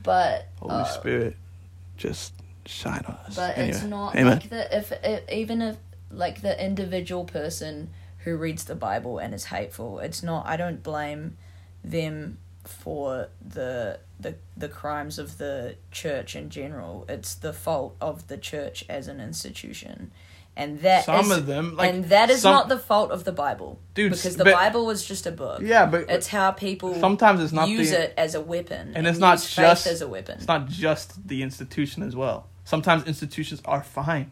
but 0.06 0.48
holy 0.58 0.72
uh, 0.72 0.84
spirit 0.84 1.36
just 1.98 2.32
shine 2.64 3.04
on 3.06 3.14
us 3.26 3.36
But 3.36 3.58
Anyway, 3.58 3.76
it's 3.76 3.84
not 3.84 4.16
amen 4.16 4.38
like 4.38 4.48
the 4.48 4.76
if, 4.76 4.92
if 5.04 5.30
even 5.30 5.60
if 5.60 5.76
like 6.10 6.40
the 6.40 6.64
individual 6.64 7.24
person 7.24 7.90
who 8.26 8.36
reads 8.36 8.64
the 8.64 8.74
Bible 8.74 9.18
and 9.18 9.32
is 9.32 9.46
hateful, 9.46 10.00
it's 10.00 10.22
not. 10.22 10.46
I 10.46 10.56
don't 10.56 10.82
blame 10.82 11.36
them 11.84 12.38
for 12.64 13.28
the 13.40 14.00
the 14.18 14.34
the 14.56 14.68
crimes 14.68 15.18
of 15.18 15.38
the 15.38 15.76
church 15.92 16.34
in 16.34 16.50
general. 16.50 17.04
It's 17.08 17.34
the 17.34 17.52
fault 17.52 17.96
of 18.00 18.26
the 18.26 18.36
church 18.36 18.84
as 18.88 19.06
an 19.06 19.20
institution. 19.20 20.10
And 20.58 20.80
that 20.80 21.04
Some 21.04 21.26
is- 21.30 21.36
of 21.36 21.46
them, 21.46 21.76
like, 21.76 21.92
and 21.92 22.04
that 22.06 22.30
is 22.30 22.40
some- 22.40 22.54
not 22.54 22.68
the 22.70 22.78
fault 22.78 23.10
of 23.10 23.24
the 23.24 23.32
Bible, 23.32 23.78
Dude, 23.94 24.12
because 24.12 24.36
the 24.36 24.44
but- 24.44 24.54
Bible 24.54 24.86
was 24.86 25.04
just 25.04 25.26
a 25.26 25.30
book. 25.30 25.60
yeah 25.62 25.84
but 25.84 26.06
it's 26.08 26.28
how 26.28 26.50
people 26.50 26.94
sometimes 26.98 27.42
it's 27.42 27.52
not 27.52 27.68
use 27.68 27.90
the, 27.90 28.04
it 28.04 28.14
as 28.16 28.34
a 28.34 28.40
weapon, 28.40 28.92
and 28.96 29.06
it's 29.06 29.18
not 29.18 29.42
just 29.42 29.86
as 29.86 30.00
a 30.00 30.08
weapon. 30.08 30.36
It's 30.38 30.48
not 30.48 30.66
just 30.66 31.28
the 31.28 31.42
institution 31.42 32.02
as 32.02 32.16
well. 32.16 32.46
Sometimes 32.64 33.04
institutions 33.06 33.60
are 33.66 33.82
fine. 33.82 34.30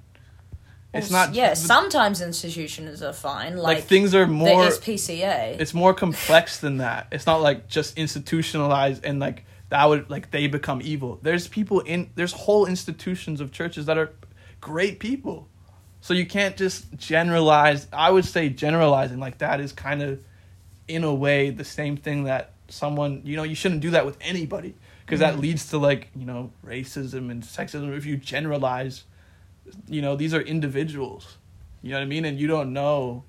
It's 0.94 1.10
Well, 1.10 1.26
not. 1.26 1.34
Yeah, 1.34 1.52
sometimes 1.54 2.22
institutions 2.22 3.02
are 3.02 3.12
fine, 3.12 3.56
like, 3.56 3.78
like, 3.78 3.84
things 3.84 4.14
are 4.14 4.24
the 4.26 4.32
more. 4.32 4.64
SPCA. 4.70 5.60
It's 5.60 5.74
more 5.74 5.92
complex 5.92 6.58
than 6.58 6.78
that. 6.78 7.08
It's 7.12 7.26
not 7.26 7.42
like 7.42 7.68
just 7.68 7.98
institutionalized 7.98 9.04
and 9.04 9.20
like 9.20 9.44
that 9.68 9.86
would 9.88 10.08
like 10.08 10.30
they 10.30 10.46
become 10.46 10.80
evil. 10.82 11.18
There's 11.20 11.48
people 11.48 11.80
in 11.80 12.10
there's 12.14 12.32
whole 12.32 12.64
institutions 12.64 13.40
of 13.42 13.52
churches 13.52 13.84
that 13.86 13.98
are 13.98 14.12
great 14.60 15.00
people. 15.00 15.48
So 16.04 16.12
you 16.12 16.26
can't 16.26 16.54
just 16.54 16.84
generalize. 16.98 17.86
I 17.90 18.10
would 18.10 18.26
say 18.26 18.50
generalizing 18.50 19.18
like 19.20 19.38
that 19.38 19.58
is 19.58 19.72
kind 19.72 20.02
of, 20.02 20.20
in 20.86 21.02
a 21.02 21.14
way, 21.14 21.48
the 21.48 21.64
same 21.64 21.96
thing 21.96 22.24
that 22.24 22.52
someone 22.68 23.22
you 23.24 23.36
know 23.36 23.42
you 23.42 23.54
shouldn't 23.54 23.80
do 23.80 23.90
that 23.92 24.04
with 24.04 24.18
anybody 24.20 24.74
because 25.06 25.20
that 25.20 25.34
Mhm. 25.36 25.40
leads 25.40 25.70
to 25.70 25.78
like 25.78 26.08
you 26.14 26.26
know 26.26 26.50
racism 26.62 27.30
and 27.30 27.42
sexism 27.42 27.96
if 27.96 28.04
you 28.04 28.18
generalize. 28.18 29.04
You 29.88 30.02
know 30.02 30.14
these 30.14 30.34
are 30.34 30.42
individuals, 30.42 31.38
you 31.82 31.88
know 31.92 31.96
what 31.96 32.02
I 32.02 32.06
mean, 32.06 32.26
and 32.26 32.38
you 32.38 32.48
don't 32.48 32.74
know. 32.74 33.24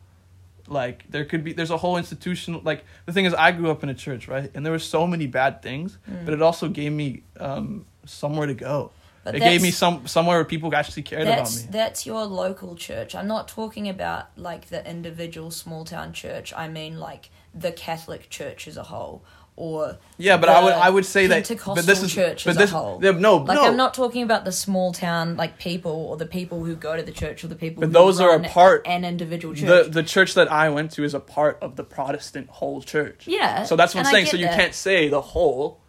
Like 0.67 1.05
there 1.09 1.23
could 1.23 1.43
be, 1.45 1.53
there's 1.53 1.71
a 1.71 1.77
whole 1.77 1.95
institution. 1.95 2.59
Like 2.65 2.83
the 3.05 3.13
thing 3.13 3.23
is, 3.23 3.33
I 3.33 3.51
grew 3.53 3.71
up 3.71 3.83
in 3.83 3.89
a 3.89 3.93
church, 3.93 4.27
right, 4.27 4.51
and 4.53 4.65
there 4.65 4.73
were 4.73 4.79
so 4.79 5.07
many 5.07 5.27
bad 5.27 5.61
things, 5.61 5.97
Mm. 6.11 6.25
but 6.25 6.33
it 6.33 6.41
also 6.41 6.67
gave 6.67 6.91
me 6.91 7.21
um, 7.39 7.85
somewhere 8.05 8.47
to 8.47 8.53
go. 8.53 8.91
But 9.25 9.35
it 9.35 9.39
gave 9.39 9.61
me 9.61 9.71
some 9.71 10.07
somewhere 10.07 10.37
where 10.37 10.45
people 10.45 10.73
actually 10.73 11.03
cared 11.03 11.23
about 11.27 11.53
me. 11.53 11.63
that's 11.69 12.05
your 12.05 12.23
local 12.25 12.75
church. 12.75 13.13
I'm 13.15 13.27
not 13.27 13.47
talking 13.49 13.89
about 13.89 14.27
like 14.37 14.67
the 14.69 14.87
individual 14.89 15.51
small 15.51 15.83
town 15.83 16.13
church. 16.13 16.53
I 16.55 16.67
mean 16.69 16.99
like 16.99 17.29
the 17.53 17.71
Catholic 17.71 18.29
Church 18.29 18.67
as 18.67 18.77
a 18.77 18.83
whole, 18.83 19.23
or 19.55 19.97
Yeah, 20.17 20.37
but 20.37 20.49
I 20.49 20.63
would 20.63 20.73
I 20.73 20.89
would 20.89 21.05
say 21.05 21.25
that. 21.27 21.47
But 21.65 21.85
this 21.85 22.03
is 22.03 22.13
church 22.13 22.43
but 22.45 22.51
as 22.51 22.57
this 22.57 22.71
a 22.71 22.75
whole. 22.77 22.99
yeah, 23.03 23.11
no 23.11 23.37
like 23.37 23.55
no. 23.55 23.65
I'm 23.65 23.77
not 23.77 23.93
talking 23.95 24.21
about 24.23 24.45
the 24.45 24.51
small 24.51 24.91
town 24.93 25.37
like 25.37 25.57
people 25.57 25.91
or 25.91 26.17
the 26.17 26.25
people 26.25 26.63
who 26.63 26.75
go 26.75 26.95
to 26.95 27.01
the 27.01 27.11
church 27.13 27.43
or 27.43 27.47
the 27.47 27.55
people. 27.55 27.81
But 27.81 27.87
who 27.87 27.93
those 27.93 28.19
are 28.19 28.35
a 28.35 28.43
part- 28.43 28.85
an 28.85 29.03
individual 29.05 29.55
church. 29.55 29.85
the 29.85 29.89
the 29.89 30.03
church 30.03 30.33
that 30.35 30.51
I 30.51 30.69
went 30.69 30.91
to 30.91 31.03
is 31.03 31.13
a 31.13 31.19
part 31.19 31.57
of 31.63 31.77
the 31.77 31.83
Protestant 31.83 32.49
whole 32.49 32.81
church. 32.81 33.25
yeah, 33.27 33.63
So 33.63 33.75
that's 33.75 33.95
what 33.95 34.05
I'm 34.05 34.11
saying. 34.11 34.27
So 34.27 34.37
you 34.37 34.45
that. 34.45 34.55
can't 34.59 34.73
say 34.75 35.07
the 35.07 35.21
whole, 35.21 35.79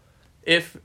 if, 0.42 0.76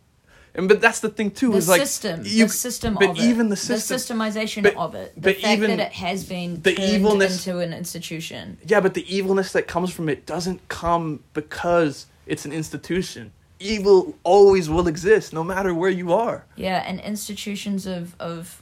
and 0.53 0.67
but 0.67 0.81
that's 0.81 0.99
the 0.99 1.09
thing 1.09 1.31
too. 1.31 1.51
the 1.51 1.57
is 1.57 1.69
like 1.69 1.81
system, 1.81 2.21
you, 2.25 2.45
the 2.45 2.49
system 2.51 2.95
but 2.95 3.09
of 3.09 3.17
it, 3.17 3.23
even 3.23 3.49
the 3.49 3.55
system- 3.55 3.97
systemization 3.97 4.63
but- 4.63 4.75
of 4.75 4.95
it, 4.95 5.13
the 5.15 5.21
but 5.21 5.35
fact 5.37 5.53
even 5.57 5.77
that 5.77 5.79
it 5.87 5.91
has 5.93 6.23
been 6.25 6.61
the 6.61 6.73
turned 6.73 6.89
evilness- 6.89 7.47
into 7.47 7.59
an 7.59 7.73
institution. 7.73 8.57
Yeah, 8.67 8.79
but 8.81 8.93
the 8.93 9.05
evilness 9.15 9.51
that 9.53 9.67
comes 9.67 9.91
from 9.93 10.09
it 10.09 10.25
doesn't 10.25 10.67
come 10.67 11.23
because 11.33 12.07
it's 12.25 12.45
an 12.45 12.51
institution. 12.51 13.31
Evil 13.59 14.15
always 14.23 14.69
will 14.69 14.87
exist, 14.87 15.33
no 15.33 15.43
matter 15.43 15.73
where 15.73 15.89
you 15.91 16.11
are. 16.13 16.45
Yeah, 16.55 16.83
and 16.85 16.99
institutions 16.99 17.85
of 17.85 18.15
of 18.19 18.61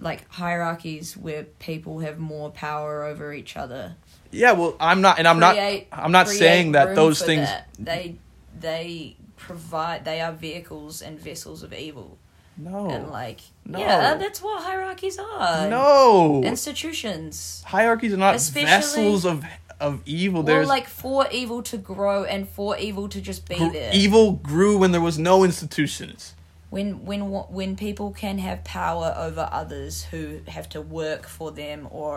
like 0.00 0.28
hierarchies 0.32 1.16
where 1.16 1.44
people 1.60 2.00
have 2.00 2.18
more 2.18 2.50
power 2.50 3.04
over 3.04 3.32
each 3.32 3.56
other. 3.56 3.94
Yeah, 4.32 4.50
well, 4.52 4.74
I'm 4.80 5.00
not, 5.00 5.18
and 5.20 5.28
I'm 5.28 5.38
Create- 5.38 5.88
not. 5.92 6.04
I'm 6.04 6.10
not 6.10 6.28
saying 6.28 6.72
that 6.72 6.96
those 6.96 7.22
things. 7.22 7.46
that. 7.48 7.68
they 7.78 8.16
they 8.58 9.16
provide 9.48 10.04
they 10.04 10.20
are 10.20 10.32
vehicles 10.32 11.02
and 11.06 11.14
vessels 11.28 11.62
of 11.62 11.72
evil 11.72 12.08
No, 12.56 12.88
and 12.94 13.10
like 13.10 13.40
No. 13.66 13.78
yeah 13.78 14.14
that's 14.22 14.40
what 14.42 14.62
hierarchies 14.68 15.18
are 15.18 15.68
no. 15.68 16.42
institutions 16.44 17.62
Hierarchies 17.66 18.12
are 18.12 18.22
not 18.26 18.34
Especially- 18.36 18.66
vessels 18.70 19.24
of 19.24 19.44
of 19.80 20.00
evil. 20.06 20.42
well 20.42 20.54
There's 20.54 20.68
like 20.68 20.88
for 20.88 21.26
evil 21.30 21.60
to 21.64 21.76
grow 21.76 22.24
and 22.24 22.48
for 22.48 22.70
evil 22.78 23.08
to 23.08 23.20
just 23.20 23.48
be 23.48 23.56
gr- 23.56 23.72
there 23.72 23.90
evil 23.92 24.32
grew 24.50 24.78
when 24.78 24.92
there 24.92 25.00
was 25.10 25.18
no 25.18 25.34
institutions. 25.44 26.34
when 26.70 27.04
when 27.04 27.20
when 27.58 27.70
people 27.76 28.08
can 28.12 28.36
have 28.38 28.58
power 28.64 29.08
over 29.26 29.44
others 29.60 30.04
who 30.10 30.22
have 30.56 30.68
to 30.74 30.80
work 30.80 31.22
for 31.36 31.48
them 31.62 31.80
or 31.90 32.14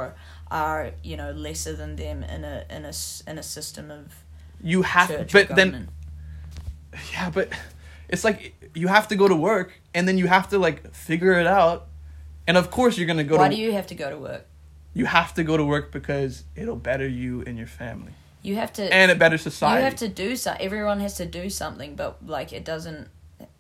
are 0.49 0.91
you 1.03 1.15
know 1.21 1.31
lesser 1.31 1.73
than 1.81 1.95
them 2.03 2.17
in 2.35 2.41
a 2.53 2.55
in 2.75 2.85
a 2.85 2.93
in 3.29 3.35
a 3.37 3.43
system 3.43 3.85
of 3.99 4.03
You 4.73 4.79
have, 4.83 5.09
church 5.09 5.31
but 5.33 5.45
or 5.51 5.55
then 5.59 5.67
government. 5.71 5.89
Yeah, 7.11 7.29
but 7.29 7.49
it's 8.09 8.23
like 8.23 8.55
you 8.73 8.87
have 8.87 9.07
to 9.09 9.15
go 9.15 9.27
to 9.27 9.35
work 9.35 9.73
and 9.93 10.07
then 10.07 10.17
you 10.17 10.27
have 10.27 10.49
to 10.49 10.59
like 10.59 10.93
figure 10.93 11.33
it 11.33 11.47
out. 11.47 11.87
And 12.47 12.55
of 12.57 12.71
course, 12.71 12.97
you're 12.97 13.07
gonna 13.07 13.23
go 13.23 13.29
to 13.29 13.33
work. 13.35 13.41
why 13.41 13.49
to 13.49 13.55
do 13.55 13.61
you 13.61 13.73
have 13.73 13.87
to 13.87 13.95
go 13.95 14.09
to 14.09 14.17
work 14.17 14.45
you 14.97 15.05
have 15.05 15.33
to 15.35 15.43
go 15.43 15.55
to 15.55 15.63
work 15.63 15.91
because 15.91 16.43
it'll 16.55 16.75
better 16.75 17.07
you 17.07 17.43
and 17.45 17.55
your 17.55 17.67
family 17.67 18.13
you 18.41 18.55
have 18.55 18.73
to 18.73 18.91
and 18.91 19.11
it 19.11 19.19
better 19.19 19.37
society. 19.37 19.79
you 19.79 19.85
have 19.85 19.95
to 19.95 20.07
do 20.07 20.35
so 20.35 20.55
everyone 20.59 20.99
has 20.99 21.15
to 21.15 21.25
do 21.25 21.49
something 21.51 21.95
but 21.95 22.25
like 22.25 22.51
it 22.51 22.65
doesn't 22.65 23.07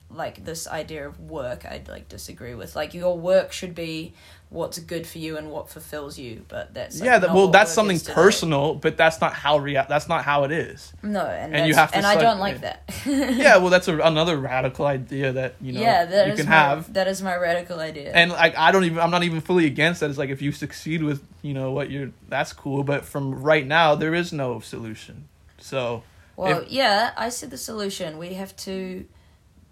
like 0.09 0.45
this 0.45 0.67
idea 0.67 1.07
of 1.07 1.19
work 1.19 1.63
i'd 1.65 1.87
like 1.87 2.09
disagree 2.09 2.55
with 2.55 2.75
like 2.75 2.93
your 2.95 3.15
work 3.17 3.51
should 3.51 3.75
be 3.75 4.13
what's 4.49 4.79
good 4.79 5.05
for 5.05 5.17
you 5.17 5.35
and 5.37 5.51
what 5.51 5.69
fulfills 5.69 6.17
you 6.17 6.45
but 6.47 6.73
that's 6.73 6.99
like, 7.01 7.05
yeah, 7.05 7.19
that, 7.19 7.33
well, 7.33 7.49
that's 7.49 7.71
something 7.71 7.97
today. 7.99 8.13
personal, 8.13 8.75
but 8.75 8.95
that's 8.95 9.19
not 9.19 9.33
how 9.33 9.57
rea- 9.57 9.85
That's 9.89 10.07
not 10.07 10.23
how 10.23 10.45
it 10.45 10.51
is. 10.53 10.93
no 11.03 11.25
and, 11.25 11.53
And 11.53 11.67
you 11.67 11.75
have 11.75 11.91
to 11.91 11.97
and 11.97 12.05
i 12.05 12.15
don't 12.15 12.39
like 12.39 12.61
that 12.61 12.83
yeah, 13.05 13.57
well, 13.57 13.69
that's 13.69 13.89
a, 13.89 13.97
another 13.99 14.37
radical 14.37 14.85
idea 14.85 15.33
that 15.33 15.55
you 15.59 15.73
know 15.73 15.81
yeah 15.81 16.05
that 16.05 16.27
you 16.27 16.33
is 16.33 16.39
can 16.39 16.47
my, 16.49 16.55
have. 16.55 16.93
that 16.93 17.07
is 17.09 17.21
my 17.21 17.35
radical 17.35 17.79
idea 17.79 18.11
and 18.13 18.31
like 18.31 18.55
I 18.57 18.71
don't 18.71 18.85
even 18.85 18.99
I'm 18.99 19.11
not 19.11 19.23
even 19.23 19.41
fully 19.41 19.65
against 19.65 19.99
that. 19.99 20.09
It's 20.09 20.17
like 20.19 20.29
if 20.29 20.41
you 20.41 20.51
succeed 20.53 21.03
with 21.03 21.21
you 21.41 21.53
know 21.53 21.71
what 21.71 21.91
you're 21.91 22.11
that's 22.29 22.53
cool, 22.53 22.83
but 22.83 23.03
from 23.05 23.35
right 23.43 23.65
now 23.67 23.95
there 23.95 24.13
is 24.13 24.31
no 24.31 24.59
solution. 24.61 25.27
So 25.59 26.03
well 26.37 26.61
if- 26.61 26.71
yeah 26.71 27.11
i 27.17 27.27
see 27.29 27.47
the 27.47 27.57
solution 27.57 28.17
we 28.17 28.35
have 28.35 28.55
to 28.55 29.05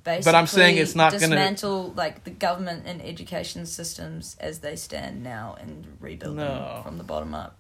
basically 0.05 0.31
But 0.31 0.37
I'm 0.37 0.47
saying 0.47 0.77
it's 0.77 0.95
not 0.95 1.11
gonna- 1.11 1.27
dismantle 1.27 1.91
like 1.97 2.23
the 2.23 2.29
government 2.31 2.83
and 2.85 3.01
education 3.01 3.65
systems 3.65 4.37
as 4.39 4.59
they 4.59 4.77
stand 4.77 5.21
now 5.21 5.57
and 5.59 5.85
rebuild 5.99 6.37
No. 6.37 6.45
them 6.47 6.83
from 6.83 6.97
the 6.97 7.03
bottom 7.03 7.33
up 7.33 7.57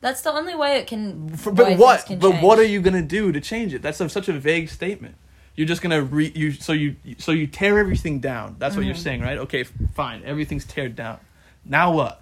that's 0.00 0.20
the 0.22 0.30
only 0.32 0.54
way 0.54 0.78
it 0.78 0.86
can 0.86 1.28
For, 1.36 1.50
but 1.52 1.76
what? 1.76 2.06
can 2.06 2.20
But 2.20 2.40
what 2.40 2.58
are 2.60 2.64
you 2.74 2.80
gonna 2.80 3.02
do 3.02 3.32
to 3.32 3.40
change 3.40 3.74
it? 3.74 3.82
That's 3.82 4.00
a, 4.00 4.08
such 4.08 4.28
a 4.28 4.32
vague 4.32 4.68
statement. 4.70 5.16
You're 5.56 5.66
just 5.66 5.82
gonna 5.82 6.00
re 6.02 6.30
you 6.36 6.52
so 6.52 6.72
you 6.72 6.94
so 7.18 7.32
you 7.32 7.48
tear 7.48 7.80
everything 7.80 8.20
down. 8.20 8.54
That's 8.60 8.76
what 8.76 8.84
you're 8.84 8.94
Mhm. 8.94 8.98
saying, 9.08 9.20
right? 9.22 9.38
Okay, 9.38 9.64
fine. 9.64 10.22
Everything's 10.24 10.64
teared 10.64 10.94
down. 10.94 11.18
Now 11.64 11.90
what? 11.92 12.20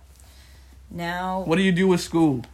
now 0.90 1.42
What 1.46 1.56
do 1.56 1.62
you 1.62 1.72
do 1.72 1.86
with 1.86 2.00
school? 2.00 2.44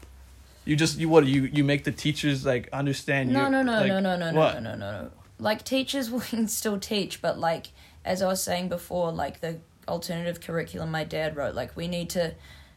You 0.64 0.74
just 0.74 0.98
you 0.98 1.08
what 1.08 1.24
you 1.26 1.42
you 1.52 1.62
make 1.62 1.84
the 1.84 1.92
teachers 1.92 2.44
like 2.44 2.68
understand? 2.72 3.30
no 3.30 3.44
you 3.44 3.50
no 3.50 3.62
no 3.62 3.72
like, 3.78 3.86
no 3.88 4.00
no 4.00 4.16
no 4.16 4.30
no 4.32 4.38
what? 4.40 4.54
no 4.62 4.74
no 4.74 4.76
no 4.76 5.02
no 5.02 5.10
like 5.38 5.64
teachers 5.64 6.10
will 6.10 6.20
still 6.46 6.78
teach 6.78 7.20
but 7.22 7.38
like 7.38 7.68
as 8.04 8.22
i 8.22 8.26
was 8.26 8.42
saying 8.42 8.68
before 8.68 9.10
like 9.12 9.40
the 9.40 9.58
alternative 9.88 10.40
curriculum 10.40 10.90
my 10.90 11.04
dad 11.04 11.36
wrote 11.36 11.54
like 11.54 11.76
we 11.76 11.88
need 11.88 12.08
to 12.10 12.34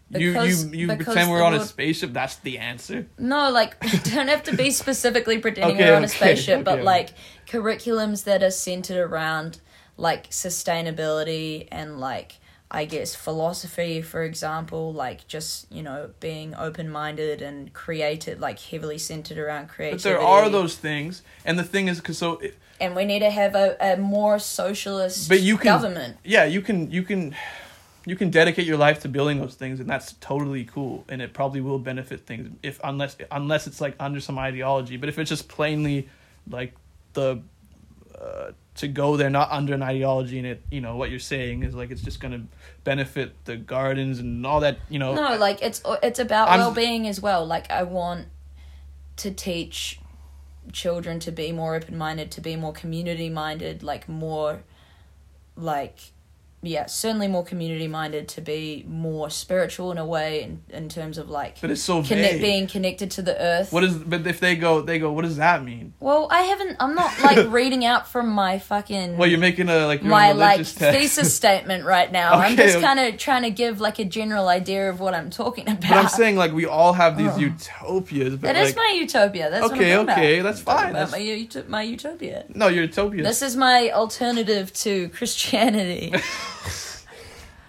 You 0.09 0.31
because- 0.33 0.65
you 0.65 0.79
you 0.81 0.87
because 0.87 1.05
pretend 1.05 1.31
we're 1.31 1.43
on 1.43 1.53
a 1.55 1.65
spaceship. 1.65 2.13
That's 2.13 2.35
the 2.37 2.59
answer. 2.59 3.07
No, 3.17 3.49
like 3.51 3.79
don't 4.13 4.27
have 4.27 4.43
to 4.43 4.55
be 4.55 4.69
specifically 4.83 5.39
pretending 5.39 5.77
Okay, 5.77 5.89
we're 5.89 5.95
on 5.95 6.03
a 6.03 6.05
okay, 6.05 6.15
spaceship, 6.15 6.63
but 6.63 6.83
like 6.83 7.09
curriculums 7.47 8.23
that 8.25 8.43
are 8.43 8.51
centered 8.51 9.01
around 9.03 9.61
like 9.97 10.29
sustainability 10.29 11.67
and 11.71 11.99
like 11.99 12.37
I 12.71 12.85
guess 12.85 13.13
philosophy, 13.15 14.01
for 14.01 14.23
example, 14.23 14.91
like 14.91 15.27
just 15.27 15.71
you 15.71 15.83
know 15.83 16.09
being 16.19 16.55
open 16.55 16.89
minded 16.89 17.41
and 17.41 17.71
creative, 17.73 18.39
like 18.39 18.59
heavily 18.59 18.97
centered 18.97 19.37
around 19.37 19.69
creativity. 19.69 20.03
But 20.09 20.09
there 20.19 20.27
are 20.27 20.49
those 20.49 20.75
things, 20.75 21.21
and 21.45 21.57
the 21.59 21.63
thing 21.63 21.87
is, 21.87 22.01
cause 22.01 22.17
so 22.17 22.37
it- 22.37 22.57
and 22.79 22.93
we 22.95 23.05
need 23.05 23.19
to 23.19 23.29
have 23.29 23.55
a, 23.55 23.77
a 23.79 23.95
more 23.97 24.37
socialist 24.39 25.29
But 25.29 25.39
you 25.41 25.55
can- 25.57 25.65
government. 25.79 26.17
yeah, 26.25 26.43
you 26.45 26.61
can 26.61 26.91
you 26.91 27.03
can 27.03 27.35
you 28.07 28.15
can 28.15 28.29
dedicate 28.29 28.65
your 28.67 28.77
life 28.77 28.99
to 29.01 29.09
building 29.09 29.39
those 29.39 29.55
things, 29.55 29.79
and 29.79 29.89
that's 29.89 30.13
totally 30.19 30.65
cool, 30.65 31.05
and 31.07 31.21
it 31.21 31.33
probably 31.33 31.61
will 31.61 31.79
benefit 31.79 32.25
things 32.25 32.49
if 32.63 32.79
unless 32.83 33.15
unless 33.31 33.67
it's 33.67 33.79
like 33.79 33.95
under 33.99 34.19
some 34.19 34.37
ideology. 34.39 34.97
But 34.97 35.07
if 35.09 35.17
it's 35.19 35.29
just 35.29 35.47
plainly 35.47 36.09
like 36.49 36.73
the 37.13 37.41
uh, 38.19 38.51
to 38.75 38.87
go 38.87 39.15
there 39.17 39.29
not 39.29 39.51
under 39.51 39.73
an 39.73 39.81
ideology, 39.81 40.37
and 40.37 40.47
it 40.47 40.61
you 40.69 40.81
know 40.81 40.95
what 40.97 41.09
you're 41.09 41.19
saying 41.19 41.63
is 41.63 41.73
like 41.75 41.91
it's 41.91 42.01
just 42.01 42.19
gonna 42.19 42.43
benefit 42.83 43.33
the 43.45 43.55
gardens 43.55 44.19
and 44.19 44.45
all 44.45 44.59
that 44.59 44.77
you 44.89 44.99
know. 44.99 45.15
No, 45.15 45.37
like 45.37 45.61
it's 45.61 45.81
it's 46.03 46.19
about 46.19 46.49
I'm- 46.49 46.59
well 46.59 46.71
being 46.71 47.07
as 47.07 47.21
well. 47.21 47.45
Like 47.45 47.71
I 47.71 47.83
want 47.83 48.27
to 49.17 49.31
teach 49.31 49.99
children 50.71 51.19
to 51.21 51.31
be 51.31 51.51
more 51.51 51.75
open 51.75 51.97
minded, 51.97 52.31
to 52.31 52.41
be 52.41 52.55
more 52.55 52.73
community 52.73 53.29
minded, 53.29 53.81
like 53.83 54.09
more 54.09 54.63
like 55.55 56.11
yeah, 56.65 56.85
certainly 56.87 57.27
more 57.27 57.43
community 57.43 57.87
minded, 57.87 58.27
to 58.29 58.41
be 58.41 58.83
more 58.87 59.29
spiritual 59.29 59.91
in 59.91 59.97
a 59.97 60.05
way 60.05 60.43
in, 60.43 60.61
in 60.69 60.89
terms 60.89 61.17
of 61.17 61.29
like 61.29 61.61
But 61.61 61.71
it's 61.71 61.81
so 61.81 62.03
connect, 62.03 62.41
being 62.41 62.67
connected 62.67 63.11
to 63.11 63.21
the 63.21 63.39
earth. 63.41 63.71
What 63.71 63.83
is? 63.83 63.95
But 63.97 64.25
if 64.27 64.39
they 64.39 64.55
go, 64.55 64.81
they 64.81 64.99
go. 64.99 65.11
What 65.11 65.23
does 65.25 65.37
that 65.37 65.63
mean? 65.63 65.93
well, 65.99 66.27
I 66.31 66.41
haven't 66.41 66.77
I'm 66.79 66.95
not 66.95 67.11
like 67.21 67.47
reading 67.51 67.85
out 67.85 68.07
from 68.07 68.29
my 68.29 68.59
fucking 68.59 69.17
Well, 69.17 69.29
you're 69.29 69.39
making 69.39 69.69
a 69.69 69.85
like 69.87 70.01
your 70.01 70.11
my 70.11 70.31
like 70.33 70.57
text. 70.57 70.77
thesis 70.79 71.33
statement 71.41 71.85
right 71.85 72.11
now. 72.11 72.33
I'm 72.33 72.55
just 72.55 72.79
kind 72.81 72.99
of 72.99 73.17
trying 73.17 73.43
to 73.43 73.49
give 73.51 73.79
like 73.81 73.99
a 73.99 74.05
general 74.05 74.47
idea 74.47 74.89
of 74.89 74.99
what 74.99 75.13
I'm 75.13 75.29
talking 75.29 75.67
about. 75.69 75.81
But 75.81 75.91
I'm 75.91 76.07
saying 76.09 76.35
like 76.35 76.51
we 76.53 76.65
all 76.65 76.93
have 76.93 77.17
these 77.17 77.27
Ugh. 77.29 77.41
utopias. 77.41 78.31
But 78.35 78.41
That 78.53 78.55
like, 78.55 78.67
is 78.69 78.75
my 78.75 78.97
utopia. 78.99 79.49
That's 79.49 79.65
Okay, 79.71 79.97
what 79.97 80.09
I'm 80.09 80.17
okay, 80.17 80.39
about. 80.39 80.49
that's 80.49 80.61
fine, 80.61 80.93
that's- 80.93 81.11
my, 81.11 81.19
ut- 81.59 81.69
my 81.69 81.81
utopia. 81.83 82.45
no, 82.49 82.67
your 82.67 82.83
utopia. 82.85 83.23
This 83.23 83.41
is 83.41 83.55
my 83.55 83.91
alternative 83.91 84.71
to 84.73 85.09
Christianity. 85.09 86.13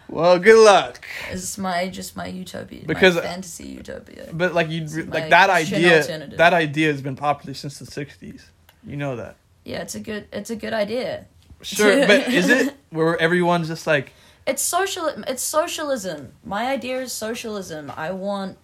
well, 0.08 0.38
good 0.38 0.62
luck. 0.62 1.04
is 1.30 1.58
my 1.58 1.88
just 1.88 2.16
my 2.16 2.26
utopia. 2.26 2.84
Because- 2.86 3.16
my 3.16 3.22
fantasy 3.22 3.68
utopia. 3.68 4.28
But 4.32 4.54
like 4.54 4.70
you, 4.70 4.82
It's 4.82 4.96
like 4.96 5.30
that 5.30 5.50
idea. 5.50 6.28
That 6.36 6.52
idea 6.52 6.88
has 6.92 7.02
been 7.02 7.16
popular 7.16 7.54
since 7.54 7.78
the 7.78 7.86
'60s. 7.86 8.42
You 8.86 8.96
know 8.96 9.16
that. 9.16 9.36
Yeah, 9.64 9.82
it's 9.82 9.94
a 9.94 10.00
good 10.00 10.28
it's 10.32 10.50
a 10.50 10.56
good 10.56 10.72
idea. 10.72 11.26
Sure, 11.62 12.06
but 12.06 12.28
is 12.28 12.48
it 12.48 12.74
where 12.90 13.20
everyone's 13.20 13.68
just 13.68 13.86
like 13.86 14.12
it's 14.46 14.62
social 14.62 15.08
it's 15.08 15.42
socialism 15.42 16.32
my 16.44 16.66
idea 16.66 17.00
is 17.00 17.12
socialism 17.12 17.92
i 17.96 18.10
want 18.10 18.56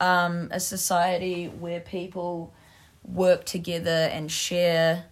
um, 0.00 0.48
a 0.50 0.60
society 0.60 1.46
where 1.46 1.80
people 1.80 2.52
work 3.04 3.44
together 3.44 4.10
and 4.12 4.30
share 4.30 5.04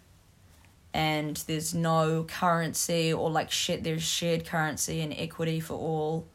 and 0.95 1.37
there's 1.47 1.73
no 1.75 2.25
currency 2.25 3.13
or 3.13 3.31
like 3.31 3.51
shit 3.51 3.83
there's 3.85 4.03
shared 4.03 4.45
currency 4.45 5.01
and 5.01 5.13
equity 5.17 5.59
for 5.61 5.75
all 5.75 6.27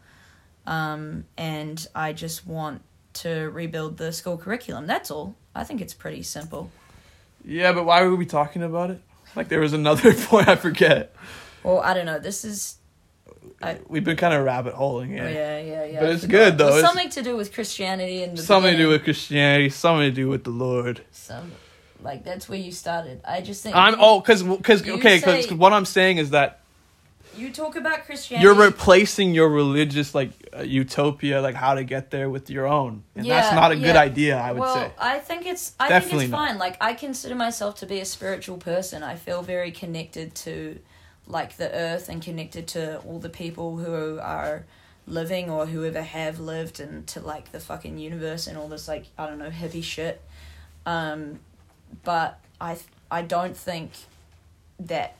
um, 0.65 1.25
and 1.37 1.87
i 1.95 2.11
just 2.13 2.45
want 2.47 2.81
to 3.13 3.49
rebuild 3.51 3.97
the 3.97 4.11
school 4.11 4.37
curriculum 4.37 4.85
that's 4.87 5.09
all 5.11 5.35
i 5.55 5.63
think 5.63 5.81
it's 5.81 5.93
pretty 5.93 6.23
simple 6.23 6.69
Yeah, 7.45 7.71
but 7.73 7.85
why 7.85 8.03
were 8.03 8.15
we 8.15 8.25
talking 8.25 8.61
about 8.63 8.89
it? 8.91 9.01
Like 9.35 9.47
there 9.49 9.59
was 9.61 9.73
another 9.73 10.13
point 10.29 10.47
I 10.47 10.55
forget. 10.55 11.15
well 11.63 11.79
i 11.81 11.93
don't 11.93 12.05
know 12.05 12.19
this 12.19 12.43
is 12.45 12.77
I- 13.61 13.79
We've 13.87 14.03
been 14.03 14.17
kind 14.17 14.33
of 14.35 14.43
rabbit 14.45 14.73
holing 14.75 15.19
Oh, 15.19 15.25
it. 15.25 15.33
yeah, 15.33 15.59
yeah, 15.59 15.85
yeah. 15.85 15.99
But 16.01 16.09
it's 16.11 16.25
good, 16.27 16.59
though. 16.59 16.67
It's- 16.77 16.81
something 16.81 17.09
to 17.09 17.23
do 17.23 17.35
with 17.35 17.51
Christianity 17.53 18.21
and 18.21 18.37
the 18.37 18.41
Something 18.43 18.73
to 18.73 18.77
do 18.77 18.87
with 18.89 19.03
Christianity, 19.03 19.69
something 19.69 20.09
to 20.09 20.11
do 20.11 20.27
with 20.29 20.43
the 20.43 20.51
Lord. 20.51 21.01
some, 21.11 21.51
like 22.07 22.23
that's 22.23 22.47
where 22.47 22.57
you 22.57 22.71
started. 22.71 23.19
I 23.27 23.41
just 23.41 23.61
think 23.61 23.75
I'm 23.75 23.95
you, 23.95 23.99
oh, 23.99 24.21
cause, 24.21 24.41
cause 24.63 24.87
okay, 24.87 25.19
cause 25.19 25.51
what 25.51 25.73
I'm 25.73 25.83
saying 25.83 26.19
is 26.19 26.29
that 26.29 26.61
you 27.35 27.51
talk 27.51 27.75
about 27.75 28.05
Christianity. 28.05 28.45
you're 28.45 28.55
replacing 28.55 29.35
your 29.35 29.49
religious 29.49 30.15
like 30.15 30.31
uh, 30.57 30.61
utopia, 30.61 31.41
like 31.41 31.53
how 31.53 31.73
to 31.73 31.83
get 31.83 32.09
there, 32.09 32.29
with 32.29 32.49
your 32.49 32.65
own, 32.65 33.03
and 33.13 33.25
that's 33.25 33.53
not 33.53 33.73
a 33.73 33.75
good 33.75 33.97
idea. 33.97 34.37
I 34.37 34.53
would 34.53 34.61
well, 34.61 34.73
say. 34.73 34.91
I 34.97 35.19
think 35.19 35.45
it's 35.45 35.75
I 35.77 35.89
Definitely 35.89 36.19
think 36.19 36.23
it's 36.23 36.31
not. 36.31 36.47
fine. 36.47 36.57
Like 36.57 36.77
I 36.79 36.93
consider 36.93 37.35
myself 37.35 37.75
to 37.79 37.85
be 37.85 37.99
a 37.99 38.05
spiritual 38.05 38.57
person. 38.57 39.03
I 39.03 39.15
feel 39.15 39.41
very 39.41 39.71
connected 39.71 40.33
to 40.35 40.79
like 41.27 41.57
the 41.57 41.69
earth 41.73 42.07
and 42.07 42.21
connected 42.21 42.69
to 42.69 42.99
all 42.99 43.19
the 43.19 43.29
people 43.29 43.77
who 43.77 44.17
are 44.19 44.65
living 45.05 45.49
or 45.49 45.65
whoever 45.65 46.01
have 46.01 46.39
lived 46.39 46.79
and 46.79 47.05
to 47.07 47.19
like 47.19 47.51
the 47.51 47.59
fucking 47.59 47.97
universe 47.97 48.47
and 48.47 48.57
all 48.57 48.69
this 48.69 48.87
like 48.87 49.07
I 49.17 49.27
don't 49.27 49.39
know 49.39 49.49
hippie 49.49 49.83
shit. 49.83 50.21
Um, 50.85 51.41
but 52.03 52.39
I 52.59 52.77
I 53.11 53.21
don't 53.21 53.55
think 53.55 53.91
that 54.79 55.15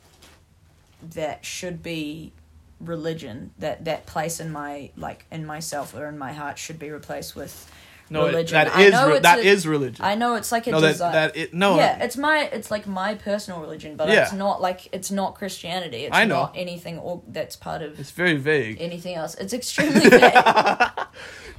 that 1.14 1.45
should 1.45 1.81
be 1.84 2.31
religion 2.80 3.52
that 3.57 3.85
that 3.85 4.06
place 4.06 4.39
in 4.39 4.52
my 4.52 4.89
like 4.98 5.26
in 5.31 5.45
myself 5.45 5.95
or 5.95 6.07
in 6.07 6.18
my 6.18 6.31
heart 6.34 6.57
should 6.60 6.77
be 6.77 6.89
replaced 6.91 7.35
with 7.35 7.69
No, 8.10 8.26
it, 8.26 8.30
religion. 8.30 8.53
that 8.53 8.76
I 8.76 8.84
is 8.84 8.91
know 8.91 9.10
re- 9.14 9.19
that 9.19 9.39
a- 9.39 9.41
is 9.41 9.68
religion. 9.68 10.06
I 10.06 10.14
know 10.15 10.35
it's 10.35 10.52
like 10.52 10.68
a 10.68 10.72
no, 10.72 10.80
that 10.81 10.98
that 10.99 11.35
it 11.38 11.53
no. 11.53 11.76
yeah, 11.77 12.03
it's 12.03 12.18
my 12.18 12.44
it's 12.53 12.69
like 12.69 12.85
my 12.88 13.15
personal 13.15 13.61
religion, 13.61 13.95
but 13.95 14.10
Yeah. 14.10 14.23
it's 14.23 14.34
not 14.34 14.61
like 14.61 14.89
it's 14.94 15.10
not 15.11 15.35
Christianity. 15.35 16.06
It's 16.06 16.15
I 16.15 16.26
know. 16.26 16.41
not 16.41 16.53
anything 16.56 16.99
or 16.99 17.22
that's 17.27 17.56
part 17.56 17.81
of 17.81 17.99
it's 17.99 18.11
very 18.11 18.35
vague. 18.38 18.77
anything 18.80 19.15
else. 19.15 19.34
It's 19.35 19.53
extremely 19.53 20.07
vague. 20.10 20.34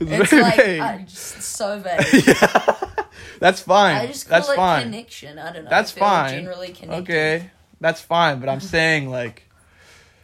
It's, 0.01 0.13
it's 0.13 0.31
very 0.31 0.43
like 0.43 0.57
vague. 0.57 1.07
Just 1.09 1.43
so 1.43 1.81
vague. 1.81 1.99
That's 3.41 3.61
fine. 3.61 3.97
I 3.97 4.07
just 4.07 4.29
call 4.29 4.39
That's 4.39 4.51
it 4.51 4.57
fine. 4.57 4.83
connection. 4.85 5.39
I 5.39 5.53
don't 5.53 5.65
know. 5.65 5.71
That's 5.71 5.93
I 5.93 5.95
feel 5.95 6.05
fine. 6.09 6.31
Generally 6.35 6.69
connected. 6.73 7.03
Okay, 7.13 7.51
that's 7.81 8.01
fine. 8.01 8.41
But 8.41 8.49
I'm 8.49 8.61
saying 8.75 9.11
like 9.11 9.45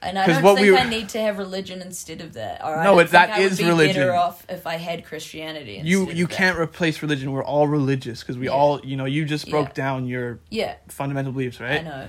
And 0.02 0.18
I 0.18 0.26
don't 0.26 0.42
what 0.42 0.56
think 0.56 0.66
we 0.66 0.70
were- 0.72 0.78
I 0.78 0.88
need 0.88 1.08
to 1.10 1.20
have 1.20 1.38
religion 1.38 1.80
instead 1.80 2.20
of 2.20 2.34
that. 2.34 2.62
Or 2.64 2.76
I 2.78 2.84
No, 2.84 2.98
it- 2.98 3.10
that 3.12 3.26
think 3.34 3.38
I 3.38 3.48
would 3.48 3.56
be 3.56 3.64
religion. 3.64 3.96
Better 4.02 4.14
off 4.14 4.44
if 4.48 4.66
I 4.66 4.76
had 4.76 5.04
Christianity. 5.04 5.80
you 5.84 6.00
instead 6.00 6.18
you 6.18 6.26
can't 6.26 6.58
replace 6.58 7.00
religion. 7.02 7.32
We're 7.32 7.44
all 7.44 7.66
religious 7.68 8.20
because 8.20 8.36
we 8.36 8.46
Yeah. 8.46 8.52
all 8.52 8.80
you 8.84 8.96
know 8.96 9.04
you 9.06 9.24
just 9.24 9.48
broke 9.50 9.68
Yeah. 9.68 9.74
down 9.84 10.06
your 10.06 10.40
Yeah, 10.50 10.74
fundamental 10.88 11.32
beliefs, 11.32 11.58
right? 11.60 11.80
I 11.80 11.82
know. 11.82 12.06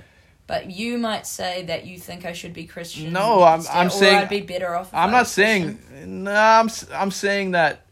But 0.48 0.70
you 0.70 1.00
might 1.00 1.26
say 1.26 1.64
that 1.64 1.88
you 1.88 1.98
think 1.98 2.24
I 2.24 2.34
should 2.34 2.54
be 2.54 2.66
Christian. 2.66 3.12
No, 3.12 3.42
I'm- 3.42 3.60
instead, 3.62 3.76
I'm 3.78 3.88
or 3.88 3.90
saying- 3.90 4.16
I'd 4.18 4.30
be 4.30 4.42
better 4.42 4.76
off. 4.76 4.90
If 4.90 4.94
I'm 4.94 5.10
I 5.10 5.12
not 5.12 5.28
saying. 5.28 5.80
No, 6.06 6.32
I'm 6.36 6.68
s- 6.68 6.86
I'm 6.94 7.10
saying 7.10 7.52
that 7.52 7.85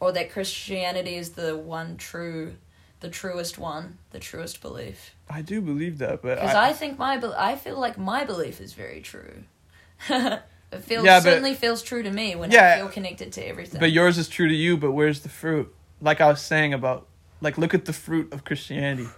or 0.00 0.12
that 0.12 0.30
Christianity 0.30 1.16
is 1.16 1.30
the 1.30 1.56
one 1.56 1.96
true, 1.96 2.54
the 3.00 3.08
truest 3.08 3.58
one, 3.58 3.98
the 4.10 4.18
truest 4.18 4.60
belief. 4.60 5.14
I 5.28 5.42
do 5.42 5.60
believe 5.60 5.98
that, 5.98 6.22
but 6.22 6.36
Because 6.40 6.54
I, 6.54 6.68
I, 6.68 6.72
think 6.72 6.98
my, 6.98 7.16
be- 7.18 7.32
I 7.36 7.56
feel 7.56 7.78
like 7.78 7.98
my 7.98 8.24
belief 8.24 8.60
is 8.60 8.72
very 8.72 9.00
true. 9.00 9.44
it 10.08 10.40
feels 10.82 11.04
Yeah, 11.04 11.18
but- 11.18 11.24
certainly 11.24 11.54
feels 11.54 11.82
true 11.82 12.02
to 12.02 12.10
me 12.10 12.34
when 12.36 12.50
Yeah, 12.50 12.74
I 12.74 12.78
feel 12.78 12.88
connected 12.88 13.32
to 13.34 13.42
everything. 13.46 13.80
but 13.80 13.90
yours 13.92 14.18
is 14.18 14.28
true 14.28 14.48
to 14.48 14.54
you. 14.54 14.76
But 14.76 14.92
where's 14.92 15.20
the 15.20 15.28
fruit? 15.28 15.74
Like 16.00 16.20
I 16.20 16.28
was 16.28 16.40
saying 16.40 16.72
about 16.74 17.06
like 17.40 17.58
look 17.58 17.74
at 17.74 17.84
the 17.84 17.92
fruit 17.92 18.32
of 18.32 18.44
Christianity. 18.44 19.08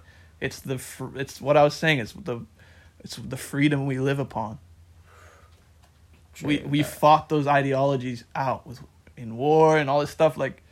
It's 0.41 0.61
the 0.61 0.79
fr- 0.79 1.17
it's 1.17 1.41
what 1.41 1.57
I 1.59 1.63
was 1.65 1.75
saying. 1.75 1.99
It's 1.99 2.13
the 2.15 2.41
it's 3.05 3.17
the 3.17 3.37
freedom 3.37 3.87
we 3.87 3.99
live 3.99 4.19
upon. 4.19 4.59
we 6.43 6.59
True, 6.59 6.69
we 6.69 6.83
but- 6.83 6.91
fought 6.91 7.29
those 7.29 7.47
ideologies 7.47 8.25
out 8.35 8.67
with 8.67 8.81
in 9.17 9.37
war 9.37 9.77
and 9.77 9.91
all 9.91 10.01
this 10.01 10.11
stuff 10.11 10.37
like 10.39 10.63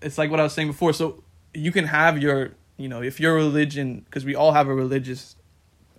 it's 0.00 0.18
like 0.18 0.30
what 0.30 0.40
I 0.40 0.42
was 0.42 0.52
saying 0.52 0.68
before. 0.68 0.92
So 0.92 1.22
you 1.54 1.72
can 1.72 1.84
have 1.86 2.18
your 2.18 2.52
you 2.76 2.88
know 2.88 3.02
if 3.02 3.20
your 3.20 3.34
religion 3.34 4.02
because 4.04 4.24
we 4.24 4.34
all 4.34 4.52
have 4.52 4.68
a 4.68 4.74
religious 4.74 5.36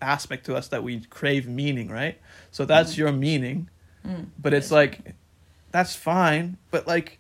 aspect 0.01 0.45
to 0.45 0.55
us 0.55 0.69
that 0.69 0.83
we 0.83 1.01
crave 1.01 1.47
meaning 1.47 1.89
right? 1.89 2.19
So 2.51 2.65
that's 2.65 2.97
your 2.97 3.11
meaning. 3.11 3.69
Mm, 4.05 4.27
but 4.39 4.53
it's 4.53 4.71
like 4.71 5.15
that's 5.71 5.95
fine. 5.95 6.57
But 6.71 6.87
like 6.87 7.19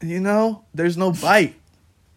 you 0.00 0.20
know 0.20 0.64
there's 0.74 0.96
no 0.96 1.12
bite. 1.12 1.54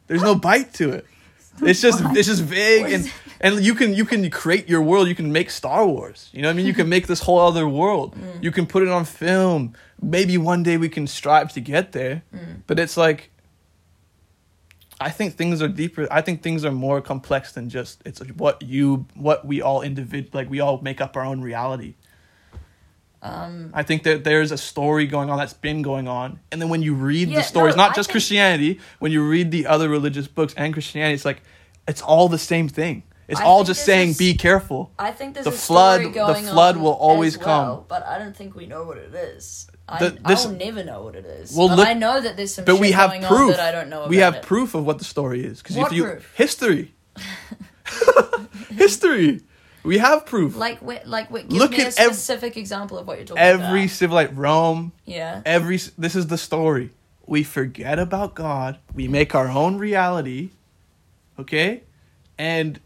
There's 0.08 0.24
no 0.24 0.36
bite 0.36 0.74
to 0.76 0.92
it. 0.92 1.06
It's 1.62 1.80
just 1.80 2.04
it's 2.18 2.28
just 2.28 2.44
vague 2.44 2.92
and 2.92 3.10
and 3.40 3.64
you 3.64 3.76
can 3.76 3.94
you 3.94 4.04
can 4.04 4.30
create 4.30 4.68
your 4.68 4.82
world. 4.82 5.08
You 5.08 5.16
can 5.16 5.32
make 5.32 5.50
star 5.50 5.88
wars. 5.88 6.30
You 6.34 6.42
know 6.42 6.50
what 6.50 6.54
i 6.54 6.58
mean? 6.58 6.66
You 6.66 6.74
can 6.74 6.90
make 6.90 7.08
this 7.08 7.22
whole 7.22 7.40
other 7.40 7.66
world. 7.66 8.14
Mm. 8.14 8.44
you 8.44 8.52
can 8.52 8.66
put 8.66 8.84
it 8.84 8.90
on 8.90 9.06
film. 9.06 9.74
Maybe 10.02 10.38
one 10.38 10.64
day 10.64 10.76
we 10.76 10.90
can 10.90 11.08
strive 11.08 11.54
to 11.54 11.62
get 11.62 11.94
there. 11.94 12.24
Mm. 12.34 12.64
but 12.68 12.78
it's 12.78 12.98
like 12.98 13.32
i 15.02 15.10
think 15.10 15.36
things 15.36 15.62
are 15.62 15.68
deeper 15.68 16.08
i 16.12 16.22
think 16.22 16.42
things 16.42 16.64
are 16.66 16.72
more 16.72 17.02
complex 17.02 17.52
than 17.54 17.70
just 17.70 18.02
it's 18.06 18.20
what 18.38 18.62
you 18.62 19.06
what 19.16 19.46
we 19.46 19.62
all 19.62 19.82
individ 19.82 20.34
like 20.34 20.50
we 20.50 20.60
all 20.60 20.80
make 20.82 21.00
up 21.02 21.16
our 21.18 21.24
own 21.26 21.42
reality 21.42 21.96
Um, 23.22 23.72
I 23.74 23.82
think 23.84 24.04
that 24.04 24.24
there's 24.24 24.52
a 24.52 24.58
story 24.58 25.08
going 25.08 25.30
on 25.32 25.40
that's 25.40 25.54
been 25.54 25.82
going 25.82 26.08
on, 26.08 26.40
and 26.52 26.62
then 26.62 26.70
when 26.70 26.84
you 26.84 26.94
read 26.94 27.30
Yeah, 27.30 27.38
the 27.38 27.44
stories, 27.44 27.76
no, 27.76 27.82
not 27.84 27.92
I 27.94 27.96
just 27.96 28.10
think- 28.10 28.14
Christianity, 28.14 28.80
when 29.00 29.12
you 29.12 29.28
read 29.28 29.50
the 29.50 29.66
other 29.66 29.90
religious 29.90 30.28
books 30.28 30.54
and 30.56 30.72
Christianity, 30.74 31.16
it's 31.16 31.26
like 31.26 31.42
it's 31.88 32.04
all 32.04 32.30
the 32.30 32.38
same 32.38 32.68
thing. 32.70 33.02
It's 33.28 33.40
I 33.42 33.44
all 33.44 33.64
just 33.64 33.84
saying, 33.84 34.10
is- 34.10 34.18
"Be 34.20 34.36
careful." 34.36 34.92
I 35.00 35.12
think 35.12 35.34
there's 35.34 35.46
The 35.46 35.50
a 35.50 35.66
flood- 35.70 36.14
the 36.14 36.36
flood 36.54 36.78
will 36.78 36.94
always 36.94 37.36
well, 37.40 37.46
come. 37.48 37.86
but 37.88 38.06
I 38.06 38.20
don't 38.20 38.36
think 38.38 38.54
we 38.54 38.68
know 38.68 38.84
what 38.84 38.98
it 39.00 39.14
is. 39.16 39.68
I, 39.88 39.99
The- 39.99 40.18
this- 40.28 40.45
I'll 40.45 40.52
never 40.53 40.84
know 40.84 41.03
what 41.03 41.16
it 41.16 41.26
is. 41.26 41.53
Well, 41.56 41.68
but 41.68 41.78
look- 41.78 41.88
I 41.88 41.94
know 41.94 42.20
that 42.20 42.36
there's 42.38 42.53
some 42.56 42.66
But 42.66 42.74
shit 42.74 42.82
we 42.82 42.91
have 42.91 43.12
going 43.12 43.24
proof. 43.24 43.52
on 43.52 43.57
that 43.57 43.60
I 43.60 43.72
don't 43.72 43.90
know 43.90 43.99
about. 43.99 44.10
we 44.10 44.18
have 44.18 44.36
it. 44.36 44.41
proof 44.41 44.74
of 44.74 44.86
what 44.86 44.98
the 44.98 45.06
story 45.06 45.45
is 45.45 45.62
because 45.62 45.76
What 45.78 45.91
if 45.91 45.98
you 45.98 46.03
proof? 46.06 46.34
history, 46.36 46.94
history, 48.70 49.41
we 49.84 49.98
have 49.99 50.26
proof. 50.26 50.56
Like, 50.56 50.80
wh- 50.80 51.06
like, 51.06 51.30
wh- 51.30 51.48
give 51.48 51.52
Look 51.52 51.72
me 51.72 51.78
a 51.84 51.88
at 51.88 51.99
ev- 51.99 52.14
specific 52.16 52.57
example 52.57 52.98
of 52.98 53.07
what 53.07 53.18
you're 53.18 53.28
talking 53.28 53.44
about. 53.44 53.66
Every 53.66 53.82
about. 53.82 53.90
civilized 53.91 54.34
Rome, 54.38 54.91
Yeah. 55.06 55.41
every 55.45 55.78
this 55.98 56.16
is 56.16 56.28
the 56.28 56.38
story. 56.38 56.90
We 57.28 57.44
forget 57.44 57.98
about 57.99 58.36
God. 58.36 58.78
We 58.94 59.07
make 59.07 59.34
our 59.36 59.49
own 59.49 59.78
reality. 59.78 60.49
Okay, 61.40 61.84
and 62.38 62.80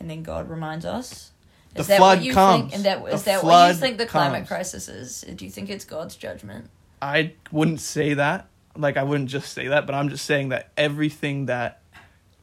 And 0.00 0.10
then 0.10 0.22
God 0.22 0.48
reminds 0.50 0.84
us. 0.84 1.31
The 1.74 1.80
Is 1.80 1.86
that 1.86 1.96
flood 1.98 2.18
what 2.18 2.24
you 2.26 2.34
comes. 2.34 2.60
think? 2.62 2.74
And 2.74 2.84
that 2.84 3.04
The 3.04 3.14
is 3.14 3.22
that 3.24 3.42
what 3.44 3.68
you 3.68 3.74
think 3.80 3.98
the 3.98 4.06
climate 4.06 4.40
comes. 4.40 4.48
crisis 4.48 4.88
is? 4.88 5.22
Do 5.22 5.44
you 5.44 5.50
think 5.50 5.70
it's 5.70 5.84
God's 5.84 6.16
judgment? 6.16 6.68
I 7.00 7.32
wouldn't 7.50 7.80
say 7.80 8.14
that. 8.14 8.48
Like 8.76 8.96
I 8.96 9.02
wouldn't 9.02 9.28
just 9.30 9.52
say 9.52 9.68
that, 9.68 9.86
but 9.86 9.94
I'm 9.94 10.08
just 10.08 10.24
saying 10.24 10.50
that 10.50 10.70
everything 10.76 11.46
that 11.46 11.80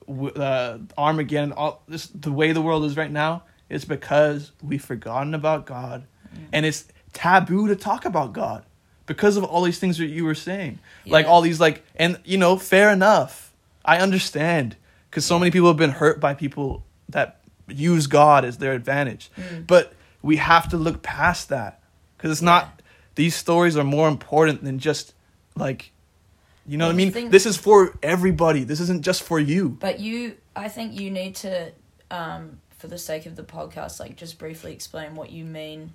uh, 0.07 0.77
Armageddon, 0.97 1.51
all 1.53 1.84
this, 1.88 2.07
the 2.07 2.31
way 2.31 2.51
the 2.51 2.61
world 2.61 2.84
is 2.85 2.97
right 2.97 3.11
now, 3.11 3.43
is 3.69 3.85
because 3.85 4.51
we've 4.64 4.84
forgotten 4.84 5.34
about 5.34 5.65
God, 5.65 6.06
and 6.51 6.65
it's 6.65 6.85
taboo 7.14 7.68
to 7.68 7.76
talk 7.76 8.06
about 8.06 8.34
God 8.34 8.64
because 9.06 9.38
of 9.38 9.43
all 9.43 9.64
these 9.64 9.80
things 9.80 9.97
that 9.97 10.07
you 10.07 10.23
were 10.26 10.35
saying. 10.35 10.80
Like 11.06 11.26
all 11.27 11.41
these 11.41 11.60
like, 11.60 11.84
and 11.95 12.19
you 12.26 12.38
know, 12.38 12.57
fair 12.57 12.91
enough. 12.91 13.53
I 13.85 13.97
understand 13.99 14.76
because 15.10 15.26
so 15.26 15.35
Yeah. 15.35 15.39
many 15.39 15.51
people 15.51 15.68
have 15.69 15.77
been 15.77 15.91
hurt 15.91 16.19
by 16.19 16.34
people 16.35 16.84
that 17.10 17.39
use 17.72 18.08
God 18.08 18.46
as 18.46 18.58
their 18.58 18.74
advantage, 18.74 19.30
Mm. 19.38 19.66
but 19.68 19.94
we 20.22 20.38
have 20.38 20.70
to 20.70 20.78
look 20.78 21.02
past 21.02 21.50
that 21.50 21.80
because 22.18 22.32
it's 22.32 22.41
not. 22.41 22.82
These 23.16 23.36
stories 23.36 23.76
are 23.78 23.84
more 23.84 24.08
important 24.08 24.64
than 24.64 24.80
just 24.80 25.14
like, 25.56 25.91
you 26.66 26.78
know 26.78 26.86
Well, 26.86 26.90
what 26.90 26.94
I 26.94 26.98
mean. 26.98 27.12
thing- 27.12 27.30
this 27.32 27.46
is 27.46 27.58
for 27.58 27.98
everybody. 28.04 28.64
This 28.64 28.80
isn't 28.80 29.02
just 29.04 29.24
for 29.24 29.40
you. 29.40 29.70
But 29.70 30.00
you, 30.00 30.36
I 30.56 30.70
think 30.70 31.00
you 31.00 31.10
need 31.12 31.36
to, 31.38 31.72
um, 32.12 32.60
for 32.78 32.88
the 32.88 32.98
sake 32.98 33.26
of 33.26 33.36
the 33.36 33.44
podcast, 33.44 34.00
like 34.00 34.16
just 34.16 34.40
briefly 34.40 34.72
explain 34.74 35.16
what 35.16 35.32
you 35.32 35.44
mean. 35.44 35.94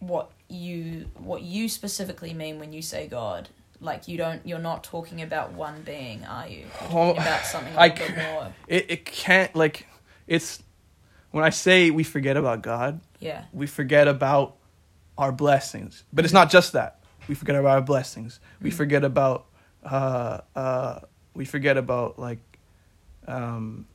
What 0.00 0.30
you 0.48 1.06
what 1.18 1.42
you 1.42 1.68
specifically 1.68 2.32
mean 2.32 2.60
when 2.60 2.72
you 2.72 2.82
say 2.82 3.08
God? 3.08 3.48
Like 3.80 4.06
you 4.06 4.16
don't, 4.16 4.46
you're 4.46 4.60
not 4.60 4.84
talking 4.84 5.22
about 5.22 5.52
one 5.52 5.82
being, 5.82 6.24
are 6.24 6.46
you? 6.46 6.58
You're 6.58 6.68
Oh, 6.82 6.88
talking 7.14 7.22
about 7.22 7.44
something 7.44 7.74
like 7.74 7.98
little 7.98 8.14
bit 8.14 8.24
c- 8.24 8.32
more. 8.32 8.52
It 8.68 8.86
it 8.90 9.04
can't 9.04 9.54
like 9.56 9.87
it's 10.28 10.62
when 11.32 11.42
I 11.44 11.50
say 11.50 11.90
we 11.90 12.04
forget 12.04 12.36
about 12.36 12.62
God, 12.62 13.00
Yeah. 13.18 13.44
we 13.52 13.66
forget 13.66 14.06
about 14.08 14.56
our 15.16 15.32
blessings. 15.32 16.04
But 16.12 16.24
it's 16.24 16.32
not 16.34 16.50
just 16.50 16.72
that. 16.74 17.00
We 17.28 17.34
forget 17.34 17.56
about 17.56 17.70
our 17.72 17.82
blessings. 17.82 18.38
We 18.62 18.70
Mm. 18.70 18.74
forget 18.74 19.04
about 19.04 19.46
uh 19.84 20.40
uh 20.56 21.00
we 21.34 21.44
forget 21.44 21.76
about 21.76 22.18
like 22.18 22.38
um 23.26 23.86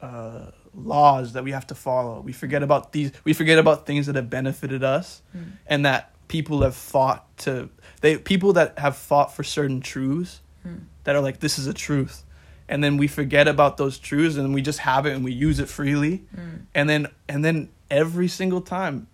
uh 0.00 0.50
laws 0.74 1.32
that 1.34 1.44
we 1.44 1.52
have 1.52 1.66
to 1.68 1.74
follow. 1.74 2.20
We 2.20 2.32
forget 2.32 2.62
about 2.62 2.92
these 2.92 3.12
we 3.24 3.32
forget 3.32 3.58
about 3.58 3.86
things 3.86 4.06
that 4.06 4.16
have 4.16 4.30
benefited 4.30 4.82
us 4.82 5.22
Mm. 5.36 5.52
and 5.66 5.84
that 5.86 6.10
people 6.28 6.62
have 6.62 6.74
fought 6.74 7.36
to 7.38 7.68
they 8.00 8.16
people 8.16 8.52
that 8.54 8.78
have 8.78 8.96
fought 8.96 9.34
for 9.34 9.42
certain 9.44 9.80
truths 9.80 10.40
Mm. 10.66 10.80
that 11.04 11.14
are 11.16 11.20
like 11.20 11.40
this 11.40 11.58
is 11.58 11.66
a 11.66 11.74
truth 11.74 12.24
and 12.72 12.82
then 12.82 12.96
we 12.96 13.06
forget 13.06 13.46
about 13.48 13.76
those 13.76 13.98
truths 13.98 14.36
and 14.36 14.54
we 14.54 14.62
just 14.62 14.78
have 14.80 15.04
it 15.06 15.12
and 15.14 15.22
we 15.24 15.32
use 15.48 15.58
it 15.60 15.68
freely 15.68 16.14
Mm. 16.34 16.62
and 16.74 16.88
then 16.90 17.06
and 17.28 17.44
then 17.44 17.68
every 17.90 18.28
single 18.28 18.60
time 18.62 19.06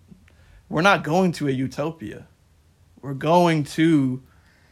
we're 0.69 0.81
not 0.91 1.03
going 1.03 1.31
to 1.33 1.47
a 1.47 1.51
utopia 1.51 2.25
we're 3.01 3.13
going 3.31 3.63
to 3.79 4.21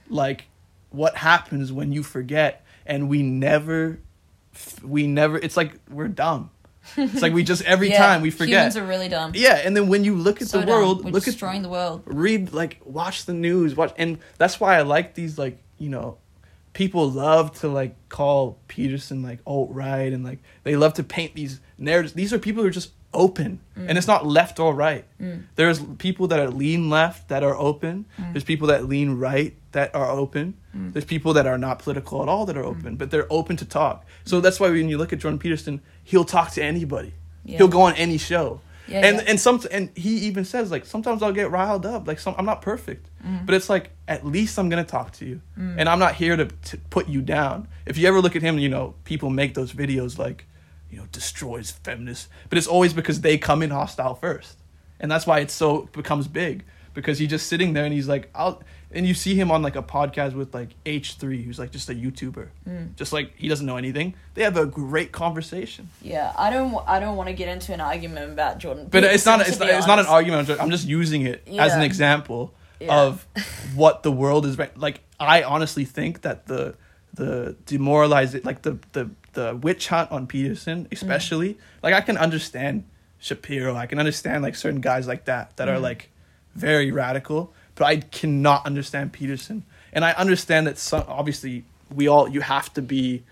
like 0.09 0.45
what 0.89 1.13
happens 1.17 1.71
when 1.71 1.91
you 1.91 2.01
forget 2.03 2.63
and 2.85 3.09
we 3.09 3.21
never 3.23 3.99
we 4.83 5.05
never 5.07 5.37
it's 5.37 5.57
like 5.57 5.73
we're 5.89 6.07
dumb 6.07 6.49
it's 6.95 7.21
like 7.21 7.33
we 7.33 7.43
just 7.43 7.61
every 7.73 7.89
Yeah, 7.89 7.97
time 8.05 8.21
we 8.21 8.31
forget 8.31 8.59
Humans 8.71 8.77
are 8.77 8.85
really 8.85 9.09
dumb. 9.09 9.31
yeah 9.35 9.55
and 9.65 9.75
then 9.75 9.87
when 9.89 10.03
you 10.05 10.15
look 10.15 10.41
at 10.41 10.47
So 10.47 10.59
the 10.61 10.65
dumb. 10.65 10.75
world 10.75 10.97
We're 11.05 11.11
look 11.11 11.23
at 11.27 11.31
destroying 11.33 11.61
the 11.61 11.69
world. 11.69 12.03
read 12.05 12.53
like 12.53 12.79
watch 12.85 13.25
the 13.25 13.33
news 13.33 13.75
watch 13.75 13.93
and 13.97 14.17
that's 14.37 14.59
why 14.61 14.77
i 14.77 14.81
like 14.83 15.13
these 15.13 15.37
like 15.37 15.57
you 15.77 15.89
know 15.89 16.17
people 16.77 17.09
love 17.09 17.51
to 17.59 17.67
like 17.67 17.95
call 18.07 18.59
peterson 18.67 19.23
like 19.23 19.39
alt 19.47 19.71
right 19.71 20.13
and 20.13 20.23
like 20.23 20.37
they 20.61 20.75
love 20.75 20.93
to 20.93 21.03
paint 21.03 21.33
these 21.33 21.59
narratives. 21.79 22.13
These 22.13 22.31
are 22.33 22.37
people 22.37 22.61
who 22.61 22.69
are 22.69 22.71
just 22.71 22.91
open 23.15 23.59
and 23.75 23.97
it's 23.97 24.05
not 24.05 24.27
left 24.27 24.59
or 24.59 24.75
right. 24.75 25.03
Mm. 25.19 25.45
there's 25.55 25.79
people 25.97 26.27
that 26.27 26.39
are 26.39 26.51
lean 26.51 26.87
left 26.87 27.29
that 27.29 27.41
are 27.41 27.57
open. 27.57 28.05
There's 28.31 28.43
people 28.43 28.67
that 28.67 28.85
lean 28.85 29.17
right 29.17 29.55
that 29.71 29.95
are 29.95 30.11
open. 30.11 30.53
Mm. 30.75 30.93
there's 30.93 31.05
people 31.05 31.33
that 31.33 31.47
are 31.47 31.57
not 31.57 31.79
political 31.79 32.21
at 32.21 32.29
all 32.29 32.45
that 32.45 32.55
are 32.55 32.63
open 32.63 32.95
but 32.95 33.09
they're 33.09 33.31
open 33.33 33.57
to 33.57 33.65
talk. 33.65 34.05
So 34.23 34.39
that's 34.39 34.59
why 34.59 34.69
when 34.69 34.87
you 34.87 34.99
look 34.99 35.11
at 35.11 35.17
jordan 35.17 35.39
peterson 35.39 35.81
he'll 36.03 36.25
talk 36.25 36.51
to 36.51 36.63
anybody. 36.63 37.15
Yeah. 37.43 37.57
he'll 37.57 37.69
go 37.69 37.81
on 37.81 37.95
any 37.95 38.19
show 38.19 38.61
Yeah, 38.87 39.05
and 39.05 39.17
yeah. 39.17 39.23
and 39.27 39.39
some 39.39 39.61
and 39.71 39.89
he 39.95 40.17
even 40.27 40.45
says 40.45 40.71
like 40.71 40.85
sometimes 40.85 41.21
I'll 41.21 41.33
get 41.33 41.51
riled 41.51 41.85
up. 41.85 42.07
Like 42.07 42.19
some 42.19 42.35
I'm 42.37 42.45
not 42.45 42.61
perfect 42.61 43.09
Mm. 43.25 43.45
but 43.45 43.55
it's 43.55 43.69
like 43.69 43.91
at 44.07 44.25
least 44.25 44.57
I'm 44.59 44.69
gonna 44.69 44.83
talk 44.83 45.11
to 45.13 45.25
you. 45.25 45.41
And 45.57 45.89
I'm 45.89 45.99
not 45.99 46.13
here 46.15 46.35
to, 46.37 46.45
to 46.45 46.77
put 46.89 47.07
you 47.09 47.21
down. 47.21 47.67
If 47.85 47.97
you 47.97 48.07
ever 48.07 48.21
look 48.21 48.35
at 48.35 48.41
him 48.41 48.59
you 48.59 48.69
know 48.69 48.93
people 49.03 49.29
make 49.29 49.53
those 49.55 49.73
videos 49.73 50.17
like 50.17 50.45
you 50.91 50.97
know 50.97 51.05
destroys 51.11 51.71
feminists. 51.71 52.29
But 52.49 52.57
it's 52.57 52.67
always 52.67 52.93
because 52.93 53.21
they 53.21 53.37
come 53.37 53.61
in 53.63 53.71
hostile 53.71 54.15
first. 54.15 54.57
And 54.99 55.11
that's 55.11 55.27
why 55.27 55.39
it's 55.39 55.53
so 55.53 55.89
becomes 55.91 56.27
big. 56.27 56.63
Because 56.93 57.19
he's 57.19 57.29
just 57.29 57.47
sitting 57.47 57.73
there 57.73 57.85
and 57.85 57.93
he's 57.93 58.07
like 58.07 58.29
I'll 58.33 58.61
and 58.91 59.05
you 59.05 59.13
see 59.13 59.35
him 59.35 59.51
on 59.51 59.61
like 59.61 59.75
a 59.75 59.83
podcast 59.83 60.33
with 60.33 60.53
like 60.53 60.69
H3 60.85 61.43
who's 61.43 61.59
like 61.59 61.71
just 61.71 61.89
a 61.89 61.93
YouTuber 61.93 62.47
Mm. 62.67 62.95
just 62.95 63.11
like 63.13 63.33
he 63.35 63.47
doesn't 63.47 63.65
know 63.65 63.77
anything 63.77 64.13
they 64.33 64.43
have 64.43 64.55
a 64.57 64.65
great 64.65 65.11
conversation 65.11 65.89
Yeah, 66.01 66.31
I 66.37 66.49
don't. 66.49 66.73
I 66.87 66.99
don't 66.99 67.15
want 67.17 67.27
to 67.29 67.33
get 67.35 67.49
into 67.49 67.73
an 67.73 67.81
argument 67.81 68.31
about 68.31 68.59
Jordan. 68.59 68.87
But 68.89 69.03
it's 69.03 69.25
not. 69.25 69.41
It's 69.47 69.59
not, 69.59 69.69
it's 69.69 69.87
not 69.87 69.99
an 69.99 70.05
argument. 70.05 70.49
I'm 70.61 70.69
just, 70.71 70.87
using 70.87 71.23
it 71.23 71.45
as 71.57 71.73
an 71.73 71.81
example 71.81 72.53
Yeah. 72.79 73.01
of 73.01 73.25
what 73.75 74.03
the 74.03 74.11
world 74.11 74.45
is. 74.45 74.57
right- 74.57 74.77
Like 74.77 75.01
I 75.19 75.43
honestly 75.43 75.85
think 75.85 76.21
that 76.21 76.45
the 76.47 76.75
the 77.13 77.55
demoralize 77.65 78.35
it, 78.35 78.45
like 78.45 78.61
the 78.61 78.77
the 78.93 79.09
the 79.33 79.55
witch 79.55 79.87
hunt 79.87 80.11
on 80.11 80.27
Peterson, 80.27 80.87
especially. 80.91 81.57
Like 81.83 81.93
I 81.93 82.01
can 82.01 82.17
understand 82.17 82.83
Shapiro. 83.19 83.75
I 83.75 83.85
can 83.87 83.97
understand 83.99 84.43
like 84.43 84.55
certain 84.55 84.81
guys 84.81 85.07
like 85.07 85.25
that 85.25 85.57
that 85.57 85.67
are 85.67 85.77
Mhm. 85.77 85.81
like 85.89 86.09
very 86.55 86.91
radical. 86.91 87.53
But 87.77 87.85
I 87.85 87.97
cannot 87.97 88.65
understand 88.65 89.13
Peterson, 89.13 89.63
and 89.93 90.03
I 90.03 90.11
understand 90.13 90.67
that 90.67 90.77
some 90.77 91.03
obviously 91.07 91.63
we 91.93 92.07
all 92.07 92.27
you 92.27 92.41
have 92.41 92.73
to 92.73 92.81
be 92.81 93.23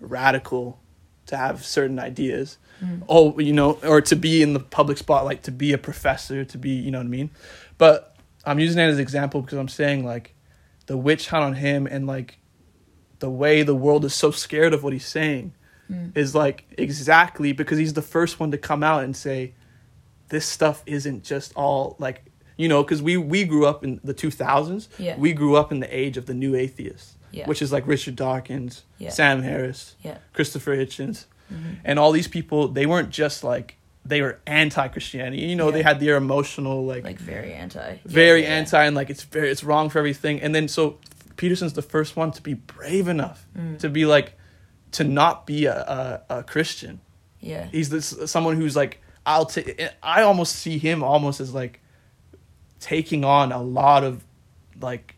radical 0.00 0.78
to 1.26 1.36
have 1.36 1.64
certain 1.64 1.98
ideas 1.98 2.58
Mm. 2.82 3.02
oh 3.08 3.38
you 3.38 3.52
know 3.52 3.78
or 3.84 4.00
to 4.00 4.16
be 4.16 4.42
in 4.42 4.54
the 4.54 4.58
public 4.58 4.98
spotlight 4.98 5.44
to 5.44 5.52
be 5.52 5.72
a 5.72 5.78
professor 5.78 6.44
to 6.44 6.58
be 6.58 6.70
you 6.70 6.90
know 6.90 6.98
what 6.98 7.04
i 7.04 7.08
mean 7.08 7.30
but 7.78 8.16
i'm 8.44 8.58
using 8.58 8.76
that 8.78 8.88
as 8.88 8.96
an 8.96 9.00
example 9.02 9.40
because 9.40 9.56
i'm 9.56 9.68
saying 9.68 10.04
like 10.04 10.34
the 10.86 10.96
witch 10.96 11.28
hunt 11.28 11.44
on 11.44 11.54
him 11.54 11.86
and 11.86 12.08
like 12.08 12.38
the 13.20 13.30
way 13.30 13.62
the 13.62 13.74
world 13.74 14.04
is 14.04 14.12
so 14.14 14.32
scared 14.32 14.74
of 14.74 14.82
what 14.82 14.92
he's 14.92 15.06
saying 15.06 15.52
Mm. 15.88 16.16
is 16.16 16.34
like 16.34 16.64
exactly 16.76 17.52
because 17.52 17.78
he's 17.78 17.92
the 17.92 18.02
first 18.02 18.40
one 18.40 18.50
to 18.50 18.58
come 18.58 18.82
out 18.82 19.04
and 19.04 19.14
say 19.14 19.52
this 20.30 20.44
stuff 20.46 20.82
isn't 20.86 21.22
just 21.22 21.52
all 21.54 21.94
like 22.00 22.24
you 22.62 22.68
know 22.72 22.80
because 22.84 23.00
we 23.08 23.14
we 23.34 23.40
grew 23.52 23.64
up 23.70 23.78
in 23.86 23.92
the 24.10 24.14
2000s 24.14 24.82
Yeah. 24.98 25.16
we 25.24 25.30
grew 25.40 25.54
up 25.60 25.68
in 25.74 25.78
the 25.84 25.90
age 26.02 26.16
of 26.20 26.24
the 26.30 26.34
new 26.44 26.52
atheists 26.64 27.08
Yeah. 27.38 27.46
which 27.50 27.60
is 27.64 27.70
like 27.76 27.84
richard 27.94 28.16
dawkins 28.24 28.72
Yeah. 29.04 29.10
sam 29.18 29.42
harris 29.42 29.80
christopher 30.36 30.74
hitchens 30.82 31.16
Mhm. 31.52 31.76
and 31.88 31.98
all 32.00 32.12
these 32.18 32.28
people 32.28 32.60
they 32.78 32.86
weren't 32.92 33.10
just 33.22 33.38
like 33.52 33.68
they 34.12 34.20
were 34.24 34.34
anti-christianity 34.46 35.42
you 35.52 35.56
know 35.60 35.70
they 35.70 35.82
had 35.90 35.98
their 36.00 36.16
emotional 36.16 36.78
like, 36.92 37.04
Like 37.04 37.18
very 37.34 37.52
anti. 37.64 37.98
very 38.22 38.42
anti 38.46 38.82
and 38.88 38.94
like 39.00 39.10
it's 39.14 39.24
very 39.36 39.48
it's 39.50 39.64
wrong 39.64 39.90
for 39.90 39.98
everything 39.98 40.40
and 40.44 40.54
then 40.54 40.66
so 40.68 40.98
peterson's 41.36 41.72
the 41.74 41.82
first 41.94 42.16
one 42.16 42.30
to 42.32 42.42
be 42.42 42.54
brave 42.54 43.06
enough 43.16 43.46
Mm. 43.58 43.78
to 43.78 43.88
be 43.88 44.04
like 44.16 44.28
to 44.98 45.04
not 45.04 45.46
be 45.46 45.66
a, 45.66 45.78
a, 46.28 46.38
a 46.38 46.42
christian 46.42 47.00
Yeah. 47.40 47.66
he's 47.76 47.88
this 47.90 48.06
someone 48.26 48.56
who's 48.60 48.76
like 48.82 48.94
i'll 49.26 49.46
take 49.46 49.66
i 50.02 50.22
almost 50.22 50.52
see 50.56 50.78
him 50.78 51.02
almost 51.02 51.38
as 51.40 51.52
like 51.62 51.74
taking 52.82 53.24
on 53.24 53.52
a 53.52 53.62
lot 53.62 54.02
of 54.04 54.24
like 54.80 55.14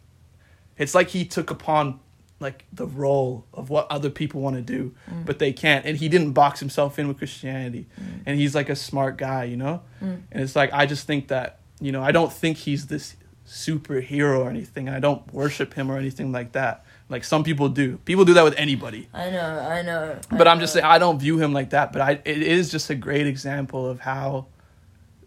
it's 0.76 0.94
like 0.94 1.08
he 1.08 1.24
took 1.24 1.50
upon 1.50 1.98
like 2.40 2.64
the 2.72 2.86
role 2.86 3.46
of 3.54 3.70
what 3.70 3.86
other 3.90 4.10
people 4.10 4.40
want 4.42 4.54
to 4.56 4.60
do 4.62 4.92
Mm. 5.10 5.24
but 5.24 5.38
they 5.38 5.52
can't 5.52 5.86
and 5.86 5.96
he 5.96 6.08
didn't 6.10 6.32
box 6.32 6.60
himself 6.60 6.98
in 6.98 7.08
with 7.08 7.16
christianity 7.18 7.86
and 8.26 8.38
he's 8.38 8.54
like 8.54 8.68
a 8.68 8.76
smart 8.76 9.16
guy 9.16 9.44
you 9.44 9.56
know 9.56 9.80
Mm. 10.02 10.20
and 10.30 10.42
it's 10.42 10.54
like 10.54 10.70
i 10.74 10.84
just 10.84 11.06
think 11.06 11.28
that 11.28 11.60
you 11.80 11.90
know 11.90 12.02
i 12.02 12.12
don't 12.12 12.32
think 12.32 12.58
he's 12.58 12.86
this 12.88 13.16
superhero 13.46 14.40
or 14.44 14.50
anything 14.50 14.88
i 14.88 14.98
don't 15.00 15.32
worship 15.32 15.72
him 15.74 15.90
or 15.90 15.96
anything 15.96 16.32
like 16.32 16.52
that 16.52 16.84
like 17.08 17.24
some 17.24 17.42
people 17.44 17.68
do 17.68 17.96
people 18.04 18.24
do 18.26 18.34
that 18.34 18.44
with 18.44 18.54
anybody 18.58 19.08
I 19.14 19.30
know. 19.30 19.58
I 19.76 19.82
know. 19.82 20.18
I 20.30 20.36
but 20.36 20.46
I'm 20.48 20.58
just 20.60 20.72
saying 20.74 20.84
I 20.84 20.98
don't 20.98 21.18
view 21.18 21.38
him 21.38 21.52
like 21.52 21.70
that. 21.70 21.92
But 21.92 22.00
I 22.02 22.10
it 22.24 22.42
is 22.42 22.70
just 22.70 22.88
a 22.90 22.94
great 22.94 23.26
example 23.26 23.86
of 23.88 24.00
how 24.00 24.46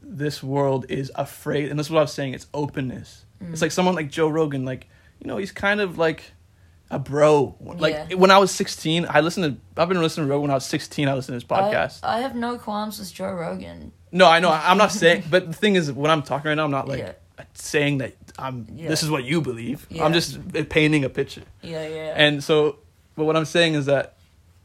this 0.09 0.41
world 0.41 0.85
is 0.89 1.11
afraid, 1.15 1.69
and 1.69 1.77
this 1.79 1.87
is 1.87 1.91
what 1.91 1.99
I 1.99 2.03
was 2.03 2.13
saying. 2.13 2.33
It's 2.33 2.47
openness. 2.53 3.25
Mm. 3.43 3.51
It's 3.53 3.61
like 3.61 3.71
someone 3.71 3.95
like 3.95 4.09
Joe 4.09 4.27
Rogan. 4.29 4.65
Like 4.65 4.87
you 5.19 5.27
know, 5.27 5.37
he's 5.37 5.51
kind 5.51 5.81
of 5.81 5.97
like 5.97 6.23
a 6.89 6.97
bro. 6.99 7.55
Like 7.59 7.93
Yeah. 8.09 8.15
when 8.15 8.31
I 8.31 8.37
was 8.37 8.51
16, 8.51 9.05
I 9.09 9.19
listened 9.21 9.59
to. 9.75 9.81
I've 9.81 9.89
been 9.89 10.01
listening 10.01 10.27
to 10.27 10.31
Rogan 10.31 10.43
when 10.43 10.51
I 10.51 10.55
was 10.55 10.65
16. 10.65 11.07
I 11.09 11.13
listened 11.13 11.33
to 11.33 11.35
his 11.35 11.43
podcast. 11.43 11.99
I, 12.03 12.17
I 12.17 12.21
have 12.21 12.35
no 12.35 12.57
qualms 12.57 12.99
with 12.99 13.13
Joe 13.13 13.31
Rogan. 13.33 13.91
no, 14.11 14.25
I 14.27 14.39
know. 14.39 14.51
I'm 14.51 14.77
not 14.77 14.91
saying. 14.91 15.23
But 15.29 15.47
the 15.47 15.53
thing 15.53 15.75
is, 15.75 15.91
when 15.91 16.09
I'm 16.09 16.21
talking 16.23 16.47
right 16.49 16.55
now, 16.55 16.63
I'm 16.65 16.71
not 16.71 16.87
like 16.87 16.99
Yeah. 16.99 17.43
saying 17.53 17.97
that 17.99 18.15
I'm. 18.39 18.65
Yeah. 18.73 18.87
This 18.87 19.03
is 19.03 19.09
what 19.09 19.23
you 19.25 19.41
believe. 19.41 19.85
I'm 19.99 20.13
just 20.13 20.39
painting 20.69 21.03
a 21.03 21.09
picture. 21.09 21.43
Yeah, 21.61 21.87
yeah. 21.87 22.13
And 22.15 22.43
so, 22.43 22.77
but 23.15 23.25
what 23.25 23.35
I'm 23.35 23.45
saying 23.45 23.73
is 23.73 23.87
that, 23.87 24.15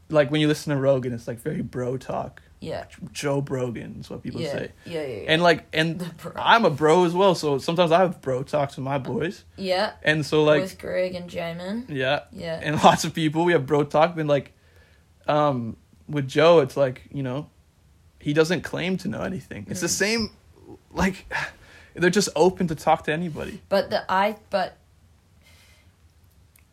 like 0.09 0.31
when 0.31 0.39
you 0.41 0.47
listen 0.47 0.73
to 0.73 0.79
Rogan, 0.79 1.11
it's 1.13 1.27
like 1.27 1.39
very 1.39 1.61
bro 1.61 1.97
talk. 1.97 2.41
Yeah. 2.63 2.85
Joe 3.11 3.41
Brogan 3.41 3.97
is 3.99 4.09
what 4.09 4.23
people 4.23 4.41
yeah. 4.41 4.51
say. 4.51 4.71
Yeah, 4.85 5.01
yeah, 5.01 5.07
yeah. 5.07 5.31
And 5.33 5.41
like, 5.43 5.65
and 5.73 6.03
I'm 6.35 6.65
a 6.65 6.69
bro 6.69 7.03
as 7.05 7.13
well, 7.13 7.35
so 7.35 7.57
sometimes 7.57 7.91
I 7.91 7.99
have 7.99 8.21
bro 8.21 8.43
talks 8.43 8.75
with 8.77 8.85
my 8.85 8.97
boys, 8.97 9.43
yeah. 9.57 9.93
and 10.03 10.25
so 10.25 10.43
like, 10.43 10.61
with 10.61 10.79
Greg 10.79 11.15
and 11.15 11.29
Jamin. 11.29 11.85
yeah, 11.89 12.21
Yeah. 12.31 12.59
and 12.63 12.81
lots 12.83 13.03
of 13.03 13.13
people 13.13 13.43
we 13.45 13.53
have 13.53 13.65
bro 13.65 13.83
talk, 13.83 14.15
but 14.15 14.25
like, 14.25 14.53
um, 15.27 15.77
with 16.07 16.27
Joe, 16.27 16.59
it's 16.59 16.77
like 16.77 17.03
you 17.11 17.23
know, 17.23 17.49
he 18.19 18.33
doesn't 18.33 18.61
claim 18.61 18.97
to 18.97 19.07
know 19.07 19.21
anything. 19.21 19.65
It's 19.69 19.81
the 19.81 19.87
Mm. 19.87 19.89
same, 19.89 20.29
like, 20.91 21.25
they're 21.95 22.09
just 22.09 22.29
open 22.35 22.67
to 22.67 22.75
talk 22.75 23.03
to 23.05 23.11
anybody. 23.13 23.61
But 23.69 23.89
the 23.89 24.03
I 24.11 24.37
but 24.49 24.77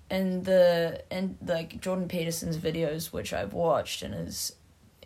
and 0.09 0.45
the 0.45 1.03
and 1.11 1.37
like 1.47 1.81
Jordan 1.81 2.09
Peterson's 2.09 2.57
videos, 2.59 3.13
which 3.13 3.33
I've 3.33 3.53
watched, 3.53 4.03
and 4.03 4.15
his 4.15 4.53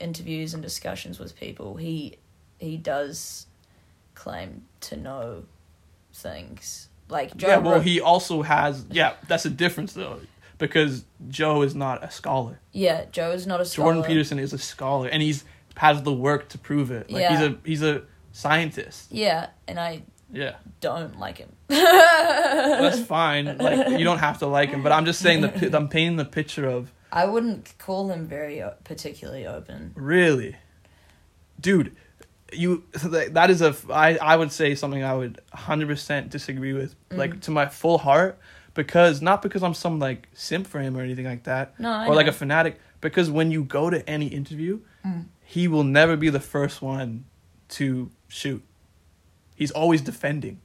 interviews 0.01 0.55
and 0.55 0.63
discussions 0.63 1.19
with 1.19 1.37
people, 1.39 1.77
he 1.77 2.17
he 2.59 2.77
does 2.77 3.47
claim 4.15 4.65
to 4.81 4.97
know 4.97 5.45
things. 6.13 6.89
Like 7.09 7.37
Joe 7.37 7.49
yeah, 7.49 7.57
well, 7.59 7.81
he 7.81 8.01
also 8.01 8.43
has. 8.43 8.85
Yeah, 8.91 9.15
that's 9.29 9.45
a 9.45 9.51
difference 9.51 9.93
though, 9.93 10.21
because 10.59 11.05
Joe 11.29 11.63
is 11.63 11.75
not 11.75 12.03
a 12.03 12.11
scholar. 12.11 12.61
yeah, 12.73 13.05
Joe 13.13 13.33
is 13.33 13.47
not 13.47 13.61
a 13.61 13.65
scholar. 13.65 13.93
Jordan 13.95 14.05
Peterson 14.09 14.39
is 14.39 14.53
a 14.53 14.59
scholar, 14.59 15.09
and 15.09 15.23
he's 15.23 15.45
has 15.77 16.03
the 16.03 16.13
work 16.13 16.49
to 16.51 16.59
prove 16.59 16.91
it. 16.91 17.11
Like 17.11 17.27
he's 17.29 17.41
a 17.41 17.59
he's 17.65 17.83
a 17.83 18.03
scientist. 18.33 19.13
Yeah, 19.13 19.49
and 19.69 19.79
I 19.79 20.03
Yeah, 20.33 20.55
don't 20.81 21.19
like 21.19 21.39
him. 21.39 21.51
that's 21.69 23.01
fine. 23.07 23.59
Like 23.59 23.99
you 23.99 24.05
don't 24.05 24.19
have 24.19 24.39
to 24.39 24.47
like 24.47 24.71
him, 24.71 24.83
but 24.83 24.93
I'm 24.93 25.05
just 25.05 25.21
saying 25.21 25.43
the 25.43 25.71
I'm 25.77 25.89
painting 25.89 26.17
the 26.17 26.25
picture 26.25 26.67
of 26.67 26.91
I 27.15 27.25
wouldn't 27.27 27.73
call 27.79 28.11
him 28.11 28.27
very 28.27 28.61
o- 28.63 28.75
particularly 28.85 29.47
open. 29.47 29.93
really, 29.95 30.57
dude. 31.61 31.95
you 32.53 32.85
that 33.35 33.51
is 33.51 33.61
a 33.63 33.75
I 33.91 34.17
I 34.33 34.37
would 34.37 34.53
say 34.53 34.75
something 34.75 35.03
I 35.03 35.15
would 35.15 35.41
100% 35.53 36.31
disagree 36.31 36.73
with 36.73 36.95
Mm. 37.11 37.17
like 37.23 37.41
to 37.47 37.51
my 37.51 37.67
full 37.67 37.99
heart 37.99 38.39
because 38.75 39.21
not 39.23 39.43
because 39.43 39.63
I'm 39.67 39.75
some 39.75 39.99
like 39.99 40.29
simp 40.35 40.67
for 40.67 40.81
him 40.81 40.97
or 40.97 41.03
anything 41.03 41.25
like 41.27 41.45
that 41.45 41.67
No, 41.81 41.91
I 41.91 42.07
or 42.09 42.15
like 42.15 42.29
a 42.29 42.33
fanatic 42.33 42.79
because 43.01 43.29
when 43.31 43.51
you 43.51 43.65
go 43.65 43.91
to 43.91 43.99
any 44.09 44.27
interview 44.29 44.81
Mm. 45.05 45.25
he 45.55 45.67
will 45.69 45.85
never 45.85 46.17
be 46.17 46.31
the 46.31 46.41
first 46.55 46.81
one 46.83 47.25
to 47.71 48.11
shoot 48.29 48.63
he's 49.57 49.73
always 49.73 50.01
defending 50.03 50.61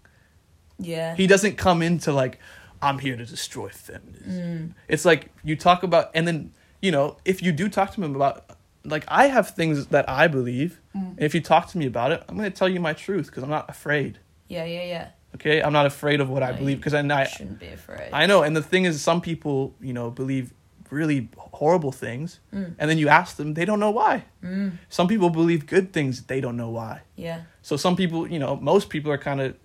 Yeah. 0.78 1.16
he 1.16 1.26
doesn't 1.28 1.56
come 1.58 1.82
into 1.82 2.12
like 2.14 2.38
I'm 2.82 3.00
here 3.00 3.16
to 3.18 3.26
destroy 3.26 3.70
feminism. 3.70 4.32
Mm. 4.32 4.74
It's 4.88 5.06
like 5.06 5.32
you 5.44 5.56
talk 5.56 5.84
about 5.84 6.12
and 6.14 6.28
then 6.28 6.52
you 6.82 6.92
know 6.92 7.18
if 7.26 7.42
you 7.44 7.52
do 7.52 7.68
talk 7.70 7.94
to 7.94 8.02
him 8.04 8.16
about 8.16 8.46
like 8.86 9.04
I 9.08 9.28
have 9.28 9.50
things 9.52 9.88
that 9.88 10.10
I 10.10 10.28
believe. 10.28 10.80
Mm. 10.96 11.10
And 11.12 11.20
if 11.22 11.36
you 11.36 11.42
talk 11.42 11.68
to 11.70 11.78
me 11.78 11.86
about 11.86 12.12
it, 12.12 12.24
I'm 12.28 12.38
going 12.38 12.50
to 12.50 12.58
tell 12.58 12.70
you 12.70 12.80
my 12.80 12.94
truth 12.94 13.26
because 13.28 13.44
I'm 13.44 13.50
not 13.50 13.70
afraid. 13.70 14.20
Yeah, 14.48 14.64
yeah, 14.66 14.84
yeah. 14.86 15.08
Okay, 15.36 15.62
I'm 15.62 15.74
not 15.74 15.86
afraid 15.86 16.22
of 16.22 16.30
what 16.30 16.42
I 16.42 16.54
believe 16.54 16.78
because 16.78 16.94
I, 16.96 17.02
I 17.02 17.26
shouldn't 17.26 17.60
be 17.60 17.68
afraid. 17.68 18.10
I 18.14 18.26
know. 18.26 18.42
And 18.42 18.56
the 18.56 18.64
thing 18.64 18.86
is, 18.86 19.00
some 19.02 19.22
people 19.22 19.76
you 19.82 19.94
know 19.94 20.10
believe 20.10 20.54
really 20.90 21.30
horrible 21.38 21.92
things, 21.92 22.40
Mm. 22.52 22.74
and 22.80 22.90
then 22.90 22.98
you 22.98 23.10
ask 23.10 23.36
them, 23.36 23.54
they 23.54 23.64
don't 23.66 23.80
know 23.80 23.92
why. 23.92 24.24
Mm. 24.44 24.72
Some 24.90 25.08
people 25.08 25.30
believe 25.30 25.68
good 25.68 25.94
things, 25.94 26.24
they 26.24 26.42
don't 26.42 26.58
know 26.58 26.70
why. 26.70 27.02
Yeah. 27.16 27.42
So 27.62 27.78
some 27.78 27.96
people, 27.96 28.28
you 28.28 28.40
know, 28.40 28.56
most 28.56 28.90
people 28.90 29.12
are 29.12 29.18
kind 29.20 29.40
of, 29.42 29.56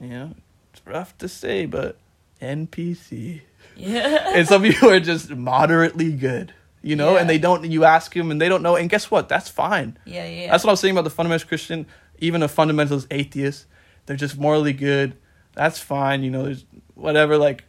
you 0.00 0.08
know, 0.10 0.34
it's 0.72 0.82
rough 0.86 1.18
to 1.18 1.28
say, 1.28 1.66
but 1.66 1.96
NPC. 2.40 3.42
Yeah. 3.76 4.32
and 4.34 4.46
some 4.48 4.62
people 4.62 4.90
are 4.90 5.00
just 5.00 5.30
moderately 5.30 6.12
good, 6.12 6.52
you 6.82 6.96
know, 6.96 7.16
and 7.16 7.30
they 7.30 7.38
don't. 7.38 7.64
You 7.70 7.84
ask 7.84 8.12
them, 8.12 8.30
and 8.30 8.40
they 8.40 8.48
don't 8.48 8.62
know. 8.62 8.76
And 8.76 8.90
guess 8.90 9.10
what? 9.10 9.28
That's 9.28 9.48
fine. 9.48 9.96
yeah, 10.04 10.26
yeah. 10.26 10.50
That's 10.50 10.64
what 10.64 10.70
I 10.70 10.72
was 10.72 10.80
saying 10.80 10.96
about 10.96 11.04
the 11.04 11.22
fundamentalist 11.22 11.46
Christian. 11.48 11.86
Even 12.18 12.42
a 12.42 12.48
fundamentalist 12.48 13.06
atheist, 13.12 13.66
they're 14.06 14.16
just 14.16 14.36
morally 14.36 14.72
good. 14.72 15.16
That's 15.54 15.78
fine. 15.78 16.24
You 16.24 16.30
know, 16.30 16.44
there's 16.44 16.64
whatever. 16.94 17.38
Like, 17.38 17.64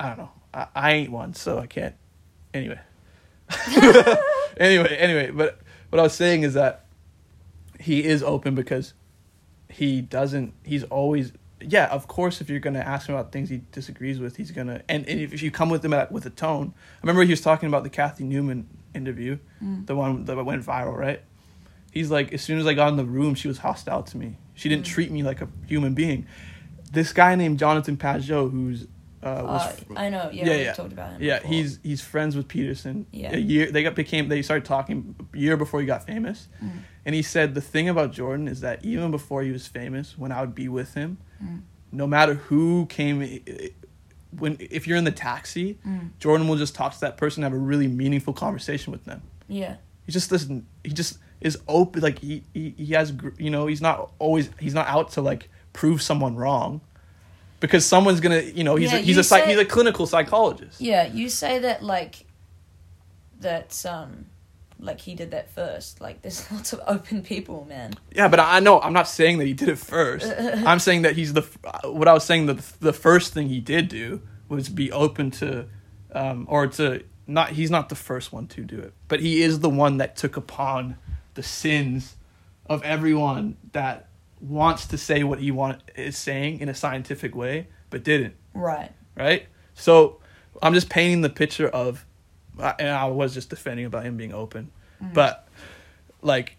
I 0.00 0.08
don't 0.08 0.18
know. 0.18 0.30
I, 0.54 0.66
I 0.74 0.92
ain't 0.92 1.10
one, 1.10 1.34
so 1.34 1.58
I 1.58 1.66
can't. 1.66 1.94
Anyway. 2.54 2.80
anyway, 4.56 4.96
anyway, 4.96 5.30
but 5.30 5.60
what 5.90 6.00
I 6.00 6.02
was 6.02 6.14
saying 6.14 6.42
is 6.42 6.54
that 6.54 6.86
he 7.78 8.04
is 8.04 8.22
open 8.22 8.54
because 8.54 8.94
he 9.68 10.00
doesn't. 10.00 10.54
He's 10.64 10.84
always. 10.84 11.32
Yeah, 11.68 11.86
of 11.86 12.08
course. 12.08 12.40
If 12.40 12.50
you're 12.50 12.60
gonna 12.60 12.80
ask 12.80 13.08
him 13.08 13.14
about 13.14 13.32
things 13.32 13.48
he 13.48 13.62
disagrees 13.72 14.18
with, 14.18 14.36
he's 14.36 14.50
gonna. 14.50 14.82
And, 14.88 15.06
and 15.08 15.20
if 15.20 15.42
you 15.42 15.50
come 15.50 15.70
with 15.70 15.84
him 15.84 15.92
at, 15.92 16.10
with 16.12 16.26
a 16.26 16.30
tone, 16.30 16.74
I 16.76 16.98
remember 17.02 17.22
he 17.24 17.30
was 17.30 17.40
talking 17.40 17.68
about 17.68 17.82
the 17.84 17.90
Cathy 17.90 18.24
Newman 18.24 18.66
interview, 18.94 19.38
Mm. 19.62 19.86
the 19.86 19.94
one 19.96 20.24
that 20.26 20.42
went 20.44 20.64
viral, 20.64 20.96
right? 20.96 21.22
He's 21.92 22.10
like, 22.10 22.32
as 22.32 22.42
soon 22.42 22.58
as 22.58 22.66
I 22.66 22.74
got 22.74 22.88
in 22.88 22.96
the 22.96 23.04
room, 23.04 23.34
she 23.34 23.48
was 23.48 23.58
hostile 23.58 24.02
to 24.02 24.16
me. 24.16 24.36
She 24.54 24.68
didn't 24.68 24.84
Mm. 24.86 24.88
treat 24.94 25.10
me 25.10 25.22
like 25.22 25.40
a 25.40 25.48
human 25.66 25.94
being. 25.94 26.26
This 26.90 27.12
guy 27.12 27.34
named 27.36 27.58
Jonathan 27.58 27.96
Pageau, 27.96 28.50
who's 28.50 28.86
uh, 29.22 29.40
was 29.44 29.62
Uh, 29.62 29.94
I 29.96 30.08
know. 30.10 30.30
Yeah, 30.32 30.46
Yeah, 30.46 30.54
yeah. 30.56 30.72
talked 30.72 30.92
about 30.92 31.12
him. 31.12 31.22
yeah, 31.22 31.38
before. 31.38 31.52
he's 31.54 31.78
he's 31.84 32.00
friends 32.00 32.34
with 32.34 32.48
Peterson. 32.48 33.06
Yeah. 33.12 33.34
A 33.36 33.38
year 33.38 33.70
they 33.70 33.82
got 33.84 33.94
became 33.94 34.28
they 34.28 34.42
started 34.42 34.64
talking 34.64 35.14
a 35.32 35.38
year 35.38 35.56
before 35.56 35.78
he 35.80 35.86
got 35.86 36.04
famous. 36.04 36.48
Mm. 36.62 36.70
And 37.06 37.14
he 37.14 37.22
said 37.22 37.54
the 37.54 37.60
thing 37.60 37.88
about 37.88 38.12
Jordan 38.12 38.48
is 38.48 38.60
that 38.62 38.84
even 38.84 39.10
before 39.12 39.42
he 39.42 39.52
was 39.52 39.66
famous, 39.68 40.18
when 40.18 40.32
I 40.32 40.40
would 40.40 40.54
be 40.56 40.68
with 40.68 40.94
him, 40.94 41.18
Mm. 41.42 41.60
no 41.90 42.06
matter 42.06 42.34
who 42.34 42.86
came 42.86 43.18
when 44.38 44.56
if 44.60 44.86
you're 44.86 44.96
in 44.96 45.04
the 45.04 45.10
taxi, 45.10 45.78
Mm. 45.86 46.10
Jordan 46.18 46.48
will 46.48 46.56
just 46.56 46.74
talk 46.74 46.94
to 46.94 47.00
that 47.00 47.16
person 47.16 47.42
and 47.44 47.52
have 47.52 47.60
a 47.60 47.62
really 47.64 47.88
meaningful 47.88 48.32
conversation 48.32 48.92
with 48.92 49.04
them. 49.04 49.22
Yeah. 49.48 49.76
He 50.06 50.12
just 50.12 50.30
doesn't 50.30 50.66
he 50.84 50.90
just 50.92 51.18
is 51.40 51.58
open 51.68 52.00
like 52.02 52.18
he, 52.20 52.44
he 52.54 52.74
he 52.78 52.92
has 52.94 53.12
you 53.38 53.50
know, 53.50 53.66
he's 53.66 53.80
not 53.82 54.12
always 54.18 54.48
he's 54.58 54.74
not 54.74 54.86
out 54.86 55.10
to 55.12 55.20
like 55.20 55.48
prove 55.72 56.00
someone 56.00 56.36
wrong. 56.36 56.80
Because 57.60 57.86
someone's 57.86 58.18
gonna, 58.20 58.40
you 58.40 58.64
know, 58.64 58.74
he's 58.76 58.90
Yeah, 58.92 58.98
a, 58.98 59.02
he's 59.02 59.18
a 59.18 59.22
psych, 59.24 59.44
say- 59.44 59.50
he's 59.50 59.58
a 59.58 59.64
clinical 59.64 60.06
psychologist. 60.06 60.80
Yeah, 60.80 61.06
you 61.06 61.28
say 61.28 61.58
that 61.60 61.82
like 61.82 62.24
that 63.40 63.84
um 63.86 64.26
like 64.82 65.00
he 65.00 65.14
did 65.14 65.30
that 65.30 65.50
first. 65.50 66.00
Like 66.00 66.22
there's 66.22 66.50
lots 66.52 66.72
of 66.72 66.80
open 66.86 67.22
people, 67.22 67.64
man. 67.68 67.94
Yeah, 68.14 68.28
but 68.28 68.40
I 68.40 68.60
know 68.60 68.80
I'm 68.80 68.92
not 68.92 69.08
saying 69.08 69.38
that 69.38 69.46
he 69.46 69.54
did 69.54 69.68
it 69.68 69.78
first. 69.78 70.26
I'm 70.38 70.78
saying 70.78 71.02
that 71.02 71.16
he's 71.16 71.32
the 71.32 71.42
what 71.84 72.08
I 72.08 72.12
was 72.12 72.24
saying 72.24 72.46
that 72.46 72.58
the 72.80 72.92
first 72.92 73.32
thing 73.32 73.48
he 73.48 73.60
did 73.60 73.88
do 73.88 74.20
was 74.48 74.68
be 74.68 74.92
open 74.92 75.30
to, 75.30 75.66
um, 76.12 76.46
or 76.48 76.66
to 76.66 77.02
not. 77.26 77.50
He's 77.50 77.70
not 77.70 77.88
the 77.88 77.94
first 77.94 78.32
one 78.32 78.46
to 78.48 78.62
do 78.62 78.78
it, 78.78 78.92
but 79.08 79.20
he 79.20 79.42
is 79.42 79.60
the 79.60 79.70
one 79.70 79.96
that 79.98 80.16
took 80.16 80.36
upon 80.36 80.96
the 81.34 81.42
sins 81.42 82.16
of 82.66 82.82
everyone 82.82 83.56
that 83.72 84.08
wants 84.40 84.86
to 84.88 84.98
say 84.98 85.22
what 85.22 85.38
he 85.38 85.50
want 85.50 85.80
is 85.94 86.18
saying 86.18 86.60
in 86.60 86.68
a 86.68 86.74
scientific 86.74 87.34
way, 87.34 87.68
but 87.90 88.02
didn't. 88.02 88.34
Right. 88.54 88.90
Right. 89.16 89.46
So 89.74 90.20
I'm 90.62 90.74
just 90.74 90.90
painting 90.90 91.20
the 91.20 91.30
picture 91.30 91.68
of, 91.68 92.04
and 92.58 92.88
I 92.88 93.06
was 93.06 93.34
just 93.34 93.50
defending 93.50 93.86
about 93.86 94.04
him 94.04 94.16
being 94.16 94.32
open, 94.32 94.70
mm-hmm. 95.02 95.14
but 95.14 95.48
like 96.20 96.56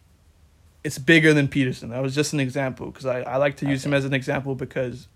it's 0.83 0.97
bigger 0.97 1.33
than 1.33 1.47
Peterson. 1.47 1.89
That 1.89 2.01
was 2.01 2.13
just 2.13 2.33
an 2.33 2.39
example 2.39 2.87
because 2.87 3.05
I, 3.05 3.21
I 3.21 3.37
like 3.37 3.57
to 3.57 3.69
use 3.69 3.85
him 3.85 3.93
as 3.93 4.05
an 4.05 4.13
example 4.13 4.55
because 4.55 5.07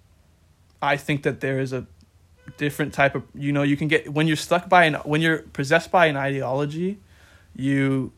I 0.82 0.98
think 0.98 1.24
that 1.24 1.42
there 1.42 1.60
is 1.60 1.74
a 1.74 1.86
different 2.56 2.94
type 2.94 3.14
of 3.14 3.24
you 3.36 3.52
know 3.52 3.64
you 3.64 3.76
can 3.76 3.90
get 3.90 4.12
when 4.14 4.28
you're 4.28 4.38
stuck 4.38 4.70
by 4.70 4.86
an 4.86 4.96
when 5.04 5.22
you're 5.22 5.40
possessed 5.40 5.92
by 5.92 6.06
an 6.06 6.16
ideology, 6.16 7.00
you 7.56 8.12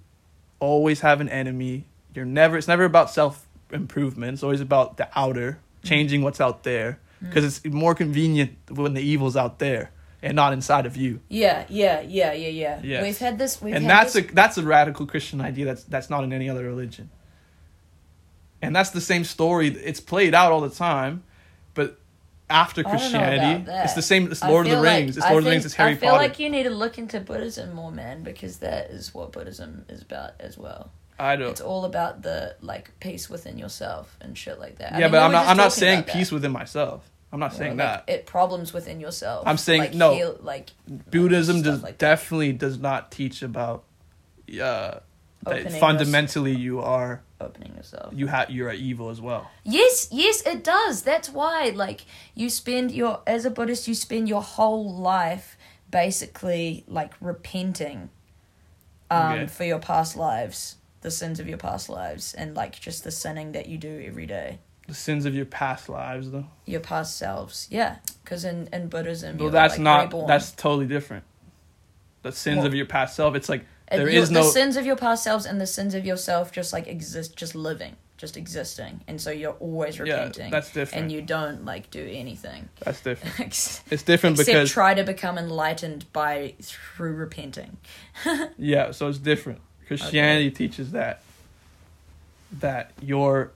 always 0.60 1.02
have 1.02 1.22
an 1.22 1.30
enemy. 1.30 1.86
You're 2.14 2.26
never 2.26 2.57
it's 2.57 2.68
never 2.68 2.86
about 2.86 3.10
self 3.10 3.48
improvement. 3.72 4.34
It's 4.34 4.44
always 4.44 4.61
about 4.61 4.98
the 4.98 5.10
outer 5.15 5.53
mm-hmm. 5.53 5.88
changing 5.88 6.22
what's 6.22 6.41
out 6.41 6.64
there. 6.64 6.99
Because 7.22 7.44
mm. 7.44 7.65
it's 7.65 7.76
more 7.76 7.94
convenient 7.94 8.56
when 8.69 8.94
the 8.94 9.02
evil's 9.02 9.36
out 9.36 9.60
there 9.60 9.91
and 10.22 10.36
not 10.36 10.54
inside 10.54 10.86
of 10.86 10.98
you. 10.98 11.22
Yeah, 11.30 11.66
yeah, 11.70 12.02
yeah, 12.02 12.34
yeah, 12.34 12.48
yeah. 12.50 12.80
Yes. 12.84 13.04
We've 13.04 13.18
had 13.18 13.38
this 13.38 13.62
we've 13.62 13.74
and 13.76 13.86
had 13.86 13.91
that's 13.91 14.14
this, 14.14 14.26
a 14.26 14.34
that's 14.34 14.58
a 14.58 14.64
radical 14.64 15.06
Christian 15.06 15.41
idea 15.41 15.66
that's 15.66 15.84
that's 15.84 16.10
not 16.10 16.24
in 16.24 16.34
any 16.34 16.50
other 16.50 16.64
religion. 16.64 17.10
And 18.62 18.76
that's 18.76 18.90
the 18.90 19.02
same 19.02 19.24
story. 19.24 19.70
It's 19.70 20.02
played 20.02 20.36
out 20.36 20.52
all 20.52 20.62
the 20.62 20.70
time, 20.70 21.24
but 21.74 21.98
after 22.50 22.82
I 22.86 22.90
Christianity, 22.90 23.72
it's 23.72 23.94
the 23.94 24.02
same. 24.02 24.30
It's 24.32 24.44
Lord 24.44 24.66
of 24.66 24.72
the 24.72 24.76
feel 24.76 24.84
like- 24.84 24.98
Rings. 24.98 25.18
it's 25.18 25.26
I 25.26 25.30
Lord 25.30 25.41
of 25.41 25.46
the 25.46 25.52
Rings. 25.52 25.66
It's 25.66 25.76
Harry 25.76 25.91
I 25.91 25.96
feel 25.96 26.10
Potter. 26.12 26.24
like 26.24 26.40
you 26.40 26.50
need 26.50 26.64
to 26.64 26.70
look 26.70 26.98
into 26.98 27.20
Buddhism 27.22 27.74
more, 27.74 27.91
man, 27.91 28.24
because 28.24 28.58
that 28.58 28.90
is 28.90 29.14
what 29.14 29.32
Buddhism 29.32 29.86
is 29.88 30.02
about 30.02 30.32
as 30.40 30.58
well. 30.58 30.91
I 31.18 31.36
don't. 31.36 31.50
It's 31.52 31.62
all 31.62 31.86
about 31.86 32.22
the 32.22 32.56
like 32.62 32.91
peace 33.00 33.30
within 33.30 33.58
yourself 33.58 34.18
and 34.22 34.38
shit 34.38 34.60
like 34.60 34.78
that. 34.80 34.94
I 34.94 35.00
yeah, 35.00 35.06
mean, 35.06 35.12
but 35.12 35.22
I'm 35.24 35.32
not. 35.32 35.48
I'm 35.48 35.58
not 35.58 35.74
saying 35.74 36.04
peace 36.04 36.32
within 36.32 36.52
myself. 36.52 37.10
I'm 37.32 37.40
not 37.40 37.54
saying 37.54 37.78
like, 37.78 38.06
that. 38.06 38.12
It 38.14 38.26
problems 38.26 38.74
within 38.74 39.00
yourself. 39.00 39.48
I'm 39.48 39.58
saying- 39.58 39.82
like, 39.82 39.94
no. 39.94 40.16
heal- 40.16 40.40
like 40.42 40.72
Buddhism 40.88 41.62
does 41.62 41.84
like 41.84 41.98
definitely 41.98 42.54
does 42.54 42.80
not 42.80 43.12
teach 43.12 43.42
about. 43.44 43.84
Uh, 44.62 45.00
that 45.44 45.72
fundamentally, 45.74 46.56
you 46.56 46.82
are 46.82 47.22
opening 47.40 47.76
yourself. 47.76 48.14
you 48.14 48.28
have 48.28 48.50
you're 48.50 48.74
evil 48.74 49.10
as 49.10 49.22
well. 49.22 49.50
Yes, 49.64 50.10
yes, 50.12 50.42
it 50.46 50.64
does. 50.64 51.04
That's 51.04 51.30
why, 51.30 51.72
like, 51.74 52.02
you 52.36 52.50
spend 52.50 52.92
your 52.92 53.22
as 53.26 53.46
a 53.46 53.50
Buddhist, 53.52 53.88
you 53.88 53.94
spend 53.96 54.28
your 54.28 54.42
whole 54.42 54.92
life 54.94 55.56
basically 55.90 56.84
like 56.88 57.14
repenting, 57.22 58.10
um, 59.10 59.34
Okay. 59.34 59.48
for 59.48 59.64
your 59.64 59.80
past 59.80 60.16
lives, 60.18 60.76
the 61.02 61.12
sins 61.12 61.40
of 61.40 61.48
your 61.48 61.58
past 61.58 61.90
lives, 61.90 62.34
and 62.34 62.56
like 62.56 62.80
just 62.80 63.04
the 63.04 63.12
sinning 63.12 63.54
that 63.54 63.68
you 63.68 63.78
do 63.78 64.04
every 64.06 64.26
day, 64.26 64.60
The 64.90 64.95
sins 64.95 65.26
of 65.26 65.34
your 65.36 65.45
past 65.45 65.88
lives, 65.88 66.32
though. 66.32 66.48
your 66.66 66.82
past 66.82 67.18
selves. 67.18 67.68
Yeah, 67.70 67.98
because 68.24 68.44
in 68.44 68.68
in 68.74 68.88
Buddhism, 68.90 69.38
Well, 69.38 69.44
you're, 69.45 69.52
that's 69.52 69.76
like, 69.76 69.82
not. 69.82 70.03
reborn. 70.06 70.28
That's 70.28 70.52
totally 70.52 70.88
different. 70.88 71.24
The 72.24 72.32
sins 72.32 72.57
Well- 72.57 72.66
of 72.68 72.74
your 72.74 72.86
past 72.88 73.16
self. 73.16 73.36
It's 73.36 73.49
like 73.49 73.66
there 73.90 74.10
your- 74.10 74.22
is 74.24 74.30
no. 74.32 74.44
the 74.44 74.49
sins 74.52 74.76
of 74.78 74.86
your 74.86 74.95
past 74.95 75.24
selves 75.24 75.45
and 75.45 75.61
the 75.61 75.68
sins 75.68 75.94
of 75.95 76.06
yourself 76.06 76.52
just 76.52 76.74
like 76.74 76.88
exist, 76.88 77.36
just 77.38 77.53
living, 77.56 77.95
just 78.18 78.36
existing, 78.36 79.02
and 79.07 79.22
so 79.22 79.32
you're 79.32 79.53
always 79.53 79.99
repenting. 79.99 80.45
Yeah, 80.45 80.49
that's 80.52 80.72
different. 80.74 81.03
And 81.03 81.11
you 81.11 81.22
don't 81.22 81.66
like 81.66 81.90
do 81.91 82.03
anything. 82.11 82.70
That's 82.84 83.02
different. 83.02 83.82
It's 83.91 84.03
different 84.03 84.40
Except 84.40 84.48
because 84.56 84.72
try 84.72 84.94
to 84.95 85.03
become 85.03 85.38
enlightened 85.38 86.11
by 86.14 86.56
through 86.61 87.14
repenting. 87.14 87.78
yeah, 88.57 88.91
so 88.91 89.07
it's 89.07 89.18
different. 89.20 89.61
Christianity 89.88 90.52
teaches 90.52 90.91
that 90.94 91.22
that 92.60 92.91
your 93.02 93.52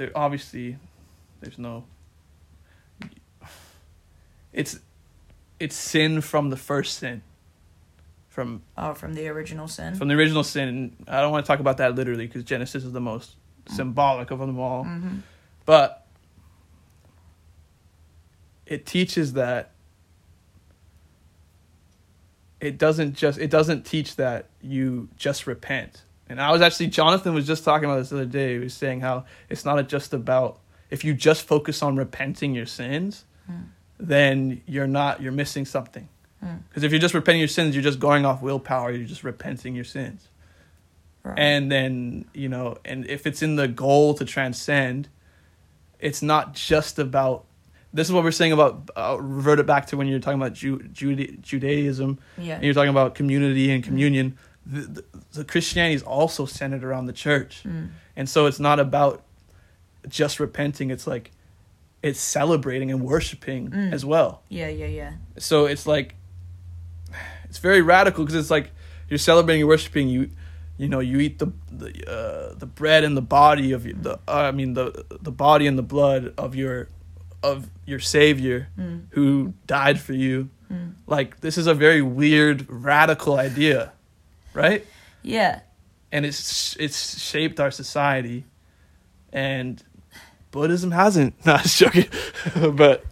there 0.00 0.10
obviously 0.14 0.78
there's 1.42 1.58
no 1.58 1.84
it's 4.50 4.78
it's 5.58 5.76
sin 5.76 6.22
from 6.22 6.48
the 6.48 6.56
first 6.56 6.98
sin 6.98 7.20
from 8.30 8.62
Oh, 8.78 8.94
from 8.94 9.12
the 9.12 9.28
original 9.28 9.68
sin. 9.68 9.94
from 9.94 10.08
the 10.08 10.14
original 10.14 10.42
sin 10.42 10.96
i 11.06 11.20
don't 11.20 11.30
want 11.30 11.44
to 11.44 11.46
talk 11.46 11.60
about 11.60 11.76
that 11.76 11.94
literally 11.94 12.26
because 12.26 12.44
genesis 12.44 12.82
is 12.82 12.92
the 12.92 13.00
most 13.00 13.36
symbolic 13.68 14.30
of 14.30 14.38
them 14.38 14.58
all 14.58 14.84
hmm 14.84 15.18
but 15.66 16.06
it 18.64 18.86
teaches 18.86 19.34
that 19.34 19.72
it 22.58 22.78
doesn't 22.78 23.14
just 23.14 23.38
it 23.38 23.50
doesn't 23.50 23.84
teach 23.84 24.16
that 24.16 24.46
you 24.62 25.08
just 25.16 25.46
repent. 25.46 26.02
And 26.30 26.40
I 26.40 26.52
was 26.52 26.62
actually 26.62 26.86
Jonathan 26.86 27.34
was 27.34 27.46
just 27.46 27.64
talking 27.64 27.84
about 27.86 27.98
this 27.98 28.08
the 28.10 28.16
other 28.16 28.24
day. 28.24 28.54
He 28.54 28.58
was 28.60 28.72
saying 28.72 29.00
how 29.00 29.24
it's 29.48 29.64
not 29.64 29.86
just 29.88 30.14
about 30.14 30.60
if 30.88 31.04
you 31.04 31.12
just 31.12 31.42
focus 31.42 31.82
on 31.82 31.96
repenting 31.96 32.54
your 32.54 32.66
sins, 32.66 33.24
Mm. 33.50 33.64
then 33.98 34.60
you're 34.66 34.86
not 34.86 35.20
you're 35.20 35.32
missing 35.32 35.64
something. 35.66 36.08
Mm. 36.44 36.60
Because 36.68 36.84
if 36.84 36.92
you're 36.92 37.00
just 37.00 37.14
repenting 37.14 37.40
your 37.40 37.48
sins, 37.48 37.74
you're 37.74 37.82
just 37.82 37.98
going 37.98 38.24
off 38.24 38.40
willpower. 38.42 38.92
You're 38.92 39.06
just 39.06 39.24
repenting 39.24 39.74
your 39.74 39.84
sins. 39.84 40.28
Right. 41.24 41.38
And 41.38 41.70
then, 41.70 42.24
you 42.32 42.48
know, 42.48 42.78
and 42.84 43.06
if 43.06 43.26
it's 43.26 43.42
in 43.42 43.56
the 43.56 43.68
goal 43.68 44.14
to 44.14 44.24
transcend, 44.24 45.08
it's 45.98 46.22
not 46.22 46.54
just 46.54 46.98
about. 46.98 47.44
This 47.92 48.06
is 48.06 48.12
what 48.12 48.22
we're 48.22 48.30
saying 48.30 48.52
about. 48.52 48.88
Uh, 48.96 49.16
revert 49.20 49.58
it 49.58 49.66
back 49.66 49.86
to 49.86 49.96
when 49.96 50.06
you're 50.06 50.20
talking 50.20 50.40
about 50.40 50.52
Ju- 50.54 50.78
Juda- 50.78 51.40
Judaism 51.40 52.20
yeah. 52.38 52.54
and 52.54 52.64
you're 52.64 52.72
talking 52.74 52.88
about 52.90 53.14
community 53.16 53.70
and 53.72 53.82
communion. 53.82 54.38
The, 54.66 54.80
the, 54.80 55.04
the 55.32 55.44
Christianity 55.44 55.94
is 55.94 56.02
also 56.02 56.46
centered 56.46 56.84
around 56.84 57.06
the 57.06 57.12
church. 57.12 57.62
Mm. 57.64 57.90
And 58.16 58.28
so 58.28 58.46
it's 58.46 58.60
not 58.60 58.78
about 58.78 59.22
just 60.08 60.38
repenting, 60.40 60.90
it's 60.90 61.06
like 61.06 61.30
it's 62.02 62.20
celebrating 62.20 62.90
and 62.90 63.02
worshiping 63.02 63.70
Mm. 63.70 63.92
as 63.92 64.04
well. 64.04 64.42
Yeah, 64.48 64.68
yeah, 64.68 64.86
yeah. 64.86 65.12
So 65.38 65.66
it's 65.66 65.86
like 65.86 66.14
it's 67.44 67.58
very 67.58 67.82
radical 67.82 68.24
because 68.24 68.36
it's 68.38 68.50
like 68.50 68.70
you're 69.08 69.18
celebrating 69.18 69.62
and 69.62 69.68
worshiping 69.68 70.08
you 70.08 70.30
you 70.78 70.88
know 70.88 71.00
you 71.00 71.18
eat 71.18 71.38
the 71.38 71.52
the 71.70 71.90
uh, 72.10 72.54
the 72.56 72.66
bread 72.66 73.04
and 73.04 73.16
the 73.16 73.22
body 73.22 73.72
of 73.72 73.84
your, 73.84 73.94
the 73.96 74.14
uh, 74.28 74.48
I 74.48 74.52
mean 74.52 74.74
the 74.74 75.04
the 75.20 75.32
body 75.32 75.66
and 75.66 75.76
the 75.76 75.82
blood 75.82 76.32
of 76.38 76.54
your 76.54 76.88
of 77.42 77.68
your 77.86 77.98
savior 78.00 78.68
Mm. 78.78 79.06
who 79.10 79.52
died 79.66 79.98
for 80.00 80.12
you. 80.14 80.48
Mm. 80.72 80.92
Like 81.06 81.40
this 81.40 81.58
is 81.58 81.66
a 81.66 81.74
very 81.74 82.00
weird 82.02 82.66
radical 82.70 83.36
idea, 83.38 83.92
right? 84.54 84.84
Yeah. 85.22 85.60
and 86.12 86.24
it's 86.26 86.76
it's 86.80 87.20
shaped 87.20 87.60
our 87.60 87.70
society 87.70 88.44
and 89.32 89.82
buddhism 90.50 90.90
hasn't 90.90 91.34
not 91.46 91.64
joking 91.64 92.06
but 92.74 93.04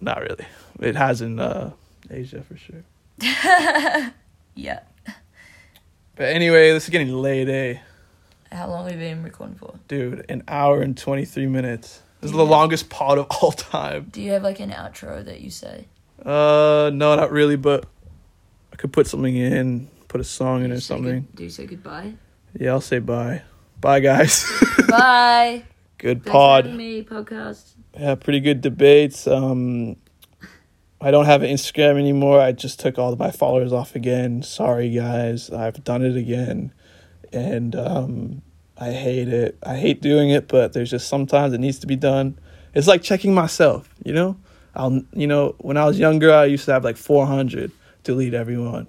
not 0.00 0.20
really 0.20 0.46
it 0.80 0.96
has 0.96 1.20
in 1.20 1.38
uh 1.40 1.72
asia 2.10 2.42
for 2.42 2.56
sure 2.56 2.84
Yeah. 4.56 4.80
but 6.16 6.28
anyway 6.28 6.72
this 6.72 6.84
is 6.84 6.90
getting 6.90 7.12
late 7.12 7.48
eh 7.48 7.78
How 8.52 8.68
long 8.68 8.84
have 8.86 8.94
we 8.94 8.98
been 9.00 9.22
recording 9.22 9.56
for? 9.56 9.74
dude 9.88 10.24
an 10.30 10.42
hour 10.48 10.80
and 10.80 10.96
23 10.96 11.46
minutes 11.48 12.00
this 12.20 12.30
is 12.30 12.36
the 12.36 12.44
longest 12.46 12.88
pod 12.88 13.18
of 13.18 13.26
all 13.42 13.52
time 13.52 14.08
Do 14.12 14.22
you 14.22 14.30
have 14.32 14.42
like 14.42 14.60
an 14.60 14.70
outro 14.70 15.24
that 15.24 15.40
you 15.40 15.50
say? 15.50 15.86
uh 16.24 16.90
no 16.94 17.16
not 17.16 17.30
really 17.32 17.56
but 17.56 17.84
i 18.72 18.76
could 18.76 18.92
put 18.92 19.06
something 19.06 19.36
in 19.36 19.88
put 20.14 20.20
a 20.20 20.24
song 20.24 20.64
in 20.64 20.70
or 20.70 20.78
something 20.78 21.22
good- 21.22 21.34
do 21.36 21.42
you 21.42 21.50
say 21.50 21.66
goodbye? 21.66 22.12
yeah 22.56 22.70
i'll 22.70 22.80
say 22.80 23.00
bye 23.00 23.42
bye 23.80 23.98
guys 23.98 24.46
Bye. 24.88 25.64
good 25.98 26.22
Thanks 26.22 26.30
pod 26.30 26.66
me, 26.72 27.02
podcast. 27.02 27.72
Yeah, 27.98 28.14
pretty 28.14 28.38
good 28.38 28.60
debates. 28.60 29.26
Um, 29.26 29.96
I 31.00 31.10
don't 31.10 31.24
have 31.24 31.42
an 31.42 31.50
Instagram 31.50 31.98
anymore. 31.98 32.40
I 32.40 32.52
just 32.52 32.78
took 32.78 32.96
all 32.98 33.12
of 33.12 33.18
my 33.18 33.30
followers 33.32 33.72
off 33.72 33.96
again. 33.96 34.42
Sorry, 34.44 34.88
guys. 34.90 35.50
I've 35.50 35.82
done 35.82 36.02
it 36.02 36.16
again, 36.16 36.72
and 37.32 37.74
um, 37.74 38.42
I 38.78 38.92
hate 38.92 39.28
it. 39.28 39.58
I 39.64 39.76
hate 39.76 40.00
doing 40.00 40.30
it, 40.30 40.46
but 40.46 40.74
there's 40.74 40.90
just 40.90 41.08
sometimes 41.08 41.52
it 41.54 41.58
needs 41.58 41.78
to 41.80 41.86
be 41.88 41.96
done. 41.96 42.38
It's 42.74 42.86
like 42.86 43.02
checking 43.02 43.34
myself. 43.34 43.88
You 44.04 44.12
know, 44.12 44.36
I'll. 44.76 45.02
You 45.12 45.26
know, 45.26 45.56
when 45.58 45.76
I 45.76 45.86
was 45.86 45.98
younger, 45.98 46.32
I 46.32 46.44
used 46.44 46.66
to 46.66 46.72
have 46.72 46.84
like 46.84 46.96
400. 46.96 47.72
Delete 48.04 48.34
everyone. 48.34 48.86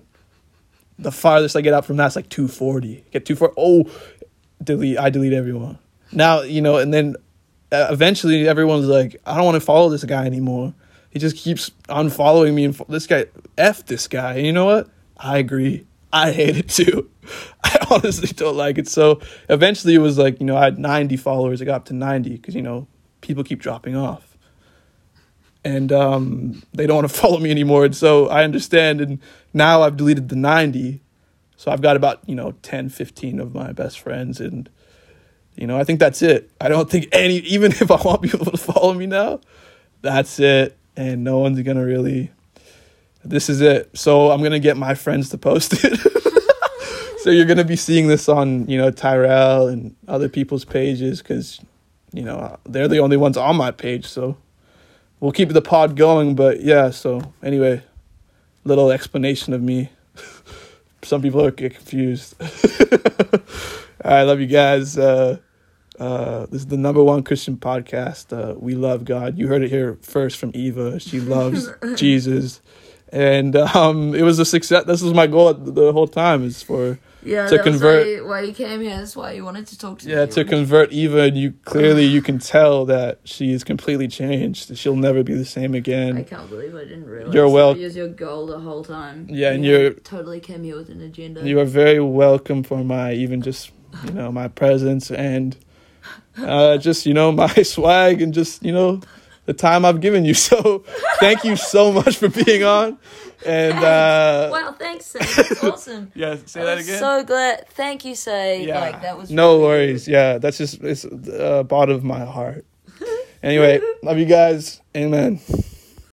The 0.97 1.11
farthest 1.11 1.55
I 1.55 1.61
get 1.61 1.73
out 1.73 1.85
from 1.85 1.97
that's 1.97 2.15
like 2.15 2.29
240. 2.29 3.05
Get 3.11 3.25
240. 3.25 3.53
Oh, 3.57 3.91
delete. 4.63 4.97
I 4.97 5.09
delete 5.09 5.33
everyone. 5.33 5.77
Now 6.11 6.41
you 6.41 6.61
know, 6.61 6.77
and 6.77 6.93
then 6.93 7.15
uh, 7.71 7.87
eventually 7.91 8.47
everyone's 8.47 8.85
like, 8.87 9.17
I 9.25 9.35
don't 9.35 9.45
want 9.45 9.55
to 9.55 9.61
follow 9.61 9.89
this 9.89 10.03
guy 10.03 10.25
anymore. 10.25 10.73
He 11.09 11.19
just 11.19 11.37
keeps 11.37 11.69
unfollowing 11.89 12.53
me 12.53 12.65
and 12.65 12.75
fo- 12.75 12.85
this 12.89 13.07
guy, 13.07 13.25
f 13.57 13.85
this 13.85 14.07
guy. 14.07 14.35
And 14.35 14.45
you 14.45 14.51
know 14.53 14.65
what? 14.65 14.89
I 15.17 15.37
agree. 15.37 15.85
I 16.11 16.31
hate 16.31 16.57
it 16.57 16.69
too. 16.69 17.09
I 17.63 17.77
honestly 17.89 18.29
don't 18.29 18.55
like 18.55 18.77
it. 18.77 18.87
So 18.87 19.21
eventually 19.49 19.95
it 19.95 19.99
was 19.99 20.17
like, 20.17 20.39
you 20.39 20.45
know, 20.45 20.55
I 20.57 20.65
had 20.65 20.77
90 20.77 21.17
followers. 21.17 21.61
I 21.61 21.65
got 21.65 21.75
up 21.75 21.85
to 21.85 21.93
90 21.93 22.31
because, 22.31 22.55
you 22.55 22.61
know, 22.61 22.87
people 23.21 23.43
keep 23.43 23.59
dropping 23.59 23.95
off. 23.95 24.34
And 25.65 25.91
um, 25.91 26.63
they 26.73 26.87
don't 26.87 26.95
want 26.95 27.09
to 27.09 27.13
follow 27.21 27.39
me 27.39 27.51
anymore. 27.51 27.83
And 27.83 27.95
so 27.95 28.29
I 28.29 28.45
understand. 28.45 29.01
And 29.01 29.19
now 29.53 29.81
I've 29.81 29.97
deleted 29.97 30.29
the 30.29 30.37
90. 30.37 31.01
So 31.57 31.71
I've 31.71 31.81
got 31.81 31.97
about, 31.97 32.21
you 32.25 32.35
know, 32.35 32.53
10, 32.61 32.89
15 32.89 33.39
of 33.41 33.53
my 33.53 33.73
best 33.73 33.99
friends. 33.99 34.39
And 34.39 34.69
you 35.55 35.67
know, 35.67 35.79
I 35.79 35.83
think 35.83 35.99
that's 35.99 36.21
it. 36.21 36.51
I 36.59 36.67
don't 36.67 36.89
think 36.89 37.07
any, 37.11 37.37
even 37.39 37.71
if 37.71 37.89
I 37.89 38.01
want 38.01 38.21
people 38.21 38.45
to 38.45 38.57
follow 38.57 38.93
me 38.93 39.05
now, 39.05 39.39
that's 40.01 40.39
it. 40.39 40.77
And 40.97 41.23
no 41.23 41.39
one's 41.39 41.61
going 41.61 41.77
to 41.77 41.83
really, 41.83 42.31
this 43.23 43.49
is 43.49 43.61
it. 43.61 43.97
So 43.97 44.31
I'm 44.31 44.39
going 44.39 44.51
to 44.51 44.59
get 44.59 44.77
my 44.77 44.93
friends 44.93 45.29
to 45.29 45.37
post 45.37 45.73
it. 45.83 45.99
so 47.19 47.29
you're 47.29 47.45
going 47.45 47.57
to 47.57 47.65
be 47.65 47.75
seeing 47.75 48.07
this 48.07 48.29
on, 48.29 48.67
you 48.67 48.77
know, 48.77 48.91
Tyrell 48.91 49.67
and 49.67 49.95
other 50.07 50.29
people's 50.29 50.63
pages 50.63 51.21
because, 51.21 51.59
you 52.13 52.23
know, 52.23 52.57
they're 52.65 52.87
the 52.87 52.99
only 52.99 53.17
ones 53.17 53.35
on 53.35 53.57
my 53.57 53.71
page. 53.71 54.05
So 54.05 54.37
we'll 55.25 55.31
keep 55.31 55.49
the 55.49 55.61
pod 55.61 55.95
going. 55.95 56.35
But 56.35 56.61
yeah, 56.61 56.91
so 56.91 57.33
anyway, 57.41 57.81
little 58.63 58.91
explanation 58.91 59.53
of 59.53 59.61
me. 59.61 59.89
Some 61.03 61.23
people 61.23 61.49
get 61.49 61.73
confused. 61.73 62.35
I 64.03 64.21
love 64.21 64.39
you 64.39 64.45
guys. 64.45 64.97
Uh, 64.99 65.39
uh, 65.99 66.45
this 66.47 66.61
is 66.61 66.67
the 66.67 66.77
number 66.77 67.03
one 67.03 67.23
Christian 67.23 67.57
podcast. 67.57 68.37
Uh, 68.37 68.53
we 68.53 68.75
love 68.75 69.03
God. 69.03 69.37
You 69.37 69.47
heard 69.47 69.63
it 69.63 69.69
here 69.69 69.97
first 70.01 70.37
from 70.37 70.51
Eva. 70.53 70.99
She 70.99 71.19
loves 71.19 71.69
Jesus, 71.95 72.61
and 73.11 73.55
um, 73.55 74.13
it 74.13 74.21
was 74.21 74.37
a 74.37 74.45
success. 74.45 74.83
This 74.85 75.01
was 75.01 75.13
my 75.13 75.25
goal 75.25 75.53
the 75.55 75.91
whole 75.91 76.07
time. 76.07 76.43
Is 76.43 76.61
for 76.61 76.99
Yeah, 77.25 77.47
To 77.47 77.57
convert- 77.63 78.05
why 78.05 78.11
you, 78.11 78.27
why 78.27 78.41
you 78.41 78.53
came 78.53 78.81
here. 78.81 78.97
That's 78.97 79.15
why 79.15 79.31
you 79.33 79.43
wanted 79.43 79.65
to 79.67 79.77
talk 79.77 79.99
to 79.99 80.09
yeah 80.09 80.25
me. 80.25 80.31
to 80.31 80.45
convert 80.45 80.91
Eva, 80.91 81.21
and 81.21 81.37
you 81.37 81.53
clearly 81.65 82.05
you 82.05 82.21
can 82.21 82.37
tell 82.39 82.85
that 82.85 83.19
she 83.23 83.51
is 83.51 83.63
completely 83.63 84.07
changed. 84.07 84.77
She'll 84.77 84.95
never 84.95 85.23
be 85.23 85.33
the 85.33 85.45
same 85.45 85.73
again. 85.73 86.17
I 86.17 86.23
can't 86.23 86.47
believe 86.49 86.75
I 86.75 86.83
didn't 86.83 87.05
realize 87.05 87.33
You're 87.33 87.49
wel- 87.49 87.73
that 87.73 87.81
was 87.81 87.95
your 87.95 88.09
goal 88.09 88.45
the 88.47 88.59
whole 88.59 88.83
time. 88.83 89.27
Yeah, 89.29 89.51
and 89.53 89.65
You 89.65 89.71
you're- 89.77 89.95
totally 90.03 90.39
came 90.39 90.63
here 90.63 90.77
with 90.77 90.89
an 90.89 91.01
agenda. 91.01 91.41
You 91.47 91.59
are 91.59 91.65
very 91.65 91.99
welcome 91.99 92.61
for 92.63 92.83
my 92.83 93.13
even 93.13 93.41
just 93.41 93.71
you 94.05 94.11
know 94.11 94.31
my 94.31 94.47
presence 94.47 95.09
and 95.09 95.57
uh, 96.37 96.77
just 96.77 97.05
you 97.05 97.13
know 97.13 97.31
my 97.43 97.47
swag 97.63 98.21
and 98.21 98.33
just 98.33 98.61
you 98.63 98.71
know 98.71 98.99
the 99.45 99.53
time 99.53 99.85
I've 99.85 100.01
given 100.01 100.25
you. 100.25 100.33
So 100.45 100.83
thank 101.19 101.43
you 101.43 101.55
so 101.55 101.91
much 101.91 102.17
for 102.17 102.29
being 102.29 102.63
on. 102.63 102.97
And 103.45 103.73
uh, 103.77 104.49
wow, 104.51 104.75
thanks, 104.77 105.05
Say. 105.05 105.19
That's 105.19 105.63
awesome. 105.63 106.11
yeah, 106.15 106.37
say 106.45 106.61
I 106.61 106.65
that 106.65 106.77
again. 106.79 106.99
So 106.99 107.23
glad. 107.23 107.67
Thank 107.69 108.05
you, 108.05 108.15
Say. 108.15 108.65
yeah, 108.65 108.79
Like 108.79 109.01
that 109.01 109.17
was 109.17 109.29
no 109.31 109.53
really 109.57 109.63
worries. 109.63 110.05
good. 110.05 110.11
Yeah, 110.11 110.37
that's 110.39 110.57
just 110.57 110.81
it's 110.83 111.05
uh, 111.05 111.63
bottom 111.63 111.95
of 111.95 112.03
my 112.03 112.25
heart. 112.25 112.65
Anyway, 113.43 113.79
love 114.01 114.17
you 114.17 114.25
guys. 114.25 114.81
Amen. 114.95 115.39